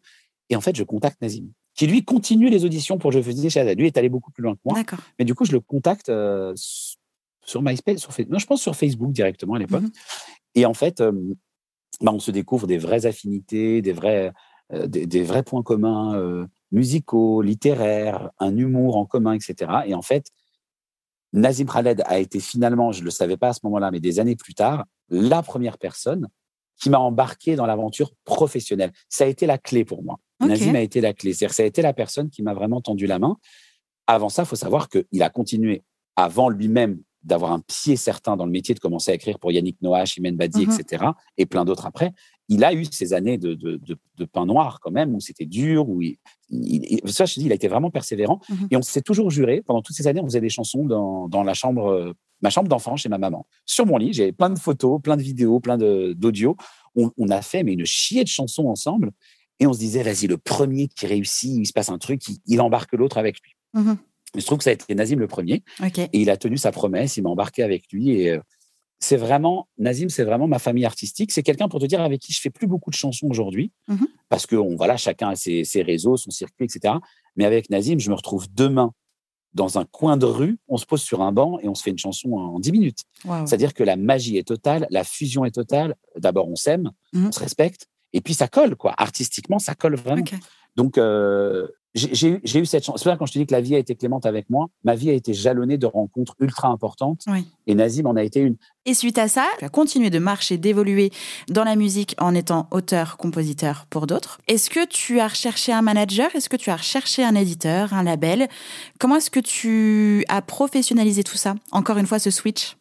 Et 0.50 0.56
en 0.56 0.60
fait, 0.60 0.76
je 0.76 0.84
contacte 0.84 1.20
Nazim 1.22 1.48
qui 1.76 1.86
lui 1.86 2.04
continue 2.04 2.48
les 2.48 2.64
auditions 2.64 2.98
pour 2.98 3.12
Je 3.12 3.20
faisais 3.20 3.50
chez 3.50 3.74
Lui 3.74 3.86
est 3.86 3.98
allé 3.98 4.08
beaucoup 4.08 4.32
plus 4.32 4.42
loin 4.42 4.54
que 4.54 4.60
moi. 4.64 4.82
Mais 5.18 5.24
du 5.24 5.34
coup, 5.34 5.44
je 5.44 5.52
le 5.52 5.60
contacte 5.60 6.08
euh, 6.08 6.54
sur 7.44 7.62
MySpace, 7.62 7.98
sur 7.98 8.12
Facebook. 8.12 8.32
Non, 8.32 8.38
je 8.38 8.46
pense 8.46 8.62
sur 8.62 8.74
Facebook 8.74 9.12
directement 9.12 9.54
à 9.54 9.58
l'époque. 9.58 9.82
Mhm. 9.82 9.92
Et 10.54 10.66
en 10.66 10.74
fait, 10.74 11.00
euh, 11.00 11.12
bah, 12.00 12.12
on 12.14 12.18
se 12.18 12.30
découvre 12.30 12.66
des 12.66 12.78
vraies 12.78 13.04
affinités, 13.04 13.82
des 13.82 13.92
vrais, 13.92 14.32
euh, 14.72 14.86
des, 14.86 15.22
vrais 15.22 15.42
points 15.42 15.62
communs 15.62 16.48
musicaux, 16.72 17.42
littéraires, 17.42 18.30
un 18.38 18.56
humour 18.56 18.96
en 18.96 19.04
commun, 19.04 19.34
etc. 19.34 19.70
Et 19.86 19.94
en 19.94 20.02
fait, 20.02 20.30
Nazim 21.34 21.66
Khaled 21.66 22.02
a 22.06 22.18
été 22.18 22.40
finalement, 22.40 22.92
je 22.92 23.00
ne 23.00 23.04
le 23.04 23.10
savais 23.10 23.36
pas 23.36 23.48
à 23.48 23.52
ce 23.52 23.60
moment-là, 23.64 23.90
mais 23.90 24.00
des 24.00 24.18
années 24.18 24.36
plus 24.36 24.54
tard, 24.54 24.86
la 25.10 25.42
première 25.42 25.76
personne 25.76 26.28
qui 26.80 26.90
m'a 26.90 26.98
embarqué 26.98 27.56
dans 27.56 27.66
l'aventure 27.66 28.12
professionnelle. 28.24 28.92
Ça 29.08 29.24
a 29.24 29.26
été 29.26 29.46
la 29.46 29.58
clé 29.58 29.84
pour 29.84 30.02
moi. 30.02 30.18
Nazim 30.40 30.74
a 30.74 30.80
été 30.80 31.00
la 31.00 31.14
clé. 31.14 31.32
C'est-à-dire 31.32 31.54
ça 31.54 31.62
a 31.62 31.66
été 31.66 31.82
la 31.82 31.92
personne 31.92 32.28
qui 32.28 32.42
m'a 32.42 32.54
vraiment 32.54 32.80
tendu 32.80 33.06
la 33.06 33.18
main. 33.18 33.36
Avant 34.06 34.28
ça, 34.28 34.42
il 34.42 34.46
faut 34.46 34.56
savoir 34.56 34.88
qu'il 34.88 35.22
a 35.22 35.30
continué 35.30 35.82
avant 36.14 36.48
lui-même 36.48 37.00
d'avoir 37.26 37.52
un 37.52 37.60
pied 37.60 37.96
certain 37.96 38.36
dans 38.36 38.46
le 38.46 38.52
métier, 38.52 38.74
de 38.74 38.80
commencer 38.80 39.10
à 39.10 39.14
écrire 39.14 39.38
pour 39.38 39.52
Yannick 39.52 39.82
Noah, 39.82 40.04
Chimène 40.04 40.36
Badi, 40.36 40.66
mmh 40.66 40.70
etc., 40.72 41.04
et 41.36 41.46
plein 41.46 41.64
d'autres 41.64 41.86
après. 41.86 42.12
Il 42.48 42.64
a 42.64 42.72
eu 42.72 42.84
ces 42.84 43.12
années 43.12 43.38
de, 43.38 43.54
de, 43.54 44.24
pain 44.24 44.46
noir 44.46 44.78
quand 44.80 44.92
même, 44.92 45.14
où 45.14 45.20
c'était 45.20 45.46
dur, 45.46 45.88
où 45.88 46.00
il, 46.02 46.16
ça, 47.06 47.24
je 47.24 47.34
dis, 47.34 47.46
il 47.46 47.52
a 47.52 47.56
été 47.56 47.68
vraiment 47.68 47.90
persévérant. 47.90 48.40
Mmh 48.48 48.54
et 48.70 48.76
on 48.76 48.82
s'est 48.82 49.02
toujours 49.02 49.30
juré, 49.30 49.62
pendant 49.66 49.82
toutes 49.82 49.96
ces 49.96 50.06
années, 50.06 50.20
on 50.20 50.26
faisait 50.26 50.40
des 50.40 50.48
chansons 50.48 50.84
dans, 50.84 51.28
dans 51.28 51.42
la 51.42 51.54
chambre, 51.54 52.14
ma 52.40 52.50
chambre 52.50 52.68
d'enfant 52.68 52.96
chez 52.96 53.08
ma 53.08 53.18
maman. 53.18 53.46
Sur 53.64 53.86
mon 53.86 53.98
lit, 53.98 54.12
j'ai 54.12 54.32
plein 54.32 54.50
de 54.50 54.58
photos, 54.58 55.00
plein 55.02 55.16
de 55.16 55.22
vidéos, 55.22 55.60
plein 55.60 55.76
d'audio. 55.76 56.56
On, 56.94 57.10
on, 57.18 57.28
a 57.28 57.42
fait 57.42 57.62
mais 57.62 57.72
une 57.72 57.84
chier 57.84 58.22
de 58.22 58.28
chansons 58.28 58.68
ensemble. 58.68 59.10
Et 59.58 59.66
on 59.66 59.72
se 59.72 59.78
disait, 59.78 60.02
vas-y, 60.02 60.26
le 60.26 60.36
premier 60.36 60.88
qui 60.88 61.06
réussit, 61.06 61.50
il 61.56 61.66
se 61.66 61.72
passe 61.72 61.88
un 61.88 61.98
truc, 61.98 62.22
il, 62.46 62.60
embarque 62.60 62.92
l'autre 62.92 63.18
avec 63.18 63.40
lui. 63.40 63.56
Mmh 64.36 64.40
je 64.40 64.46
trouve 64.46 64.58
que 64.58 64.64
ça 64.64 64.70
a 64.70 64.72
été 64.74 64.94
Nazim 64.94 65.18
le 65.18 65.26
premier. 65.26 65.62
Et 66.12 66.20
il 66.20 66.30
a 66.30 66.36
tenu 66.36 66.56
sa 66.56 66.72
promesse, 66.72 67.16
il 67.16 67.22
m'a 67.22 67.30
embarqué 67.30 67.62
avec 67.62 67.90
lui. 67.92 68.10
Et 68.10 68.30
euh, 68.30 68.40
c'est 69.00 69.16
vraiment, 69.16 69.68
Nazim, 69.78 70.08
c'est 70.08 70.24
vraiment 70.24 70.46
ma 70.46 70.58
famille 70.58 70.84
artistique. 70.84 71.32
C'est 71.32 71.42
quelqu'un, 71.42 71.68
pour 71.68 71.80
te 71.80 71.86
dire, 71.86 72.00
avec 72.00 72.20
qui 72.20 72.32
je 72.32 72.40
fais 72.40 72.50
plus 72.50 72.66
beaucoup 72.66 72.90
de 72.90 72.96
chansons 72.96 73.28
aujourd'hui. 73.28 73.72
Mmh 73.88 74.04
parce 74.28 74.44
que 74.44 74.56
voilà, 74.56 74.96
chacun 74.96 75.28
a 75.28 75.36
ses, 75.36 75.62
ses, 75.62 75.82
réseaux, 75.82 76.16
son 76.16 76.32
circuit, 76.32 76.64
etc. 76.64 76.94
Mais 77.36 77.44
avec 77.44 77.70
Nazim, 77.70 78.00
je 78.00 78.10
me 78.10 78.14
retrouve 78.16 78.48
demain 78.52 78.92
dans 79.54 79.78
un 79.78 79.84
coin 79.84 80.16
de 80.16 80.26
rue, 80.26 80.58
on 80.68 80.76
se 80.76 80.84
pose 80.84 81.00
sur 81.00 81.22
un 81.22 81.32
banc 81.32 81.58
et 81.60 81.68
on 81.68 81.74
se 81.74 81.82
fait 81.82 81.90
une 81.90 81.98
chanson 81.98 82.32
en 82.32 82.58
10 82.58 82.72
minutes. 82.72 83.04
C'est-à-dire 83.24 83.72
que 83.72 83.84
la 83.84 83.96
magie 83.96 84.36
est 84.36 84.46
totale, 84.46 84.86
la 84.90 85.02
fusion 85.02 85.44
est 85.44 85.52
totale. 85.52 85.94
D'abord, 86.16 86.48
on 86.48 86.56
s'aime, 86.56 86.90
mmh. 87.12 87.26
on 87.26 87.32
se 87.32 87.40
respecte, 87.40 87.86
et 88.12 88.20
puis 88.20 88.34
ça 88.34 88.48
colle, 88.48 88.76
quoi. 88.76 88.94
Artistiquement, 88.98 89.58
ça 89.58 89.74
colle 89.74 89.96
vraiment. 89.96 90.24
Donc, 90.76 90.98
euh, 90.98 91.66
j'ai 91.96 92.60
eu 92.60 92.66
cette 92.66 92.84
chance. 92.84 93.02
C'est 93.02 93.08
là 93.08 93.16
quand 93.16 93.26
je 93.26 93.32
te 93.32 93.38
dis 93.38 93.46
que 93.46 93.54
la 93.54 93.60
vie 93.60 93.74
a 93.74 93.78
été 93.78 93.94
clémente 93.94 94.26
avec 94.26 94.50
moi, 94.50 94.68
ma 94.84 94.94
vie 94.94 95.10
a 95.10 95.14
été 95.14 95.32
jalonnée 95.32 95.78
de 95.78 95.86
rencontres 95.86 96.34
ultra 96.40 96.68
importantes. 96.68 97.24
Et 97.66 97.74
Nazim 97.74 98.06
en 98.06 98.16
a 98.16 98.22
été 98.22 98.40
une. 98.40 98.56
Et 98.84 98.94
suite 98.94 99.18
à 99.18 99.28
ça, 99.28 99.46
tu 99.58 99.64
as 99.64 99.68
continué 99.68 100.10
de 100.10 100.18
marcher, 100.18 100.58
d'évoluer 100.58 101.10
dans 101.48 101.64
la 101.64 101.74
musique 101.74 102.14
en 102.18 102.34
étant 102.34 102.68
auteur, 102.70 103.16
compositeur 103.16 103.86
pour 103.90 104.06
d'autres. 104.06 104.40
Est-ce 104.46 104.70
que 104.70 104.86
tu 104.86 105.18
as 105.18 105.28
recherché 105.28 105.72
un 105.72 105.82
manager? 105.82 106.34
Est-ce 106.36 106.48
que 106.48 106.56
tu 106.56 106.70
as 106.70 106.76
recherché 106.76 107.24
un 107.24 107.34
éditeur, 107.34 107.94
un 107.94 108.02
label? 108.02 108.48
Comment 109.00 109.16
est-ce 109.16 109.30
que 109.30 109.40
tu 109.40 110.24
as 110.28 110.42
professionnalisé 110.42 111.24
tout 111.24 111.36
ça? 111.36 111.54
Encore 111.72 111.98
une 111.98 112.06
fois, 112.06 112.18
ce 112.18 112.30
switch? 112.30 112.76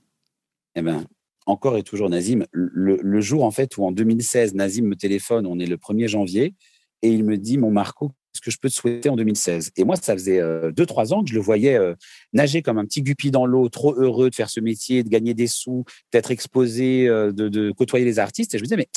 Eh 0.76 0.82
ben, 0.82 1.06
encore 1.46 1.78
et 1.78 1.84
toujours 1.84 2.10
Nazim. 2.10 2.46
Le, 2.52 3.00
le 3.02 3.22
jour 3.22 3.44
en 3.44 3.52
fait 3.52 3.78
où 3.78 3.86
en 3.86 3.92
2016, 3.92 4.56
Nazim 4.56 4.86
me 4.88 4.96
téléphone, 4.96 5.46
on 5.46 5.58
est 5.60 5.66
le 5.66 5.78
1er 5.78 6.08
janvier, 6.08 6.54
et 7.02 7.10
il 7.10 7.24
me 7.24 7.38
dit, 7.38 7.58
mon 7.58 7.72
Marco, 7.72 8.12
ce 8.36 8.42
que 8.42 8.52
je 8.52 8.58
peux 8.60 8.70
te 8.70 8.74
souhaiter 8.74 9.10
en 9.10 9.16
2016. 9.16 9.72
Et 9.78 9.84
moi, 9.84 9.96
ça 9.96 10.14
faisait 10.14 10.40
euh, 10.40 10.72
deux, 10.72 10.86
trois 10.86 11.14
ans 11.14 11.24
que 11.24 11.30
je 11.30 11.36
le 11.36 11.42
voyais 11.42 11.76
euh, 11.76 11.96
nager 12.34 12.62
comme 12.62 12.78
un 12.78 12.86
petit 12.86 13.02
guppy 13.02 13.32
dans 13.32 13.46
l'eau, 13.46 13.70
trop 13.70 13.96
heureux 13.96 14.30
de 14.30 14.36
faire 14.36 14.50
ce 14.50 14.60
métier, 14.60 15.04
de 15.04 15.10
gagner 15.10 15.34
des 15.34 15.48
sous, 15.48 15.86
d'être 16.12 16.32
exposé, 16.32 17.08
euh, 17.08 17.32
de, 17.32 17.72
côtoyer 17.72 18.06
les 18.06 18.20
artistes. 18.20 18.54
Et 18.54 18.58
je 18.58 18.64
me 18.64 18.66
disais, 18.66 18.78
mais 18.78 18.90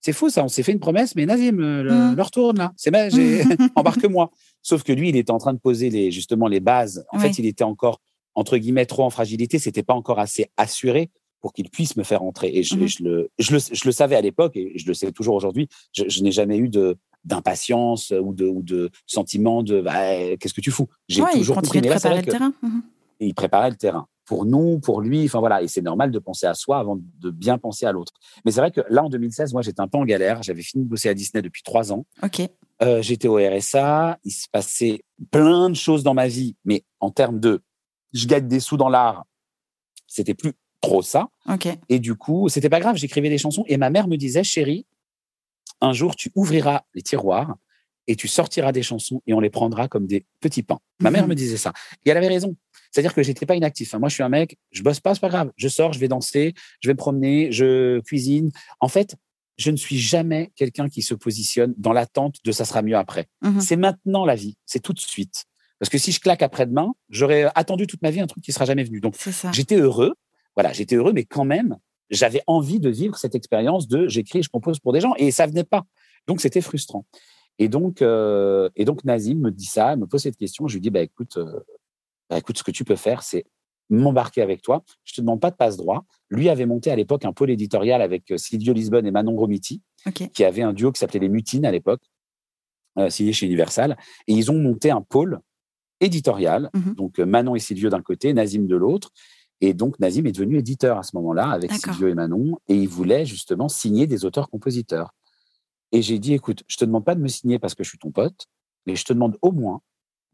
c'est 0.00 0.12
fou 0.12 0.30
ça, 0.30 0.44
on 0.44 0.48
s'est 0.48 0.62
fait 0.62 0.72
une 0.72 0.80
promesse, 0.80 1.14
mais 1.16 1.26
Nazim, 1.26 1.58
le, 1.58 1.82
mmh. 1.82 2.16
leur 2.16 2.30
tourne 2.30 2.58
là, 2.58 2.72
c'est 2.76 2.90
magique, 2.90 3.42
embarque-moi. 3.74 4.30
Sauf 4.62 4.82
que 4.82 4.92
lui, 4.92 5.10
il 5.10 5.16
était 5.16 5.32
en 5.32 5.38
train 5.38 5.52
de 5.52 5.58
poser 5.58 5.90
les, 5.90 6.10
justement 6.10 6.46
les 6.46 6.60
bases. 6.60 7.04
En 7.12 7.18
fait, 7.18 7.38
il 7.38 7.46
était 7.46 7.64
encore, 7.64 8.00
entre 8.34 8.56
guillemets, 8.56 8.86
trop 8.86 9.04
en 9.04 9.10
fragilité, 9.10 9.58
c'était 9.58 9.82
pas 9.82 9.94
encore 9.94 10.18
assez 10.18 10.46
assuré 10.56 11.10
pour 11.40 11.52
qu'il 11.52 11.68
puisse 11.70 11.96
me 11.96 12.02
faire 12.02 12.22
entrer. 12.22 12.50
Et 12.52 12.62
je, 12.62 12.74
mmh 12.74 12.80
le, 13.00 13.30
je, 13.38 13.52
le, 13.52 13.58
je, 13.72 13.84
le, 13.84 13.92
savais 13.92 14.16
à 14.16 14.20
l'époque 14.20 14.56
et 14.56 14.72
je 14.76 14.86
le 14.86 14.94
sais 14.94 15.10
toujours 15.12 15.34
aujourd'hui. 15.34 15.68
Je, 15.92 16.22
n'ai 16.22 16.32
jamais 16.32 16.58
eu 16.58 16.68
de, 16.68 16.96
d'impatience 17.24 18.10
ou 18.10 18.32
de, 18.32 18.46
ou 18.46 18.62
de 18.62 18.90
sentiment 19.06 19.62
de 19.62 19.80
bah, 19.80 20.36
qu'est-ce 20.36 20.54
que 20.54 20.60
tu 20.60 20.70
fous? 20.70 20.88
J'ai 21.08 21.22
toujours 21.32 21.56
compris. 21.56 21.80
De 21.80 21.88
préparer 21.88 22.22
le 22.22 22.26
terrain. 22.26 22.52
Mmh 22.62 22.80
il 23.20 23.34
préparait 23.34 23.70
le 23.70 23.76
terrain 23.76 24.06
pour 24.24 24.44
nous, 24.44 24.78
pour 24.78 25.00
lui. 25.00 25.24
Enfin 25.24 25.40
voilà, 25.40 25.62
et 25.62 25.68
c'est 25.68 25.80
normal 25.80 26.10
de 26.10 26.18
penser 26.18 26.46
à 26.46 26.54
soi 26.54 26.78
avant 26.78 26.98
de 26.98 27.30
bien 27.30 27.58
penser 27.58 27.86
à 27.86 27.92
l'autre. 27.92 28.12
Mais 28.44 28.52
c'est 28.52 28.60
vrai 28.60 28.70
que 28.70 28.82
là, 28.90 29.02
en 29.02 29.08
2016, 29.08 29.52
moi, 29.52 29.62
j'étais 29.62 29.80
un 29.80 29.88
peu 29.88 29.98
en 29.98 30.04
galère. 30.04 30.42
J'avais 30.42 30.62
fini 30.62 30.84
de 30.84 30.88
bosser 30.88 31.08
à 31.08 31.14
Disney 31.14 31.42
depuis 31.42 31.62
trois 31.62 31.92
ans. 31.92 32.04
Ok. 32.22 32.42
Euh, 32.82 33.02
j'étais 33.02 33.26
au 33.28 33.36
RSA. 33.36 34.18
Il 34.24 34.30
se 34.30 34.46
passait 34.52 35.02
plein 35.30 35.70
de 35.70 35.74
choses 35.74 36.02
dans 36.02 36.14
ma 36.14 36.28
vie, 36.28 36.56
mais 36.64 36.84
en 37.00 37.10
termes 37.10 37.40
de, 37.40 37.62
je 38.12 38.26
gagne 38.26 38.46
des 38.46 38.60
sous 38.60 38.76
dans 38.76 38.90
l'art. 38.90 39.24
C'était 40.06 40.34
plus 40.34 40.52
trop 40.80 41.02
ça. 41.02 41.28
Ok. 41.48 41.68
Et 41.88 41.98
du 41.98 42.14
coup, 42.14 42.48
c'était 42.48 42.68
pas 42.70 42.80
grave. 42.80 42.96
J'écrivais 42.96 43.30
des 43.30 43.38
chansons 43.38 43.64
et 43.66 43.78
ma 43.78 43.90
mère 43.90 44.08
me 44.08 44.16
disait, 44.16 44.44
chérie, 44.44 44.86
un 45.80 45.92
jour, 45.92 46.16
tu 46.16 46.30
ouvriras 46.34 46.82
les 46.94 47.02
tiroirs 47.02 47.56
et 48.06 48.16
tu 48.16 48.26
sortiras 48.26 48.72
des 48.72 48.82
chansons 48.82 49.22
et 49.26 49.34
on 49.34 49.40
les 49.40 49.50
prendra 49.50 49.86
comme 49.86 50.06
des 50.06 50.26
petits 50.40 50.62
pains. 50.62 50.80
Ma 51.00 51.10
mère 51.10 51.24
mhm. 51.24 51.30
me 51.30 51.34
disait 51.34 51.58
ça. 51.58 51.72
Et 52.04 52.10
elle 52.10 52.16
avait 52.16 52.28
raison. 52.28 52.56
C'est-à-dire 52.90 53.14
que 53.14 53.22
j'étais 53.22 53.44
pas 53.44 53.54
inactif. 53.54 53.94
Moi, 53.94 54.08
je 54.08 54.14
suis 54.14 54.22
un 54.22 54.30
mec, 54.30 54.56
je 54.70 54.82
bosse 54.82 54.98
pas, 54.98 55.14
c'est 55.14 55.20
pas 55.20 55.28
grave. 55.28 55.52
Je 55.56 55.68
sors, 55.68 55.92
je 55.92 55.98
vais 55.98 56.08
danser, 56.08 56.54
je 56.80 56.88
vais 56.88 56.94
me 56.94 56.98
promener, 56.98 57.52
je 57.52 58.00
cuisine. 58.00 58.50
En 58.80 58.88
fait, 58.88 59.14
je 59.58 59.70
ne 59.70 59.76
suis 59.76 59.98
jamais 59.98 60.50
quelqu'un 60.56 60.88
qui 60.88 61.02
se 61.02 61.14
positionne 61.14 61.74
dans 61.76 61.92
l'attente 61.92 62.36
de 62.44 62.52
ça 62.52 62.64
sera 62.64 62.80
mieux 62.80 62.96
après. 62.96 63.28
Mhm. 63.42 63.60
C'est 63.60 63.76
maintenant 63.76 64.24
la 64.24 64.36
vie, 64.36 64.56
c'est 64.64 64.80
tout 64.80 64.94
de 64.94 65.00
suite. 65.00 65.44
Parce 65.78 65.90
que 65.90 65.98
si 65.98 66.10
je 66.10 66.20
claque 66.20 66.42
après-demain, 66.42 66.92
j'aurais 67.08 67.50
attendu 67.54 67.86
toute 67.86 68.02
ma 68.02 68.10
vie 68.10 68.20
un 68.20 68.26
truc 68.26 68.42
qui 68.42 68.52
sera 68.52 68.64
jamais 68.64 68.84
venu. 68.84 69.00
Donc, 69.00 69.16
j'étais 69.52 69.76
heureux. 69.76 70.14
Voilà, 70.56 70.72
j'étais 70.72 70.96
heureux, 70.96 71.12
mais 71.12 71.24
quand 71.24 71.44
même, 71.44 71.76
j'avais 72.10 72.42
envie 72.46 72.80
de 72.80 72.88
vivre 72.88 73.16
cette 73.16 73.34
expérience 73.34 73.88
de 73.88 74.08
j'écris, 74.08 74.42
je 74.42 74.48
compose 74.48 74.78
pour 74.78 74.92
des 74.92 75.00
gens 75.00 75.14
et 75.16 75.30
ça 75.30 75.46
venait 75.46 75.64
pas. 75.64 75.84
Donc 76.26 76.40
c'était 76.40 76.60
frustrant. 76.60 77.04
Et 77.58 77.68
donc, 77.68 78.02
euh, 78.02 78.70
et 78.76 78.84
donc 78.84 79.04
Nazim 79.04 79.38
me 79.38 79.50
dit 79.50 79.64
ça, 79.64 79.96
me 79.96 80.06
pose 80.06 80.22
cette 80.22 80.36
question. 80.36 80.68
Je 80.68 80.74
lui 80.74 80.80
dis 80.80 80.90
bah 80.90 81.02
écoute, 81.02 81.36
euh, 81.36 81.60
bah, 82.30 82.38
écoute, 82.38 82.58
ce 82.58 82.62
que 82.62 82.70
tu 82.70 82.84
peux 82.84 82.96
faire, 82.96 83.22
c'est 83.22 83.44
m'embarquer 83.90 84.42
avec 84.42 84.62
toi. 84.62 84.84
Je 85.04 85.14
te 85.14 85.20
demande 85.20 85.40
pas 85.40 85.50
de 85.50 85.56
passe 85.56 85.76
droit. 85.76 86.04
Lui 86.30 86.48
avait 86.48 86.66
monté 86.66 86.90
à 86.90 86.96
l'époque 86.96 87.24
un 87.24 87.32
pôle 87.32 87.50
éditorial 87.50 88.02
avec 88.02 88.30
euh, 88.30 88.36
Silvio 88.36 88.72
Lisbonne 88.72 89.06
et 89.06 89.10
Manon 89.10 89.36
Romiti, 89.36 89.82
qui 90.34 90.44
avait 90.44 90.62
un 90.62 90.72
duo 90.72 90.92
qui 90.92 91.00
s'appelait 91.00 91.20
les 91.20 91.28
Mutines 91.28 91.64
à 91.64 91.72
l'époque, 91.72 92.02
signé 93.08 93.32
chez 93.32 93.46
Universal, 93.46 93.96
et 94.26 94.32
ils 94.32 94.50
ont 94.50 94.58
monté 94.58 94.90
un 94.90 95.02
pôle 95.02 95.40
éditorial. 96.00 96.68
Mmh 96.74 96.94
donc 96.94 97.18
Manon 97.18 97.54
et 97.54 97.60
Silvio 97.60 97.90
d'un 97.90 98.02
côté, 98.02 98.32
Nazim 98.34 98.66
de 98.66 98.76
l'autre, 98.76 99.10
et 99.60 99.74
donc, 99.74 99.98
Nazim 99.98 100.26
est 100.26 100.32
devenu 100.32 100.58
éditeur 100.58 100.98
à 100.98 101.02
ce 101.02 101.16
moment-là 101.16 101.50
avec 101.50 101.72
Silvio 101.72 102.08
et 102.08 102.14
Manon, 102.14 102.58
et 102.68 102.76
il 102.76 102.88
voulait 102.88 103.26
justement 103.26 103.68
signer 103.68 104.06
des 104.06 104.24
auteurs-compositeurs. 104.24 105.12
Et 105.90 106.02
j'ai 106.02 106.18
dit, 106.18 106.34
écoute, 106.34 106.62
je 106.68 106.76
te 106.76 106.84
demande 106.84 107.04
pas 107.04 107.14
de 107.14 107.20
me 107.20 107.28
signer 107.28 107.58
parce 107.58 107.74
que 107.74 107.82
je 107.82 107.88
suis 107.88 107.98
ton 107.98 108.10
pote, 108.10 108.46
mais 108.86 108.94
je 108.94 109.04
te 109.04 109.12
demande 109.12 109.36
au 109.42 109.52
moins 109.52 109.80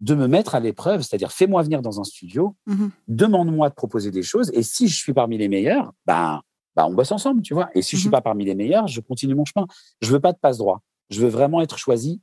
de 0.01 0.14
me 0.14 0.27
mettre 0.27 0.55
à 0.55 0.61
l'épreuve, 0.61 1.03
c'est-à-dire 1.03 1.33
fais-moi 1.33 1.62
venir 1.62 1.81
dans 1.81 2.01
un 2.01 2.05
studio, 2.05 2.57
mmh 2.66 2.89
demande-moi 3.09 3.68
de 3.70 3.75
proposer 3.75 4.11
des 4.11 4.22
choses, 4.22 4.51
et 4.53 4.62
si 4.62 4.89
je 4.89 4.97
suis 4.97 5.14
parmi 5.14 5.39
les 5.39 5.49
meilleurs, 5.49 5.93
bah, 6.05 6.43
bah 6.75 6.85
on 6.87 6.93
bosse 6.93 7.12
ensemble, 7.12 7.43
tu 7.43 7.55
vois. 7.55 7.70
Et 7.75 7.83
si 7.83 7.97
je 7.97 8.01
suis 8.01 8.09
mmh 8.09 8.12
pas 8.12 8.20
parmi 8.20 8.45
les 8.45 8.55
meilleurs, 8.55 8.89
je 8.89 9.01
continue 9.01 9.35
mon 9.35 9.45
chemin. 9.45 9.66
Je 10.01 10.11
veux 10.11 10.20
pas 10.20 10.33
de 10.33 10.39
passe 10.39 10.59
droit. 10.59 10.83
Je 11.11 11.20
veux 11.20 11.29
vraiment 11.29 11.62
être 11.62 11.79
choisi 11.79 12.20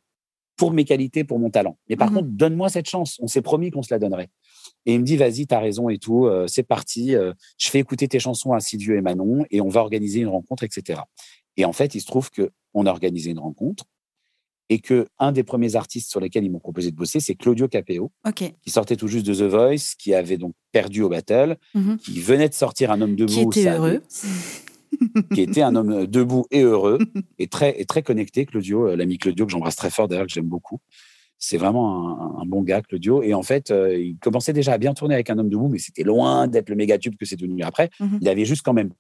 pour 0.62 0.74
mes 0.74 0.86
qualités, 0.86 1.24
pour 1.24 1.40
mon 1.40 1.50
talent. 1.50 1.76
Mais 1.90 1.96
par 1.96 2.12
mmh 2.12 2.14
contre, 2.14 2.28
donne-moi 2.28 2.70
cette 2.70 2.88
chance. 2.88 3.18
On 3.20 3.26
s'est 3.26 3.42
promis 3.42 3.72
qu'on 3.72 3.82
se 3.82 3.92
la 3.92 3.98
donnerait. 3.98 4.30
Et 4.86 4.94
il 4.94 5.00
me 5.00 5.04
dit, 5.04 5.18
vas-y, 5.18 5.48
t'as 5.48 5.60
raison 5.60 5.90
et 5.90 5.98
tout, 5.98 6.28
euh, 6.28 6.46
c'est 6.46 6.62
parti. 6.62 7.16
Euh, 7.16 7.34
je 7.58 7.72
fais 7.72 7.80
écouter 7.80 8.08
tes 8.08 8.20
chansons 8.20 8.54
à 8.54 8.60
Sidieux 8.60 8.96
et 8.96 9.02
Manon 9.02 9.44
et 9.50 9.60
on 9.60 9.70
va 9.70 9.82
organiser 9.82 10.20
une 10.20 10.28
rencontre, 10.28 10.62
etc. 10.62 11.02
Et 11.58 11.66
en 11.66 11.74
fait, 11.74 11.96
il 11.96 12.02
se 12.02 12.06
trouve 12.06 12.30
que 12.30 12.52
on 12.76 12.86
a 12.86 12.92
organisé 12.92 13.32
une 13.32 13.40
rencontre 13.40 13.86
et 14.70 14.78
que 14.78 15.08
un 15.18 15.32
des 15.32 15.42
premiers 15.42 15.76
artistes 15.76 16.12
sur 16.12 16.20
lesquels 16.20 16.46
ils 16.46 16.52
m'ont 16.52 16.60
proposé 16.60 16.92
de 16.92 16.96
bosser, 16.96 17.20
c'est 17.20 17.34
Claudio 17.34 17.68
Capéo, 17.68 18.12
qui 18.62 18.70
sortait 18.70 18.98
tout 18.98 19.08
juste 19.08 19.26
de 19.26 19.34
The 19.34 19.50
Voice, 19.50 19.96
qui 19.98 20.14
avait 20.14 20.38
donc 20.38 20.54
perdu 20.72 21.02
au 21.02 21.10
battle, 21.10 21.58
mmh 21.74 21.96
qui 21.98 22.22
venait 22.22 22.50
de 22.50 22.54
sortir 22.54 22.92
un 22.92 23.02
homme 23.02 23.16
debout, 23.16 23.50
qui 23.50 23.62
était 23.62 23.72
heureux. 23.72 24.04
qui 25.34 25.42
était 25.42 25.62
un 25.62 25.76
homme 25.76 26.06
debout 26.06 26.46
et 26.52 26.62
heureux 26.62 27.00
et 27.40 27.48
très 27.48 27.80
et 27.80 27.86
très 27.86 28.04
connecté, 28.04 28.46
Claudio, 28.46 28.90
euh, 28.90 28.96
l'ami 28.96 29.18
Claudio 29.18 29.46
que 29.46 29.52
j'embrasse 29.52 29.76
très 29.76 29.90
fort 29.90 30.08
d'ailleurs, 30.08 30.28
que 30.28 30.34
j'aime 30.34 30.46
beaucoup. 30.46 30.80
C'est 31.44 31.58
vraiment 31.58 32.40
un, 32.40 32.46
bon 32.46 32.62
gars, 32.62 32.84
Claudio. 32.84 33.24
Et 33.24 33.34
en 33.34 33.42
fait, 33.42 33.72
euh, 33.72 33.98
il 33.98 34.18
commençait 34.20 34.54
déjà 34.54 34.74
à 34.74 34.78
bien 34.78 34.94
tourner 34.94 35.16
avec 35.16 35.32
un 35.32 35.40
homme 35.40 35.50
debout, 35.50 35.70
mais 35.70 35.80
c'était 35.80 36.04
loin 36.04 36.48
d'être 36.48 36.70
le 36.70 36.76
méga 36.76 37.00
tube 37.00 37.16
que 37.18 37.26
c'est 37.26 37.36
devenu 37.36 37.64
après. 37.64 37.90
Mhm. 38.00 38.20
Il 38.22 38.30
avait 38.30 38.46
juste 38.46 38.62
quand 38.62 38.74
même 38.74 38.92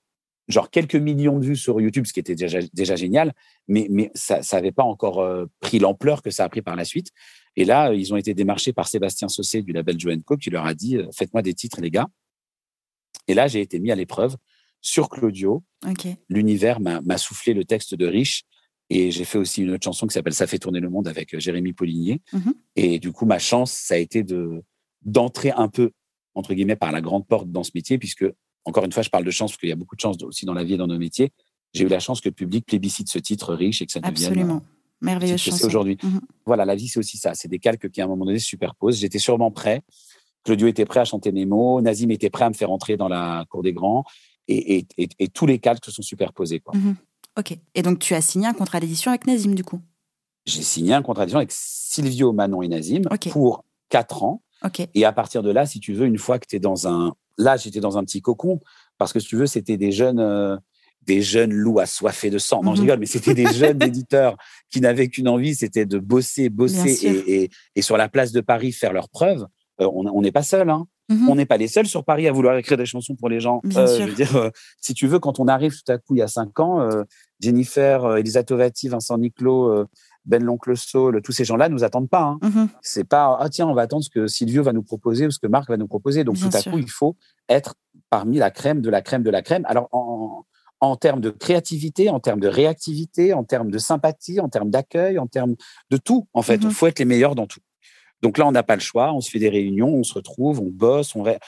genre 0.47 0.71
quelques 0.71 0.95
millions 0.95 1.37
de 1.37 1.45
vues 1.45 1.55
sur 1.55 1.79
YouTube, 1.79 2.05
ce 2.05 2.13
qui 2.13 2.19
était 2.19 2.33
déjà, 2.33 2.59
déjà 2.73 2.95
génial, 2.95 3.33
mais, 3.67 3.87
mais 3.91 4.11
ça 4.15 4.41
n'avait 4.53 4.71
pas 4.71 4.83
encore 4.83 5.19
euh, 5.19 5.45
pris 5.59 5.77
l'ampleur 5.77 6.23
que 6.23 6.31
ça 6.31 6.43
a 6.43 6.49
pris 6.49 6.63
par 6.63 6.75
la 6.75 6.83
suite. 6.83 7.09
Et 7.55 7.63
là, 7.63 7.93
ils 7.93 8.13
ont 8.13 8.17
été 8.17 8.33
démarchés 8.33 8.73
par 8.73 8.87
Sébastien 8.87 9.27
Saucé 9.27 9.61
du 9.61 9.71
label 9.71 9.99
Joe 9.99 10.15
Co 10.25 10.35
qui 10.35 10.49
leur 10.49 10.65
a 10.65 10.73
dit 10.73 10.97
euh, 10.97 11.07
Faites-moi 11.15 11.43
des 11.43 11.53
titres, 11.53 11.79
les 11.79 11.91
gars. 11.91 12.07
Et 13.27 13.33
là, 13.33 13.47
j'ai 13.47 13.61
été 13.61 13.79
mis 13.79 13.91
à 13.91 13.95
l'épreuve 13.95 14.35
sur 14.81 15.09
Claudio. 15.09 15.63
L'univers 16.29 16.79
m'a 16.79 17.17
soufflé 17.17 17.53
le 17.53 17.63
texte 17.63 17.95
de 17.95 18.07
Rich 18.07 18.45
et 18.93 19.09
j'ai 19.09 19.23
fait 19.23 19.37
aussi 19.37 19.61
une 19.61 19.71
autre 19.71 19.85
chanson 19.85 20.05
qui 20.05 20.13
s'appelle 20.13 20.33
Ça 20.33 20.47
fait 20.47 20.59
tourner 20.59 20.81
le 20.81 20.89
monde 20.89 21.07
avec 21.07 21.33
euh, 21.33 21.39
Jérémy 21.39 21.71
Poligné. 21.71 22.21
Mhm. 22.33 22.53
Et 22.75 22.99
du 22.99 23.13
coup, 23.13 23.25
ma 23.25 23.39
chance, 23.39 23.71
ça 23.71 23.93
a 23.93 23.97
été 23.97 24.21
de 24.21 24.61
d'entrer 25.01 25.51
un 25.51 25.69
peu, 25.69 25.91
entre 26.35 26.53
guillemets, 26.53 26.75
par 26.75 26.91
la 26.91 26.99
grande 26.99 27.25
porte 27.25 27.49
dans 27.49 27.63
ce 27.63 27.71
métier, 27.73 27.97
puisque, 27.97 28.25
encore 28.65 28.83
une 28.83 28.91
fois, 28.91 29.01
je 29.01 29.09
parle 29.09 29.23
de 29.23 29.31
chance, 29.31 29.51
parce 29.51 29.59
qu'il 29.59 29.69
y 29.69 29.71
a 29.71 29.77
beaucoup 29.77 29.95
de 29.95 30.01
chance 30.01 30.21
aussi 30.23 30.45
dans 30.45 30.53
la 30.53 30.65
vie 30.65 30.73
et 30.73 30.77
dans 30.77 30.87
nos 30.87 30.99
métiers. 30.99 31.31
J'ai 31.73 31.85
eu 31.85 31.87
la 31.87 31.99
chance 31.99 32.19
que 32.19 32.27
le 32.27 32.35
public 32.35 32.65
plébiscite 32.65 33.09
ce 33.09 33.17
titre 33.17 33.55
riche 33.55 33.81
et 33.81 33.85
que 33.85 33.93
ça 33.93 34.01
devienne. 34.01 34.27
Absolument. 34.27 34.57
Euh, 34.57 34.77
Merveilleuse 34.99 35.39
chanson. 35.39 35.65
aujourd'hui. 35.65 35.97
Mhm. 36.03 36.19
Voilà, 36.45 36.65
la 36.65 36.75
vie, 36.75 36.89
c'est 36.89 36.99
aussi 36.99 37.17
ça. 37.17 37.33
C'est 37.33 37.47
des 37.47 37.59
calques 37.59 37.89
qui, 37.89 38.01
à 38.01 38.03
un 38.03 38.07
moment 38.07 38.25
donné, 38.25 38.39
se 38.39 38.45
superposent. 38.45 38.99
J'étais 38.99 39.19
sûrement 39.19 39.51
prêt. 39.51 39.81
Claudio 40.43 40.67
était 40.67 40.85
prêt 40.85 40.99
à 40.99 41.05
chanter 41.05 41.31
mes 41.31 41.45
mots. 41.45 41.79
Nazim 41.79 42.11
était 42.11 42.29
prêt 42.29 42.43
à 42.43 42.49
me 42.49 42.55
faire 42.55 42.71
entrer 42.71 42.97
dans 42.97 43.07
la 43.07 43.45
cour 43.49 43.63
des 43.63 43.71
grands. 43.71 44.03
Et, 44.47 44.85
et, 44.97 45.27
tous 45.29 45.45
les 45.45 45.59
calques 45.59 45.85
se 45.85 45.91
sont 45.91 46.01
superposés. 46.01 46.59
Quoi. 46.59 46.77
Mhm. 46.77 46.95
Ok. 47.37 47.57
Et 47.75 47.81
donc, 47.81 47.99
tu 47.99 48.13
as 48.13 48.21
signé 48.21 48.47
un 48.47 48.53
contrat 48.53 48.79
d'édition 48.79 49.11
avec 49.11 49.25
Nazim, 49.25 49.55
du 49.55 49.63
coup? 49.63 49.79
J'ai 50.45 50.63
signé 50.63 50.93
un 50.93 51.01
contrat 51.01 51.23
d'édition 51.23 51.37
avec 51.37 51.51
Silvio, 51.51 52.33
Manon 52.33 52.61
et 52.61 52.67
Nazim 52.67 53.03
pour 53.31 53.63
quatre 53.89 54.23
ans. 54.23 54.41
Ok. 54.65 54.87
Et 54.93 55.05
à 55.05 55.11
partir 55.11 55.43
de 55.43 55.51
là, 55.51 55.65
si 55.65 55.79
tu 55.79 55.93
veux, 55.93 56.05
une 56.05 56.17
fois 56.17 56.39
que 56.39 56.45
tu 56.47 56.55
es 56.55 56.59
dans 56.59 56.87
un. 56.87 57.13
Là, 57.37 57.57
j'étais 57.57 57.79
dans 57.79 57.97
un 57.97 58.03
petit 58.03 58.21
cocon, 58.21 58.59
parce 58.97 59.13
que 59.13 59.19
si 59.19 59.27
tu 59.27 59.35
veux, 59.35 59.47
c'était 59.47 59.77
des 59.77 59.91
jeunes. 59.91 60.19
Euh, 60.19 60.57
des 61.03 61.23
jeunes 61.23 61.51
loups 61.51 61.79
assoiffés 61.79 62.29
de 62.29 62.37
sang. 62.37 62.61
Non, 62.61 62.75
je 62.75 62.81
mhm. 62.81 62.81
rigole, 62.81 62.99
mais 62.99 63.07
c'était 63.07 63.33
des 63.33 63.51
jeunes 63.51 63.81
éditeurs 63.83 64.37
qui 64.69 64.81
n'avaient 64.81 65.07
qu'une 65.07 65.27
envie, 65.27 65.55
c'était 65.55 65.87
de 65.87 65.97
bosser, 65.97 66.49
bosser 66.49 66.91
et, 66.91 67.49
et, 67.75 67.81
sur 67.81 67.97
la 67.97 68.07
place 68.07 68.31
de 68.31 68.39
Paris 68.39 68.71
faire 68.71 68.93
leurs 68.93 69.09
preuves. 69.09 69.47
Euh, 69.81 69.89
on 69.91 70.21
n'est 70.21 70.31
pas 70.31 70.43
seul. 70.43 70.69
Hein. 70.69 70.85
Mhm. 71.11 71.29
On 71.29 71.35
n'est 71.35 71.45
pas 71.45 71.57
les 71.57 71.67
seuls 71.67 71.85
sur 71.87 72.03
Paris 72.03 72.27
à 72.27 72.31
vouloir 72.31 72.55
écrire 72.57 72.77
des 72.77 72.85
chansons 72.85 73.15
pour 73.15 73.29
les 73.29 73.39
gens. 73.39 73.61
Euh, 73.77 73.99
je 73.99 74.03
veux 74.03 74.13
dire, 74.13 74.35
euh, 74.35 74.49
si 74.79 74.93
tu 74.93 75.07
veux, 75.07 75.19
quand 75.19 75.39
on 75.39 75.47
arrive 75.47 75.73
tout 75.73 75.91
à 75.91 75.97
coup 75.97 76.15
il 76.15 76.19
y 76.19 76.21
a 76.21 76.27
cinq 76.27 76.59
ans, 76.59 76.87
Jennifer, 77.39 78.17
Elisa 78.17 78.43
Tovati, 78.43 78.87
Vincent 78.89 79.17
Niclot, 79.17 79.85
Ben 80.25 80.43
l'oncle 80.43 80.77
Saul, 80.77 81.21
tous 81.23 81.31
ces 81.31 81.43
gens-là 81.45 81.67
nous 81.69 81.83
attendent 81.83 82.09
pas. 82.09 82.23
Hein. 82.23 82.39
Mhm. 82.43 82.69
C'est 82.81 83.03
pas 83.03 83.37
ah 83.39 83.49
tiens 83.49 83.67
on 83.67 83.73
va 83.73 83.81
attendre 83.83 84.03
ce 84.03 84.09
que 84.09 84.27
Silvio 84.27 84.61
va 84.63 84.73
nous 84.73 84.83
proposer 84.83 85.25
ou 85.27 85.31
ce 85.31 85.39
que 85.39 85.47
Marc 85.47 85.67
va 85.69 85.77
nous 85.77 85.87
proposer. 85.87 86.23
Donc 86.23 86.35
Bien 86.35 86.49
tout 86.49 86.57
à 86.57 86.59
sûr. 86.61 86.71
coup 86.71 86.77
il 86.77 86.89
faut 86.89 87.15
être 87.49 87.73
parmi 88.09 88.37
la 88.37 88.51
crème 88.51 88.81
de 88.81 88.89
la 88.89 89.01
crème 89.01 89.23
de 89.23 89.31
la 89.31 89.41
crème. 89.41 89.65
Alors 89.67 89.87
en, 89.91 90.43
en 90.79 90.95
termes 90.95 91.21
de 91.21 91.29
créativité, 91.31 92.09
en 92.09 92.19
termes 92.19 92.39
de 92.39 92.47
réactivité, 92.47 93.33
en 93.33 93.43
termes 93.43 93.71
de 93.71 93.77
sympathie, 93.79 94.39
en 94.39 94.49
termes 94.49 94.69
d'accueil, 94.69 95.17
en 95.19 95.27
termes 95.27 95.55
de 95.89 95.97
tout 95.97 96.27
en 96.33 96.41
fait. 96.43 96.55
Il 96.57 96.65
Mhm. 96.67 96.71
faut 96.71 96.87
être 96.87 96.99
les 96.99 97.05
meilleurs 97.05 97.33
dans 97.35 97.47
tout. 97.47 97.59
Donc 98.21 98.37
là 98.37 98.47
on 98.47 98.51
n'a 98.51 98.63
pas 98.63 98.75
le 98.75 98.81
choix. 98.81 99.13
On 99.13 99.21
se 99.21 99.29
fait 99.29 99.39
des 99.39 99.49
réunions, 99.49 99.89
on 99.89 100.03
se 100.03 100.13
retrouve, 100.13 100.59
on 100.59 100.69
bosse, 100.69 101.15
on 101.15 101.23
ré- 101.23 101.39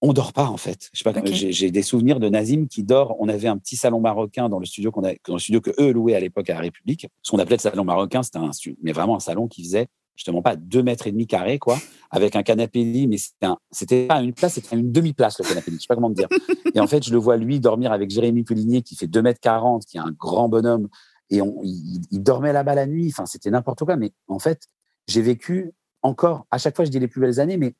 on 0.00 0.12
dort 0.12 0.32
pas 0.32 0.46
en 0.46 0.56
fait. 0.56 0.88
Je 0.92 0.98
sais 1.02 1.10
pas, 1.12 1.18
Ok. 1.18 1.26
j'ai 1.32 1.70
des 1.72 1.82
souvenirs 1.82 2.20
de 2.20 2.28
Nazim 2.28 2.66
qui 2.68 2.84
dort. 2.84 3.16
On 3.18 3.28
avait 3.28 3.48
un 3.48 3.58
petit 3.58 3.74
salon 3.76 4.00
marocain 4.00 4.48
dans 4.48 4.60
le 4.60 4.66
studio 4.66 4.92
qu'on 4.92 5.02
a, 5.04 5.12
dans 5.26 5.34
le 5.34 5.40
studio 5.40 5.60
que 5.60 5.70
eux 5.80 5.90
louaient 5.92 6.14
à 6.14 6.20
l'époque 6.20 6.48
à 6.50 6.54
la 6.54 6.60
République. 6.60 7.08
Ce 7.22 7.30
qu'on 7.32 7.38
appelait 7.40 7.56
le 7.56 7.62
salon 7.62 7.82
marocain, 7.84 8.22
c'était 8.22 8.38
un, 8.38 8.50
mais 8.82 8.92
vraiment 8.92 9.16
un 9.16 9.20
salon 9.20 9.48
qui 9.48 9.64
faisait 9.64 9.88
justement 10.14 10.42
pas 10.42 10.56
deux 10.56 10.82
mètres 10.82 11.06
et 11.06 11.12
demi 11.12 11.26
carrés 11.28 11.58
quoi, 11.60 11.78
avec 12.10 12.34
un 12.36 12.42
canapé 12.42 12.82
lit, 12.82 13.06
mais 13.06 13.18
c'était 13.18 13.46
un- 13.46 14.06
pas 14.08 14.20
une 14.20 14.32
place, 14.32 14.54
c'était 14.54 14.74
une 14.76 14.90
demi 14.90 15.12
place 15.12 15.38
le 15.38 15.44
canapé 15.44 15.70
lit. 15.70 15.76
Je 15.78 15.82
sais 15.82 15.86
pas 15.88 15.94
comment 15.96 16.10
dire. 16.10 16.28
Et 16.74 16.80
en 16.80 16.86
fait, 16.88 17.04
je 17.04 17.12
le 17.12 17.18
vois 17.18 17.36
lui 17.36 17.58
dormir 17.60 17.90
avec 17.92 18.10
Jérémy 18.10 18.42
Poulinier 18.44 18.82
qui 18.82 18.94
fait 18.96 19.06
2 19.08 19.22
mètres 19.22 19.38
40, 19.40 19.84
qui 19.84 19.96
est 19.96 20.00
un 20.00 20.10
grand 20.10 20.48
bonhomme, 20.48 20.88
et 21.30 21.40
on, 21.42 21.60
il, 21.62 22.00
il 22.10 22.22
dormait 22.22 22.52
là-bas 22.52 22.74
la 22.74 22.86
nuit. 22.86 23.08
Enfin, 23.12 23.26
c'était 23.26 23.50
n'importe 23.50 23.84
quoi. 23.84 23.96
Mais 23.96 24.10
en 24.28 24.38
fait, 24.40 24.62
j'ai 25.08 25.22
vécu 25.22 25.72
encore. 26.02 26.46
À 26.50 26.58
chaque 26.58 26.76
fois, 26.76 26.84
je 26.84 26.90
dis 26.90 26.98
les 27.00 27.08
plus 27.08 27.20
belles 27.20 27.40
années, 27.40 27.56
mais 27.56 27.74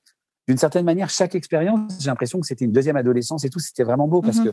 d'une 0.46 0.58
certaine 0.58 0.84
manière, 0.84 1.10
chaque 1.10 1.34
expérience, 1.34 1.92
j'ai 2.00 2.06
l'impression 2.08 2.40
que 2.40 2.46
c'était 2.46 2.64
une 2.64 2.72
deuxième 2.72 2.96
adolescence 2.96 3.44
et 3.44 3.50
tout. 3.50 3.58
C'était 3.58 3.84
vraiment 3.84 4.08
beau 4.08 4.22
parce 4.22 4.38
Mhm. 4.38 4.44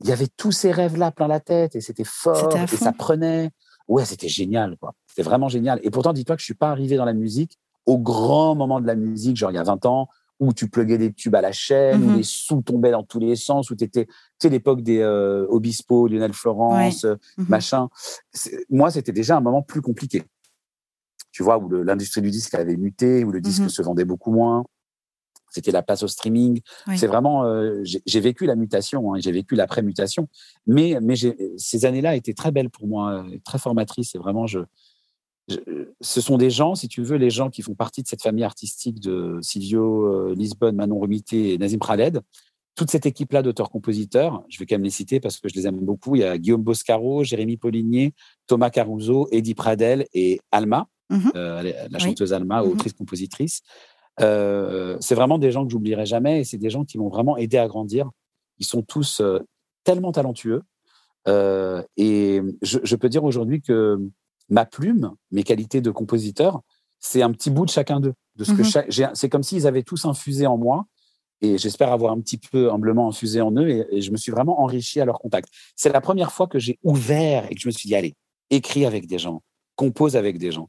il 0.00 0.08
y 0.08 0.12
avait 0.12 0.26
tous 0.36 0.50
ces 0.50 0.72
rêves-là 0.72 1.12
plein 1.12 1.28
la 1.28 1.38
tête 1.38 1.76
et 1.76 1.80
c'était 1.80 2.02
fort 2.04 2.34
et 2.72 2.76
ça 2.76 2.92
prenait. 2.92 3.50
Ouais, 3.88 4.04
c'était 4.04 4.28
génial, 4.28 4.76
quoi. 4.78 4.94
C'était 5.06 5.22
vraiment 5.22 5.48
génial. 5.48 5.78
Et 5.84 5.90
pourtant, 5.90 6.12
dis-toi 6.12 6.34
que 6.36 6.40
je 6.40 6.44
suis 6.46 6.54
pas 6.54 6.70
arrivé 6.70 6.96
dans 6.96 7.04
la 7.04 7.12
musique 7.12 7.58
au 7.86 7.98
grand 7.98 8.54
moment 8.56 8.80
de 8.80 8.86
la 8.86 8.94
musique, 8.96 9.36
genre 9.36 9.50
il 9.50 9.54
y 9.54 9.58
a 9.58 9.62
20 9.62 9.84
ans, 9.86 10.08
où 10.40 10.52
tu 10.52 10.68
pluguais 10.68 10.98
des 10.98 11.12
tubes 11.12 11.34
à 11.36 11.40
la 11.40 11.52
chaîne, 11.52 12.02
où 12.02 12.08
Mhm. 12.10 12.16
les 12.16 12.22
sous 12.24 12.62
tombaient 12.62 12.90
dans 12.90 13.04
tous 13.04 13.20
les 13.20 13.36
sens, 13.36 13.70
où 13.70 13.76
tu 13.76 13.84
étais, 13.84 14.06
tu 14.06 14.12
sais, 14.42 14.48
l'époque 14.48 14.82
des 14.82 14.98
euh, 14.98 15.46
Obispo, 15.50 16.08
Lionel 16.08 16.32
Florence, 16.32 17.04
euh, 17.04 17.14
Mhm. 17.38 17.46
machin. 17.48 17.88
Moi, 18.70 18.90
c'était 18.90 19.12
déjà 19.12 19.36
un 19.36 19.40
moment 19.40 19.62
plus 19.62 19.82
compliqué. 19.82 20.24
Tu 21.32 21.42
vois, 21.42 21.58
où 21.58 21.68
l'industrie 21.70 22.20
du 22.22 22.30
disque 22.30 22.54
avait 22.54 22.76
muté, 22.76 23.24
où 23.24 23.32
le 23.32 23.40
disque 23.40 23.62
Mhm. 23.62 23.68
se 23.70 23.82
vendait 23.82 24.04
beaucoup 24.04 24.30
moins. 24.32 24.64
C'était 25.50 25.70
la 25.72 25.82
place 25.82 26.02
au 26.02 26.08
streaming. 26.08 26.60
Oui. 26.86 26.96
C'est 26.98 27.06
vraiment, 27.06 27.44
euh, 27.44 27.82
j'ai 27.84 28.20
vécu 28.20 28.46
la 28.46 28.54
mutation, 28.56 29.12
hein, 29.14 29.18
j'ai 29.20 29.32
vécu 29.32 29.54
l'après-mutation. 29.54 30.28
Mais, 30.66 30.98
mais 31.02 31.14
ces 31.58 31.84
années-là 31.84 32.16
étaient 32.16 32.32
très 32.32 32.52
belles 32.52 32.70
pour 32.70 32.86
moi, 32.86 33.24
euh, 33.24 33.38
très 33.44 33.58
formatrices. 33.58 34.14
Et 34.14 34.18
vraiment, 34.18 34.46
je, 34.46 34.60
je- 35.48 35.56
ce 36.00 36.20
sont 36.22 36.38
des 36.38 36.48
gens, 36.50 36.74
si 36.74 36.88
tu 36.88 37.02
veux, 37.02 37.16
les 37.16 37.28
gens 37.30 37.50
qui 37.50 37.60
font 37.62 37.74
partie 37.74 38.02
de 38.02 38.08
cette 38.08 38.22
famille 38.22 38.44
artistique 38.44 38.98
de 39.00 39.38
Silvio 39.42 40.06
euh, 40.30 40.34
Lisbonne, 40.34 40.76
Manon 40.76 40.98
Romité 40.98 41.52
et 41.54 41.58
Nazim 41.58 41.78
Khaled. 41.80 42.20
Toute 42.74 42.90
cette 42.90 43.04
équipe-là 43.04 43.42
d'auteurs-compositeurs, 43.42 44.42
je 44.48 44.58
vais 44.58 44.64
quand 44.64 44.76
même 44.76 44.84
les 44.84 44.88
citer 44.90 45.20
parce 45.20 45.38
que 45.38 45.48
je 45.50 45.54
les 45.54 45.66
aime 45.66 45.76
beaucoup. 45.80 46.16
Il 46.16 46.20
y 46.20 46.24
a 46.24 46.38
Guillaume 46.38 46.62
Boscaro, 46.62 47.22
Jérémy 47.24 47.58
Poligné, 47.58 48.14
Thomas 48.46 48.70
Caruso, 48.70 49.28
Eddie 49.30 49.54
Pradel 49.54 50.06
et 50.14 50.40
Alma, 50.50 50.88
Mhm. 51.12 51.32
euh, 51.36 51.62
la 51.62 51.72
la 51.88 51.88
Oui. 51.94 52.00
chanteuse 52.00 52.32
Alma, 52.32 52.62
Mhm. 52.62 52.70
autrice-compositrice. 52.72 53.60
Euh, 54.20 54.96
c'est 55.00 55.14
vraiment 55.14 55.38
des 55.38 55.50
gens 55.52 55.64
que 55.64 55.70
j'oublierai 55.70 56.04
jamais 56.06 56.40
et 56.40 56.44
c'est 56.44 56.58
des 56.58 56.70
gens 56.70 56.84
qui 56.84 56.98
m'ont 56.98 57.08
vraiment 57.08 57.36
aidé 57.36 57.56
à 57.58 57.66
grandir. 57.68 58.10
Ils 58.58 58.66
sont 58.66 58.82
tous 58.82 59.20
euh, 59.20 59.38
tellement 59.84 60.12
talentueux. 60.12 60.62
Et 61.96 62.40
je, 62.62 62.78
je 62.82 62.96
peux 62.96 63.08
dire 63.08 63.24
aujourd'hui 63.24 63.60
que 63.62 63.98
ma 64.48 64.64
plume, 64.66 65.12
mes 65.30 65.42
qualités 65.44 65.80
de 65.80 65.90
compositeur, 65.90 66.60
c'est 66.98 67.22
un 67.22 67.32
petit 67.32 67.50
bout 67.50 67.64
de 67.64 67.70
chacun 67.70 68.00
d'eux. 68.00 68.14
De 68.36 68.44
ce 68.44 68.52
que 68.52 68.62
Mhm. 68.62 69.10
c'est 69.14 69.28
comme 69.28 69.42
s'ils 69.42 69.66
avaient 69.66 69.82
tous 69.82 70.04
infusé 70.04 70.46
en 70.46 70.56
moi. 70.56 70.86
Et 71.44 71.58
j'espère 71.58 71.90
avoir 71.92 72.12
un 72.12 72.20
petit 72.20 72.38
peu 72.38 72.70
humblement 72.70 73.08
infusé 73.08 73.40
en 73.40 73.50
eux. 73.56 73.68
Et, 73.68 73.86
et 73.96 74.00
je 74.00 74.12
me 74.12 74.16
suis 74.16 74.30
vraiment 74.30 74.60
enrichi 74.62 75.00
à 75.00 75.04
leur 75.04 75.18
contact. 75.18 75.48
C'est 75.74 75.92
la 75.92 76.00
première 76.00 76.32
fois 76.32 76.46
que 76.46 76.58
j'ai 76.60 76.78
ouvert 76.84 77.46
et 77.50 77.54
que 77.54 77.60
je 77.60 77.66
me 77.66 77.72
suis 77.72 77.88
dit, 77.88 77.96
allez, 77.96 78.14
écris 78.50 78.86
avec 78.86 79.06
des 79.06 79.18
gens, 79.18 79.42
compose 79.76 80.16
avec 80.16 80.38
des 80.38 80.52
gens. 80.52 80.68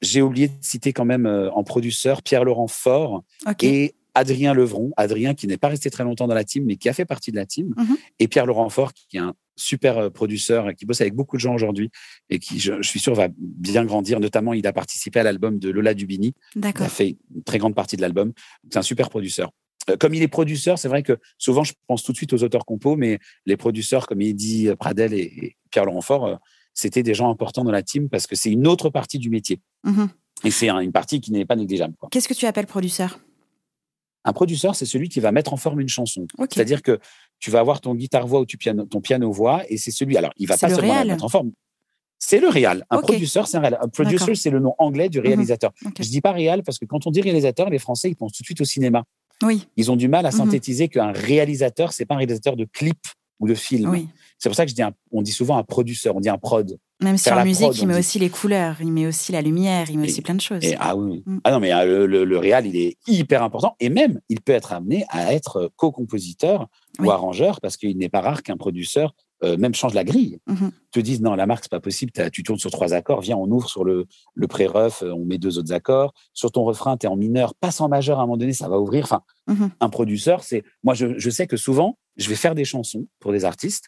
J'ai 0.00 0.22
oublié 0.22 0.48
de 0.48 0.54
citer 0.60 0.92
quand 0.92 1.04
même 1.04 1.26
euh, 1.26 1.50
en 1.52 1.64
producteur 1.64 2.22
Pierre-Laurent 2.22 2.68
Faure 2.68 3.22
Ok. 3.46 3.64
et 3.64 3.94
Adrien 4.14 4.52
Levron. 4.52 4.92
Adrien 4.96 5.34
qui 5.34 5.46
n'est 5.46 5.56
pas 5.56 5.68
resté 5.68 5.90
très 5.90 6.04
longtemps 6.04 6.28
dans 6.28 6.34
la 6.34 6.44
team, 6.44 6.64
mais 6.66 6.76
qui 6.76 6.88
a 6.88 6.92
fait 6.92 7.06
partie 7.06 7.30
de 7.30 7.36
la 7.36 7.46
team. 7.46 7.74
Mhm. 7.76 7.96
Et 8.18 8.28
Pierre-Laurent 8.28 8.68
Faure 8.68 8.92
qui 8.92 9.16
est 9.16 9.20
un 9.20 9.34
super 9.56 9.98
euh, 9.98 10.10
producteur 10.10 10.74
qui 10.74 10.86
bosse 10.86 11.00
avec 11.00 11.14
beaucoup 11.14 11.36
de 11.36 11.40
gens 11.40 11.54
aujourd'hui 11.54 11.90
et 12.30 12.38
qui, 12.38 12.58
je, 12.58 12.80
je 12.80 12.88
suis 12.88 13.00
sûr, 13.00 13.14
va 13.14 13.28
bien 13.38 13.84
grandir. 13.84 14.20
Notamment, 14.20 14.52
il 14.52 14.66
a 14.66 14.72
participé 14.72 15.20
à 15.20 15.22
l'album 15.22 15.58
de 15.58 15.70
Lola 15.70 15.94
Dubini. 15.94 16.34
Il 16.56 16.66
a 16.66 16.72
fait 16.88 17.16
une 17.34 17.42
très 17.42 17.58
grande 17.58 17.74
partie 17.74 17.96
de 17.96 18.02
l'album. 18.02 18.32
C'est 18.70 18.78
un 18.78 18.82
super 18.82 19.08
producteur. 19.10 19.50
Euh, 19.90 19.96
Comme 19.96 20.14
il 20.14 20.22
est 20.22 20.28
producteur, 20.28 20.78
c'est 20.78 20.88
vrai 20.88 21.02
que 21.02 21.18
souvent 21.38 21.64
je 21.64 21.72
pense 21.86 22.02
tout 22.02 22.12
de 22.12 22.16
suite 22.16 22.32
aux 22.32 22.42
auteurs 22.42 22.64
compos, 22.64 22.96
mais 22.96 23.18
les 23.46 23.56
producteurs 23.56 24.06
comme 24.06 24.20
Eddie 24.20 24.70
Pradel 24.78 25.14
et, 25.14 25.56
Pierre-Laurent 25.70 26.02
Faure, 26.02 26.26
euh, 26.26 26.36
c'était 26.74 27.02
des 27.02 27.14
gens 27.14 27.30
importants 27.30 27.64
dans 27.64 27.70
la 27.72 27.82
team 27.82 28.08
parce 28.08 28.26
que 28.26 28.34
c'est 28.36 28.50
une 28.50 28.66
autre 28.66 28.90
partie 28.90 29.18
du 29.18 29.30
métier. 29.30 29.60
Mhm. 29.84 30.08
Et 30.44 30.50
c'est 30.50 30.68
un- 30.68 30.80
une 30.80 30.92
partie 30.92 31.20
qui 31.20 31.30
n'est 31.32 31.44
pas 31.44 31.56
négligeable. 31.56 31.94
Qu'est-ce 32.10 32.28
que 32.28 32.34
tu 32.34 32.46
appelles 32.46 32.66
producteur 32.66 33.20
Un 34.24 34.32
producteur, 34.32 34.74
c'est 34.74 34.86
celui 34.86 35.08
qui 35.08 35.20
va 35.20 35.32
mettre 35.32 35.52
en 35.52 35.56
forme 35.56 35.80
une 35.80 35.88
chanson. 35.88 36.26
C'est-à-dire 36.50 36.82
que 36.82 36.98
tu 37.40 37.50
vas 37.50 37.60
avoir 37.60 37.80
ton 37.80 37.94
guitare-voix 37.94 38.40
ou 38.40 38.46
tu 38.46 38.56
piano, 38.56 38.84
ton 38.84 39.00
piano-voix 39.00 39.62
et 39.68 39.76
c'est 39.76 39.90
celui. 39.90 40.16
Alors, 40.16 40.32
il 40.36 40.46
va 40.46 40.56
pas 40.56 40.68
le 40.68 40.74
seulement 40.74 40.88
la 40.92 40.94
réal. 41.00 41.08
mettre 41.08 41.24
en 41.24 41.28
forme. 41.28 41.52
C'est 42.18 42.38
le 42.38 42.48
réal. 42.48 42.86
Un 42.90 42.98
Ok. 42.98 43.02
producteur, 43.06 43.48
c'est 43.48 43.56
un 43.56 43.60
réal. 43.60 43.78
Un 43.82 43.88
producer, 43.88 44.36
c'est 44.36 44.50
le 44.50 44.60
nom 44.60 44.74
anglais 44.78 45.08
du 45.08 45.18
réalisateur. 45.18 45.72
Ok. 45.84 45.94
Je 45.98 46.08
dis 46.08 46.20
pas 46.20 46.30
réal 46.30 46.62
parce 46.62 46.78
que 46.78 46.84
quand 46.84 47.04
on 47.08 47.10
dit 47.10 47.20
réalisateur, 47.20 47.68
les 47.68 47.80
Français, 47.80 48.10
ils 48.10 48.14
pensent 48.16 48.32
tout 48.32 48.42
de 48.42 48.46
suite 48.46 48.60
au 48.60 48.64
cinéma. 48.64 49.02
Oui, 49.42 49.66
Ils 49.76 49.90
ont 49.90 49.96
du 49.96 50.06
mal 50.06 50.24
à 50.24 50.30
Mhm. 50.30 50.36
synthétiser 50.36 50.86
qu'un 50.88 51.10
réalisateur, 51.10 51.92
c'est 51.92 52.04
pas 52.04 52.14
un 52.14 52.18
réalisateur 52.18 52.54
de 52.54 52.64
clip 52.64 52.98
ou 53.40 53.48
de 53.48 53.54
film. 53.54 53.90
oui. 53.90 54.06
C'est 54.42 54.48
pour 54.48 54.56
ça 54.56 54.64
que 54.64 54.70
je 54.70 54.74
dis 54.74 54.82
un- 54.82 54.92
on 55.12 55.22
dit 55.22 55.30
souvent 55.30 55.56
un 55.56 55.62
producteur, 55.62 56.16
on 56.16 56.20
dit 56.20 56.28
un 56.28 56.36
prod. 56.36 56.76
Même 57.00 57.16
en 57.30 57.34
la 57.36 57.44
musique, 57.44 57.66
prod, 57.66 57.76
il 57.78 57.86
met 57.86 57.94
dit. 57.94 58.00
aussi 58.00 58.18
les 58.18 58.28
couleurs, 58.28 58.76
il 58.80 58.90
met 58.92 59.06
aussi 59.06 59.30
la 59.30 59.40
lumière, 59.40 59.88
il 59.88 59.98
met 60.00 60.08
Et- 60.08 60.10
aussi 60.10 60.20
plein 60.20 60.34
de 60.34 60.40
choses. 60.40 60.64
Et, 60.64 60.74
ah 60.80 60.96
oui. 60.96 61.22
Mm. 61.26 61.38
Ah 61.44 61.52
non, 61.52 61.60
mais 61.60 61.72
euh, 61.72 61.84
le, 61.84 62.06
le, 62.06 62.24
le 62.24 62.38
réal, 62.38 62.66
il 62.66 62.74
est 62.76 62.96
hyper 63.06 63.44
important. 63.44 63.76
Et 63.78 63.88
même, 63.88 64.20
il 64.28 64.40
peut 64.40 64.50
être 64.52 64.72
amené 64.72 65.04
à 65.10 65.32
être 65.32 65.56
euh, 65.58 65.68
co-compositeur 65.76 66.66
Oui. 66.98 67.06
ou 67.06 67.10
arrangeur 67.12 67.60
parce 67.60 67.76
qu'il 67.76 67.96
n'est 67.98 68.08
pas 68.08 68.20
rare 68.20 68.42
qu'un 68.42 68.56
producteur 68.56 69.14
euh, 69.44 69.56
même 69.56 69.74
change 69.74 69.94
la 69.94 70.04
grille. 70.04 70.38
Mhm. 70.46 70.70
Te 70.92 71.00
dise, 71.00 71.20
non, 71.20 71.34
la 71.34 71.46
marque, 71.46 71.64
c'est 71.64 71.70
pas 71.70 71.80
possible. 71.80 72.12
Tu 72.32 72.42
tournes 72.44 72.58
sur 72.60 72.70
trois 72.70 72.94
accords. 72.94 73.20
Viens, 73.22 73.36
on 73.36 73.50
ouvre 73.50 73.68
sur 73.68 73.82
le, 73.84 74.06
le 74.34 74.46
pré-ref, 74.46 75.02
on 75.02 75.24
met 75.24 75.38
deux 75.38 75.58
autres 75.58 75.72
accords. 75.72 76.14
Sur 76.32 76.52
ton 76.52 76.62
refrain, 76.64 76.96
tu 76.96 77.06
es 77.06 77.08
en 77.08 77.16
mineur, 77.16 77.54
passe 77.56 77.80
en 77.80 77.88
majeur 77.88 78.18
à 78.20 78.22
un 78.22 78.26
moment 78.26 78.36
donné, 78.36 78.52
ça 78.52 78.68
va 78.68 78.78
ouvrir. 78.80 79.04
Enfin, 79.04 79.22
Mhm. 79.48 79.70
un 79.80 79.88
producteur, 79.88 80.44
c'est. 80.44 80.62
Moi, 80.84 80.94
je, 80.94 81.18
je 81.18 81.28
sais 81.30 81.48
que 81.48 81.56
souvent, 81.56 81.98
je 82.16 82.28
vais 82.28 82.36
faire 82.36 82.54
des 82.54 82.64
chansons 82.64 83.06
pour 83.18 83.32
des 83.32 83.44
artistes 83.44 83.86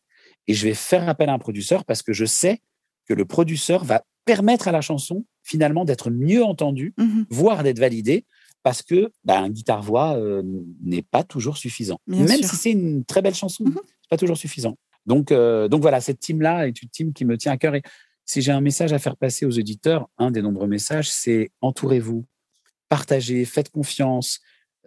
et 0.49 0.55
je 0.55 0.67
vais 0.67 0.75
faire 0.75 1.09
appel 1.09 1.29
à 1.29 1.33
un 1.33 1.39
producteur 1.39 1.85
parce 1.85 2.03
que 2.03 2.13
je 2.13 2.25
sais 2.25 2.61
que 3.07 3.15
le 3.15 3.25
producteur 3.25 3.85
va 3.85 4.05
permettre 4.25 4.69
à 4.69 4.73
la 4.73 4.81
chanson, 4.81 5.25
finalement, 5.43 5.85
d'être 5.85 6.11
mieux 6.11 6.43
entendue, 6.45 6.95
Mhm. 6.99 7.27
voire 7.31 7.63
d'être 7.63 7.79
validée 7.79 8.25
parce 8.63 8.83
que 8.83 9.11
bah, 9.25 9.39
un 9.41 9.51
guitare-voix 9.51 10.17
euh, 10.17 10.43
n'est 10.83 11.03
pas 11.03 11.23
toujours 11.23 11.59
suffisant. 11.59 11.99
Bien 12.07 12.25
Même 12.25 12.39
sûr. 12.39 12.49
si 12.49 12.57
c'est 12.57 12.71
une 12.73 13.05
très 13.05 13.21
belle 13.21 13.35
chanson, 13.35 13.65
Mhm. 13.65 13.75
c'est 13.85 14.09
pas 14.09 14.17
toujours 14.17 14.39
suffisant. 14.39 14.77
Donc, 15.05 15.33
euh, 15.33 15.69
donc 15.69 15.83
voilà, 15.83 16.01
cette 16.01 16.19
team-là 16.21 16.67
est 16.67 16.81
une 16.83 16.89
team 16.89 17.13
qui 17.13 17.27
me 17.27 17.37
tient 17.37 17.53
à 17.53 17.59
cœur. 17.59 17.75
Et 17.75 17.83
si 18.25 18.41
j'ai 18.41 18.53
un 18.53 18.63
message 18.63 18.95
à 18.95 18.99
faire 18.99 19.19
passer 19.19 19.45
aux 19.45 19.59
auditeurs, 19.59 20.09
un 20.17 20.31
des 20.31 20.41
nombreux 20.41 20.67
messages, 20.67 21.11
c'est 21.11 21.51
entourez-vous, 21.61 22.25
partagez, 22.89 23.45
faites 23.45 23.69
confiance, 23.71 24.41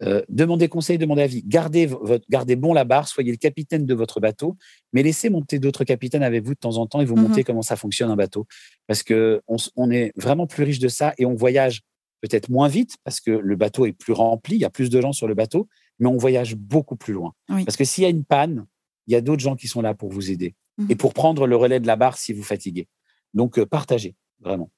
euh, 0.03 0.21
demandez 0.29 0.67
conseil, 0.69 0.97
demandez 0.97 1.23
avis, 1.23 1.43
gardez, 1.43 1.85
vo- 1.87 1.99
votre, 2.03 2.25
gardez 2.29 2.55
bon 2.55 2.73
la 2.73 2.83
barre, 2.83 3.07
soyez 3.07 3.31
le 3.31 3.37
capitaine 3.37 3.85
de 3.85 3.93
votre 3.95 4.19
bateau, 4.19 4.55
mais 4.93 5.01
laissez 5.03 5.29
monter 5.29 5.57
d'autres 5.59 5.83
capitaines 5.83 6.23
avec 6.23 6.43
vous 6.45 6.53
de 6.53 6.59
temps 6.59 6.77
en 6.77 6.85
temps 6.87 7.01
et 7.01 7.05
vous 7.05 7.15
Mhm. 7.15 7.23
montrez 7.23 7.43
comment 7.43 7.61
ça 7.63 7.75
fonctionne 7.75 8.11
un 8.11 8.15
bateau. 8.15 8.45
Parce 8.85 9.01
que 9.03 9.41
on, 9.47 9.55
on 9.75 9.89
est 9.91 10.11
vraiment 10.15 10.45
plus 10.47 10.63
riche 10.63 10.79
de 10.79 10.87
ça 10.87 11.13
et 11.17 11.25
on 11.25 11.33
voyage 11.35 11.81
peut-être 12.21 12.49
moins 12.49 12.67
vite 12.67 12.95
parce 13.03 13.19
que 13.19 13.31
le 13.31 13.55
bateau 13.55 13.85
est 13.85 13.93
plus 13.93 14.13
rempli, 14.13 14.55
il 14.55 14.59
y 14.61 14.65
a 14.65 14.69
plus 14.69 14.89
de 14.89 15.01
gens 15.01 15.13
sur 15.13 15.27
le 15.27 15.33
bateau, 15.33 15.67
mais 15.99 16.07
on 16.07 16.17
voyage 16.17 16.55
beaucoup 16.55 16.95
plus 16.95 17.13
loin. 17.13 17.33
Oui. 17.49 17.65
Parce 17.65 17.77
que 17.77 17.83
s'il 17.85 18.03
y 18.03 18.07
a 18.07 18.09
une 18.09 18.23
panne, 18.23 18.65
il 19.07 19.13
y 19.13 19.15
a 19.15 19.21
d'autres 19.21 19.41
gens 19.41 19.55
qui 19.55 19.67
sont 19.67 19.81
là 19.81 19.93
pour 19.93 20.11
vous 20.11 20.29
aider 20.31 20.53
Mhm. 20.77 20.87
et 20.91 20.95
pour 20.95 21.13
prendre 21.13 21.47
le 21.47 21.55
relais 21.55 21.79
de 21.79 21.87
la 21.87 21.95
barre 21.95 22.17
si 22.17 22.33
vous 22.33 22.43
fatiguez. 22.43 22.87
Donc, 23.33 23.57
euh, 23.57 23.65
partagez, 23.65 24.15
vraiment. 24.41 24.69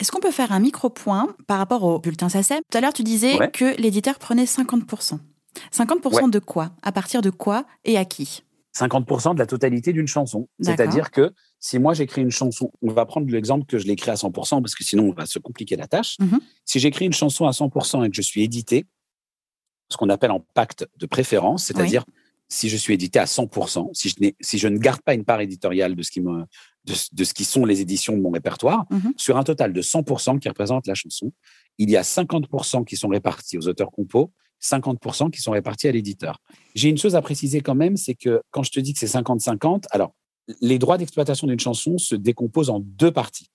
Est-ce 0.00 0.10
qu'on 0.12 0.20
peut 0.20 0.30
faire 0.30 0.52
un 0.52 0.60
micro-point 0.60 1.34
par 1.46 1.58
rapport 1.58 1.82
au 1.84 1.98
bulletin 1.98 2.28
SACEM 2.28 2.60
Tout 2.70 2.78
à 2.78 2.80
l'heure, 2.80 2.92
tu 2.92 3.02
disais 3.02 3.36
Ouais. 3.38 3.50
que 3.50 3.76
l'éditeur 3.80 4.18
prenait 4.18 4.44
50%. 4.44 5.18
50% 5.72 6.30
de 6.30 6.38
quoi? 6.38 6.70
À 6.82 6.92
partir 6.92 7.22
de 7.22 7.30
quoi 7.30 7.66
et 7.84 7.96
à 7.96 8.04
qui? 8.04 8.42
50% 8.76 9.34
de 9.34 9.38
la 9.38 9.46
totalité 9.46 9.92
d'une 9.94 10.06
chanson. 10.06 10.48
C'est-à-dire 10.60 11.10
que 11.10 11.32
si 11.58 11.78
moi 11.78 11.94
j'écris 11.94 12.20
une 12.20 12.30
chanson, 12.30 12.70
on 12.82 12.92
va 12.92 13.06
prendre 13.06 13.26
l'exemple 13.30 13.64
que 13.64 13.78
je 13.78 13.86
l'écris 13.86 14.10
à 14.10 14.14
100% 14.16 14.60
parce 14.60 14.74
que 14.74 14.84
sinon 14.84 15.04
on 15.08 15.12
va 15.12 15.24
se 15.24 15.38
compliquer 15.38 15.76
la 15.76 15.86
tâche. 15.86 16.16
Mhm. 16.20 16.40
Si 16.66 16.78
j'écris 16.78 17.06
une 17.06 17.14
chanson 17.14 17.46
à 17.46 17.52
100% 17.52 18.04
et 18.04 18.10
que 18.10 18.16
je 18.16 18.20
suis 18.22 18.42
édité, 18.42 18.84
ce 19.88 19.96
qu'on 19.96 20.10
appelle 20.10 20.30
en 20.30 20.40
pacte 20.40 20.86
de 20.98 21.06
préférence, 21.06 21.64
c'est-à-dire 21.64 22.04
si 22.48 22.68
je 22.68 22.76
suis 22.76 22.92
édité 22.92 23.18
à 23.18 23.24
100%, 23.24 23.90
si 23.94 24.10
je, 24.10 24.14
si 24.40 24.58
je 24.58 24.68
ne 24.68 24.78
garde 24.78 25.00
pas 25.00 25.14
une 25.14 25.24
part 25.24 25.40
éditoriale 25.40 25.94
de 25.96 26.02
ce 26.02 26.10
qui 26.10 26.20
me, 26.20 26.44
de, 26.86 27.24
ce 27.24 27.34
qui 27.34 27.44
sont 27.44 27.64
les 27.64 27.80
éditions 27.80 28.16
de 28.16 28.20
mon 28.22 28.30
répertoire, 28.30 28.84
Mhm. 28.90 29.12
sur 29.16 29.36
un 29.36 29.42
total 29.44 29.72
de 29.72 29.82
100% 29.82 30.38
qui 30.38 30.48
représentent 30.48 30.86
la 30.86 30.94
chanson. 30.94 31.32
Il 31.78 31.90
y 31.90 31.96
a 31.96 32.02
50% 32.02 32.84
qui 32.84 32.96
sont 32.96 33.08
répartis 33.08 33.58
aux 33.58 33.66
auteurs 33.68 33.90
compos, 33.90 34.32
50% 34.60 35.30
qui 35.30 35.40
sont 35.42 35.50
répartis 35.52 35.88
à 35.88 35.92
l'éditeur. 35.92 36.40
J'ai 36.74 36.88
une 36.88 36.98
chose 36.98 37.14
à 37.14 37.22
préciser 37.22 37.60
quand 37.60 37.74
même, 37.74 37.96
c'est 37.96 38.14
que 38.14 38.40
quand 38.50 38.62
je 38.62 38.70
te 38.70 38.80
dis 38.80 38.92
que 38.94 38.98
c'est 38.98 39.06
50-50, 39.06 39.84
alors 39.90 40.12
les 40.60 40.78
droits 40.78 40.96
d'exploitation 40.98 41.46
d'une 41.46 41.60
chanson 41.60 41.98
se 41.98 42.14
décomposent 42.14 42.70
en 42.70 42.80
deux 42.80 43.10
parties. 43.10 43.48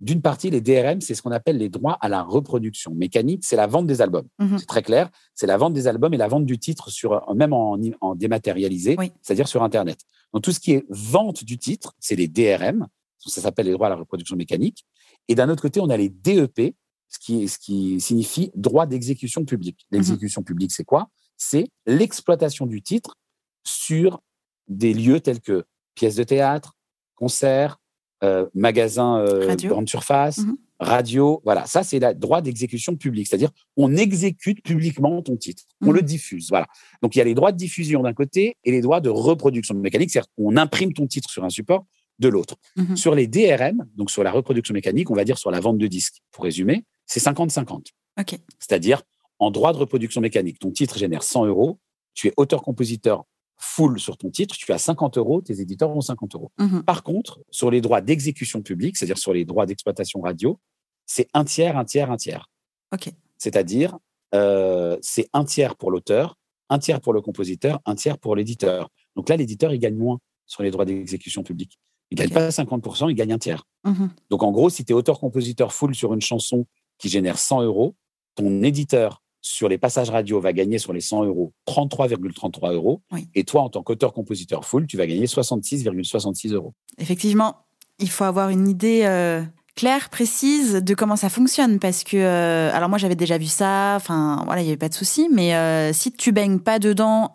D'une 0.00 0.20
partie, 0.20 0.50
les 0.50 0.60
DRM, 0.60 1.00
c'est 1.00 1.14
ce 1.14 1.22
qu'on 1.22 1.30
appelle 1.30 1.56
les 1.56 1.68
droits 1.68 1.96
à 2.00 2.08
la 2.08 2.22
reproduction 2.22 2.92
mécanique, 2.92 3.44
c'est 3.44 3.56
la 3.56 3.66
vente 3.66 3.86
des 3.86 4.02
albums. 4.02 4.26
Mhm. 4.38 4.58
C'est 4.58 4.66
très 4.66 4.82
clair, 4.82 5.08
c'est 5.34 5.46
la 5.46 5.56
vente 5.56 5.72
des 5.72 5.86
albums 5.86 6.12
et 6.12 6.16
la 6.18 6.28
vente 6.28 6.44
du 6.44 6.58
titre 6.58 6.90
sur 6.90 7.32
même 7.34 7.52
en, 7.52 7.78
en 8.00 8.14
dématérialisé, 8.14 8.96
Oui. 8.98 9.12
c'est-à-dire 9.22 9.48
sur 9.48 9.62
Internet. 9.62 9.98
Donc 10.34 10.42
tout 10.42 10.52
ce 10.52 10.60
qui 10.60 10.72
est 10.72 10.84
vente 10.90 11.44
du 11.44 11.58
titre, 11.58 11.94
c'est 12.00 12.16
les 12.16 12.28
DRM, 12.28 12.88
ça 13.18 13.40
s'appelle 13.40 13.66
les 13.66 13.72
droits 13.72 13.86
à 13.86 13.90
la 13.90 13.96
reproduction 13.96 14.36
mécanique. 14.36 14.84
Et 15.28 15.34
d'un 15.34 15.48
autre 15.48 15.62
côté, 15.62 15.80
on 15.80 15.88
a 15.88 15.96
les 15.96 16.10
DEP, 16.10 16.74
ce 17.08 17.18
qui, 17.20 17.48
ce 17.48 17.56
qui 17.58 18.00
signifie 18.00 18.50
droit 18.54 18.86
d'exécution 18.86 19.44
publique. 19.44 19.86
L'exécution 19.92 20.42
publique, 20.42 20.72
c'est 20.72 20.84
quoi? 20.84 21.08
C'est 21.36 21.68
l'exploitation 21.86 22.66
du 22.66 22.82
titre 22.82 23.16
sur 23.64 24.20
des 24.68 24.92
lieux 24.92 25.20
tels 25.20 25.40
que 25.40 25.64
pièces 25.94 26.16
de 26.16 26.24
théâtre, 26.24 26.74
concerts, 27.14 27.78
euh, 28.24 28.46
magasins 28.54 29.18
euh, 29.18 29.54
grande 29.56 29.88
surface, 29.88 30.38
Mhm. 30.38 30.56
Radio. 30.80 31.40
Voilà, 31.44 31.66
ça, 31.66 31.82
c'est 31.82 31.98
le 31.98 32.14
droit 32.14 32.40
d'exécution 32.42 32.96
publique. 32.96 33.28
C'est-à-dire, 33.28 33.50
on 33.76 33.96
exécute 33.96 34.62
publiquement 34.62 35.22
ton 35.22 35.36
titre. 35.36 35.62
On 35.80 35.86
Mhm. 35.88 35.94
le 35.94 36.02
diffuse. 36.02 36.48
Voilà. 36.50 36.66
Donc, 37.02 37.14
il 37.14 37.18
y 37.18 37.22
a 37.22 37.24
les 37.24 37.34
droits 37.34 37.52
de 37.52 37.56
diffusion 37.56 38.02
d'un 38.02 38.12
côté 38.12 38.56
et 38.64 38.70
les 38.70 38.80
droits 38.80 39.00
de 39.00 39.08
reproduction 39.10 39.74
mécanique. 39.74 40.10
C'est-à-dire 40.10 40.30
qu'on 40.36 40.56
imprime 40.56 40.92
ton 40.92 41.06
titre 41.06 41.30
sur 41.30 41.44
un 41.44 41.50
support 41.50 41.84
de 42.18 42.28
l'autre. 42.28 42.56
Mhm. 42.76 42.96
Sur 42.96 43.14
les 43.14 43.26
DRM, 43.26 43.86
donc 43.96 44.10
sur 44.10 44.22
la 44.22 44.30
reproduction 44.30 44.72
mécanique, 44.74 45.10
on 45.10 45.14
va 45.14 45.24
dire 45.24 45.38
sur 45.38 45.50
la 45.50 45.60
vente 45.60 45.78
de 45.78 45.86
disques, 45.86 46.22
pour 46.30 46.44
résumer, 46.44 46.84
c'est 47.06 47.20
50-50. 47.20 47.88
Ok. 48.20 48.38
C'est-à-dire, 48.58 49.02
en 49.40 49.50
droit 49.50 49.72
de 49.72 49.78
reproduction 49.78 50.20
mécanique, 50.20 50.58
ton 50.60 50.70
titre 50.70 50.96
génère 50.98 51.22
100 51.24 51.46
euros, 51.46 51.80
tu 52.14 52.28
es 52.28 52.32
auteur-compositeur 52.36 53.24
full 53.56 53.98
sur 53.98 54.16
ton 54.16 54.30
titre, 54.30 54.54
tu 54.56 54.72
as 54.72 54.78
50 54.78 55.18
euros, 55.18 55.40
tes 55.40 55.60
éditeurs 55.60 55.90
ont 55.90 56.00
50 56.00 56.34
euros. 56.34 56.52
Mhm. 56.58 56.82
Par 56.82 57.02
contre, 57.02 57.40
sur 57.50 57.70
les 57.70 57.80
droits 57.80 58.00
d'exécution 58.00 58.62
publique, 58.62 58.96
c'est-à-dire 58.96 59.18
sur 59.18 59.32
les 59.32 59.44
droits 59.44 59.66
d'exploitation 59.66 60.20
radio, 60.20 60.58
c'est 61.06 61.28
un 61.34 61.44
tiers, 61.44 61.76
un 61.76 61.84
tiers, 61.84 62.10
un 62.10 62.16
tiers. 62.16 62.48
Ok. 62.92 63.10
C'est-à-dire, 63.38 63.96
euh, 64.34 64.96
c'est 65.02 65.28
un 65.32 65.44
tiers 65.44 65.76
pour 65.76 65.90
l'auteur, 65.90 66.36
un 66.70 66.78
tiers 66.78 67.00
pour 67.00 67.12
le 67.12 67.20
compositeur, 67.20 67.80
un 67.84 67.94
tiers 67.94 68.18
pour 68.18 68.36
l'éditeur. 68.36 68.90
Donc 69.16 69.28
là, 69.28 69.36
l'éditeur, 69.36 69.72
il 69.72 69.78
gagne 69.78 69.96
moins 69.96 70.18
sur 70.46 70.62
les 70.62 70.70
droits 70.70 70.84
d'exécution 70.84 71.42
publique. 71.42 71.78
Il 72.10 72.18
gagne 72.18 72.28
Ok. 72.28 72.34
pas 72.34 72.50
50%, 72.50 73.08
il 73.10 73.14
gagne 73.14 73.32
un 73.32 73.38
tiers. 73.38 73.64
Mhm. 73.84 74.10
Donc 74.30 74.42
en 74.42 74.52
gros, 74.52 74.70
si 74.70 74.84
tu 74.84 74.92
es 74.92 74.94
auteur-compositeur 74.94 75.72
full 75.72 75.94
sur 75.94 76.12
une 76.14 76.20
chanson 76.20 76.66
qui 76.98 77.08
génère 77.08 77.38
100 77.38 77.62
euros, 77.62 77.96
ton 78.34 78.62
éditeur 78.62 79.22
sur 79.44 79.68
les 79.68 79.76
passages 79.76 80.08
radio 80.08 80.40
va 80.40 80.54
gagner 80.54 80.78
sur 80.78 80.94
les 80.94 81.02
100 81.02 81.24
euros 81.24 81.52
33,33 81.68 82.72
euros. 82.72 83.02
Oui. 83.12 83.28
Et 83.34 83.44
toi, 83.44 83.60
en 83.60 83.68
tant 83.68 83.82
qu'auteur-compositeur 83.82 84.64
full, 84.64 84.86
tu 84.86 84.96
vas 84.96 85.06
gagner 85.06 85.26
66,66 85.26 86.54
euros. 86.54 86.72
Effectivement, 86.96 87.66
il 87.98 88.08
faut 88.08 88.24
avoir 88.24 88.48
une 88.48 88.66
idée 88.66 89.02
euh, 89.04 89.42
claire, 89.76 90.08
précise 90.08 90.76
de 90.76 90.94
comment 90.94 91.16
ça 91.16 91.28
fonctionne. 91.28 91.78
Parce 91.78 92.04
que, 92.04 92.16
euh, 92.16 92.72
alors 92.72 92.88
moi 92.88 92.96
j'avais 92.96 93.16
déjà 93.16 93.36
vu 93.36 93.44
ça, 93.44 93.92
enfin 93.96 94.42
voilà, 94.46 94.62
il 94.62 94.64
n'y 94.64 94.70
avait 94.70 94.78
pas 94.78 94.88
de 94.88 94.94
souci. 94.94 95.28
Mais 95.30 95.54
euh, 95.54 95.92
si 95.92 96.10
tu 96.10 96.32
baignes 96.32 96.58
pas 96.58 96.78
dedans 96.78 97.30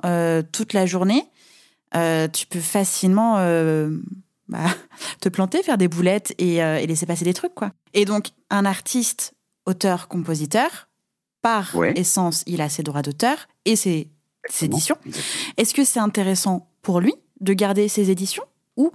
toute 0.51 0.73
la 0.73 0.87
journée, 0.87 1.23
tu 1.93 2.47
peux 2.47 2.59
facilement 2.59 3.35
bah, 4.49 4.65
te 5.21 5.29
planter, 5.29 5.61
faire 5.61 5.77
des 5.77 5.87
boulettes 5.87 6.33
et, 6.39 6.55
et 6.55 6.87
laisser 6.87 7.05
passer 7.05 7.23
des 7.23 7.35
trucs. 7.35 7.53
quoi. 7.53 7.71
Et 7.93 8.05
donc, 8.05 8.29
un 8.49 8.65
artiste, 8.65 9.35
auteur, 9.67 10.07
compositeur, 10.07 10.88
par 11.41 11.75
Ouais. 11.75 11.93
essence, 11.97 12.43
il 12.47 12.61
a 12.61 12.69
ses 12.69 12.83
droits 12.83 13.01
d'auteur 13.01 13.47
et 13.65 13.75
ses, 13.75 14.09
éditions. 14.61 14.97
Est-ce 15.57 15.73
que 15.73 15.83
c'est 15.83 15.99
intéressant 15.99 16.69
pour 16.81 16.99
lui 16.99 17.13
de 17.39 17.53
garder 17.53 17.87
ses 17.87 18.09
éditions 18.09 18.45
ou 18.77 18.91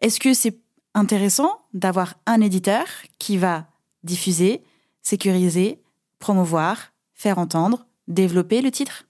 est-ce 0.00 0.18
que 0.18 0.34
c'est 0.34 0.58
intéressant 0.94 1.60
d'avoir 1.74 2.14
un 2.26 2.40
éditeur 2.40 2.86
qui 3.18 3.36
va 3.36 3.68
diffuser, 4.02 4.62
sécuriser, 5.02 5.80
promouvoir, 6.18 6.92
faire 7.14 7.38
entendre, 7.38 7.86
développer 8.06 8.62
le 8.62 8.70
titre? 8.70 9.04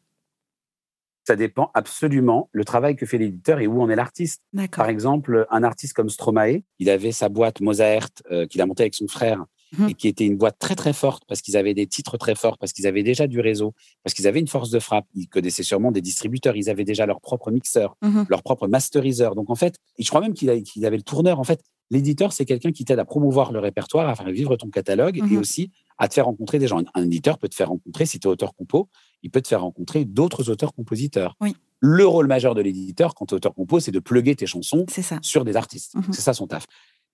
Ça 1.27 1.37
dépend 1.37 1.71
absolument 1.75 2.49
le 2.53 2.65
travail 2.65 2.97
que 2.97 3.05
fait 3.05 3.19
l'éditeur 3.19 3.61
et 3.61 3.67
où 3.67 3.83
en 3.83 3.91
est 3.91 3.97
l'artiste. 3.97 4.43
Par 4.73 4.89
exemple, 4.89 5.47
un 5.51 5.63
artiste 5.63 5.93
comme 5.93 6.09
Stromae, 6.09 6.63
il 6.79 6.89
avait 6.89 7.13
sa 7.13 7.29
boîte 7.29 7.61
Mozart 7.61 8.09
euh, 8.31 8.47
qu'il 8.47 8.63
a 8.63 8.67
montée 8.67 8.85
avec 8.85 8.95
son 8.95 9.09
frère 9.09 9.45
Mhm. 9.77 9.89
et 9.91 9.95
qui 9.95 10.09
était 10.09 10.25
une 10.25 10.37
boîte 10.37 10.59
très 10.59 10.75
très 10.75 10.93
forte 10.93 11.25
parce 11.29 11.41
qu'ils 11.43 11.57
avaient 11.57 11.75
des 11.75 11.87
titres 11.87 12.17
très 12.17 12.35
forts, 12.35 12.57
parce 12.59 12.73
qu'ils 12.73 12.87
avaient 12.87 13.03
déjà 13.03 13.27
du 13.27 13.41
réseau, 13.41 13.75
parce 14.05 14.15
qu'ils 14.15 14.27
avaient 14.27 14.41
une 14.41 14.49
force 14.49 14.71
de 14.71 14.79
frappe. 14.79 15.07
Ils 15.15 15.29
connaissaient 15.29 15.63
sûrement 15.63 15.93
des 15.93 16.01
distributeurs, 16.01 16.57
ils 16.57 16.71
avaient 16.71 16.85
déjà 16.85 17.05
leur 17.07 17.21
propre 17.21 17.51
mixeur, 17.51 17.97
Mhm. 18.03 18.27
leur 18.29 18.43
propre 18.43 18.67
masteriseur. 18.69 19.35
Donc 19.35 19.51
en 19.51 19.55
fait, 19.55 19.77
et 19.99 20.03
je 20.03 20.09
crois 20.09 20.21
même 20.21 20.35
qu'il 20.35 20.49
a- 20.51 20.61
qu'il 20.61 20.85
avait 20.87 20.97
le 20.97 21.03
tourneur. 21.03 21.39
En 21.41 21.45
fait, 21.45 21.61
l'éditeur, 21.91 22.33
c'est 22.33 22.45
quelqu'un 22.45 22.73
qui 22.73 22.85
t'aide 22.85 22.99
à 22.99 23.05
promouvoir 23.05 23.53
le 23.53 23.59
répertoire, 23.61 24.09
à 24.09 24.15
faire 24.15 24.31
vivre 24.31 24.57
ton 24.57 24.69
catalogue 24.71 25.19
et 25.19 25.23
Mhm. 25.23 25.39
aussi 25.39 25.71
à 25.99 26.07
te 26.09 26.15
faire 26.15 26.27
rencontrer 26.27 26.59
des 26.59 26.69
gens. 26.69 26.81
Un 26.95 27.05
éditeur 27.05 27.39
peut 27.39 27.49
te 27.49 27.55
faire 27.55 27.69
rencontrer, 27.69 28.07
si 28.07 28.21
tu 28.21 28.29
es 28.29 28.31
auteur-compo, 28.31 28.89
il 29.23 29.31
peut 29.31 29.41
te 29.43 29.49
faire 29.49 29.63
rencontrer 29.63 30.05
d'autres 30.05 30.49
auteurs-compositeurs. 30.49 31.35
Oui. 31.41 31.57
Le 31.81 32.07
rôle 32.07 32.27
majeur 32.27 32.55
de 32.55 32.61
l'éditeur, 32.61 33.15
quand 33.15 33.27
tu 33.27 33.35
es 33.35 33.37
auteur-compo, 33.37 33.81
c'est 33.81 33.91
de 33.91 33.99
plugger 34.01 34.35
tes 34.37 34.47
chansons 34.47 34.85
ça. 34.89 35.19
sur 35.23 35.45
des 35.45 35.57
artistes. 35.57 35.95
C'est 36.13 36.21
ça 36.21 36.33
son 36.35 36.47
taf. 36.47 36.67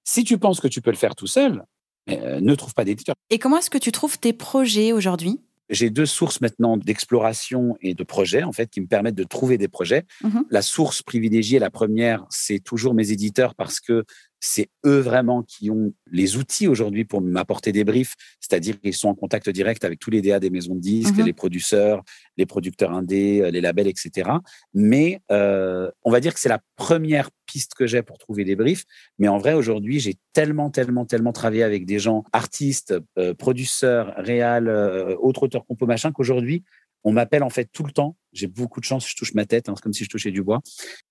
Si 0.04 0.22
tu 0.24 0.36
penses 0.38 0.60
que 0.60 0.68
tu 0.68 0.82
peux 0.82 0.90
le 0.90 0.96
faire 0.96 1.14
tout 1.14 1.26
seul, 1.26 1.64
euh, 2.10 2.40
ne 2.40 2.54
trouve 2.54 2.74
pas 2.74 2.84
d'éditeur. 2.84 3.14
Et 3.30 3.38
comment 3.38 3.58
est-ce 3.58 3.70
que 3.70 3.78
tu 3.78 3.92
trouves 3.92 4.18
tes 4.18 4.32
projets 4.32 4.92
aujourd'hui? 4.92 5.40
J'ai 5.70 5.88
deux 5.88 6.06
sources 6.06 6.42
maintenant 6.42 6.76
d'exploration 6.76 7.76
et 7.80 7.94
de 7.94 8.04
projets, 8.04 8.42
en 8.42 8.52
fait, 8.52 8.68
qui 8.68 8.82
me 8.82 8.86
permettent 8.86 9.14
de 9.14 9.24
trouver 9.24 9.56
des 9.56 9.68
projets. 9.68 10.04
Mhm. 10.22 10.44
La 10.50 10.60
source 10.60 11.02
privilégiée, 11.02 11.58
la 11.58 11.70
première, 11.70 12.26
c'est 12.28 12.58
toujours 12.58 12.92
mes 12.92 13.12
éditeurs 13.12 13.54
parce 13.54 13.80
que 13.80 14.04
c'est 14.44 14.68
eux 14.84 14.98
vraiment 14.98 15.42
qui 15.42 15.70
ont 15.70 15.92
les 16.10 16.36
outils 16.36 16.68
aujourd'hui 16.68 17.04
pour 17.04 17.20
m'apporter 17.20 17.72
des 17.72 17.84
briefs, 17.84 18.14
c'est-à-dire 18.40 18.80
qu'ils 18.80 18.94
sont 18.94 19.08
en 19.08 19.14
contact 19.14 19.48
direct 19.48 19.84
avec 19.84 19.98
tous 19.98 20.10
les 20.10 20.20
DA 20.20 20.38
des 20.38 20.50
maisons 20.50 20.74
de 20.74 20.80
disques, 20.80 21.16
Mhm. 21.16 21.26
les 21.26 21.32
producteurs, 21.32 22.02
les 22.36 22.46
producteurs 22.46 22.92
indés, 22.92 23.50
les 23.50 23.60
labels, 23.60 23.88
etc. 23.88 24.30
Mais 24.74 25.20
euh, 25.30 25.90
on 26.02 26.10
va 26.10 26.20
dire 26.20 26.34
que 26.34 26.40
c'est 26.40 26.48
la 26.48 26.60
première 26.76 27.30
piste 27.46 27.74
que 27.74 27.86
j'ai 27.86 28.02
pour 28.02 28.18
trouver 28.18 28.44
des 28.44 28.56
briefs. 28.56 28.84
Mais 29.18 29.28
en 29.28 29.38
vrai, 29.38 29.54
aujourd'hui, 29.54 30.00
j'ai 30.00 30.16
tellement, 30.32 30.70
tellement, 30.70 31.06
tellement 31.06 31.32
travaillé 31.32 31.62
avec 31.62 31.86
des 31.86 31.98
gens, 31.98 32.24
artistes, 32.32 32.94
euh, 33.18 33.34
producteurs, 33.34 34.14
réals, 34.16 34.68
euh, 34.68 35.16
autres 35.16 35.44
auteurs 35.44 35.64
compo, 35.66 35.86
machin, 35.86 36.12
qu'aujourd'hui, 36.12 36.64
on 37.04 37.12
m'appelle 37.12 37.42
en 37.42 37.50
fait 37.50 37.68
tout 37.72 37.84
le 37.84 37.92
temps. 37.92 38.16
J'ai 38.32 38.46
beaucoup 38.46 38.80
de 38.80 38.84
chance, 38.84 39.08
je 39.08 39.14
touche 39.14 39.34
ma 39.34 39.44
tête, 39.44 39.68
hein, 39.68 39.74
c'est 39.76 39.82
comme 39.82 39.92
si 39.92 40.04
je 40.04 40.08
touchais 40.08 40.30
du 40.30 40.42
bois. 40.42 40.60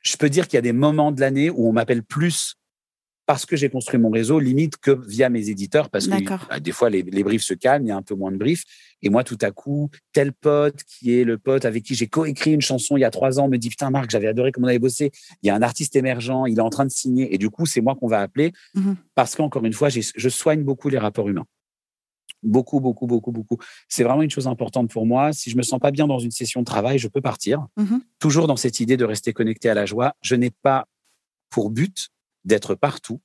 Je 0.01 0.17
peux 0.17 0.29
dire 0.29 0.47
qu'il 0.47 0.57
y 0.57 0.59
a 0.59 0.61
des 0.61 0.73
moments 0.73 1.11
de 1.11 1.21
l'année 1.21 1.49
où 1.49 1.67
on 1.67 1.71
m'appelle 1.71 2.03
plus 2.03 2.55
parce 3.25 3.45
que 3.45 3.55
j'ai 3.55 3.69
construit 3.69 3.99
mon 3.99 4.09
réseau, 4.09 4.39
limite 4.39 4.77
que 4.77 4.91
via 5.07 5.29
mes 5.29 5.49
éditeurs, 5.49 5.89
parce 5.89 6.07
que 6.07 6.11
bah, 6.49 6.59
des 6.59 6.71
fois 6.71 6.89
les, 6.89 7.03
les 7.03 7.23
briefs 7.23 7.43
se 7.43 7.53
calment, 7.53 7.85
il 7.85 7.89
y 7.89 7.91
a 7.91 7.95
un 7.95 8.01
peu 8.01 8.15
moins 8.15 8.31
de 8.31 8.37
briefs. 8.37 8.63
Et 9.01 9.09
moi, 9.09 9.23
tout 9.23 9.37
à 9.41 9.51
coup, 9.51 9.89
tel 10.11 10.33
pote 10.33 10.83
qui 10.83 11.17
est 11.17 11.23
le 11.23 11.37
pote 11.37 11.65
avec 11.65 11.83
qui 11.83 11.95
j'ai 11.95 12.07
coécrit 12.07 12.53
une 12.53 12.61
chanson 12.61 12.97
il 12.97 13.01
y 13.01 13.05
a 13.05 13.11
trois 13.11 13.39
ans 13.39 13.47
me 13.47 13.57
dit 13.57 13.69
putain 13.69 13.89
Marc, 13.89 14.09
j'avais 14.09 14.27
adoré 14.27 14.51
comment 14.51 14.65
on 14.65 14.69
avait 14.69 14.79
bossé. 14.79 15.11
Il 15.41 15.47
y 15.47 15.49
a 15.49 15.55
un 15.55 15.61
artiste 15.61 15.95
émergent, 15.95 16.45
il 16.47 16.57
est 16.57 16.61
en 16.61 16.69
train 16.69 16.85
de 16.85 16.91
signer, 16.91 17.33
et 17.33 17.37
du 17.37 17.49
coup, 17.49 17.65
c'est 17.65 17.81
moi 17.81 17.95
qu'on 17.95 18.07
va 18.07 18.19
appeler 18.21 18.51
Mhm. 18.75 18.97
parce 19.15 19.35
qu'encore 19.35 19.63
une 19.65 19.73
fois, 19.73 19.89
je 19.89 20.29
soigne 20.29 20.63
beaucoup 20.63 20.89
les 20.89 20.97
rapports 20.97 21.29
humains. 21.29 21.45
Beaucoup, 22.41 22.81
beaucoup, 22.81 23.07
beaucoup, 23.07 23.31
beaucoup. 23.31 23.57
C'est 23.87 24.03
vraiment 24.03 24.21
une 24.21 24.29
chose 24.29 24.47
importante 24.47 24.91
pour 24.91 25.05
moi. 25.05 25.31
Si 25.31 25.49
je 25.49 25.55
me 25.55 25.61
sens 25.61 25.79
pas 25.79 25.91
bien 25.91 26.07
dans 26.07 26.19
une 26.19 26.31
session 26.31 26.59
de 26.59 26.65
travail, 26.65 26.99
je 26.99 27.07
peux 27.07 27.21
partir. 27.21 27.65
Mhm. 27.77 28.01
Toujours 28.19 28.47
dans 28.47 28.57
cette 28.57 28.81
idée 28.81 28.97
de 28.97 29.05
rester 29.05 29.31
connecté 29.31 29.69
à 29.69 29.73
la 29.73 29.85
joie. 29.85 30.13
Je 30.21 30.35
n'ai 30.35 30.49
pas 30.49 30.85
pour 31.49 31.69
but 31.69 32.09
d'être 32.45 32.75
partout. 32.75 33.21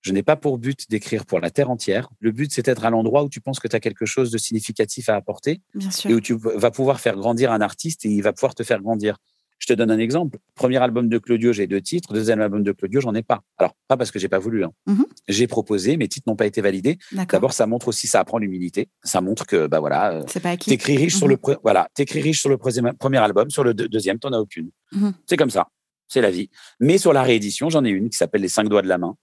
Je 0.00 0.12
n'ai 0.12 0.22
pas 0.24 0.34
pour 0.36 0.58
but 0.58 0.90
d'écrire 0.90 1.24
pour 1.26 1.38
la 1.38 1.50
terre 1.50 1.70
entière. 1.70 2.08
Le 2.18 2.32
but, 2.32 2.52
c'est 2.52 2.64
d'être 2.64 2.84
à 2.84 2.90
l'endroit 2.90 3.22
où 3.22 3.28
tu 3.28 3.40
penses 3.40 3.60
que 3.60 3.68
tu 3.68 3.76
as 3.76 3.80
quelque 3.80 4.04
chose 4.04 4.32
de 4.32 4.38
significatif 4.38 5.08
à 5.08 5.14
apporter 5.14 5.60
Bien 5.74 5.90
sûr. 5.92 6.10
et 6.10 6.14
où 6.14 6.20
tu 6.20 6.34
vas 6.36 6.72
pouvoir 6.72 6.98
faire 7.00 7.14
grandir 7.16 7.52
un 7.52 7.60
artiste 7.60 8.04
et 8.04 8.08
il 8.08 8.20
va 8.22 8.32
pouvoir 8.32 8.54
te 8.56 8.64
faire 8.64 8.80
grandir. 8.82 9.16
Je 9.60 9.68
te 9.68 9.74
donne 9.74 9.92
un 9.92 9.98
exemple. 10.00 10.38
Premier 10.56 10.78
album 10.78 11.08
de 11.08 11.18
Claudio, 11.18 11.52
j'ai 11.52 11.68
deux 11.68 11.80
titres. 11.80 12.12
Deuxième 12.12 12.40
album 12.40 12.64
de 12.64 12.72
Claudio, 12.72 13.00
j'en 13.00 13.14
ai 13.14 13.22
pas. 13.22 13.42
Alors, 13.58 13.76
pas 13.86 13.96
parce 13.96 14.10
que 14.10 14.18
j'ai 14.18 14.28
pas 14.28 14.40
voulu. 14.40 14.64
hein. 14.64 14.72
Mhm. 14.88 15.06
J'ai 15.28 15.46
proposé, 15.46 15.96
mes 15.96 16.08
titres 16.08 16.28
n'ont 16.28 16.34
pas 16.34 16.46
été 16.46 16.60
validés. 16.60 16.98
D'abord, 17.12 17.52
ça 17.52 17.68
montre 17.68 17.86
aussi, 17.86 18.08
ça 18.08 18.18
apprend 18.18 18.38
l'humilité. 18.38 18.88
Ça 19.04 19.20
montre 19.20 19.46
que, 19.46 19.68
bah 19.68 19.78
voilà, 19.78 20.14
euh, 20.14 20.24
t'écris 20.66 20.96
riche 20.96 21.14
sur 21.14 21.28
Mhm. 21.28 21.36
le, 21.46 21.56
voilà, 21.62 21.88
riche 21.96 22.40
sur 22.40 22.50
le 22.50 22.58
premier 22.58 23.18
album, 23.18 23.50
sur 23.50 23.62
le 23.62 23.72
deux- 23.72 23.88
deuxième, 23.88 24.18
t'en 24.18 24.32
as 24.32 24.40
aucune. 24.40 24.70
Mhm. 24.90 25.12
C'est 25.26 25.36
comme 25.36 25.50
ça. 25.50 25.68
C'est 26.12 26.20
la 26.20 26.30
vie. 26.30 26.50
Mais 26.78 26.98
sur 26.98 27.14
la 27.14 27.22
réédition, 27.22 27.70
j'en 27.70 27.82
ai 27.86 27.88
une 27.88 28.10
qui 28.10 28.18
s'appelle 28.18 28.42
Les 28.42 28.48
cinq 28.48 28.68
doigts 28.68 28.82
de 28.82 28.88
la 28.88 28.98
main. 28.98 29.16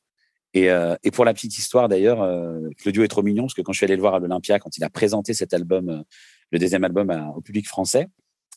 Et, 0.56 0.72
euh, 0.72 0.96
et 1.04 1.12
pour 1.12 1.24
la 1.24 1.36
petite 1.36 1.56
histoire 1.56 1.88
d'ailleurs, 1.88 2.24
euh, 2.24 2.68
Claudio 2.80 3.04
est 3.04 3.08
trop 3.08 3.22
mignon 3.22 3.44
parce 3.44 3.54
que 3.54 3.62
quand 3.62 3.74
je 3.74 3.78
suis 3.78 3.86
allé 3.86 3.96
le 3.96 4.02
voir 4.02 4.16
à 4.16 4.20
l'Olympia, 4.20 4.58
quand 4.58 4.76
il 4.76 4.84
a 4.84 4.90
présenté 4.90 5.36
cet 5.36 5.54
album, 5.54 5.90
euh, 5.90 6.02
le 6.50 6.58
deuxième 6.58 6.84
album 6.84 7.12
à- 7.12 7.30
au 7.30 7.42
public 7.42 7.68
français, 7.68 8.08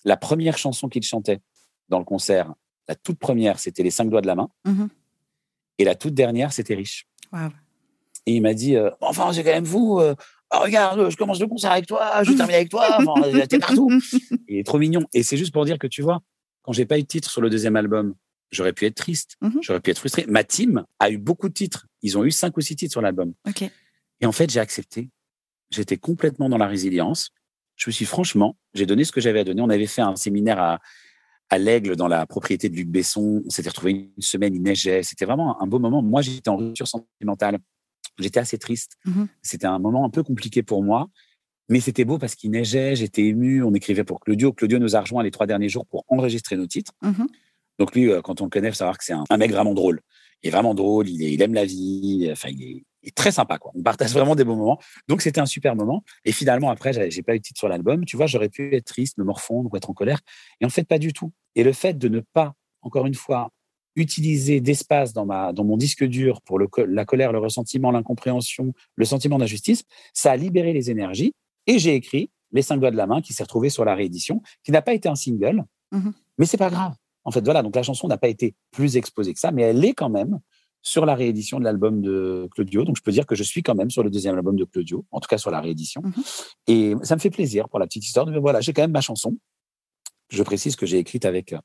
la 0.07 0.17
première 0.17 0.57
chanson 0.57 0.89
qu'il 0.89 1.03
chantait 1.03 1.41
dans 1.91 1.99
le 1.99 2.07
concert, 2.07 2.55
la 2.89 2.95
toute 2.95 3.19
première, 3.19 3.59
c'était 3.59 3.83
Les 3.83 3.91
cinq 3.91 4.09
doigts 4.09 4.23
de 4.23 4.27
la 4.27 4.35
main. 4.35 4.49
Mhm. 4.65 4.89
Et 5.77 5.85
la 5.85 5.95
toute 5.95 6.15
dernière, 6.15 6.55
c'était 6.55 6.75
Riche. 6.75 7.07
Wow. 7.35 7.51
Et 8.25 8.37
il 8.37 8.41
m'a 8.41 8.55
dit, 8.55 8.77
euh, 8.77 8.89
enfin, 9.03 9.31
c'est 9.35 9.45
quand 9.45 9.51
même 9.51 9.67
euh, 10.01 10.15
ah, 10.49 10.61
regarde, 10.61 11.11
je 11.11 11.17
commence 11.19 11.41
le 11.41 11.49
concert 11.49 11.73
avec 11.73 11.87
toi, 11.87 12.23
je 12.25 12.33
termine 12.33 12.55
avec 12.55 12.71
toi, 12.71 12.97
enfin, 12.99 13.13
t'es 13.49 13.59
partout. 13.59 13.91
Il 14.49 14.57
est 14.57 14.67
trop 14.67 14.79
mignon. 14.79 15.05
Et 15.13 15.23
c'est 15.23 15.37
juste 15.37 15.53
pour 15.53 15.67
dire 15.67 15.79
que 15.79 15.87
tu 15.87 16.01
vois, 16.01 16.23
quand 16.63 16.73
j'ai 16.73 16.87
pas 16.87 16.99
eu 16.99 17.03
de 17.03 17.07
titre 17.07 17.31
sur 17.31 17.41
le 17.41 17.51
deuxième 17.51 17.77
album, 17.77 18.15
j'aurais 18.53 18.73
pu 18.73 18.87
être 18.87 18.95
triste, 18.95 19.37
Mhm. 19.41 19.59
j'aurais 19.63 19.81
pu 19.81 19.91
être 19.91 19.99
frustré. 19.99 20.25
Ma 20.29 20.45
team 20.45 20.85
a 21.01 21.11
eu 21.11 21.19
beaucoup 21.19 21.49
de 21.49 21.55
titres. 21.55 21.87
Ils 22.03 22.17
ont 22.17 22.25
eu 22.25 22.31
cinq 22.31 22.57
ou 22.57 22.61
six 22.61 22.77
titres 22.77 22.93
sur 22.93 23.01
l'album. 23.03 23.33
Et 24.21 24.27
en 24.27 24.33
fait, 24.33 24.51
j'ai 24.51 24.61
accepté. 24.61 25.11
J'étais 25.71 25.97
complètement 25.97 26.49
dans 26.49 26.59
la 26.59 26.67
résilience. 26.67 27.31
Je 27.77 27.89
me 27.89 27.93
suis 27.93 28.05
franchement, 28.05 28.57
j'ai 28.75 28.87
donné 28.87 29.05
ce 29.05 29.11
que 29.13 29.21
j'avais 29.21 29.41
à 29.41 29.45
donner. 29.45 29.63
On 29.63 29.71
avait 29.71 29.87
fait 29.87 30.03
un 30.03 30.15
séminaire 30.15 30.61
à, 30.61 30.81
à 31.49 31.59
l'Aigle 31.59 31.97
dans 31.97 32.09
la 32.09 32.27
propriété 32.27 32.69
de 32.69 32.77
Luc 32.77 32.89
Besson. 32.89 33.43
On 33.47 33.51
s'était 33.51 33.71
retrouvé 33.71 33.93
une 34.17 34.23
semaine, 34.23 34.55
il 34.55 34.63
neigeait. 34.63 35.03
C'était 35.03 35.25
vraiment 35.25 35.61
un 35.61 35.67
beau 35.67 35.79
moment. 35.79 36.03
Moi, 36.03 36.21
j'étais 36.23 36.51
en 36.51 36.57
rupture 36.59 36.87
sentimentale. 36.87 37.59
J'étais 38.19 38.39
assez 38.41 38.59
triste. 38.59 38.99
Mhm. 39.07 39.27
C'était 39.41 39.67
un 39.67 39.79
moment 39.79 40.05
un 40.05 40.11
peu 40.11 40.23
compliqué 40.23 40.63
pour 40.63 40.83
moi. 40.85 41.09
Mais 41.69 41.81
c'était 41.81 42.05
beau 42.05 42.19
parce 42.19 42.35
qu'il 42.35 42.51
neigeait, 42.51 42.95
j'étais 42.97 43.23
ému. 43.25 43.63
On 43.63 43.73
écrivait 43.73 44.05
pour 44.05 44.21
Claudio. 44.21 44.53
Claudio 44.53 44.79
nous 44.79 44.95
a 44.95 45.01
rejoints 45.01 45.23
les 45.23 45.31
trois 45.31 45.47
derniers 45.47 45.71
jours 45.71 45.87
pour 45.87 46.05
enregistrer 46.09 46.57
nos 46.57 46.67
titres. 46.67 46.93
Mhm. 47.03 47.27
Donc 47.79 47.95
lui, 47.95 48.11
euh, 48.11 48.21
quand 48.23 48.41
on 48.41 48.45
le 48.45 48.51
connaît, 48.51 48.69
il 48.69 48.73
faut 48.73 48.77
savoir 48.79 48.99
que 48.99 49.05
c'est 49.05 49.13
un, 49.13 49.25
un 49.29 49.37
mec 49.37 49.51
vraiment 49.51 49.75
drôle. 49.75 50.01
Il 50.43 50.49
est 50.49 50.51
vraiment 50.51 50.75
drôle, 50.75 51.09
il, 51.09 51.23
est- 51.23 51.33
il 51.33 51.41
aime 51.43 51.55
la 51.55 51.65
vie, 51.65 52.29
enfin, 52.33 52.49
il 52.51 52.63
est, 52.63 52.85
il 53.03 53.09
est 53.09 53.15
très 53.15 53.33
sympa. 53.33 53.59
Quoi. 53.59 53.73
On 53.75 53.83
partage 53.83 54.13
vraiment 54.13 54.35
des 54.35 54.45
bons 54.45 54.57
moments. 54.57 54.79
Donc 55.09 55.23
c'était 55.23 55.41
un 55.41 55.47
super 55.47 55.75
moment. 55.77 56.03
Et 56.25 56.33
finalement, 56.33 56.71
après, 56.71 56.93
j'ai 56.93 57.11
j'ai 57.11 57.23
pas 57.23 57.35
eu 57.35 57.39
de 57.39 57.43
titre 57.45 57.59
sur 57.59 57.69
l'album. 57.69 58.05
Tu 58.05 58.17
vois, 58.17 58.27
j'aurais 58.27 58.49
pu 58.49 58.75
être 58.75 58.85
triste, 58.85 59.19
me 59.19 59.25
morfondre 59.25 59.71
ou 59.73 59.77
être 59.77 59.91
en 59.91 59.95
colère. 59.95 60.21
Et 60.61 60.65
en 60.65 60.69
fait, 60.71 60.85
pas 60.85 60.99
du 60.99 61.13
tout. 61.13 61.33
Et 61.55 61.65
le 61.65 61.73
fait 61.73 61.95
de 61.99 62.09
ne 62.09 62.21
pas, 62.21 62.55
encore 62.83 63.07
une 63.07 63.15
fois, 63.15 63.51
utiliser 63.97 64.61
d'espace 64.61 65.13
dans, 65.13 65.27
ma, 65.27 65.53
dans 65.53 65.65
mon 65.65 65.77
disque 65.77 66.05
dur 66.05 66.41
pour 66.43 66.59
le, 66.59 66.67
la 66.89 67.05
colère, 67.05 67.31
le 67.33 67.39
ressentiment, 67.39 67.91
l'incompréhension, 67.91 68.73
le 68.97 69.05
sentiment 69.05 69.39
d'injustice, 69.39 69.85
ça 70.15 70.33
a 70.33 70.37
libéré 70.37 70.73
les 70.73 70.91
énergies. 70.91 71.35
Et 71.67 71.79
j'ai 71.79 71.95
écrit 71.95 72.31
Les 72.53 72.63
cinq 72.63 72.79
doigts 72.79 72.91
de 72.91 72.97
la 72.97 73.07
main 73.07 73.21
qui 73.21 73.33
s'est 73.35 73.43
retrouvé 73.43 73.69
sur 73.71 73.85
la 73.85 73.95
réédition, 73.95 74.43
qui 74.65 74.73
n'a 74.73 74.83
pas 74.83 74.95
été 74.95 75.09
un 75.09 75.15
single, 75.15 75.65
Mhm. 75.93 76.13
mais 76.39 76.47
c'est 76.47 76.57
pas 76.57 76.71
grave. 76.71 76.95
En 77.25 77.31
fait, 77.31 77.45
voilà, 77.45 77.63
donc 77.63 77.77
la 77.77 77.83
chanson 77.83 78.09
n'a 78.09 78.19
pas 78.19 78.29
été 78.29 78.55
plus 78.71 78.97
exposée 78.97 79.33
que 79.33 79.41
ça, 79.41 79.51
mais 79.53 79.63
elle 79.63 79.85
est 79.85 79.95
quand 79.95 80.11
même 80.11 80.41
sur 80.83 81.07
la 81.07 81.15
réédition 81.15 81.59
de 81.61 81.65
l'album 81.65 82.03
de 82.03 82.49
Claudio. 82.53 82.85
Donc 82.85 82.97
je 82.97 83.03
peux 83.03 83.13
dire 83.13 83.27
que 83.27 83.35
je 83.35 83.45
suis 83.45 83.63
quand 83.63 83.75
même 83.75 83.91
sur 83.91 84.03
le 84.03 84.11
deuxième 84.11 84.35
album 84.35 84.57
de 84.57 84.65
Claudio, 84.65 85.05
en 85.13 85.21
tout 85.21 85.29
cas 85.29 85.39
sur 85.39 85.51
la 85.51 85.61
réédition. 85.61 86.03
Mhm. 86.03 86.25
Et 86.67 86.95
ça 87.03 87.15
me 87.15 87.21
fait 87.21 87.31
plaisir 87.31 87.69
pour 87.69 87.79
la 87.79 87.87
petite 87.87 88.05
histoire 88.05 88.27
de 88.27 88.39
voilà, 88.39 88.61
j'ai 88.61 88.73
quand 88.73 88.83
même 88.83 88.91
ma 88.91 89.01
chanson. 89.01 89.37
Je 90.29 90.43
précise 90.43 90.77
que 90.77 90.87
j'ai 90.87 90.99
écrite 90.99 91.25
avec 91.25 91.53
euh, 91.53 91.59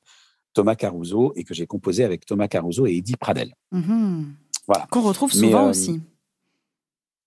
Thomas 0.53 0.75
Caruso 0.75 1.33
et 1.35 1.43
que 1.43 1.53
j'ai 1.53 1.65
composé 1.65 2.03
avec 2.03 2.25
Thomas 2.25 2.47
Caruso 2.47 2.85
et 2.85 2.97
Eddie 2.97 3.15
Pradel. 3.15 3.53
Mhm. 3.71 4.35
Voilà. 4.67 4.85
Qu'on 4.91 5.01
retrouve 5.01 5.31
Mais, 5.35 5.47
souvent 5.47 5.65
euh, 5.65 5.69
aussi. 5.71 6.01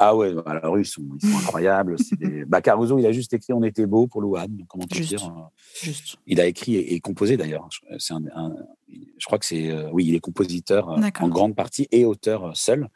Ah 0.03 0.17
ouais, 0.17 0.35
alors 0.47 0.79
ils 0.79 0.87
sont, 0.87 1.03
ils 1.23 1.31
sont 1.31 1.37
incroyables. 1.39 1.97
des- 2.19 2.45
bah, 2.47 2.63
Caruso, 2.63 2.99
il 2.99 3.05
a 3.05 3.13
juste 3.13 3.35
écrit 3.35 3.53
On 3.53 3.63
était 3.63 3.85
beau 3.87 4.07
pour 4.07 4.23
Louane. 4.23 4.65
Comment 4.67 4.87
te 4.87 4.95
Juste. 4.95 5.11
dire 5.11 5.27
euh, 5.27 5.43
Juste. 5.83 6.17
Il 6.27 6.41
a 6.41 6.47
écrit 6.47 6.77
et, 6.77 6.95
et 6.95 7.01
composé 7.01 7.37
d'ailleurs. 7.37 7.69
Je- 7.71 7.99
C'est 7.99 8.15
un, 8.15 8.23
un- 8.35 8.57
je 8.89 9.27
crois 9.27 9.39
que 9.39 9.45
c'est 9.45 9.71
euh, 9.71 9.91
oui, 9.93 10.07
il 10.07 10.15
est 10.15 10.21
compositeur 10.21 10.89
euh, 10.91 10.97
en 11.21 11.29
grande 11.29 11.55
partie 11.55 11.87
et 11.93 12.07
auteur 12.07 12.57
seul. 12.57 12.89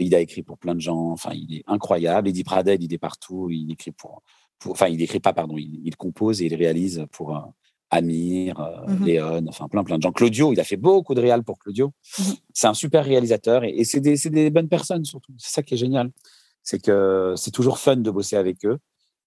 Il 0.00 0.14
a 0.16 0.20
écrit 0.20 0.42
pour 0.42 0.58
plein 0.58 0.74
de 0.74 0.80
gens. 0.80 1.10
Enfin, 1.12 1.30
il 1.32 1.54
est 1.58 1.62
incroyable. 1.68 2.28
Eddie 2.28 2.42
Pradel, 2.44 2.82
il 2.82 2.92
est 2.92 2.98
partout. 2.98 3.48
Il 3.50 3.70
écrit 3.70 3.92
pour, 3.92 4.22
pour 4.58 4.72
enfin, 4.72 4.88
il 4.88 5.00
écrit 5.00 5.20
pas, 5.20 5.32
pardon. 5.32 5.56
Il, 5.58 5.80
il 5.84 5.96
compose 5.96 6.42
et 6.42 6.46
il 6.46 6.54
réalise 6.56 7.04
pour 7.12 7.36
euh, 7.36 7.40
Amir, 7.90 8.58
euh, 8.60 8.86
Mhm. 8.86 9.04
Léon, 9.06 9.44
enfin 9.48 9.68
plein 9.68 9.82
plein 9.84 9.96
de 9.96 10.02
gens. 10.02 10.12
Claudio, 10.12 10.52
il 10.52 10.60
a 10.60 10.64
fait 10.64 10.76
beaucoup 10.76 11.14
de 11.14 11.20
réal 11.20 11.42
pour 11.44 11.58
Claudio. 11.58 11.92
Mhm. 12.18 12.34
C'est 12.52 12.66
un 12.66 12.74
super 12.74 13.04
réalisateur 13.04 13.62
et, 13.64 13.70
et 13.76 13.84
c'est 13.84 14.00
des, 14.00 14.16
c'est 14.16 14.30
des 14.30 14.50
bonnes 14.50 14.68
personnes 14.68 15.04
surtout. 15.04 15.32
C'est 15.38 15.52
ça 15.52 15.62
qui 15.62 15.74
est 15.74 15.78
génial. 15.78 16.10
C'est 16.68 16.78
que 16.80 17.32
c'est 17.34 17.50
toujours 17.50 17.78
fun 17.78 17.96
de 17.96 18.10
bosser 18.10 18.36
avec 18.36 18.66
eux. 18.66 18.76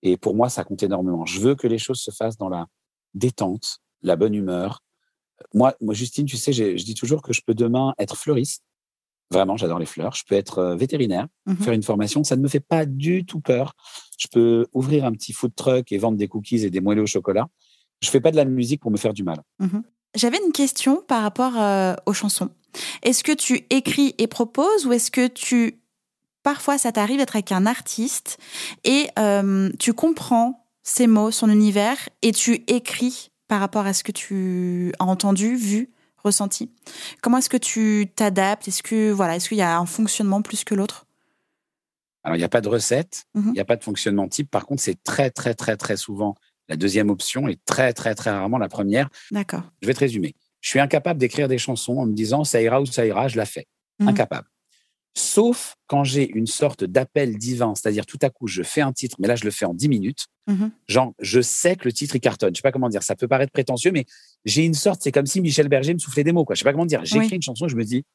Et 0.03 0.15
pour 0.15 0.35
moi, 0.35 0.47
ça 0.47 0.63
compte 0.63 0.83
énormément. 0.83 1.25
Je 1.25 1.39
veux 1.39 1.55
que 1.55 1.65
les 1.65 1.79
choses 1.79 1.99
se 1.99 2.11
fassent 2.11 2.37
dans 2.37 2.49
la 2.49 2.67
détente, 3.15 3.79
la 4.03 4.15
bonne 4.15 4.35
humeur. 4.35 4.83
Moi, 5.55 5.73
moi 5.81 5.95
Justine, 5.95 6.27
tu 6.27 6.37
sais, 6.37 6.53
je 6.53 6.83
dis 6.85 6.93
toujours 6.93 7.23
que 7.23 7.33
je 7.33 7.41
peux 7.43 7.55
demain 7.55 7.95
être 7.97 8.15
fleuriste. 8.15 8.61
Vraiment, 9.31 9.57
j'adore 9.57 9.79
les 9.79 9.87
fleurs. 9.87 10.13
Je 10.13 10.23
peux 10.27 10.35
être 10.35 10.59
euh, 10.59 10.75
vétérinaire, 10.75 11.25
Mhm. 11.47 11.55
faire 11.57 11.73
une 11.73 11.81
formation. 11.81 12.23
Ça 12.23 12.35
ne 12.35 12.41
me 12.43 12.47
fait 12.47 12.59
pas 12.59 12.85
du 12.85 13.25
tout 13.25 13.39
peur. 13.39 13.73
Je 14.19 14.27
peux 14.31 14.67
ouvrir 14.73 15.05
un 15.05 15.11
petit 15.11 15.33
food 15.33 15.55
truck 15.55 15.91
et 15.91 15.97
vendre 15.97 16.17
des 16.19 16.27
cookies 16.27 16.63
et 16.63 16.69
des 16.69 16.79
moelleux 16.81 17.01
au 17.03 17.07
chocolat. 17.07 17.47
Je 18.03 18.09
fais 18.11 18.21
pas 18.21 18.29
de 18.29 18.35
la 18.35 18.45
musique 18.45 18.81
pour 18.81 18.91
me 18.91 18.97
faire 18.97 19.13
du 19.13 19.23
mal. 19.23 19.41
J'avais 20.15 20.37
une 20.45 20.51
question 20.51 21.01
par 21.07 21.23
rapport 21.23 21.59
euh, 21.59 21.95
aux 22.05 22.13
chansons. 22.13 22.49
Est-ce 23.01 23.23
que 23.23 23.31
tu 23.31 23.65
écris 23.71 24.13
et 24.19 24.27
proposes 24.27 24.85
ou 24.85 24.91
est-ce 24.93 25.09
que 25.09 25.27
tu 25.27 25.80
parfois 26.43 26.77
ça 26.77 26.91
t'arrive 26.91 27.17
d'être 27.19 27.35
avec 27.35 27.51
un 27.51 27.65
artiste 27.65 28.37
et 28.83 29.07
euh, 29.19 29.69
tu 29.79 29.93
comprends 29.93 30.65
ses 30.83 31.07
mots, 31.07 31.31
son 31.31 31.49
univers 31.49 31.97
et 32.21 32.31
tu 32.31 32.63
écris 32.67 33.31
par 33.47 33.59
rapport 33.59 33.85
à 33.85 33.93
ce 33.93 34.03
que 34.03 34.11
tu 34.11 34.93
as 34.99 35.03
entendu, 35.05 35.55
vu, 35.55 35.91
ressenti. 36.17 36.71
Comment 37.21 37.37
est-ce 37.39 37.49
que 37.49 37.57
tu 37.57 38.07
t'adaptes? 38.15 38.67
Est-ce 38.67 38.81
que 38.83 39.11
voilà, 39.11 39.35
est-ce 39.35 39.49
qu'il 39.49 39.57
y 39.57 39.61
a 39.61 39.77
un 39.77 39.85
fonctionnement 39.85 40.41
plus 40.41 40.63
que 40.63 40.73
l'autre? 40.75 41.05
Alors, 42.23 42.35
il 42.35 42.39
n'y 42.39 42.45
a 42.45 42.49
pas 42.49 42.61
de 42.61 42.69
recette, 42.69 43.25
il 43.35 43.41
Mhm. 43.41 43.51
n'y 43.53 43.59
a 43.59 43.65
pas 43.65 43.75
de 43.75 43.83
fonctionnement 43.83 44.27
type. 44.27 44.49
Par 44.51 44.65
contre, 44.67 44.81
c'est 44.83 45.01
très, 45.03 45.31
très, 45.31 45.53
très, 45.55 45.75
très 45.75 45.97
souvent 45.97 46.35
la 46.69 46.75
deuxième 46.77 47.09
option 47.09 47.47
et 47.47 47.57
très, 47.65 47.93
très, 47.93 48.13
très 48.15 48.29
rarement 48.29 48.59
la 48.59 48.69
première. 48.69 49.09
D'accord. 49.31 49.63
Je 49.81 49.87
vais 49.87 49.93
te 49.93 49.99
résumer. 49.99 50.35
Je 50.61 50.69
suis 50.69 50.79
incapable 50.79 51.19
d'écrire 51.19 51.47
des 51.47 51.57
chansons 51.57 51.97
en 51.97 52.05
me 52.05 52.13
disant 52.13 52.43
ça 52.43 52.61
ira 52.61 52.79
ou 52.79 52.85
ça 52.85 53.05
ira, 53.05 53.27
je 53.27 53.37
la 53.37 53.45
fais. 53.45 53.65
Mhm. 53.99 54.09
Incapable. 54.09 54.47
Sauf 55.13 55.75
quand 55.87 56.03
j'ai 56.05 56.29
une 56.29 56.47
sorte 56.47 56.83
d'appel 56.85 57.37
divin, 57.37 57.73
c'est-à-dire 57.75 58.05
tout 58.05 58.17
à 58.21 58.29
coup, 58.29 58.47
je 58.47 58.63
fais 58.63 58.81
un 58.81 58.93
titre, 58.93 59.17
mais 59.19 59.27
là, 59.27 59.35
je 59.35 59.43
le 59.43 59.51
fais 59.51 59.65
en 59.65 59.73
10 59.73 59.89
minutes. 59.89 60.27
Mhm. 60.47 60.71
Genre, 60.87 61.13
je 61.19 61.41
sais 61.41 61.75
que 61.75 61.85
le 61.85 61.93
titre, 61.93 62.15
il 62.15 62.21
cartonne. 62.21 62.55
Je 62.55 62.59
sais 62.59 62.63
pas 62.63 62.71
comment 62.71 62.89
dire. 62.89 63.03
Ça 63.03 63.15
peut 63.15 63.27
paraître 63.27 63.51
prétentieux, 63.51 63.91
mais 63.91 64.05
j'ai 64.45 64.63
une 64.63 64.73
sorte, 64.73 65.01
c'est 65.03 65.11
comme 65.11 65.25
si 65.25 65.41
Michel 65.41 65.67
Berger 65.67 65.93
me 65.93 65.99
soufflait 65.99 66.23
des 66.23 66.31
mots, 66.31 66.45
quoi. 66.45 66.55
Je 66.55 66.59
sais 66.59 66.63
pas 66.63 66.71
comment 66.71 66.85
dire. 66.85 67.03
J'écris 67.03 67.27
Oui. 67.27 67.35
une 67.35 67.41
chanson, 67.41 67.67
je 67.67 67.75
me 67.75 67.83
dis, 67.83 68.05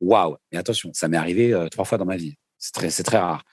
waouh. 0.00 0.36
Mais 0.52 0.58
attention, 0.58 0.90
ça 0.92 1.08
m'est 1.08 1.16
arrivé 1.16 1.52
euh, 1.54 1.68
trois 1.68 1.84
fois 1.86 1.96
dans 1.98 2.04
ma 2.04 2.16
vie. 2.16 2.34
C'est 2.58 2.72
très, 2.72 2.90
c'est 2.90 3.04
très 3.04 3.18
rare. 3.18 3.44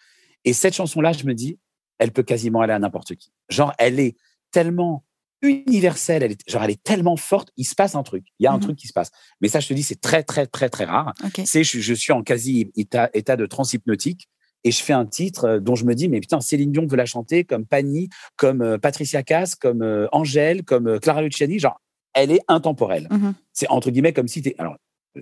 Et 0.43 0.53
cette 0.53 0.73
chanson-là, 0.73 1.13
je 1.13 1.25
me 1.25 1.33
dis, 1.33 1.57
elle 1.97 2.11
peut 2.11 2.23
quasiment 2.23 2.61
aller 2.61 2.73
à 2.73 2.79
n'importe 2.79 3.15
qui. 3.15 3.31
Genre, 3.49 3.73
elle 3.77 3.99
est 3.99 4.17
tellement 4.51 5.05
universelle, 5.41 6.23
elle 6.23 6.31
est, 6.31 6.49
genre, 6.49 6.63
elle 6.63 6.71
est 6.71 6.83
tellement 6.83 7.15
forte, 7.17 7.51
il 7.57 7.63
se 7.65 7.75
passe 7.75 7.95
un 7.95 8.03
truc. 8.03 8.25
Il 8.39 8.43
y 8.43 8.47
a 8.47 8.51
un 8.51 8.55
Mhm. 8.55 8.61
truc 8.61 8.75
qui 8.77 8.87
se 8.87 8.93
passe. 8.93 9.11
Mais 9.41 9.47
ça, 9.47 9.59
je 9.59 9.67
te 9.67 9.73
dis, 9.73 9.83
c'est 9.83 9.99
très, 9.99 10.23
très, 10.23 10.45
très, 10.47 10.69
très 10.69 10.85
rare. 10.85 11.13
C'est, 11.45 11.63
je, 11.63 11.79
je 11.79 11.93
suis 11.93 12.13
en 12.13 12.23
quasi 12.23 12.71
état, 12.75 13.09
état 13.13 13.35
de 13.35 13.45
transhypnotique 13.45 14.27
et 14.63 14.71
je 14.71 14.81
fais 14.83 14.93
un 14.93 15.05
titre 15.05 15.45
euh, 15.45 15.59
dont 15.59 15.75
je 15.75 15.85
me 15.85 15.95
dis, 15.95 16.07
mais 16.09 16.19
putain, 16.19 16.39
Céline 16.41 16.71
Dion 16.71 16.85
veut 16.85 16.97
la 16.97 17.05
chanter 17.05 17.43
comme 17.43 17.65
Pani, 17.65 18.09
comme 18.35 18.61
euh, 18.61 18.77
Patricia 18.77 19.23
Cass, 19.23 19.55
comme 19.55 19.81
euh, 19.81 20.07
Angèle, 20.11 20.63
comme 20.63 20.99
Clara 20.99 21.21
Luciani. 21.23 21.57
Genre, 21.59 21.79
elle 22.13 22.31
est 22.31 22.41
intemporelle. 22.47 23.07
Mhm. 23.09 23.33
C'est 23.53 23.67
entre 23.69 23.89
guillemets 23.89 24.13
comme 24.13 24.27
si 24.27 24.41
t'es. 24.41 24.55
Alors, 24.59 24.75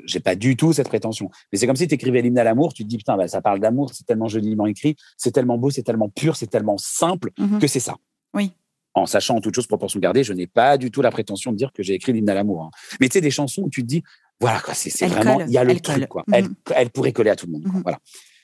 j'ai 0.05 0.19
pas 0.19 0.35
du 0.35 0.55
tout 0.55 0.71
cette 0.71 0.87
prétention, 0.89 1.31
mais 1.51 1.57
c'est 1.57 1.65
comme 1.65 1.75
si 1.75 1.87
tu 1.87 1.95
écrivais 1.95 2.21
l'hymne 2.21 2.37
à 2.37 2.43
l'amour. 2.43 2.73
Tu 2.73 2.83
te 2.83 2.87
dis, 2.89 2.97
putain, 2.97 3.17
bah, 3.17 3.27
ça 3.27 3.41
parle 3.41 3.59
d'amour, 3.59 3.91
c'est 3.93 4.05
tellement 4.05 4.27
joliment 4.27 4.67
écrit, 4.67 4.95
c'est 5.17 5.31
tellement 5.31 5.57
beau, 5.57 5.71
c'est 5.71 5.81
tellement 5.81 6.09
pur, 6.09 6.35
c'est 6.35 6.45
tellement 6.47 6.77
simple 6.77 7.31
Mhm. 7.39 7.59
que 7.59 7.65
c'est 7.67 7.79
ça. 7.79 7.95
Oui. 8.35 8.51
En 8.99 9.05
sachant 9.05 9.37
en 9.37 9.41
toute 9.41 9.55
chose 9.55 9.67
proportion 9.67 9.99
gardée, 9.99 10.23
je 10.23 10.33
n'ai 10.33 10.47
pas 10.47 10.77
du 10.77 10.91
tout 10.91 11.01
la 11.01 11.11
prétention 11.11 11.51
de 11.51 11.57
dire 11.57 11.71
que 11.73 11.83
j'ai 11.83 11.93
écrit 11.93 12.13
l'hymne 12.13 12.29
à 12.29 12.33
l'amour. 12.33 12.63
hein. 12.63 12.71
Mais 12.99 13.07
tu 13.09 13.13
sais, 13.13 13.21
des 13.21 13.31
chansons 13.31 13.63
où 13.63 13.69
tu 13.69 13.81
te 13.81 13.87
dis, 13.87 14.03
voilà, 14.39 14.59
quoi, 14.59 14.73
c'est 14.73 14.91
Elle 15.05 15.11
vraiment, 15.11 15.39
il 15.41 15.51
y 15.51 15.57
a 15.57 15.63
le 15.63 15.71
elle 15.71 15.81
truc, 15.81 16.07
quoi. 16.07 16.23
Mhm. 16.27 16.33
Elle, 16.35 16.49
elle 16.75 16.89
pourrait 16.91 17.11
coller 17.13 17.29
à 17.29 17.35
tout 17.35 17.45
le 17.45 17.53
monde. 17.53 17.63
quoi. 17.63 17.73
Mhm. 17.73 17.81
Voilà. 17.83 17.99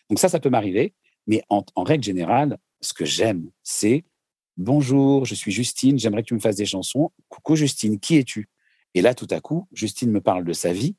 Donc 0.10 0.20
ça, 0.20 0.30
ça 0.30 0.40
peut 0.40 0.50
m'arriver. 0.50 0.94
Mais 1.28 1.42
en, 1.50 1.64
en 1.76 1.84
règle 1.84 2.04
générale, 2.04 2.58
ce 2.82 2.94
que 2.94 3.06
j'aime, 3.06 3.50
c'est 3.64 4.04
bonjour, 4.58 5.26
je 5.26 5.36
suis 5.36 5.52
Justine, 5.52 5.98
j'aimerais 6.00 6.22
que 6.24 6.28
tu 6.28 6.34
me 6.34 6.40
fasses 6.40 6.56
des 6.56 6.66
chansons. 6.66 7.12
Coucou 7.30 7.56
Justine, 7.56 8.00
qui 8.00 8.18
es-tu? 8.18 8.50
Et 8.94 9.02
là, 9.02 9.14
tout 9.14 9.28
à 9.32 9.40
coup, 9.42 9.68
Justine 9.74 10.12
me 10.12 10.22
parle 10.22 10.46
de 10.46 10.54
sa 10.54 10.72
vie, 10.72 10.96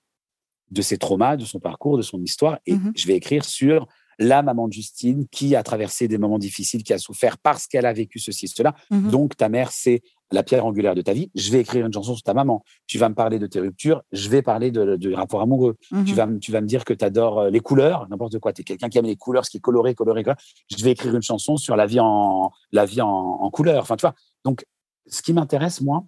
de 0.70 0.82
ses 0.82 0.98
traumas, 0.98 1.36
de 1.36 1.44
son 1.44 1.60
parcours, 1.60 1.96
de 1.96 2.02
son 2.02 2.22
histoire, 2.22 2.58
et 2.66 2.74
Mhm. 2.74 2.92
je 2.96 3.06
vais 3.06 3.14
écrire 3.14 3.44
sur 3.44 3.86
la 4.18 4.42
maman 4.42 4.66
de 4.68 4.72
Justine 4.72 5.26
qui 5.28 5.54
a 5.54 5.62
traversé 5.62 6.08
des 6.08 6.16
moments 6.18 6.38
difficiles, 6.38 6.82
qui 6.82 6.92
a 6.92 6.98
souffert 6.98 7.36
parce 7.38 7.66
qu'elle 7.66 7.84
a 7.86 7.92
vécu 7.92 8.18
ceci, 8.18 8.48
cela. 8.48 8.74
Mhm. 8.90 9.10
Donc, 9.10 9.36
ta 9.36 9.48
mère, 9.48 9.70
c'est 9.72 10.02
la 10.32 10.42
pierre 10.42 10.64
angulaire 10.66 10.94
de 10.94 11.02
ta 11.02 11.12
vie. 11.12 11.30
Je 11.34 11.52
vais 11.52 11.60
écrire 11.60 11.86
une 11.86 11.92
chanson 11.92 12.14
sur 12.14 12.22
ta 12.22 12.34
maman. 12.34 12.64
Tu 12.86 12.98
vas 12.98 13.08
me 13.08 13.14
parler 13.14 13.38
de 13.38 13.46
tes 13.46 13.60
ruptures. 13.60 14.02
Je 14.12 14.28
vais 14.28 14.42
parler 14.42 14.70
de, 14.70 14.96
de 14.96 15.12
rapport 15.12 15.40
amoureux. 15.42 15.76
Mhm. 15.92 16.04
Tu, 16.04 16.14
vas, 16.14 16.26
me- 16.26 16.38
tu 16.38 16.50
vas 16.50 16.60
me 16.60 16.66
dire 16.66 16.84
que 16.84 16.94
tu 16.94 17.04
adores 17.04 17.50
les 17.50 17.60
couleurs, 17.60 18.08
n'importe 18.08 18.38
quoi. 18.38 18.52
Tu 18.52 18.62
es 18.62 18.64
quelqu'un 18.64 18.88
qui 18.88 18.98
aime 18.98 19.04
les 19.06 19.16
couleurs, 19.16 19.44
ce 19.44 19.50
qui 19.50 19.58
est 19.58 19.60
coloré, 19.60 19.94
coloré, 19.94 20.22
coloré. 20.24 20.40
Je 20.76 20.82
vais 20.82 20.92
écrire 20.92 21.14
une 21.14 21.22
chanson 21.22 21.56
sur 21.56 21.76
la 21.76 21.86
vie 21.86 22.00
en, 22.00 22.50
la 22.72 22.86
vie 22.86 23.02
en, 23.02 23.08
en 23.08 23.50
couleur. 23.50 23.82
Enfin, 23.82 23.96
tu 23.96 24.02
vois. 24.02 24.14
Donc, 24.44 24.64
ce 25.06 25.22
qui 25.22 25.32
m'intéresse, 25.32 25.80
moi, 25.82 26.04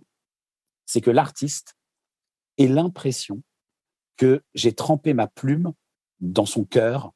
c'est 0.86 1.00
que 1.02 1.10
l'artiste 1.10 1.76
ait 2.56 2.66
l'impression 2.68 3.42
que 4.16 4.42
j'ai 4.54 4.72
trempé 4.72 5.14
ma 5.14 5.28
plume 5.28 5.72
dans 6.20 6.46
son 6.46 6.64
cœur 6.64 7.12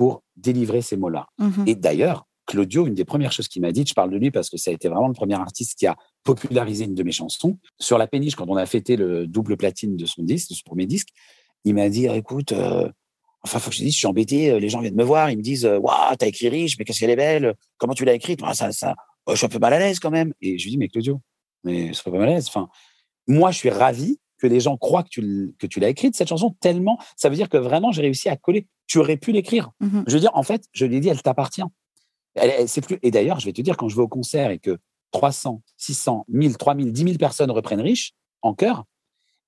pour 0.00 0.22
délivrer 0.34 0.80
ces 0.80 0.96
mots-là. 0.96 1.26
Mhm. 1.38 1.64
Et 1.66 1.74
d'ailleurs, 1.74 2.26
Claudio, 2.46 2.86
une 2.86 2.94
des 2.94 3.04
premières 3.04 3.32
choses 3.32 3.48
qu'il 3.48 3.60
m'a 3.60 3.70
dit, 3.70 3.84
je 3.86 3.92
parle 3.92 4.10
de 4.10 4.16
lui 4.16 4.30
parce 4.30 4.48
que 4.48 4.56
ça 4.56 4.70
a 4.70 4.72
été 4.72 4.88
vraiment 4.88 5.08
le 5.08 5.12
premier 5.12 5.34
artiste 5.34 5.78
qui 5.78 5.86
a 5.86 5.94
popularisé 6.24 6.86
une 6.86 6.94
de 6.94 7.02
mes 7.02 7.12
chansons. 7.12 7.58
Sur 7.78 7.98
la 7.98 8.06
péniche, 8.06 8.34
quand 8.34 8.46
on 8.48 8.56
a 8.56 8.64
fêté 8.64 8.96
le 8.96 9.26
double 9.26 9.58
platine 9.58 9.98
de 9.98 10.06
son 10.06 10.22
disque, 10.22 10.48
de 10.48 10.54
son 10.54 10.62
premier 10.64 10.86
disque, 10.86 11.08
il 11.66 11.74
m'a 11.74 11.90
dit, 11.90 12.06
écoute, 12.06 12.52
euh, 12.52 12.88
Enfin, 13.42 13.58
faut 13.58 13.68
que 13.68 13.76
je 13.76 13.82
dise, 13.82 13.92
je 13.92 13.98
suis 13.98 14.06
embêté. 14.06 14.58
Les 14.58 14.68
gens 14.70 14.80
viennent 14.80 14.96
me 14.96 15.04
voir, 15.04 15.30
ils 15.30 15.36
me 15.36 15.42
disent, 15.42 15.66
waouh, 15.66 16.16
t'as 16.18 16.26
écrit 16.26 16.48
riche, 16.48 16.78
mais 16.78 16.84
qu'est-ce 16.86 17.00
qu'elle 17.00 17.10
est 17.10 17.16
belle. 17.16 17.54
Comment 17.76 17.94
tu 17.94 18.06
l'as 18.06 18.14
écrite? 18.14 18.40
Ça, 18.54 18.72
ça, 18.72 18.94
oh, 19.26 19.32
je 19.32 19.36
suis 19.36 19.46
un 19.46 19.50
peu 19.50 19.58
mal 19.58 19.72
à 19.74 19.78
l'aise 19.78 19.98
quand 19.98 20.10
même. 20.10 20.32
Et 20.40 20.58
je 20.58 20.64
lui 20.64 20.70
dis, 20.72 20.78
mais 20.78 20.88
Claudio, 20.88 21.20
mais 21.64 21.88
je 21.88 21.92
suis 21.92 22.04
pas 22.04 22.10
mal 22.10 22.28
à 22.28 22.32
l'aise. 22.34 22.48
Enfin, 22.48 22.68
moi, 23.26 23.50
je 23.50 23.58
suis 23.58 23.70
ravi 23.70 24.18
que 24.40 24.46
les 24.46 24.60
gens 24.60 24.76
croient 24.76 25.02
que 25.02 25.08
tu, 25.10 25.54
que 25.58 25.66
tu 25.66 25.80
l'as 25.80 25.88
écrite, 25.88 26.16
cette 26.16 26.28
chanson, 26.28 26.56
tellement, 26.60 26.98
ça 27.16 27.28
veut 27.28 27.36
dire 27.36 27.48
que 27.48 27.58
vraiment, 27.58 27.92
j'ai 27.92 28.02
réussi 28.02 28.28
à 28.28 28.36
coller. 28.36 28.66
Tu 28.86 28.98
aurais 28.98 29.16
pu 29.16 29.32
l'écrire. 29.32 29.70
Mmh 29.80 30.02
je 30.06 30.14
veux 30.14 30.20
dire, 30.20 30.30
en 30.34 30.42
fait, 30.42 30.64
je 30.72 30.86
lui 30.86 30.96
ai 30.96 31.00
dit, 31.00 31.08
elle 31.08 31.22
t'appartient. 31.22 31.62
Elle, 32.34 32.68
c'est 32.68 32.80
plus... 32.80 32.98
Et 33.02 33.10
d'ailleurs, 33.10 33.38
je 33.38 33.46
vais 33.46 33.52
te 33.52 33.60
dire, 33.60 33.76
quand 33.76 33.88
je 33.88 33.96
vais 33.96 34.02
au 34.02 34.08
concert 34.08 34.50
et 34.50 34.58
que 34.58 34.78
300, 35.12 35.62
600, 35.76 36.24
1000, 36.28 36.56
3000, 36.56 36.92
10 36.92 37.02
000 37.02 37.14
personnes 37.18 37.50
reprennent 37.50 37.80
riche 37.80 38.12
en 38.42 38.54
chœur, 38.54 38.84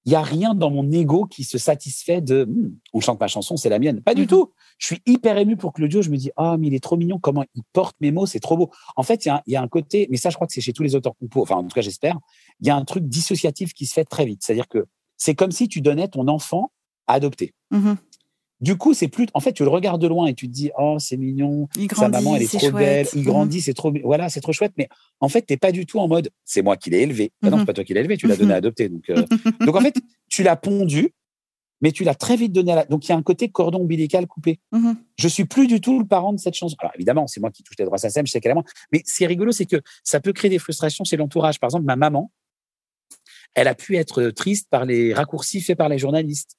il 0.05 0.11
n'y 0.11 0.16
a 0.16 0.22
rien 0.22 0.55
dans 0.55 0.70
mon 0.70 0.90
ego 0.90 1.26
qui 1.26 1.44
se 1.44 1.59
satisfait 1.59 2.20
de 2.20 2.44
hm, 2.44 2.74
on 2.92 3.00
chante 3.00 3.20
ma 3.20 3.28
chanson, 3.28 3.57
c'est 3.57 3.68
la 3.68 3.78
mienne. 3.78 4.00
Pas 4.03 4.14
du 4.14 4.22
mmh 4.22 4.26
tout. 4.26 4.53
Je 4.78 4.86
suis 4.86 5.03
hyper 5.07 5.38
ému 5.38 5.57
pour 5.57 5.72
Claudio. 5.72 6.03
Je 6.03 6.11
me 6.11 6.16
dis, 6.16 6.30
oh, 6.36 6.57
mais 6.59 6.68
il 6.68 6.74
est 6.74 6.82
trop 6.82 6.96
mignon, 6.96 7.18
comment 7.20 7.44
il 7.55 7.62
porte 7.72 7.96
mes 8.00 8.11
mots, 8.11 8.26
c'est 8.26 8.40
trop 8.40 8.57
beau. 8.57 8.70
En 8.96 9.03
fait, 9.03 9.26
il 9.26 9.40
y, 9.46 9.57
a 9.57 9.62
un 9.62 9.68
côté, 9.68 10.09
mais 10.11 10.16
ça, 10.16 10.30
je 10.30 10.34
crois 10.34 10.46
que 10.46 10.53
c'est 10.53 10.61
chez 10.61 10.72
tous 10.72 10.82
les 10.82 10.96
auteurs 10.96 11.14
compos, 11.16 11.42
enfin, 11.42 11.57
en 11.57 11.62
tout 11.62 11.74
cas, 11.74 11.82
j'espère, 11.82 12.18
il 12.61 12.66
y 12.66 12.70
a 12.70 12.76
un 12.76 12.84
truc 12.84 13.05
dissociatif 13.07 13.72
qui 13.74 13.86
se 13.86 13.94
fait 13.94 14.05
très 14.05 14.24
vite. 14.24 14.42
C'est-à-dire 14.42 14.68
que 14.68 14.86
c'est 15.16 15.34
comme 15.34 15.53
si 15.53 15.68
tu 15.68 15.80
donnais 15.80 16.09
ton 16.09 16.26
enfant 16.26 16.72
à 17.07 17.14
adopter. 17.14 17.55
Mmh 17.70 17.94
du 18.63 18.77
coup, 18.77 18.95
c'est 18.95 19.09
plus. 19.09 19.27
En 19.35 19.41
fait, 19.41 19.53
tu 19.53 19.65
le 19.65 19.69
regardes 19.69 20.01
de 20.01 20.07
loin 20.07 20.27
et 20.27 20.35
tu 20.35 20.47
te 20.47 20.53
dis, 20.53 20.71
oh, 20.79 20.97
c'est 21.01 21.17
mignon, 21.17 21.69
sa 21.95 22.09
maman, 22.09 22.37
elle 22.37 22.43
est, 22.43 22.59
trop 22.59 22.71
belle, 22.71 23.07
il 23.13 23.25
grandit, 23.25 23.61
c'est 23.61 23.75
trop. 23.75 23.93
Voilà, 24.05 24.29
c'est 24.29 24.41
trop 24.41 24.53
chouette. 24.53 24.73
Mais 24.79 24.89
en 25.19 25.29
fait, 25.29 25.43
t'es 25.43 25.57
pas 25.57 25.73
du 25.73 25.85
tout 25.85 25.99
en 25.99 26.07
mode, 26.07 26.31
c'est 26.45 26.63
moi 26.63 26.77
qui 26.77 26.89
l'ai 26.89 27.01
élevé. 27.01 27.33
Bah 27.43 27.51
non, 27.51 27.59
c'est 27.59 27.65
pas 27.67 27.73
toi 27.73 27.83
qui 27.83 27.93
l'as 27.93 28.01
élevé, 28.01 28.17
tu 28.17 28.29
l'as 28.29 28.37
donné 28.37 28.55
à 28.55 28.59
adopter. 28.59 28.89
Donc, 28.89 29.11
euh, 29.11 29.25
donc 29.67 29.75
en 29.75 29.81
fait, 29.81 29.97
tu 30.31 30.45
l'as 30.45 30.55
pondu, 30.55 31.13
mais 31.81 31.91
tu 31.91 32.05
l'as 32.05 32.15
très 32.15 32.37
vite 32.37 32.53
donné 32.53 32.71
à 32.71 32.77
la. 32.77 32.85
Donc, 32.85 33.05
il 33.05 33.09
y 33.09 33.13
a 33.13 33.17
un 33.17 33.23
côté 33.23 33.49
cordon 33.49 33.81
ombilical 33.81 34.29
coupé. 34.29 34.61
Je 34.73 34.79
Je 35.17 35.29
suis 35.29 35.45
plus 35.45 35.67
du 35.67 35.81
tout 35.81 35.99
le 35.99 36.07
parent 36.07 36.33
de 36.33 36.39
cette 36.39 36.55
chanson. 36.55 36.77
Alors, 36.79 36.93
évidemment, 36.95 37.27
c'est 37.27 37.41
moi 37.41 37.51
qui 37.51 37.65
touche 37.65 37.77
les 37.81 37.85
droits 37.85 37.97
à 37.97 37.99
SACEM, 37.99 38.29
je 38.29 38.31
sais 38.31 38.41
qu'elle 38.41 38.53
est 38.53 38.55
moi. 38.55 38.65
Mais 38.93 39.03
c'est 39.05 39.27
rigolo, 39.27 39.51
c'est 39.51 39.67
que 39.67 39.81
ça 40.05 40.21
peut 40.21 40.33
créer 40.33 40.51
des 40.51 40.61
frustrations 40.61 41.03
chez 41.03 41.17
l'entourage. 41.17 41.59
Par 41.59 41.67
exemple, 41.67 41.85
ma 41.85 41.97
maman, 41.97 42.31
elle 43.55 43.67
a 43.67 43.75
pu 43.75 43.97
être 43.97 44.31
triste 44.31 44.69
par 44.71 44.85
les 44.85 45.13
raccourcis 45.13 45.61
faits 45.61 45.77
par 45.77 45.89
les 45.89 45.99
journalistes. 45.99 46.57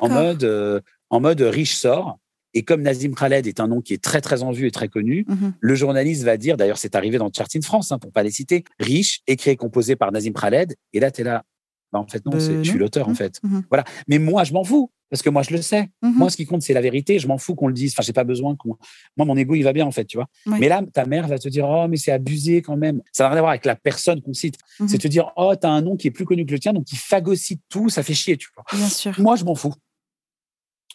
En 0.00 0.08
mode, 0.08 0.44
euh, 0.44 0.80
en 1.10 1.20
mode 1.20 1.40
riche 1.40 1.74
sort. 1.74 2.18
Et 2.54 2.62
comme 2.62 2.80
Nazim 2.80 3.14
Khaled 3.14 3.46
est 3.46 3.60
un 3.60 3.68
nom 3.68 3.82
qui 3.82 3.92
est 3.92 4.02
très 4.02 4.22
très 4.22 4.42
en 4.42 4.50
vue 4.50 4.66
et 4.66 4.70
très 4.70 4.88
connu, 4.88 5.26
mhm. 5.28 5.52
le 5.60 5.74
journaliste 5.74 6.22
va 6.22 6.38
dire, 6.38 6.56
d'ailleurs 6.56 6.78
c'est 6.78 6.94
arrivé 6.94 7.18
dans 7.18 7.30
Charting 7.30 7.62
France, 7.62 7.92
hein, 7.92 7.98
pour 7.98 8.12
pas 8.12 8.22
les 8.22 8.30
citer, 8.30 8.64
riche, 8.80 9.20
écrit 9.26 9.50
et 9.50 9.56
composé 9.56 9.94
par 9.94 10.10
Nazim 10.10 10.32
Khaled. 10.32 10.74
Et 10.94 11.00
là, 11.00 11.10
tu 11.10 11.20
es 11.20 11.24
là, 11.24 11.44
bah, 11.92 11.98
en 11.98 12.06
fait 12.06 12.24
non, 12.24 12.38
je 12.38 12.62
suis 12.62 12.78
l'auteur 12.78 13.08
en 13.08 13.10
mhm. 13.10 13.16
fait. 13.16 13.40
Mhm. 13.42 13.64
Voilà. 13.68 13.84
Mais 14.08 14.18
moi, 14.18 14.44
je 14.44 14.54
m'en 14.54 14.64
fous 14.64 14.90
parce 15.10 15.22
que 15.22 15.28
moi 15.28 15.42
je 15.42 15.50
le 15.50 15.60
sais. 15.60 15.88
Moi, 16.02 16.30
ce 16.30 16.36
qui 16.36 16.46
compte, 16.46 16.62
c'est 16.62 16.72
la 16.72 16.80
vérité. 16.80 17.18
Je 17.18 17.28
m'en 17.28 17.36
fous 17.36 17.54
qu'on 17.54 17.68
le 17.68 17.74
dise. 17.74 17.92
Enfin, 17.92 18.02
j'ai 18.02 18.14
pas 18.14 18.24
besoin 18.24 18.56
qu'on. 18.56 18.76
Moi, 19.16 19.26
mon 19.26 19.36
ego, 19.36 19.54
il 19.54 19.62
va 19.62 19.74
bien 19.74 19.86
en 19.86 19.92
fait, 19.92 20.06
tu 20.06 20.16
vois. 20.16 20.26
Mais 20.46 20.68
là, 20.68 20.82
ta 20.94 21.04
mère 21.04 21.28
va 21.28 21.38
te 21.38 21.48
dire, 21.48 21.68
oh, 21.68 21.86
mais 21.88 21.98
c'est 21.98 22.10
abusé 22.10 22.62
quand 22.62 22.76
même. 22.78 23.02
Ça 23.12 23.24
n'a 23.24 23.30
rien 23.30 23.38
à 23.38 23.40
voir 23.42 23.50
avec 23.50 23.66
la 23.66 23.76
personne 23.76 24.22
qu'on 24.22 24.32
cite. 24.32 24.56
C'est 24.88 24.98
te 24.98 25.08
dire, 25.08 25.30
oh, 25.36 25.52
tu 25.60 25.66
as 25.66 25.70
un 25.70 25.82
nom 25.82 25.96
qui 25.96 26.08
est 26.08 26.10
plus 26.10 26.24
connu 26.24 26.46
que 26.46 26.52
le 26.52 26.58
tien, 26.58 26.72
donc 26.72 26.90
il 26.90 26.98
phagocyte 26.98 27.60
tout, 27.68 27.90
ça 27.90 28.02
fait 28.02 28.14
chier, 28.14 28.38
tu 28.38 28.48
vois. 28.54 28.64
Bien 28.72 28.88
sûr. 28.88 29.14
Moi, 29.18 29.36
je 29.36 29.44
m'en 29.44 29.54
fous 29.54 29.74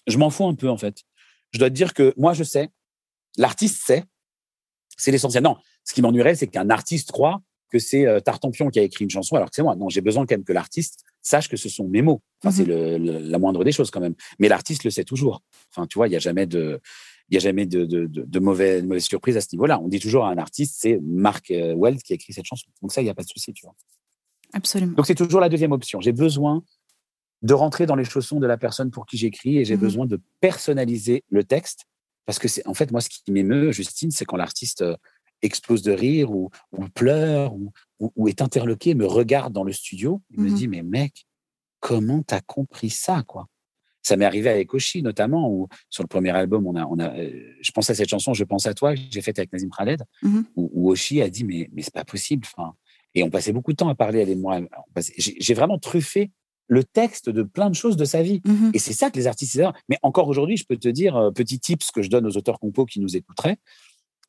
je 0.07 0.17
m'en 0.17 0.29
fous 0.29 0.45
un 0.45 0.55
peu 0.55 0.69
en 0.69 0.77
fait. 0.77 1.03
Je 1.51 1.59
dois 1.59 1.69
te 1.69 1.75
dire 1.75 1.93
que 1.93 2.13
moi 2.17 2.33
je 2.33 2.43
sais, 2.43 2.69
l'artiste 3.37 3.83
sait, 3.85 4.03
c'est 4.97 5.11
l'essentiel. 5.11 5.43
Non, 5.43 5.57
ce 5.83 5.93
qui 5.93 6.01
m'ennuierait, 6.01 6.35
c'est 6.35 6.47
qu'un 6.47 6.69
artiste 6.69 7.11
croit 7.11 7.41
que 7.71 7.79
c'est 7.79 8.05
euh, 8.05 8.19
Tartampion 8.19 8.69
qui 8.69 8.79
a 8.79 8.83
écrit 8.83 9.05
une 9.05 9.09
chanson 9.09 9.35
alors 9.35 9.49
que 9.49 9.55
c'est 9.55 9.63
moi. 9.63 9.75
Non, 9.75 9.89
j'ai 9.89 10.01
besoin 10.01 10.25
quand 10.25 10.35
même 10.35 10.43
que 10.43 10.53
l'artiste 10.53 11.03
sache 11.21 11.47
que 11.47 11.57
ce 11.57 11.69
sont 11.69 11.87
mes 11.87 12.01
mots. 12.01 12.21
Enfin, 12.43 12.51
c'est 12.51 12.65
mmh 12.65 13.29
la 13.29 13.39
moindre 13.39 13.63
des 13.63 13.71
choses 13.71 13.91
quand 13.91 14.01
même. 14.01 14.15
Mais 14.39 14.49
l'artiste 14.49 14.83
le 14.83 14.89
sait 14.89 15.03
toujours. 15.03 15.41
Enfin, 15.69 15.87
tu 15.87 15.97
vois, 15.97 16.07
il 16.07 16.11
n'y 16.11 16.15
a 16.15 16.19
jamais 16.19 16.45
de, 16.45 16.81
il 17.29 17.35
y 17.35 17.37
a 17.37 17.39
jamais 17.39 17.65
de, 17.65 17.85
de, 17.85 18.07
de, 18.07 18.39
mauvaises, 18.39 18.83
mauvaise 18.83 19.05
surprises 19.05 19.37
à 19.37 19.41
ce 19.41 19.47
niveau-là. 19.53 19.79
On 19.79 19.87
dit 19.87 19.99
toujours 19.99 20.25
à 20.25 20.31
un 20.31 20.37
artiste, 20.37 20.75
c'est 20.79 20.99
Mark 21.01 21.49
euh, 21.51 21.73
Weld 21.77 22.01
qui 22.01 22.11
a 22.11 22.15
écrit 22.15 22.33
cette 22.33 22.45
chanson. 22.45 22.67
Donc 22.81 22.91
ça, 22.91 23.01
il 23.01 23.05
n'y 23.05 23.09
a 23.09 23.13
pas 23.13 23.23
de 23.23 23.29
souci, 23.29 23.53
tu 23.53 23.65
vois. 23.65 23.75
Absolument. 24.53 24.93
Donc 24.93 25.05
c'est 25.05 25.15
toujours 25.15 25.39
la 25.39 25.47
deuxième 25.47 25.71
option. 25.71 26.01
J'ai 26.01 26.11
besoin 26.11 26.63
de 27.41 27.53
rentrer 27.53 27.85
dans 27.85 27.95
les 27.95 28.03
chaussons 28.03 28.39
de 28.39 28.47
la 28.47 28.57
personne 28.57 28.91
pour 28.91 29.05
qui 29.05 29.17
j'écris 29.17 29.57
et 29.57 29.65
j'ai 29.65 29.75
mmh 29.75 29.79
besoin 29.79 30.05
de 30.05 30.19
personnaliser 30.39 31.23
le 31.29 31.43
texte 31.43 31.85
parce 32.25 32.39
que 32.39 32.47
c'est 32.47 32.65
en 32.67 32.73
fait 32.73 32.91
moi 32.91 33.01
ce 33.01 33.09
qui 33.09 33.31
m'émeut 33.31 33.71
Justine 33.71 34.11
c'est 34.11 34.25
quand 34.25 34.37
l'artiste 34.37 34.81
euh, 34.81 34.95
explose 35.41 35.81
de 35.81 35.91
rire 35.91 36.31
ou, 36.31 36.51
pleure 36.93 37.55
ou, 37.99 38.27
est 38.27 38.43
interloqué 38.43 38.93
me 38.93 39.07
regarde 39.07 39.53
dans 39.53 39.63
le 39.63 39.73
studio 39.73 40.21
et 40.31 40.39
me 40.39 40.49
mmh 40.49 40.53
dit 40.53 40.67
mais 40.67 40.83
mec 40.83 41.25
comment 41.79 42.21
t'as 42.21 42.41
compris 42.41 42.91
ça 42.91 43.23
quoi? 43.25 43.47
Ça 44.03 44.17
m'est 44.17 44.25
arrivé 44.25 44.49
avec 44.49 44.73
Oshi 44.73 45.01
notamment 45.01 45.49
où 45.49 45.67
sur 45.89 46.03
le 46.03 46.07
premier 46.07 46.29
album 46.31 46.67
on 46.67 46.75
a 46.75 46.85
on 46.85 46.99
a 46.99 47.09
euh, 47.17 47.55
je 47.59 47.71
pense 47.71 47.89
à 47.89 47.95
cette 47.95 48.09
chanson 48.09 48.35
je 48.35 48.43
pense 48.43 48.67
à 48.67 48.75
toi 48.75 48.93
que 48.93 49.01
j'ai 49.09 49.21
faite 49.21 49.39
avec 49.39 49.51
Nazim 49.51 49.69
Khaled 49.75 50.03
mmh 50.21 50.41
où, 50.55 50.69
où, 50.73 50.91
Oshi 50.91 51.23
a 51.23 51.29
dit 51.29 51.43
mais 51.43 51.69
mais 51.73 51.81
c'est 51.81 51.93
pas 51.93 52.05
possible 52.05 52.45
enfin. 52.55 52.75
Et 53.13 53.23
on 53.23 53.29
passait 53.29 53.51
beaucoup 53.51 53.71
de 53.71 53.75
temps 53.77 53.89
à 53.89 53.95
parler 53.95 54.19
elle 54.19 54.29
et 54.29 54.35
moi. 54.35 54.61
J'ai 55.17 55.53
vraiment 55.53 55.77
truffé 55.77 56.31
le 56.71 56.85
texte 56.85 57.29
de 57.29 57.43
plein 57.43 57.69
de 57.69 57.75
choses 57.75 57.97
de 57.97 58.05
sa 58.05 58.23
vie. 58.23 58.41
Mmh 58.45 58.71
et 58.73 58.79
c'est 58.79 58.93
ça 58.93 59.11
que 59.11 59.17
les 59.17 59.27
artistes. 59.27 59.61
Mais 59.89 59.97
encore 60.03 60.29
aujourd'hui, 60.29 60.55
je 60.55 60.65
peux 60.65 60.77
te 60.77 60.87
dire, 60.87 61.17
euh, 61.17 61.29
petit 61.29 61.59
tips 61.59 61.91
que 61.91 62.01
je 62.01 62.09
donne 62.09 62.25
aux 62.25 62.37
auteurs 62.37 62.59
compos 62.59 62.85
qui 62.85 63.01
nous 63.01 63.17
écouteraient. 63.17 63.57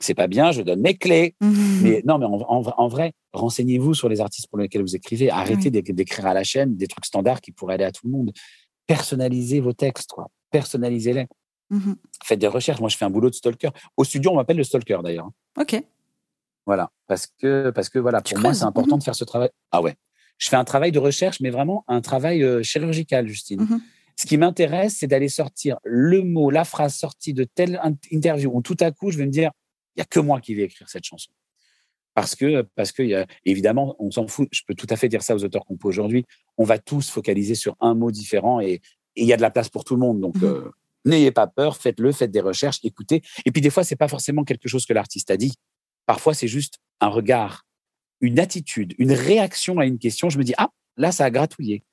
C'est 0.01 0.14
pas 0.14 0.26
bien, 0.26 0.51
je 0.51 0.62
donne 0.62 0.80
mes 0.80 0.97
clés. 0.97 1.36
Mmh 1.40 1.80
mais 1.82 2.03
non, 2.05 2.18
mais 2.18 2.26
en, 2.26 2.88
vrai, 2.88 3.12
renseignez-vous 3.32 3.95
sur 3.95 4.09
les 4.09 4.20
artistes 4.20 4.49
pour 4.49 4.59
lesquels 4.59 4.82
vous 4.82 4.97
écrivez. 4.97 5.30
Arrêtez 5.30 5.70
d'écrire 5.70 6.26
à 6.26 6.34
la 6.34 6.43
chaîne 6.43 6.76
des 6.76 6.88
trucs 6.88 7.07
standards 7.07 7.40
qui 7.40 7.53
pourraient 7.53 7.74
aller 7.74 7.84
à 7.84 7.93
tout 7.93 8.07
le 8.07 8.12
monde. 8.12 8.32
Personnalisez 8.88 9.61
vos 9.61 9.72
textes, 9.72 10.11
quoi. 10.11 10.26
Personnalisez-les. 10.51 11.28
Mmh 11.70 11.93
Faites 12.24 12.40
des 12.40 12.49
recherches. 12.49 12.80
Moi, 12.80 12.88
je 12.88 12.97
fais 12.97 13.05
un 13.05 13.11
boulot 13.11 13.30
de 13.30 13.36
stalker. 13.36 13.70
Au 13.97 14.03
studio, 14.03 14.32
on 14.32 14.36
m'appelle 14.36 14.57
le 14.57 14.64
stalker 14.64 14.99
d'ailleurs. 15.05 15.30
Ok. 15.61 15.80
Voilà, 16.66 16.90
parce 17.07 17.26
que 17.26 17.70
parce 17.70 17.88
que 17.88 18.01
voilà, 18.01 18.20
pour 18.20 18.38
moi, 18.38 18.55
c'est 18.55 18.64
important 18.64 18.99
de 18.99 19.03
faire 19.05 19.14
ce 19.14 19.24
travail. 19.24 19.51
Ah 19.70 19.82
ouais, 19.82 19.97
je 20.43 20.49
fais 20.49 20.57
un 20.57 20.64
travail 20.64 20.90
de 20.90 20.99
recherche, 20.99 21.38
mais 21.38 21.51
vraiment 21.51 21.84
un 21.86 22.01
travail 22.01 22.43
euh, 22.43 22.64
chirurgical, 22.64 23.28
Justine. 23.28 23.62
Mm-hmm. 23.62 23.80
Ce 24.16 24.26
qui 24.26 24.36
m'intéresse, 24.36 24.97
c'est 24.99 25.07
d'aller 25.07 25.28
sortir 25.28 25.78
le 25.84 26.22
mot, 26.22 26.51
la 26.51 26.64
phrase 26.64 26.97
sortie 26.97 27.32
de 27.32 27.45
telle 27.45 27.80
interview 28.11 28.51
où 28.53 28.61
tout 28.61 28.76
à 28.80 28.90
coup, 28.90 29.12
je 29.12 29.18
vais 29.18 29.26
me 29.26 29.30
dire, 29.30 29.53
il 29.95 30.01
y 30.01 30.03
a 30.03 30.05
que 30.05 30.18
moi 30.18 30.40
qui 30.40 30.57
vais 30.57 30.62
écrire 30.62 30.88
cette 30.88 31.05
chanson. 31.05 31.30
Parce 32.14 32.34
que, 32.34 32.62
parce 32.74 32.90
que 32.90 33.05
y 33.05 33.14
a, 33.14 33.24
évidemment, 33.45 33.95
on 34.01 34.11
s'en 34.11 34.26
fout. 34.26 34.49
Je 34.51 34.62
peux 34.66 34.74
tout 34.74 34.88
à 34.90 34.97
fait 34.97 35.09
dire 35.09 35.22
ça 35.22 35.36
aux 35.36 35.45
auteurs 35.45 35.64
qu'on 35.64 35.76
peut 35.76 35.86
aujourd'hui. 35.86 36.24
On 36.59 36.64
va 36.64 36.78
tous 36.78 37.09
focaliser 37.09 37.55
sur 37.55 37.76
un 37.80 37.95
mot 37.95 38.11
différent 38.11 38.61
et 38.61 38.80
il 39.14 39.26
y 39.26 39.32
a 39.32 39.36
de 39.36 39.43
la 39.43 39.51
place 39.53 39.68
pour 39.68 39.84
tout 39.84 39.95
le 39.95 40.01
monde. 40.01 40.20
Donc, 40.20 40.36
mm-hmm. 40.38 40.45
euh, 40.45 40.72
n'ayez 41.05 41.30
pas 41.30 41.47
peur, 41.47 41.76
faites-le, 41.76 42.11
faites 42.11 42.32
des 42.32 42.40
recherches, 42.40 42.80
écoutez. 42.82 43.22
Et 43.47 43.53
puis, 43.53 43.62
des 43.62 43.70
fois, 43.70 43.84
c'est 43.84 43.97
pas 43.97 44.09
forcément 44.09 44.43
quelque 44.43 44.68
chose 44.68 44.86
que 44.86 44.93
l'artiste 44.93 45.30
a 45.30 45.36
dit. 45.36 45.55
Parfois, 46.05 46.34
c'est 46.34 46.49
juste 46.49 46.80
un 47.01 47.09
regard, 47.09 47.64
une 48.23 48.39
attitude, 48.39 48.95
une 48.99 49.12
réaction 49.12 49.79
à 49.79 49.85
une 49.85 49.99
question, 49.99 50.31
je 50.31 50.39
me 50.39 50.45
dis, 50.45 50.55
ah, 50.57 50.70
là, 50.97 51.12
ça 51.12 51.25
a 51.25 51.31
gratouillé. 51.31 51.85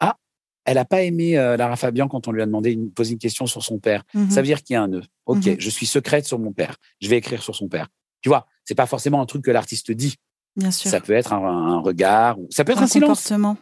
Ah, 0.00 0.16
elle 0.64 0.74
n'a 0.74 0.86
pas 0.86 1.02
aimé 1.02 1.38
euh, 1.38 1.56
Lara 1.56 1.76
Fabian 1.76 2.08
quand 2.08 2.26
on 2.26 2.32
lui 2.32 2.42
a 2.42 2.46
demandé 2.46 2.74
de 2.74 2.88
poser 2.88 3.12
une 3.12 3.18
question 3.18 3.46
sur 3.46 3.62
son 3.62 3.78
père. 3.78 4.02
Mhm. 4.14 4.30
Ça 4.30 4.40
veut 4.40 4.46
dire 4.46 4.62
qu'il 4.62 4.74
y 4.74 4.76
a 4.76 4.82
un 4.82 4.88
nœud. 4.88 5.04
OK, 5.26 5.46
mhm. 5.46 5.56
je 5.60 5.70
suis 5.70 5.86
secrète 5.86 6.24
sur 6.24 6.38
mon 6.38 6.52
père. 6.52 6.76
Je 7.00 7.08
vais 7.08 7.18
écrire 7.18 7.42
sur 7.42 7.54
son 7.54 7.68
père. 7.68 7.88
Tu 8.22 8.30
vois, 8.30 8.46
c'est 8.64 8.74
pas 8.74 8.86
forcément 8.86 9.20
un 9.20 9.26
truc 9.26 9.44
que 9.44 9.50
l'artiste 9.50 9.92
dit. 9.92 10.16
Bien 10.56 10.70
sûr. 10.70 10.90
Ça 10.90 11.00
peut 11.00 11.12
être 11.12 11.32
un, 11.32 11.80
regard, 11.80 12.38
ça 12.48 12.64
peut 12.64 12.72
être 12.72 12.82
un, 12.82 12.86
silence. 12.86 13.30
Un 13.32 13.38
mhm. 13.38 13.52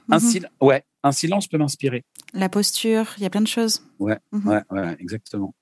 ouais, 0.61 0.85
un 1.03 1.12
silence 1.12 1.49
peut 1.49 1.57
m'inspirer. 1.57 2.05
La 2.35 2.49
posture, 2.49 3.15
il 3.16 3.23
y 3.23 3.27
a 3.27 3.31
plein 3.31 3.40
de 3.40 3.47
choses. 3.49 3.82
Ouais, 3.99 4.19
ouais, 4.32 4.61
ouais, 4.70 4.97
exactement. 5.01 5.55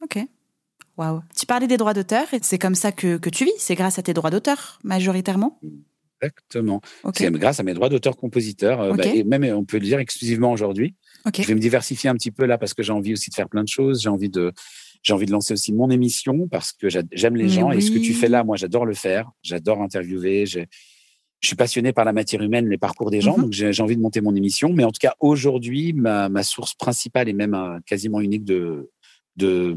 Ok. 0.00 0.18
Waouh. 0.96 1.22
Tu 1.36 1.44
parlais 1.44 1.66
des 1.66 1.76
droits 1.76 1.92
d'auteur 1.92 2.32
et 2.32 2.38
c'est 2.40 2.58
comme 2.58 2.76
ça 2.76 2.92
que, 2.92 3.18
que 3.18 3.28
tu 3.28 3.44
vis. 3.44 3.52
C'est 3.58 3.74
grâce 3.74 3.98
à 3.98 4.02
tes 4.02 4.14
droits 4.14 4.30
d'auteur, 4.30 4.78
majoritairement 4.84 5.58
Exactement. 6.20 6.80
C'est 7.14 7.30
grâce 7.32 7.60
à 7.60 7.62
mes 7.62 7.74
droits 7.74 7.88
d'auteur-compositeur, 7.88 8.80
euh, 8.80 8.94
bah, 8.94 9.06
et 9.06 9.24
même 9.24 9.44
on 9.54 9.64
peut 9.64 9.78
le 9.78 9.84
dire 9.84 9.98
exclusivement 9.98 10.52
aujourd'hui. 10.52 10.94
Je 11.36 11.42
vais 11.42 11.54
me 11.54 11.60
diversifier 11.60 12.08
un 12.08 12.14
petit 12.14 12.30
peu 12.30 12.46
là 12.46 12.58
parce 12.58 12.74
que 12.74 12.82
j'ai 12.82 12.92
envie 12.92 13.12
aussi 13.12 13.30
de 13.30 13.34
faire 13.34 13.48
plein 13.48 13.64
de 13.64 13.68
choses. 13.68 14.02
J'ai 14.02 14.08
envie 14.08 14.28
de, 14.28 14.52
j'ai 15.02 15.12
envie 15.12 15.26
de 15.26 15.32
lancer 15.32 15.52
aussi 15.52 15.72
mon 15.72 15.90
émission 15.90 16.48
parce 16.48 16.72
que 16.72 16.88
j'aime 16.88 17.36
les 17.36 17.48
gens 17.48 17.70
et 17.70 17.80
ce 17.80 17.90
que 17.90 17.98
tu 17.98 18.14
fais 18.14 18.28
là, 18.28 18.44
moi, 18.44 18.56
j'adore 18.56 18.86
le 18.86 18.94
faire. 18.94 19.30
J'adore 19.42 19.82
interviewer. 19.82 20.46
Je 20.46 21.48
suis 21.48 21.56
passionné 21.56 21.92
par 21.92 22.04
la 22.04 22.12
matière 22.12 22.42
humaine, 22.42 22.68
les 22.68 22.78
parcours 22.78 23.10
des 23.10 23.20
gens, 23.20 23.36
mmh 23.36 23.42
donc 23.42 23.52
j'ai 23.52 23.82
envie 23.82 23.96
de 23.96 24.00
monter 24.00 24.20
mon 24.20 24.34
émission. 24.34 24.72
Mais 24.72 24.84
en 24.84 24.90
tout 24.90 25.00
cas, 25.00 25.14
aujourd'hui, 25.20 25.92
ma, 25.92 26.28
ma, 26.28 26.42
source 26.42 26.74
principale 26.74 27.28
et 27.28 27.34
même 27.34 27.54
euh, 27.54 27.78
quasiment 27.86 28.20
unique 28.20 28.44
de, 28.44 28.90
de, 29.36 29.76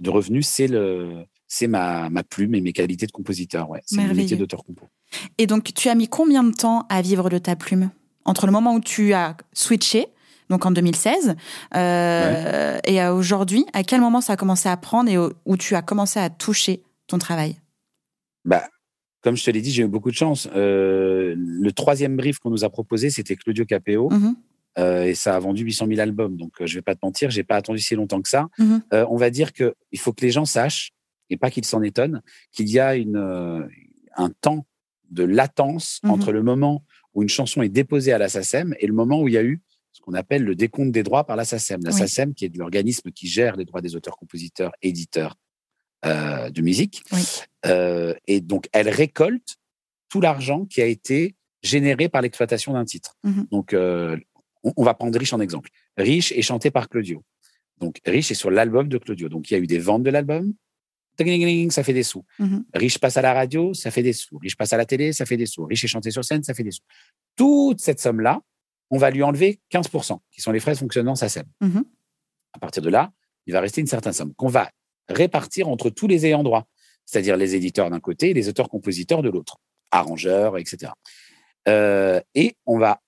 de 0.00 0.10
revenus, 0.10 0.46
c'est 0.46 0.68
le, 0.68 1.24
c'est 1.48 1.66
ma, 1.66 2.10
ma, 2.10 2.22
plume 2.22 2.54
et 2.54 2.60
mes 2.60 2.72
qualités 2.72 3.06
de 3.06 3.12
compositeur. 3.12 3.70
Ouais. 3.70 3.80
C'est 3.86 3.96
mon 3.96 4.14
métier 4.14 4.36
d'auteur 4.36 4.62
compo. 4.62 4.86
Et 5.38 5.46
donc, 5.46 5.72
tu 5.74 5.88
as 5.88 5.94
mis 5.94 6.08
combien 6.08 6.44
de 6.44 6.52
temps 6.52 6.86
à 6.88 7.02
vivre 7.02 7.28
de 7.30 7.38
ta 7.38 7.56
plume? 7.56 7.90
Entre 8.24 8.46
le 8.46 8.52
moment 8.52 8.74
où 8.74 8.80
tu 8.80 9.12
as 9.12 9.36
switché, 9.52 10.06
donc 10.48 10.66
en 10.66 10.70
2016, 10.70 11.36
euh, 11.76 12.78
et 12.84 13.02
aujourd'hui, 13.06 13.64
à 13.72 13.82
quel 13.82 14.00
moment 14.00 14.20
ça 14.20 14.34
a 14.34 14.36
commencé 14.36 14.68
à 14.68 14.76
prendre 14.76 15.10
et 15.10 15.16
où 15.18 15.56
tu 15.56 15.74
as 15.74 15.82
commencé 15.82 16.20
à 16.20 16.28
toucher 16.30 16.82
ton 17.06 17.18
travail? 17.18 17.56
Bah, 18.44 18.68
Comme 19.22 19.36
je 19.36 19.44
te 19.44 19.50
l'ai 19.50 19.60
dit, 19.60 19.70
j'ai 19.70 19.82
eu 19.82 19.88
beaucoup 19.88 20.10
de 20.10 20.16
chance. 20.16 20.48
Euh, 20.54 21.34
le 21.36 21.72
troisième 21.72 22.16
brief 22.16 22.38
qu'on 22.38 22.50
nous 22.50 22.64
a 22.64 22.70
proposé, 22.70 23.10
c'était 23.10 23.36
Claudio 23.36 23.64
Capéo. 23.64 24.10
Mm-hmm. 24.10 25.06
et 25.06 25.14
ça 25.14 25.36
a 25.36 25.38
vendu 25.38 25.64
800 25.64 25.86
000 25.88 26.00
albums. 26.00 26.36
Donc, 26.36 26.52
je 26.60 26.74
vais 26.74 26.82
pas 26.82 26.94
te 26.94 27.00
mentir, 27.02 27.30
j'ai 27.30 27.44
pas 27.44 27.56
attendu 27.56 27.80
si 27.80 27.94
longtemps 27.94 28.22
que 28.22 28.28
ça. 28.28 28.48
Mmh 28.58 28.78
on 28.92 29.16
va 29.16 29.30
dire 29.30 29.52
que 29.52 29.74
il 29.92 29.98
faut 29.98 30.12
que 30.12 30.22
les 30.22 30.30
gens 30.30 30.44
sachent, 30.44 30.92
et 31.28 31.36
pas 31.36 31.50
qu'ils 31.50 31.64
s'en 31.64 31.82
étonnent, 31.82 32.22
qu'il 32.52 32.68
y 32.68 32.78
a 32.78 32.96
une, 32.96 33.68
un 34.16 34.30
temps 34.40 34.66
de 35.10 35.24
latence 35.24 36.00
Mmh 36.02 36.10
entre 36.10 36.32
le 36.32 36.42
moment 36.42 36.84
où 37.14 37.22
une 37.22 37.28
chanson 37.28 37.62
est 37.62 37.68
déposée 37.68 38.12
à 38.12 38.18
la 38.18 38.28
SACEM 38.28 38.74
et 38.78 38.86
le 38.86 38.92
moment 38.92 39.20
où 39.20 39.28
il 39.28 39.34
y 39.34 39.38
a 39.38 39.42
eu 39.42 39.60
ce 39.92 40.00
qu'on 40.00 40.14
appelle 40.14 40.44
le 40.44 40.54
décompte 40.54 40.92
des 40.92 41.02
droits 41.02 41.24
par 41.24 41.36
la 41.36 41.44
SACEM. 41.44 41.80
La 41.82 41.90
Oui. 41.90 41.98
SACEM, 41.98 42.34
qui 42.34 42.44
est 42.44 42.56
l'organisme 42.56 43.10
qui 43.10 43.26
gère 43.26 43.56
les 43.56 43.64
droits 43.64 43.80
des 43.80 43.96
auteurs, 43.96 44.16
compositeurs, 44.16 44.72
éditeurs 44.82 45.36
euh, 46.06 46.48
de 46.50 46.62
musique. 46.62 47.02
Oui. 47.12 47.22
Euh, 47.66 48.14
et 48.26 48.40
donc, 48.40 48.68
elle 48.72 48.88
récolte 48.88 49.56
tout 50.08 50.20
l'argent 50.20 50.64
qui 50.64 50.80
a 50.80 50.86
été 50.86 51.34
généré 51.62 52.08
par 52.08 52.22
l'exploitation 52.22 52.72
d'un 52.72 52.84
titre. 52.84 53.16
Mhm. 53.24 53.46
Donc, 53.50 53.74
euh, 53.74 54.16
on, 54.62 54.72
on 54.76 54.84
va 54.84 54.94
prendre 54.94 55.18
Riche 55.18 55.32
en 55.32 55.40
exemple. 55.40 55.70
Riche 55.96 56.32
est 56.32 56.42
chanté 56.42 56.70
par 56.70 56.88
Claudio. 56.88 57.22
Donc, 57.78 58.00
Riche 58.06 58.30
est 58.30 58.34
sur 58.34 58.50
l'album 58.50 58.88
de 58.88 58.98
Claudio. 58.98 59.28
Donc, 59.28 59.50
il 59.50 59.54
y 59.54 59.56
a 59.56 59.60
eu 59.60 59.66
des 59.66 59.78
ventes 59.78 60.02
de 60.02 60.10
l'album. 60.10 60.54
Ça 61.70 61.82
fait 61.82 61.92
des 61.92 62.02
sous. 62.02 62.24
Mhm. 62.38 62.64
Riche 62.74 62.98
passe 62.98 63.16
à 63.16 63.22
la 63.22 63.32
radio, 63.32 63.74
ça 63.74 63.90
fait 63.90 64.02
des 64.02 64.12
sous. 64.12 64.38
Riche 64.38 64.56
passe 64.56 64.72
à 64.72 64.76
la 64.76 64.86
télé, 64.86 65.12
ça 65.12 65.26
fait 65.26 65.36
des 65.36 65.46
sous. 65.46 65.64
Riche 65.64 65.84
est 65.84 65.88
chanté 65.88 66.10
sur 66.10 66.24
scène, 66.24 66.42
ça 66.42 66.54
fait 66.54 66.62
des 66.62 66.70
sous. 66.70 66.82
Toute 67.36 67.80
cette 67.80 68.00
somme-là, 68.00 68.40
on 68.90 68.98
va 68.98 69.10
lui 69.10 69.22
enlever 69.22 69.60
15%, 69.70 70.18
qui 70.30 70.40
sont 70.40 70.52
les 70.52 70.60
frais 70.60 70.72
de 70.72 70.78
fonctionnement 70.78 71.14
SACEM. 71.14 71.46
Mhm. 71.60 71.84
À 72.52 72.58
partir 72.58 72.82
de 72.82 72.90
là, 72.90 73.12
il 73.46 73.52
va 73.52 73.60
rester 73.60 73.80
une 73.80 73.86
certaine 73.86 74.12
somme 74.12 74.34
qu'on 74.34 74.48
va 74.48 74.70
répartir 75.08 75.68
entre 75.68 75.90
tous 75.90 76.06
les 76.06 76.26
ayants 76.26 76.42
droit, 76.42 76.66
c'est-à-dire 77.04 77.36
les 77.36 77.54
éditeurs 77.54 77.90
d'un 77.90 78.00
côté 78.00 78.30
et 78.30 78.34
les 78.34 78.48
auteurs-compositeurs 78.48 79.22
de 79.22 79.28
l'autre, 79.28 79.58
arrangeurs, 79.90 80.58
etc. 80.58 80.92
Euh, 81.68 82.20
et 82.34 82.56
on 82.66 82.78
va 82.78 83.00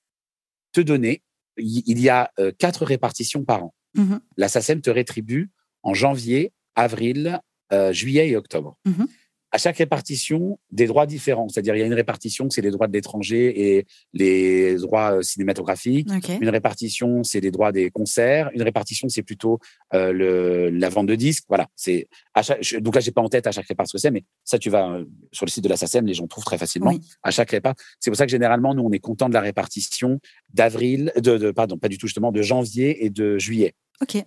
te 0.72 0.80
donner, 0.80 1.22
il 1.56 1.98
y 2.01 2.09
a 2.09 2.30
euh, 2.39 2.52
quatre 2.56 2.84
répartitions 2.84 3.44
par 3.44 3.64
an. 3.64 3.74
Mhm. 3.94 4.20
La 4.36 4.48
SACEM 4.48 4.80
te 4.80 4.90
rétribue 4.90 5.51
en 5.82 5.94
janvier, 5.94 6.52
avril, 6.74 7.40
euh, 7.73 7.93
juillet 7.93 8.28
et 8.28 8.36
octobre. 8.36 8.77
Mhm. 8.85 9.07
À 9.55 9.59
chaque 9.59 9.77
répartition, 9.77 10.59
des 10.70 10.86
droits 10.86 11.05
différents. 11.05 11.47
C'est-à-dire, 11.51 11.77
il 11.77 11.81
y 11.81 11.82
a 11.82 11.86
une 11.86 11.93
répartition, 11.93 12.49
c'est 12.49 12.62
les 12.62 12.70
droits 12.70 12.86
de 12.86 12.93
l'étranger 12.94 13.77
et 13.77 13.86
les 14.15 14.77
droits 14.77 15.19
euh, 15.19 15.23
cinématographiques. 15.23 16.09
Une 16.40 16.49
répartition, 16.49 17.23
c'est 17.23 17.40
les 17.40 17.51
droits 17.51 17.70
des 17.70 17.90
concerts. 17.90 18.51
Une 18.55 18.62
répartition, 18.62 19.11
c'est 19.11 19.23
plutôt 19.23 19.59
euh, 19.93 20.11
le, 20.11 20.70
la 20.70 20.89
vente 20.89 21.07
de 21.07 21.15
disques. 21.15 21.44
Voilà. 21.49 21.66
C'est 21.77 22.09
chaque, 22.40 22.62
donc 22.81 22.94
là, 22.94 23.03
j'ai 23.03 23.11
pas 23.11 23.20
en 23.20 23.28
tête 23.28 23.47
à 23.47 23.53
chaque 23.53 23.66
répartition 23.66 23.99
ce 23.99 24.03
que 24.03 24.09
c'est, 24.09 24.11
mais 24.11 24.24
ça, 24.43 24.59
tu 24.59 24.70
vas 24.70 24.99
sur 25.32 25.44
le 25.44 25.51
site 25.51 25.65
de 25.65 25.69
la 25.69 25.77
SACEM, 25.77 26.07
les 26.07 26.15
gens 26.15 26.27
trouvent 26.27 26.44
très 26.44 26.57
facilement. 26.57 26.93
Oui. 26.93 27.01
À 27.23 27.31
chaque 27.31 27.51
répart. 27.51 27.74
C'est 28.01 28.11
pour 28.11 28.16
ça 28.16 28.24
que 28.24 28.31
généralement, 28.31 28.74
nous, 28.74 28.85
on 28.85 28.90
est 28.90 29.01
content 29.01 29.28
de 29.28 29.35
la 29.35 29.43
répartition 29.43 30.19
d'avril, 30.55 31.12
de, 31.16 31.36
de, 31.36 31.51
pardon, 31.51 31.77
pas 31.77 31.89
du 31.89 31.99
tout 31.99 32.07
justement, 32.07 32.32
de 32.32 32.40
janvier 32.40 33.05
et 33.05 33.11
de 33.11 33.36
juillet. 33.36 33.74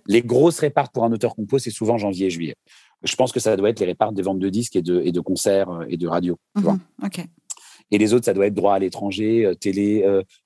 Les 0.06 0.22
grosses 0.22 0.58
répartes 0.60 0.92
pour 0.92 1.04
un 1.04 1.12
auteur 1.12 1.34
compo, 1.34 1.58
c'est 1.58 1.70
souvent 1.70 1.98
janvier 1.98 2.26
et 2.26 2.30
juillet. 2.30 2.54
Je 3.02 3.14
pense 3.16 3.32
que 3.32 3.40
ça 3.40 3.56
doit 3.56 3.68
être 3.70 3.80
les 3.80 3.86
répartes 3.86 4.14
des 4.14 4.22
ventes 4.22 4.38
de 4.38 4.48
disques 4.48 4.76
et 4.76 4.82
de, 4.82 5.00
et 5.02 5.12
de 5.12 5.20
concerts 5.20 5.70
euh, 5.70 5.84
et 5.88 5.96
de 5.96 6.06
radio. 6.08 6.38
tu 6.56 6.62
vois. 6.62 6.74
Mhm. 6.74 6.80
Ok. 7.04 7.20
Et 7.92 7.98
les 7.98 8.14
autres, 8.14 8.24
ça 8.24 8.34
doit 8.34 8.46
être 8.48 8.54
droit 8.54 8.74
à 8.74 8.78
l'étranger, 8.80 9.44
euh, 9.46 9.54
télé, 9.54 10.02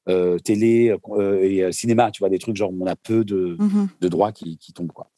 euh, 0.09 0.39
télé 0.39 0.95
euh, 1.11 1.43
et 1.43 1.73
cinéma, 1.73 2.11
tu 2.11 2.19
vois, 2.19 2.29
des 2.29 2.39
trucs 2.39 2.57
genre 2.57 2.71
on 2.79 2.87
a 2.87 2.97
peu 2.97 3.25
de, 3.25 3.57
Mhm. 3.59 3.89
de 4.01 4.09
droits 4.09 4.33
qui, 4.33 4.59
qui 4.59 4.73
tombent. 4.75 4.93
Quoi. 4.93 5.09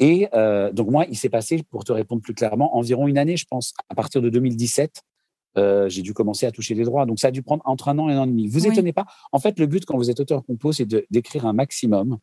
Et 0.00 0.28
euh, 0.34 0.72
donc 0.72 0.90
moi, 0.90 1.06
il 1.08 1.16
s'est 1.16 1.30
passé, 1.30 1.62
pour 1.70 1.84
te 1.84 1.92
répondre 1.92 2.20
plus 2.20 2.34
clairement, 2.34 2.76
environ 2.76 3.06
une 3.08 3.16
année, 3.16 3.36
je 3.38 3.46
pense, 3.48 3.72
à 3.88 3.94
partir 3.94 4.20
de 4.20 4.28
2017, 4.28 5.00
euh, 5.56 5.88
j'ai 5.88 6.02
dû 6.02 6.12
commencer 6.12 6.44
à 6.46 6.50
toucher 6.50 6.74
des 6.74 6.82
droits. 6.84 7.06
Donc 7.06 7.18
ça 7.20 7.28
a 7.28 7.30
dû 7.30 7.42
prendre 7.42 7.62
entre 7.64 7.88
un 7.88 7.98
an 8.00 8.10
et 8.10 8.12
un 8.12 8.18
an 8.18 8.24
et 8.24 8.30
demi. 8.30 8.48
Vous 8.48 8.64
Oui. 8.66 8.72
étonnez 8.72 8.92
pas? 8.92 9.06
En 9.32 9.38
fait, 9.38 9.58
le 9.58 9.66
but 9.66 9.86
quand 9.86 9.96
vous 9.96 10.10
êtes 10.10 10.18
auteur-compo, 10.20 10.72
c'est 10.72 10.86
d'écrire 11.10 11.46
un 11.46 11.52
maximum. 11.54 12.18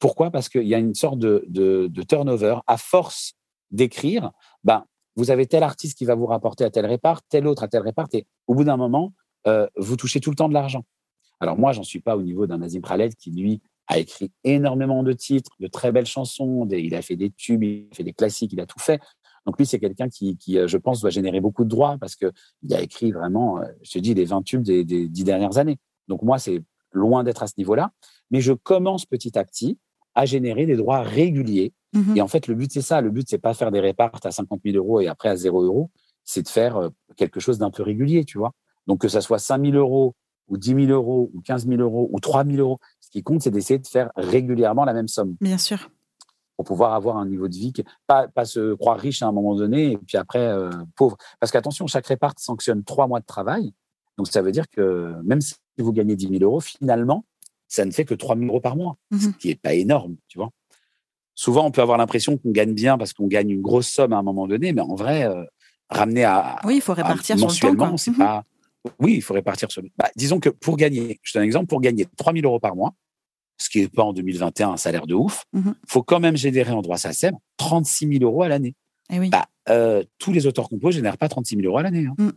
Pourquoi? 0.00 0.30
Parce 0.30 0.48
qu'il 0.48 0.66
y 0.66 0.74
a 0.74 0.78
une 0.78 0.94
sorte 0.94 1.18
de, 1.20 1.44
de, 1.48 1.86
de 1.88 2.02
turnover. 2.02 2.56
À 2.66 2.76
force 2.76 3.34
d'écrire, 3.70 4.32
ben, 4.64 4.84
vous 5.16 5.30
avez 5.30 5.46
tel 5.46 5.62
artiste 5.62 5.98
qui 5.98 6.04
va 6.04 6.14
vous 6.14 6.26
rapporter 6.26 6.64
à 6.64 6.70
tel 6.70 6.86
répart, 6.86 7.22
tel 7.28 7.46
autre 7.46 7.64
à 7.64 7.68
tel 7.68 7.82
répart, 7.82 8.06
et 8.12 8.26
au 8.46 8.54
bout 8.54 8.64
d'un 8.64 8.76
moment, 8.76 9.12
euh, 9.46 9.66
vous 9.76 9.96
touchez 9.96 10.20
tout 10.20 10.30
le 10.30 10.36
temps 10.36 10.48
de 10.48 10.54
l'argent. 10.54 10.84
Alors 11.40 11.58
moi, 11.58 11.72
j'en 11.72 11.82
suis 11.82 12.00
pas 12.00 12.16
au 12.16 12.22
niveau 12.22 12.46
d'un 12.46 12.58
Nazim 12.58 12.80
Khaled 12.80 13.14
qui, 13.14 13.30
lui, 13.30 13.60
a 13.88 13.98
écrit 13.98 14.30
énormément 14.44 15.02
de 15.02 15.12
titres, 15.12 15.52
de 15.60 15.66
très 15.66 15.92
belles 15.92 16.06
chansons, 16.06 16.68
il 16.70 16.94
a 16.94 17.02
fait 17.02 17.16
des 17.16 17.30
tubes, 17.30 17.62
il 17.62 17.88
a 17.90 17.94
fait 17.94 18.04
des 18.04 18.12
classiques, 18.12 18.52
il 18.52 18.60
a 18.60 18.66
tout 18.66 18.78
fait. 18.78 19.00
Donc 19.46 19.58
lui, 19.58 19.66
c'est 19.66 19.78
quelqu'un 19.80 20.08
qui, 20.08 20.36
qui, 20.36 20.58
euh, 20.58 20.68
je 20.68 20.76
pense, 20.76 21.00
doit 21.00 21.10
générer 21.10 21.40
beaucoup 21.40 21.64
de 21.64 21.70
droits 21.70 21.96
parce 21.98 22.16
que 22.16 22.30
il 22.62 22.74
a 22.74 22.82
écrit 22.82 23.12
vraiment, 23.12 23.60
euh, 23.60 23.64
je 23.82 23.92
te 23.92 23.98
dis, 23.98 24.12
les 24.12 24.26
20 24.26 24.42
tubes 24.42 24.62
des, 24.62 24.84
des 24.84 25.08
dix 25.08 25.24
dernières 25.24 25.56
années. 25.56 25.78
Donc 26.06 26.22
moi, 26.22 26.38
c'est 26.38 26.62
loin 26.92 27.24
d'être 27.24 27.42
à 27.42 27.46
ce 27.46 27.54
niveau-là, 27.56 27.90
mais 28.30 28.40
je 28.40 28.52
commence 28.52 29.06
petit 29.06 29.38
à 29.38 29.44
petit 29.44 29.78
à 30.18 30.24
générer 30.24 30.66
des 30.66 30.74
droits 30.74 31.02
réguliers. 31.02 31.72
Mhm. 31.92 32.16
Et 32.16 32.20
en 32.20 32.26
fait, 32.26 32.48
le 32.48 32.56
but, 32.56 32.72
c'est 32.72 32.82
ça. 32.82 33.00
Le 33.00 33.10
but, 33.10 33.24
c'est 33.30 33.38
pas 33.38 33.54
faire 33.54 33.70
des 33.70 33.78
réparts 33.78 34.18
à 34.24 34.32
50 34.32 34.60
000 34.64 34.76
euros 34.76 35.00
et 35.00 35.06
après 35.06 35.28
à 35.28 35.36
0 35.36 35.62
euros. 35.62 35.90
C'est 36.24 36.42
de 36.42 36.48
faire 36.48 36.76
euh, 36.76 36.88
quelque 37.16 37.38
chose 37.38 37.58
d'un 37.58 37.70
peu 37.70 37.84
régulier, 37.84 38.24
tu 38.24 38.36
vois. 38.36 38.52
Donc, 38.88 39.00
que 39.00 39.06
ça 39.08 39.20
soit 39.20 39.38
5 39.38 39.64
000 39.64 39.76
euros 39.76 40.16
ou 40.48 40.58
10 40.58 40.86
000 40.86 40.86
euros 40.86 41.30
ou 41.32 41.40
15 41.42 41.68
000 41.68 41.80
euros 41.80 42.08
ou 42.10 42.18
3 42.18 42.44
000 42.44 42.56
euros, 42.56 42.80
ce 43.00 43.10
qui 43.10 43.22
compte, 43.22 43.42
c'est 43.42 43.52
d'essayer 43.52 43.78
de 43.78 43.86
faire 43.86 44.10
régulièrement 44.16 44.84
la 44.84 44.92
même 44.92 45.06
somme 45.06 45.36
Bien 45.40 45.56
sûr. 45.58 45.88
pour 46.56 46.64
pouvoir 46.66 46.94
avoir 46.94 47.16
un 47.16 47.26
niveau 47.26 47.46
de 47.46 47.54
vie, 47.54 47.72
qui, 47.72 47.84
pas, 48.08 48.26
pas 48.26 48.44
se 48.44 48.74
croire 48.74 48.98
riche 48.98 49.22
à 49.22 49.28
un 49.28 49.32
moment 49.32 49.54
donné 49.54 49.92
et 49.92 49.98
puis 49.98 50.16
après 50.16 50.44
euh, 50.48 50.70
pauvre. 50.96 51.16
Parce 51.38 51.52
qu'attention, 51.52 51.86
chaque 51.86 52.06
répart 52.08 52.32
sanctionne 52.38 52.82
trois 52.82 53.06
mois 53.06 53.20
de 53.20 53.26
travail. 53.26 53.72
Donc, 54.16 54.26
ça 54.26 54.42
veut 54.42 54.50
dire 54.50 54.68
que 54.68 55.14
même 55.22 55.40
si 55.40 55.54
vous 55.78 55.92
gagnez 55.92 56.16
10 56.16 56.28
000 56.28 56.42
euros, 56.42 56.60
finalement, 56.60 57.24
ça 57.68 57.84
ne 57.84 57.90
fait 57.90 58.04
que 58.04 58.14
3 58.14 58.36
000 58.36 58.48
euros 58.48 58.60
par 58.60 58.76
mois, 58.76 58.96
ce 59.12 59.26
Mhm. 59.28 59.34
qui 59.34 59.50
est 59.50 59.60
pas 59.60 59.74
énorme, 59.74 60.16
tu 60.28 60.38
vois. 60.38 60.50
Souvent, 61.34 61.64
on 61.66 61.70
peut 61.70 61.82
avoir 61.82 61.98
l'impression 61.98 62.36
qu'on 62.36 62.50
gagne 62.50 62.72
bien 62.74 62.98
parce 62.98 63.12
qu'on 63.12 63.26
gagne 63.28 63.50
une 63.50 63.62
grosse 63.62 63.86
somme 63.88 64.12
à 64.12 64.16
un 64.16 64.22
moment 64.22 64.46
donné, 64.48 64.72
mais 64.72 64.80
en 64.80 64.94
vrai, 64.96 65.24
euh, 65.24 65.44
ramener 65.88 66.24
à, 66.24 66.58
Oui, 66.64 66.76
il 66.76 66.80
faut 66.80 66.92
à 66.92 66.96
répartir 66.96 67.38
sur 67.38 67.70
le 67.70 67.76
temps. 67.76 67.96
c'est 67.96 68.10
Mhm. 68.10 68.16
pas. 68.16 68.44
Oui, 68.98 69.14
il 69.14 69.22
faut 69.22 69.34
répartir 69.34 69.70
sur 69.70 69.82
le. 69.82 69.88
Bah, 69.96 70.08
disons 70.16 70.40
que 70.40 70.48
pour 70.48 70.76
gagner, 70.76 71.20
je 71.22 71.32
te 71.32 71.38
donne 71.38 71.42
un 71.42 71.46
exemple, 71.46 71.66
pour 71.66 71.80
gagner 71.80 72.06
3 72.16 72.32
000 72.32 72.44
euros 72.44 72.58
par 72.60 72.74
mois, 72.74 72.94
ce 73.58 73.68
qui 73.68 73.80
n'est 73.80 73.88
pas 73.88 74.02
en 74.02 74.12
2021 74.12 74.70
un 74.72 74.76
salaire 74.76 75.06
de 75.06 75.14
ouf, 75.14 75.44
il 75.52 75.60
Mhm. 75.60 75.74
faut 75.86 76.02
quand 76.02 76.20
même 76.20 76.36
générer 76.36 76.72
en 76.72 76.80
droit 76.82 76.96
SACEM 76.96 77.34
36 77.56 78.08
000 78.08 78.24
euros 78.24 78.42
à 78.42 78.48
l'année. 78.48 78.74
Eh 79.10 79.18
oui. 79.18 79.30
Bah, 79.30 79.46
euh, 79.68 80.02
tous 80.18 80.32
les 80.32 80.46
auteurs 80.46 80.68
compos 80.68 80.90
génèrent 80.90 81.18
pas 81.18 81.28
36 81.28 81.56
000 81.56 81.66
euros 81.66 81.78
à 81.78 81.82
l'année. 81.82 82.06
hein. 82.06 82.32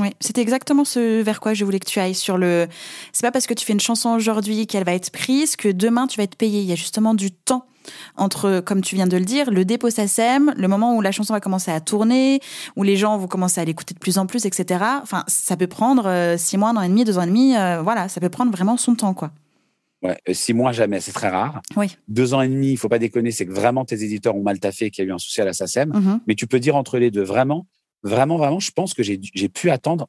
Oui, 0.00 0.10
c'était 0.20 0.40
exactement 0.40 0.84
ce 0.84 1.22
vers 1.22 1.40
quoi 1.40 1.54
je 1.54 1.64
voulais 1.64 1.78
que 1.78 1.88
tu 1.88 2.00
ailles 2.00 2.14
sur 2.14 2.38
le. 2.38 2.66
C'est 3.12 3.22
pas 3.22 3.32
parce 3.32 3.46
que 3.46 3.54
tu 3.54 3.64
fais 3.64 3.72
une 3.72 3.80
chanson 3.80 4.10
aujourd'hui 4.10 4.66
qu'elle 4.66 4.84
va 4.84 4.94
être 4.94 5.10
prise 5.10 5.56
que 5.56 5.68
demain 5.68 6.06
tu 6.06 6.16
vas 6.18 6.24
être 6.24 6.36
payé. 6.36 6.60
Il 6.60 6.66
y 6.66 6.72
a 6.72 6.76
justement 6.76 7.14
du 7.14 7.30
temps 7.30 7.66
entre, 8.16 8.60
comme 8.60 8.80
tu 8.80 8.94
viens 8.94 9.06
de 9.06 9.16
le 9.16 9.24
dire, 9.24 9.50
le 9.50 9.64
dépôt 9.64 9.90
SACEM, 9.90 10.54
le 10.56 10.68
moment 10.68 10.96
où 10.96 11.00
la 11.00 11.12
chanson 11.12 11.34
va 11.34 11.40
commencer 11.40 11.70
à 11.70 11.80
tourner, 11.80 12.40
où 12.76 12.82
les 12.82 12.96
gens 12.96 13.18
vont 13.18 13.26
commencer 13.26 13.60
à 13.60 13.64
l'écouter 13.64 13.94
de 13.94 13.98
plus 13.98 14.18
en 14.18 14.26
plus, 14.26 14.46
etc. 14.46 14.82
Enfin, 15.02 15.24
ça 15.26 15.56
peut 15.56 15.66
prendre 15.66 16.06
euh, 16.06 16.36
six 16.36 16.56
mois, 16.56 16.70
un 16.70 16.76
an 16.76 16.82
et 16.82 16.88
demi, 16.88 17.04
deux 17.04 17.18
ans 17.18 17.22
et 17.22 17.26
demi. 17.26 17.56
euh, 17.56 17.82
voilà, 17.82 18.08
ça 18.08 18.20
peut 18.20 18.30
prendre 18.30 18.52
vraiment 18.52 18.76
son 18.76 18.94
temps, 18.94 19.14
quoi. 19.14 19.30
Ouais, 20.02 20.18
euh, 20.28 20.34
six 20.34 20.52
mois, 20.52 20.72
jamais, 20.72 21.00
c'est 21.00 21.12
très 21.12 21.30
rare. 21.30 21.62
Oui. 21.76 21.96
Deux 22.08 22.34
ans 22.34 22.42
et 22.42 22.48
demi, 22.48 22.72
il 22.72 22.76
faut 22.76 22.90
pas 22.90 22.98
déconner, 22.98 23.30
c'est 23.30 23.46
que 23.46 23.52
vraiment 23.52 23.84
tes 23.84 24.02
éditeurs 24.02 24.36
ont 24.36 24.42
mal 24.42 24.60
taffé 24.60 24.86
et 24.86 24.90
qu'il 24.90 25.04
y 25.04 25.06
a 25.06 25.10
eu 25.10 25.14
un 25.14 25.18
souci 25.18 25.40
à 25.40 25.46
la 25.46 25.54
SACEM. 25.54 25.90
Mhm. 25.94 26.20
Mais 26.26 26.34
tu 26.34 26.46
peux 26.46 26.60
dire 26.60 26.76
entre 26.76 26.98
les 26.98 27.10
deux, 27.10 27.22
vraiment, 27.22 27.66
vraiment, 28.04 28.36
vraiment, 28.36 28.60
je 28.60 28.70
pense 28.70 28.94
que 28.94 29.02
j'ai 29.02 29.48
pu 29.48 29.70
attendre 29.70 30.06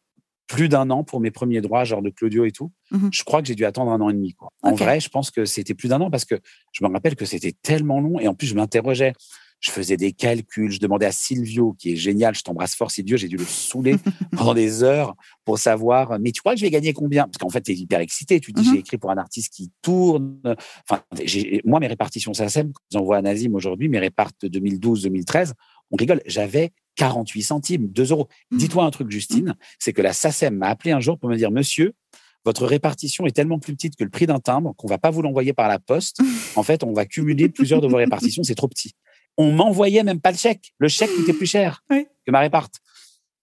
plus 0.47 0.69
d'un 0.69 0.91
an 0.91 1.03
pour 1.03 1.19
mes 1.21 1.31
premiers 1.31 1.61
droits, 1.61 1.85
genre 1.85 2.03
de 2.03 2.11
Claudio 2.11 2.45
et 2.45 2.51
tout. 2.51 2.71
Mhm. 2.91 3.09
Je 3.11 3.23
crois 3.23 3.41
que 3.41 3.47
j'ai 3.47 3.55
dû 3.55 3.65
attendre 3.65 3.91
un 3.91 3.99
an 3.99 4.09
et 4.11 4.13
demi. 4.13 4.33
Quoi. 4.33 4.49
En 4.61 4.73
vrai, 4.75 4.99
je 4.99 5.09
pense 5.09 5.31
que 5.31 5.43
c'était 5.45 5.73
plus 5.73 5.87
d'un 5.87 5.99
an 6.01 6.11
parce 6.11 6.25
que 6.25 6.35
je 6.71 6.83
me 6.85 6.89
rappelle 6.91 7.15
que 7.15 7.25
c'était 7.25 7.53
tellement 7.63 7.99
long 7.99 8.19
et 8.19 8.27
en 8.27 8.35
plus, 8.35 8.45
je 8.45 8.53
m'interrogeais. 8.55 9.13
Je 9.61 9.71
faisais 9.71 9.97
des 9.97 10.11
calculs, 10.11 10.69
je 10.69 10.79
demandais 10.79 11.07
à 11.07 11.11
Silvio, 11.11 11.73
qui 11.79 11.93
est 11.93 11.95
génial, 11.95 12.35
je 12.35 12.43
t'embrasse 12.43 12.75
fort, 12.75 12.91
Silvio, 12.91 13.17
j'ai 13.17 13.29
dû 13.29 13.37
le 13.37 13.45
saouler 13.45 13.95
pendant 14.37 14.53
des 14.53 14.83
heures 14.83 15.15
pour 15.45 15.57
savoir, 15.57 16.19
mais 16.19 16.31
tu 16.33 16.41
crois 16.41 16.53
que 16.53 16.59
je 16.59 16.65
vais 16.65 16.69
gagner 16.69 16.93
combien? 16.93 17.23
Parce 17.23 17.37
qu'en 17.37 17.49
fait, 17.49 17.61
tu 17.61 17.71
es 17.71 17.75
hyper 17.75 18.01
excité, 18.01 18.39
tu 18.39 18.53
te 18.53 18.59
dis, 18.61 18.67
Mhm. 18.67 18.73
j'ai 18.75 18.79
écrit 18.81 18.97
pour 18.99 19.09
un 19.11 19.17
artiste 19.17 19.51
qui 19.53 19.71
tourne. 19.81 20.37
Enfin, 20.87 21.01
moi, 21.63 21.79
mes 21.79 21.87
répartitions 21.87 22.33
SACEM, 22.33 22.73
que 22.73 22.79
j'envoie 22.91 23.17
à 23.17 23.21
Nazim 23.23 23.55
aujourd'hui, 23.55 23.87
mes 23.89 23.97
répartes 23.97 24.45
de 24.45 24.49
2012-2013, 24.49 25.53
on 25.91 25.95
rigole, 25.97 26.21
j'avais 26.25 26.71
48 26.95 27.41
centimes, 27.41 27.87
2 27.87 28.11
euros. 28.11 28.27
Mhm. 28.51 28.57
Dis-toi 28.57 28.83
un 28.85 28.91
truc, 28.91 29.11
Justine, 29.11 29.55
c'est 29.79 29.93
que 29.93 30.01
la 30.01 30.13
SACEM 30.13 30.55
m'a 30.57 30.67
appelé 30.67 30.91
un 30.91 30.99
jour 30.99 31.17
pour 31.19 31.29
me 31.29 31.35
dire, 31.37 31.51
monsieur, 31.51 31.93
votre 32.45 32.65
répartition 32.65 33.25
est 33.25 33.31
tellement 33.35 33.59
plus 33.59 33.73
petite 33.73 33.95
que 33.95 34.03
le 34.03 34.09
prix 34.09 34.27
d'un 34.27 34.39
timbre 34.39 34.73
qu'on 34.77 34.87
va 34.87 34.97
pas 34.97 35.09
vous 35.09 35.21
l'envoyer 35.21 35.53
par 35.53 35.67
la 35.67 35.79
poste. 35.79 36.19
En 36.55 36.63
fait, 36.63 36.83
on 36.83 36.93
va 36.93 37.05
cumuler 37.05 37.49
plusieurs 37.49 37.81
de 37.81 37.87
vos 37.87 37.97
répartitions, 37.97 38.43
c'est 38.43 38.55
trop 38.55 38.67
petit. 38.69 38.93
On 39.37 39.51
m'envoyait 39.51 40.03
même 40.03 40.21
pas 40.21 40.31
le 40.31 40.37
chèque. 40.37 40.73
Le 40.77 40.87
chèque 40.87 41.09
coûtait 41.15 41.33
plus 41.33 41.47
cher 41.47 41.83
Oui. 41.89 42.07
que 42.25 42.31
ma 42.31 42.39
réparte. 42.39 42.75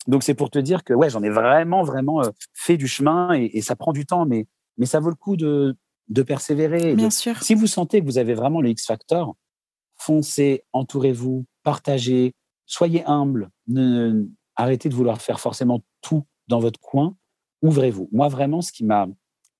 Donc 0.08 0.22
c'est 0.22 0.34
pour 0.34 0.48
te 0.50 0.58
dire 0.58 0.82
que 0.82 0.94
ouais, 0.94 1.10
j'en 1.10 1.22
ai 1.22 1.28
vraiment 1.30 1.82
vraiment 1.84 2.22
euh, 2.24 2.30
fait 2.54 2.76
du 2.78 2.88
chemin 2.88 3.34
et, 3.34 3.50
et 3.54 3.60
ça 3.60 3.76
prend 3.76 3.92
du 3.92 4.04
temps, 4.06 4.24
mais 4.24 4.46
mais 4.78 4.86
ça 4.86 4.98
vaut 4.98 5.10
le 5.10 5.14
coup 5.14 5.36
de 5.36 5.76
de 6.08 6.22
persévérer. 6.22 6.92
de- 6.92 6.96
Bien 6.96 7.10
sûr. 7.10 7.40
si 7.42 7.54
vous 7.54 7.66
sentez 7.68 8.00
que 8.00 8.06
vous 8.06 8.18
avez 8.18 8.34
vraiment 8.34 8.60
le 8.62 8.70
X 8.70 8.86
Factor, 8.86 9.36
foncez, 9.98 10.64
entourez-vous, 10.72 11.44
partagez, 11.62 12.34
soyez 12.66 13.04
humble, 13.06 13.50
arrêtez 14.56 14.88
de 14.88 14.94
vouloir 14.94 15.20
faire 15.20 15.40
forcément 15.40 15.82
tout 16.00 16.24
dans 16.48 16.60
votre 16.60 16.80
coin, 16.80 17.16
ouvrez-vous. 17.62 18.08
Moi, 18.12 18.28
vraiment, 18.28 18.60
ce 18.60 18.72
qui 18.72 18.84
m'a 18.84 19.06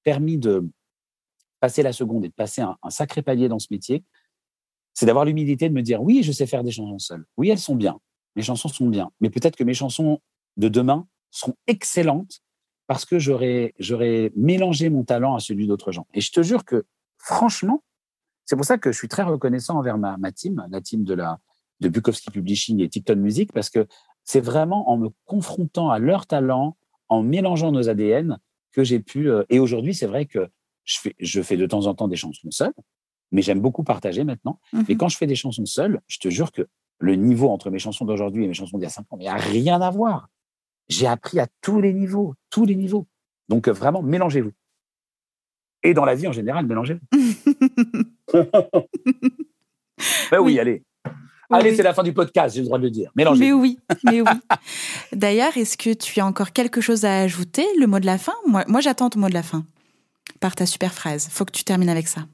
permis 0.04 0.38
de, 0.38 0.68
passer 1.62 1.84
la 1.84 1.92
seconde 1.92 2.24
et 2.24 2.28
de 2.28 2.34
passer 2.34 2.60
un, 2.60 2.76
sacré 2.90 3.22
palier 3.22 3.48
dans 3.48 3.60
ce 3.60 3.68
métier, 3.70 4.04
c'est 4.94 5.06
d'avoir 5.06 5.24
l'humilité 5.24 5.68
de 5.68 5.74
me 5.74 5.80
dire 5.80 6.02
oui, 6.02 6.24
je 6.24 6.32
sais 6.32 6.44
faire 6.44 6.64
des 6.64 6.72
chansons 6.72 6.98
seules. 6.98 7.24
Oui, 7.36 7.50
elles 7.50 7.60
sont 7.60 7.76
bien. 7.76 8.00
Mes 8.34 8.42
chansons 8.42 8.68
sont 8.68 8.88
bien. 8.88 9.12
Mais 9.20 9.30
peut-être 9.30 9.54
que 9.54 9.62
mes 9.62 9.72
chansons 9.72 10.18
de 10.56 10.68
demain 10.68 11.06
seront 11.30 11.54
excellentes 11.68 12.42
parce 12.88 13.04
que 13.04 13.20
j'aurais 13.20 14.32
mélangé 14.34 14.90
mon 14.90 15.04
talent 15.04 15.36
à 15.36 15.40
celui 15.40 15.68
d'autres 15.68 15.92
gens. 15.92 16.06
Et 16.14 16.20
je 16.20 16.32
te 16.32 16.42
jure 16.42 16.64
que, 16.64 16.84
franchement, 17.16 17.84
c'est 18.44 18.56
pour 18.56 18.64
ça 18.64 18.76
que 18.76 18.90
je 18.90 18.98
suis 18.98 19.08
très 19.08 19.22
reconnaissant 19.22 19.78
envers 19.78 19.98
ma, 19.98 20.16
ma 20.16 20.32
team, 20.32 20.66
la 20.68 20.80
team 20.80 21.04
de, 21.04 21.14
la, 21.14 21.38
de 21.82 21.88
Bukowski 21.88 22.30
Publishing 22.30 22.80
et 22.80 22.88
TikTok 22.88 23.18
Music, 23.18 23.52
parce 23.52 23.68
que 23.68 23.86
c'est 24.24 24.40
vraiment 24.40 24.88
en 24.90 24.96
me 24.96 25.08
confrontant 25.26 25.90
à 25.90 25.98
leur 25.98 26.26
talent, 26.26 26.76
en 27.08 27.22
mélangeant 27.22 27.72
nos 27.72 27.88
ADN, 27.88 28.38
que 28.72 28.84
j'ai 28.84 29.00
pu. 29.00 29.30
Euh, 29.30 29.44
et 29.50 29.58
aujourd'hui, 29.58 29.94
c'est 29.94 30.06
vrai 30.06 30.24
que 30.24 30.48
je 30.84 30.98
fais, 30.98 31.14
je 31.18 31.42
fais 31.42 31.56
de 31.56 31.66
temps 31.66 31.86
en 31.86 31.94
temps 31.94 32.08
des 32.08 32.16
chansons 32.16 32.50
seules, 32.50 32.72
mais 33.32 33.42
j'aime 33.42 33.60
beaucoup 33.60 33.84
partager 33.84 34.24
maintenant. 34.24 34.58
Mais 34.72 34.94
mmh 34.94 34.96
quand 34.96 35.08
je 35.08 35.18
fais 35.18 35.26
des 35.26 35.34
chansons 35.34 35.66
seules, 35.66 36.00
je 36.06 36.18
te 36.18 36.30
jure 36.30 36.52
que 36.52 36.66
le 36.98 37.16
niveau 37.16 37.50
entre 37.50 37.70
mes 37.70 37.78
chansons 37.78 38.04
d'aujourd'hui 38.04 38.44
et 38.44 38.48
mes 38.48 38.54
chansons 38.54 38.78
d'il 38.78 38.84
y 38.84 38.86
a 38.86 38.90
cinq 38.90 39.12
ans, 39.12 39.16
il 39.18 39.22
n'y 39.22 39.28
a 39.28 39.34
rien 39.34 39.80
à 39.80 39.90
voir. 39.90 40.28
J'ai 40.88 41.06
appris 41.06 41.40
à 41.40 41.48
tous 41.60 41.80
les 41.80 41.92
niveaux, 41.92 42.34
tous 42.48 42.64
les 42.64 42.76
niveaux. 42.76 43.06
Donc 43.48 43.68
euh, 43.68 43.72
vraiment, 43.72 44.02
mélangez-vous. 44.02 44.52
Et 45.82 45.94
dans 45.94 46.04
la 46.04 46.14
vie 46.14 46.28
en 46.28 46.32
général, 46.32 46.64
mélangez-vous. 46.66 47.00
ben 50.30 50.38
oui, 50.40 50.60
allez. 50.60 50.84
Allez, 51.52 51.74
c'est 51.74 51.82
la 51.82 51.94
fin 51.94 52.02
du 52.02 52.12
podcast, 52.12 52.54
j'ai 52.54 52.60
le 52.60 52.66
droit 52.66 52.78
de 52.78 52.84
le 52.84 52.90
dire. 52.90 53.10
Mélangez. 53.14 53.40
Mais 53.40 53.52
oui, 53.52 53.78
mais 54.04 54.20
oui. 54.20 54.32
D'ailleurs, 55.12 55.56
est-ce 55.56 55.76
que 55.76 55.92
tu 55.92 56.20
as 56.20 56.26
encore 56.26 56.52
quelque 56.52 56.80
chose 56.80 57.04
à 57.04 57.20
ajouter, 57.20 57.66
le 57.78 57.86
mot 57.86 58.00
de 58.00 58.06
la 58.06 58.18
fin? 58.18 58.34
Moi, 58.46 58.64
moi 58.68 58.80
j'attends 58.80 59.10
ton 59.10 59.20
mot 59.20 59.28
de 59.28 59.34
la 59.34 59.42
fin 59.42 59.64
par 60.40 60.54
ta 60.54 60.66
super 60.66 60.92
phrase. 60.92 61.28
Faut 61.30 61.44
que 61.44 61.52
tu 61.52 61.64
termines 61.64 61.88
avec 61.88 62.08
ça. 62.08 62.26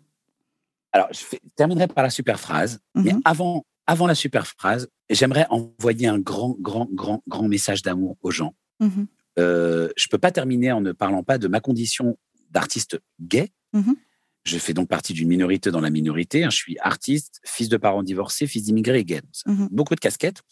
Alors, 0.93 1.09
je 1.13 1.37
terminerai 1.57 1.87
par 1.89 2.03
la 2.03 2.11
super 2.11 2.41
phrase. 2.41 2.81
Mais 2.95 3.13
mhm. 3.13 3.21
avant, 3.25 3.65
avant 3.87 4.07
la 4.07 4.15
super 4.15 4.47
phrase, 4.47 4.89
j'aimerais 5.11 5.47
envoyer 5.51 6.09
un 6.09 6.19
grand, 6.19 6.57
grand, 6.61 6.89
grand, 6.93 7.23
grand 7.29 7.49
message 7.49 7.83
d'amour 7.83 8.17
aux 8.23 8.31
gens. 8.31 8.55
Mhm. 8.81 9.07
Euh, 9.39 9.89
je 9.97 10.09
peux 10.09 10.19
pas 10.19 10.33
terminer 10.33 10.73
en 10.73 10.81
ne 10.81 10.93
parlant 10.93 11.23
pas 11.23 11.39
de 11.39 11.49
ma 11.49 11.61
condition 11.61 12.19
d'artiste 12.51 12.99
gay. 13.21 13.51
Mhm. 13.73 13.97
Je 14.45 14.59
fais 14.59 14.73
donc 14.73 14.89
partie 14.89 15.13
d'une 15.13 15.29
minorité 15.29 15.71
dans 15.71 15.81
la 15.81 15.91
minorité. 15.91 16.45
Hein. 16.45 16.51
Je 16.51 16.57
suis 16.57 16.79
artiste, 16.81 17.41
fils 17.45 17.69
de 17.69 17.77
parents 17.77 18.03
divorcés, 18.03 18.47
fils 18.47 18.65
d'immigrés 18.65 19.01
et 19.01 19.05
gay. 19.05 19.21
Mhm. 19.47 19.69
Beaucoup 19.71 19.95
de 19.95 20.01
casquettes. 20.01 20.43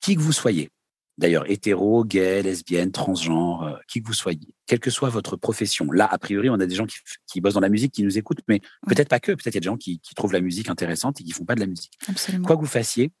Qui 0.00 0.14
que 0.14 0.20
vous 0.20 0.32
soyez, 0.32 0.70
d'ailleurs 1.18 1.50
hétéro, 1.50 2.04
gay, 2.04 2.42
lesbienne, 2.42 2.92
transgenre, 2.92 3.62
euh, 3.62 3.76
qui 3.88 4.02
que 4.02 4.06
vous 4.06 4.14
soyez, 4.14 4.54
quelle 4.66 4.80
que 4.80 4.90
soit 4.90 5.08
votre 5.08 5.36
profession. 5.36 5.90
Là, 5.90 6.06
a 6.06 6.18
priori, 6.18 6.50
on 6.50 6.54
a 6.54 6.66
des 6.66 6.74
gens 6.74 6.86
qui, 7.26 7.40
bossent 7.40 7.54
dans 7.54 7.60
la 7.60 7.68
musique, 7.68 7.92
qui 7.92 8.02
nous 8.02 8.18
écoutent, 8.18 8.40
mais 8.48 8.60
peut-être 8.86 9.08
pas 9.08 9.20
que. 9.20 9.32
Peut-être 9.32 9.54
il 9.54 9.56
y 9.56 9.58
a 9.58 9.60
des 9.60 9.66
gens 9.66 9.76
qui, 9.76 10.00
trouvent 10.14 10.32
la 10.32 10.40
musique 10.40 10.68
intéressante 10.68 11.20
et 11.20 11.24
qui 11.24 11.32
font 11.32 11.44
pas 11.44 11.54
de 11.54 11.60
la 11.60 11.66
musique. 11.66 11.98
Quoi 12.44 12.56
que 12.56 12.60
vous 12.60 12.66
fassiez, 12.66 13.12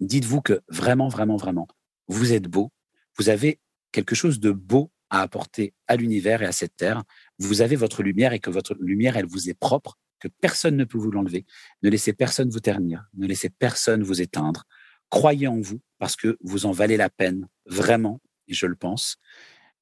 dites-vous 0.00 0.40
que 0.40 0.60
vraiment, 0.68 1.08
vraiment, 1.08 1.36
vraiment, 1.36 1.68
vous 2.08 2.32
êtes 2.32 2.48
beau. 2.48 2.72
Vous 3.18 3.28
avez 3.28 3.60
quelque 3.92 4.14
chose 4.14 4.40
de 4.40 4.52
beau 4.52 4.90
à 5.10 5.22
apporter 5.22 5.74
à 5.88 5.96
l'univers 5.96 6.42
et 6.42 6.46
à 6.46 6.52
cette 6.52 6.76
terre. 6.76 7.02
Vous 7.40 7.62
avez 7.62 7.74
votre 7.74 8.02
lumière 8.02 8.32
et 8.34 8.38
que 8.38 8.50
votre 8.50 8.76
lumière, 8.78 9.16
elle 9.16 9.26
vous 9.26 9.48
est 9.48 9.58
propre, 9.58 9.98
que 10.20 10.28
personne 10.28 10.76
ne 10.76 10.84
peut 10.84 10.98
vous 10.98 11.10
l'enlever. 11.10 11.46
Ne 11.82 11.88
laissez 11.88 12.12
personne 12.12 12.50
vous 12.50 12.60
ternir, 12.60 13.06
ne 13.14 13.26
laissez 13.26 13.48
personne 13.48 14.02
vous 14.02 14.20
éteindre. 14.20 14.64
Croyez 15.08 15.48
en 15.48 15.58
vous 15.58 15.80
parce 15.98 16.16
que 16.16 16.36
vous 16.42 16.66
en 16.66 16.72
valez 16.72 16.98
la 16.98 17.08
peine, 17.08 17.48
vraiment, 17.66 18.20
et 18.46 18.54
je 18.54 18.66
le 18.66 18.76
pense. 18.76 19.16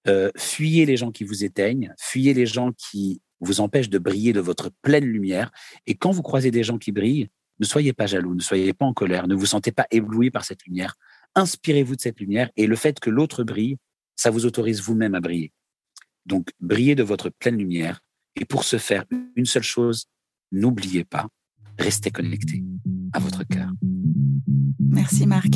Euh, 0.07 0.31
fuyez 0.37 0.87
les 0.87 0.97
gens 0.97 1.11
qui 1.11 1.25
vous 1.25 1.43
éteignent, 1.43 1.93
fuyez 1.99 2.33
les 2.33 2.47
gens 2.47 2.71
qui 2.73 3.21
vous 3.41 3.61
empêchent 3.61 3.91
de 3.91 3.99
briller 3.99 4.33
de 4.33 4.41
votre 4.41 4.71
pleine 4.83 5.05
lumière. 5.05 5.51
Et 5.87 5.97
quand 5.97 6.13
vous 6.13 6.23
croisez 6.23 6.53
des 6.53 6.63
gens 6.63 6.79
qui 6.79 6.93
brillent, 6.93 7.29
ne 7.59 7.67
soyez 7.67 7.93
pas 7.93 8.07
jaloux, 8.07 8.37
ne 8.37 8.41
soyez 8.41 8.73
pas 8.73 8.87
en 8.87 8.95
colère, 8.95 9.27
ne 9.27 9.35
vous 9.35 9.47
sentez 9.47 9.73
pas 9.73 9.87
ébloui 9.91 10.31
par 10.31 10.45
cette 10.45 10.65
lumière. 10.65 10.95
Inspirez-vous 11.35 11.97
de 11.97 12.01
cette 12.01 12.21
lumière 12.21 12.51
et 12.57 12.69
le 12.69 12.77
fait 12.77 13.01
que 13.01 13.11
l'autre 13.11 13.43
brille, 13.43 13.77
ça 14.15 14.31
vous 14.31 14.47
autorise 14.47 14.81
vous-même 14.81 15.17
à 15.17 15.21
briller. 15.21 15.53
Donc, 16.29 16.51
brillez 16.61 16.95
de 16.95 17.03
votre 17.03 17.31
pleine 17.31 17.57
lumière. 17.57 18.01
Et 18.37 18.45
pour 18.45 18.63
ce 18.63 18.77
faire, 18.77 19.05
une 19.35 19.47
seule 19.47 19.63
chose, 19.63 20.07
n'oubliez 20.53 21.05
pas, 21.05 21.27
restez 21.79 22.11
connecté 22.11 22.63
à 23.13 23.19
votre 23.19 23.45
cœur. 23.45 23.71
Merci 24.79 25.27
Marc. 25.27 25.55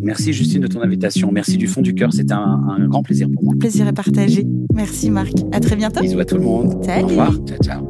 Merci 0.00 0.32
Justine 0.32 0.62
de 0.62 0.66
ton 0.66 0.80
invitation. 0.80 1.30
Merci 1.32 1.56
du 1.56 1.66
fond 1.66 1.82
du 1.82 1.94
cœur. 1.94 2.12
C'était 2.12 2.32
un, 2.32 2.86
grand 2.88 3.02
plaisir 3.02 3.28
pour 3.32 3.44
moi. 3.44 3.54
Le 3.54 3.58
plaisir 3.58 3.86
est 3.88 3.92
partagé. 3.92 4.46
Merci 4.72 5.10
Marc. 5.10 5.32
À 5.52 5.60
très 5.60 5.76
bientôt. 5.76 6.00
Bisous 6.00 6.20
à 6.20 6.24
tout 6.24 6.36
le 6.36 6.42
monde. 6.42 6.82
Salut. 6.84 7.04
Au 7.04 7.08
revoir. 7.08 7.34
Ciao, 7.46 7.58
ciao. 7.62 7.89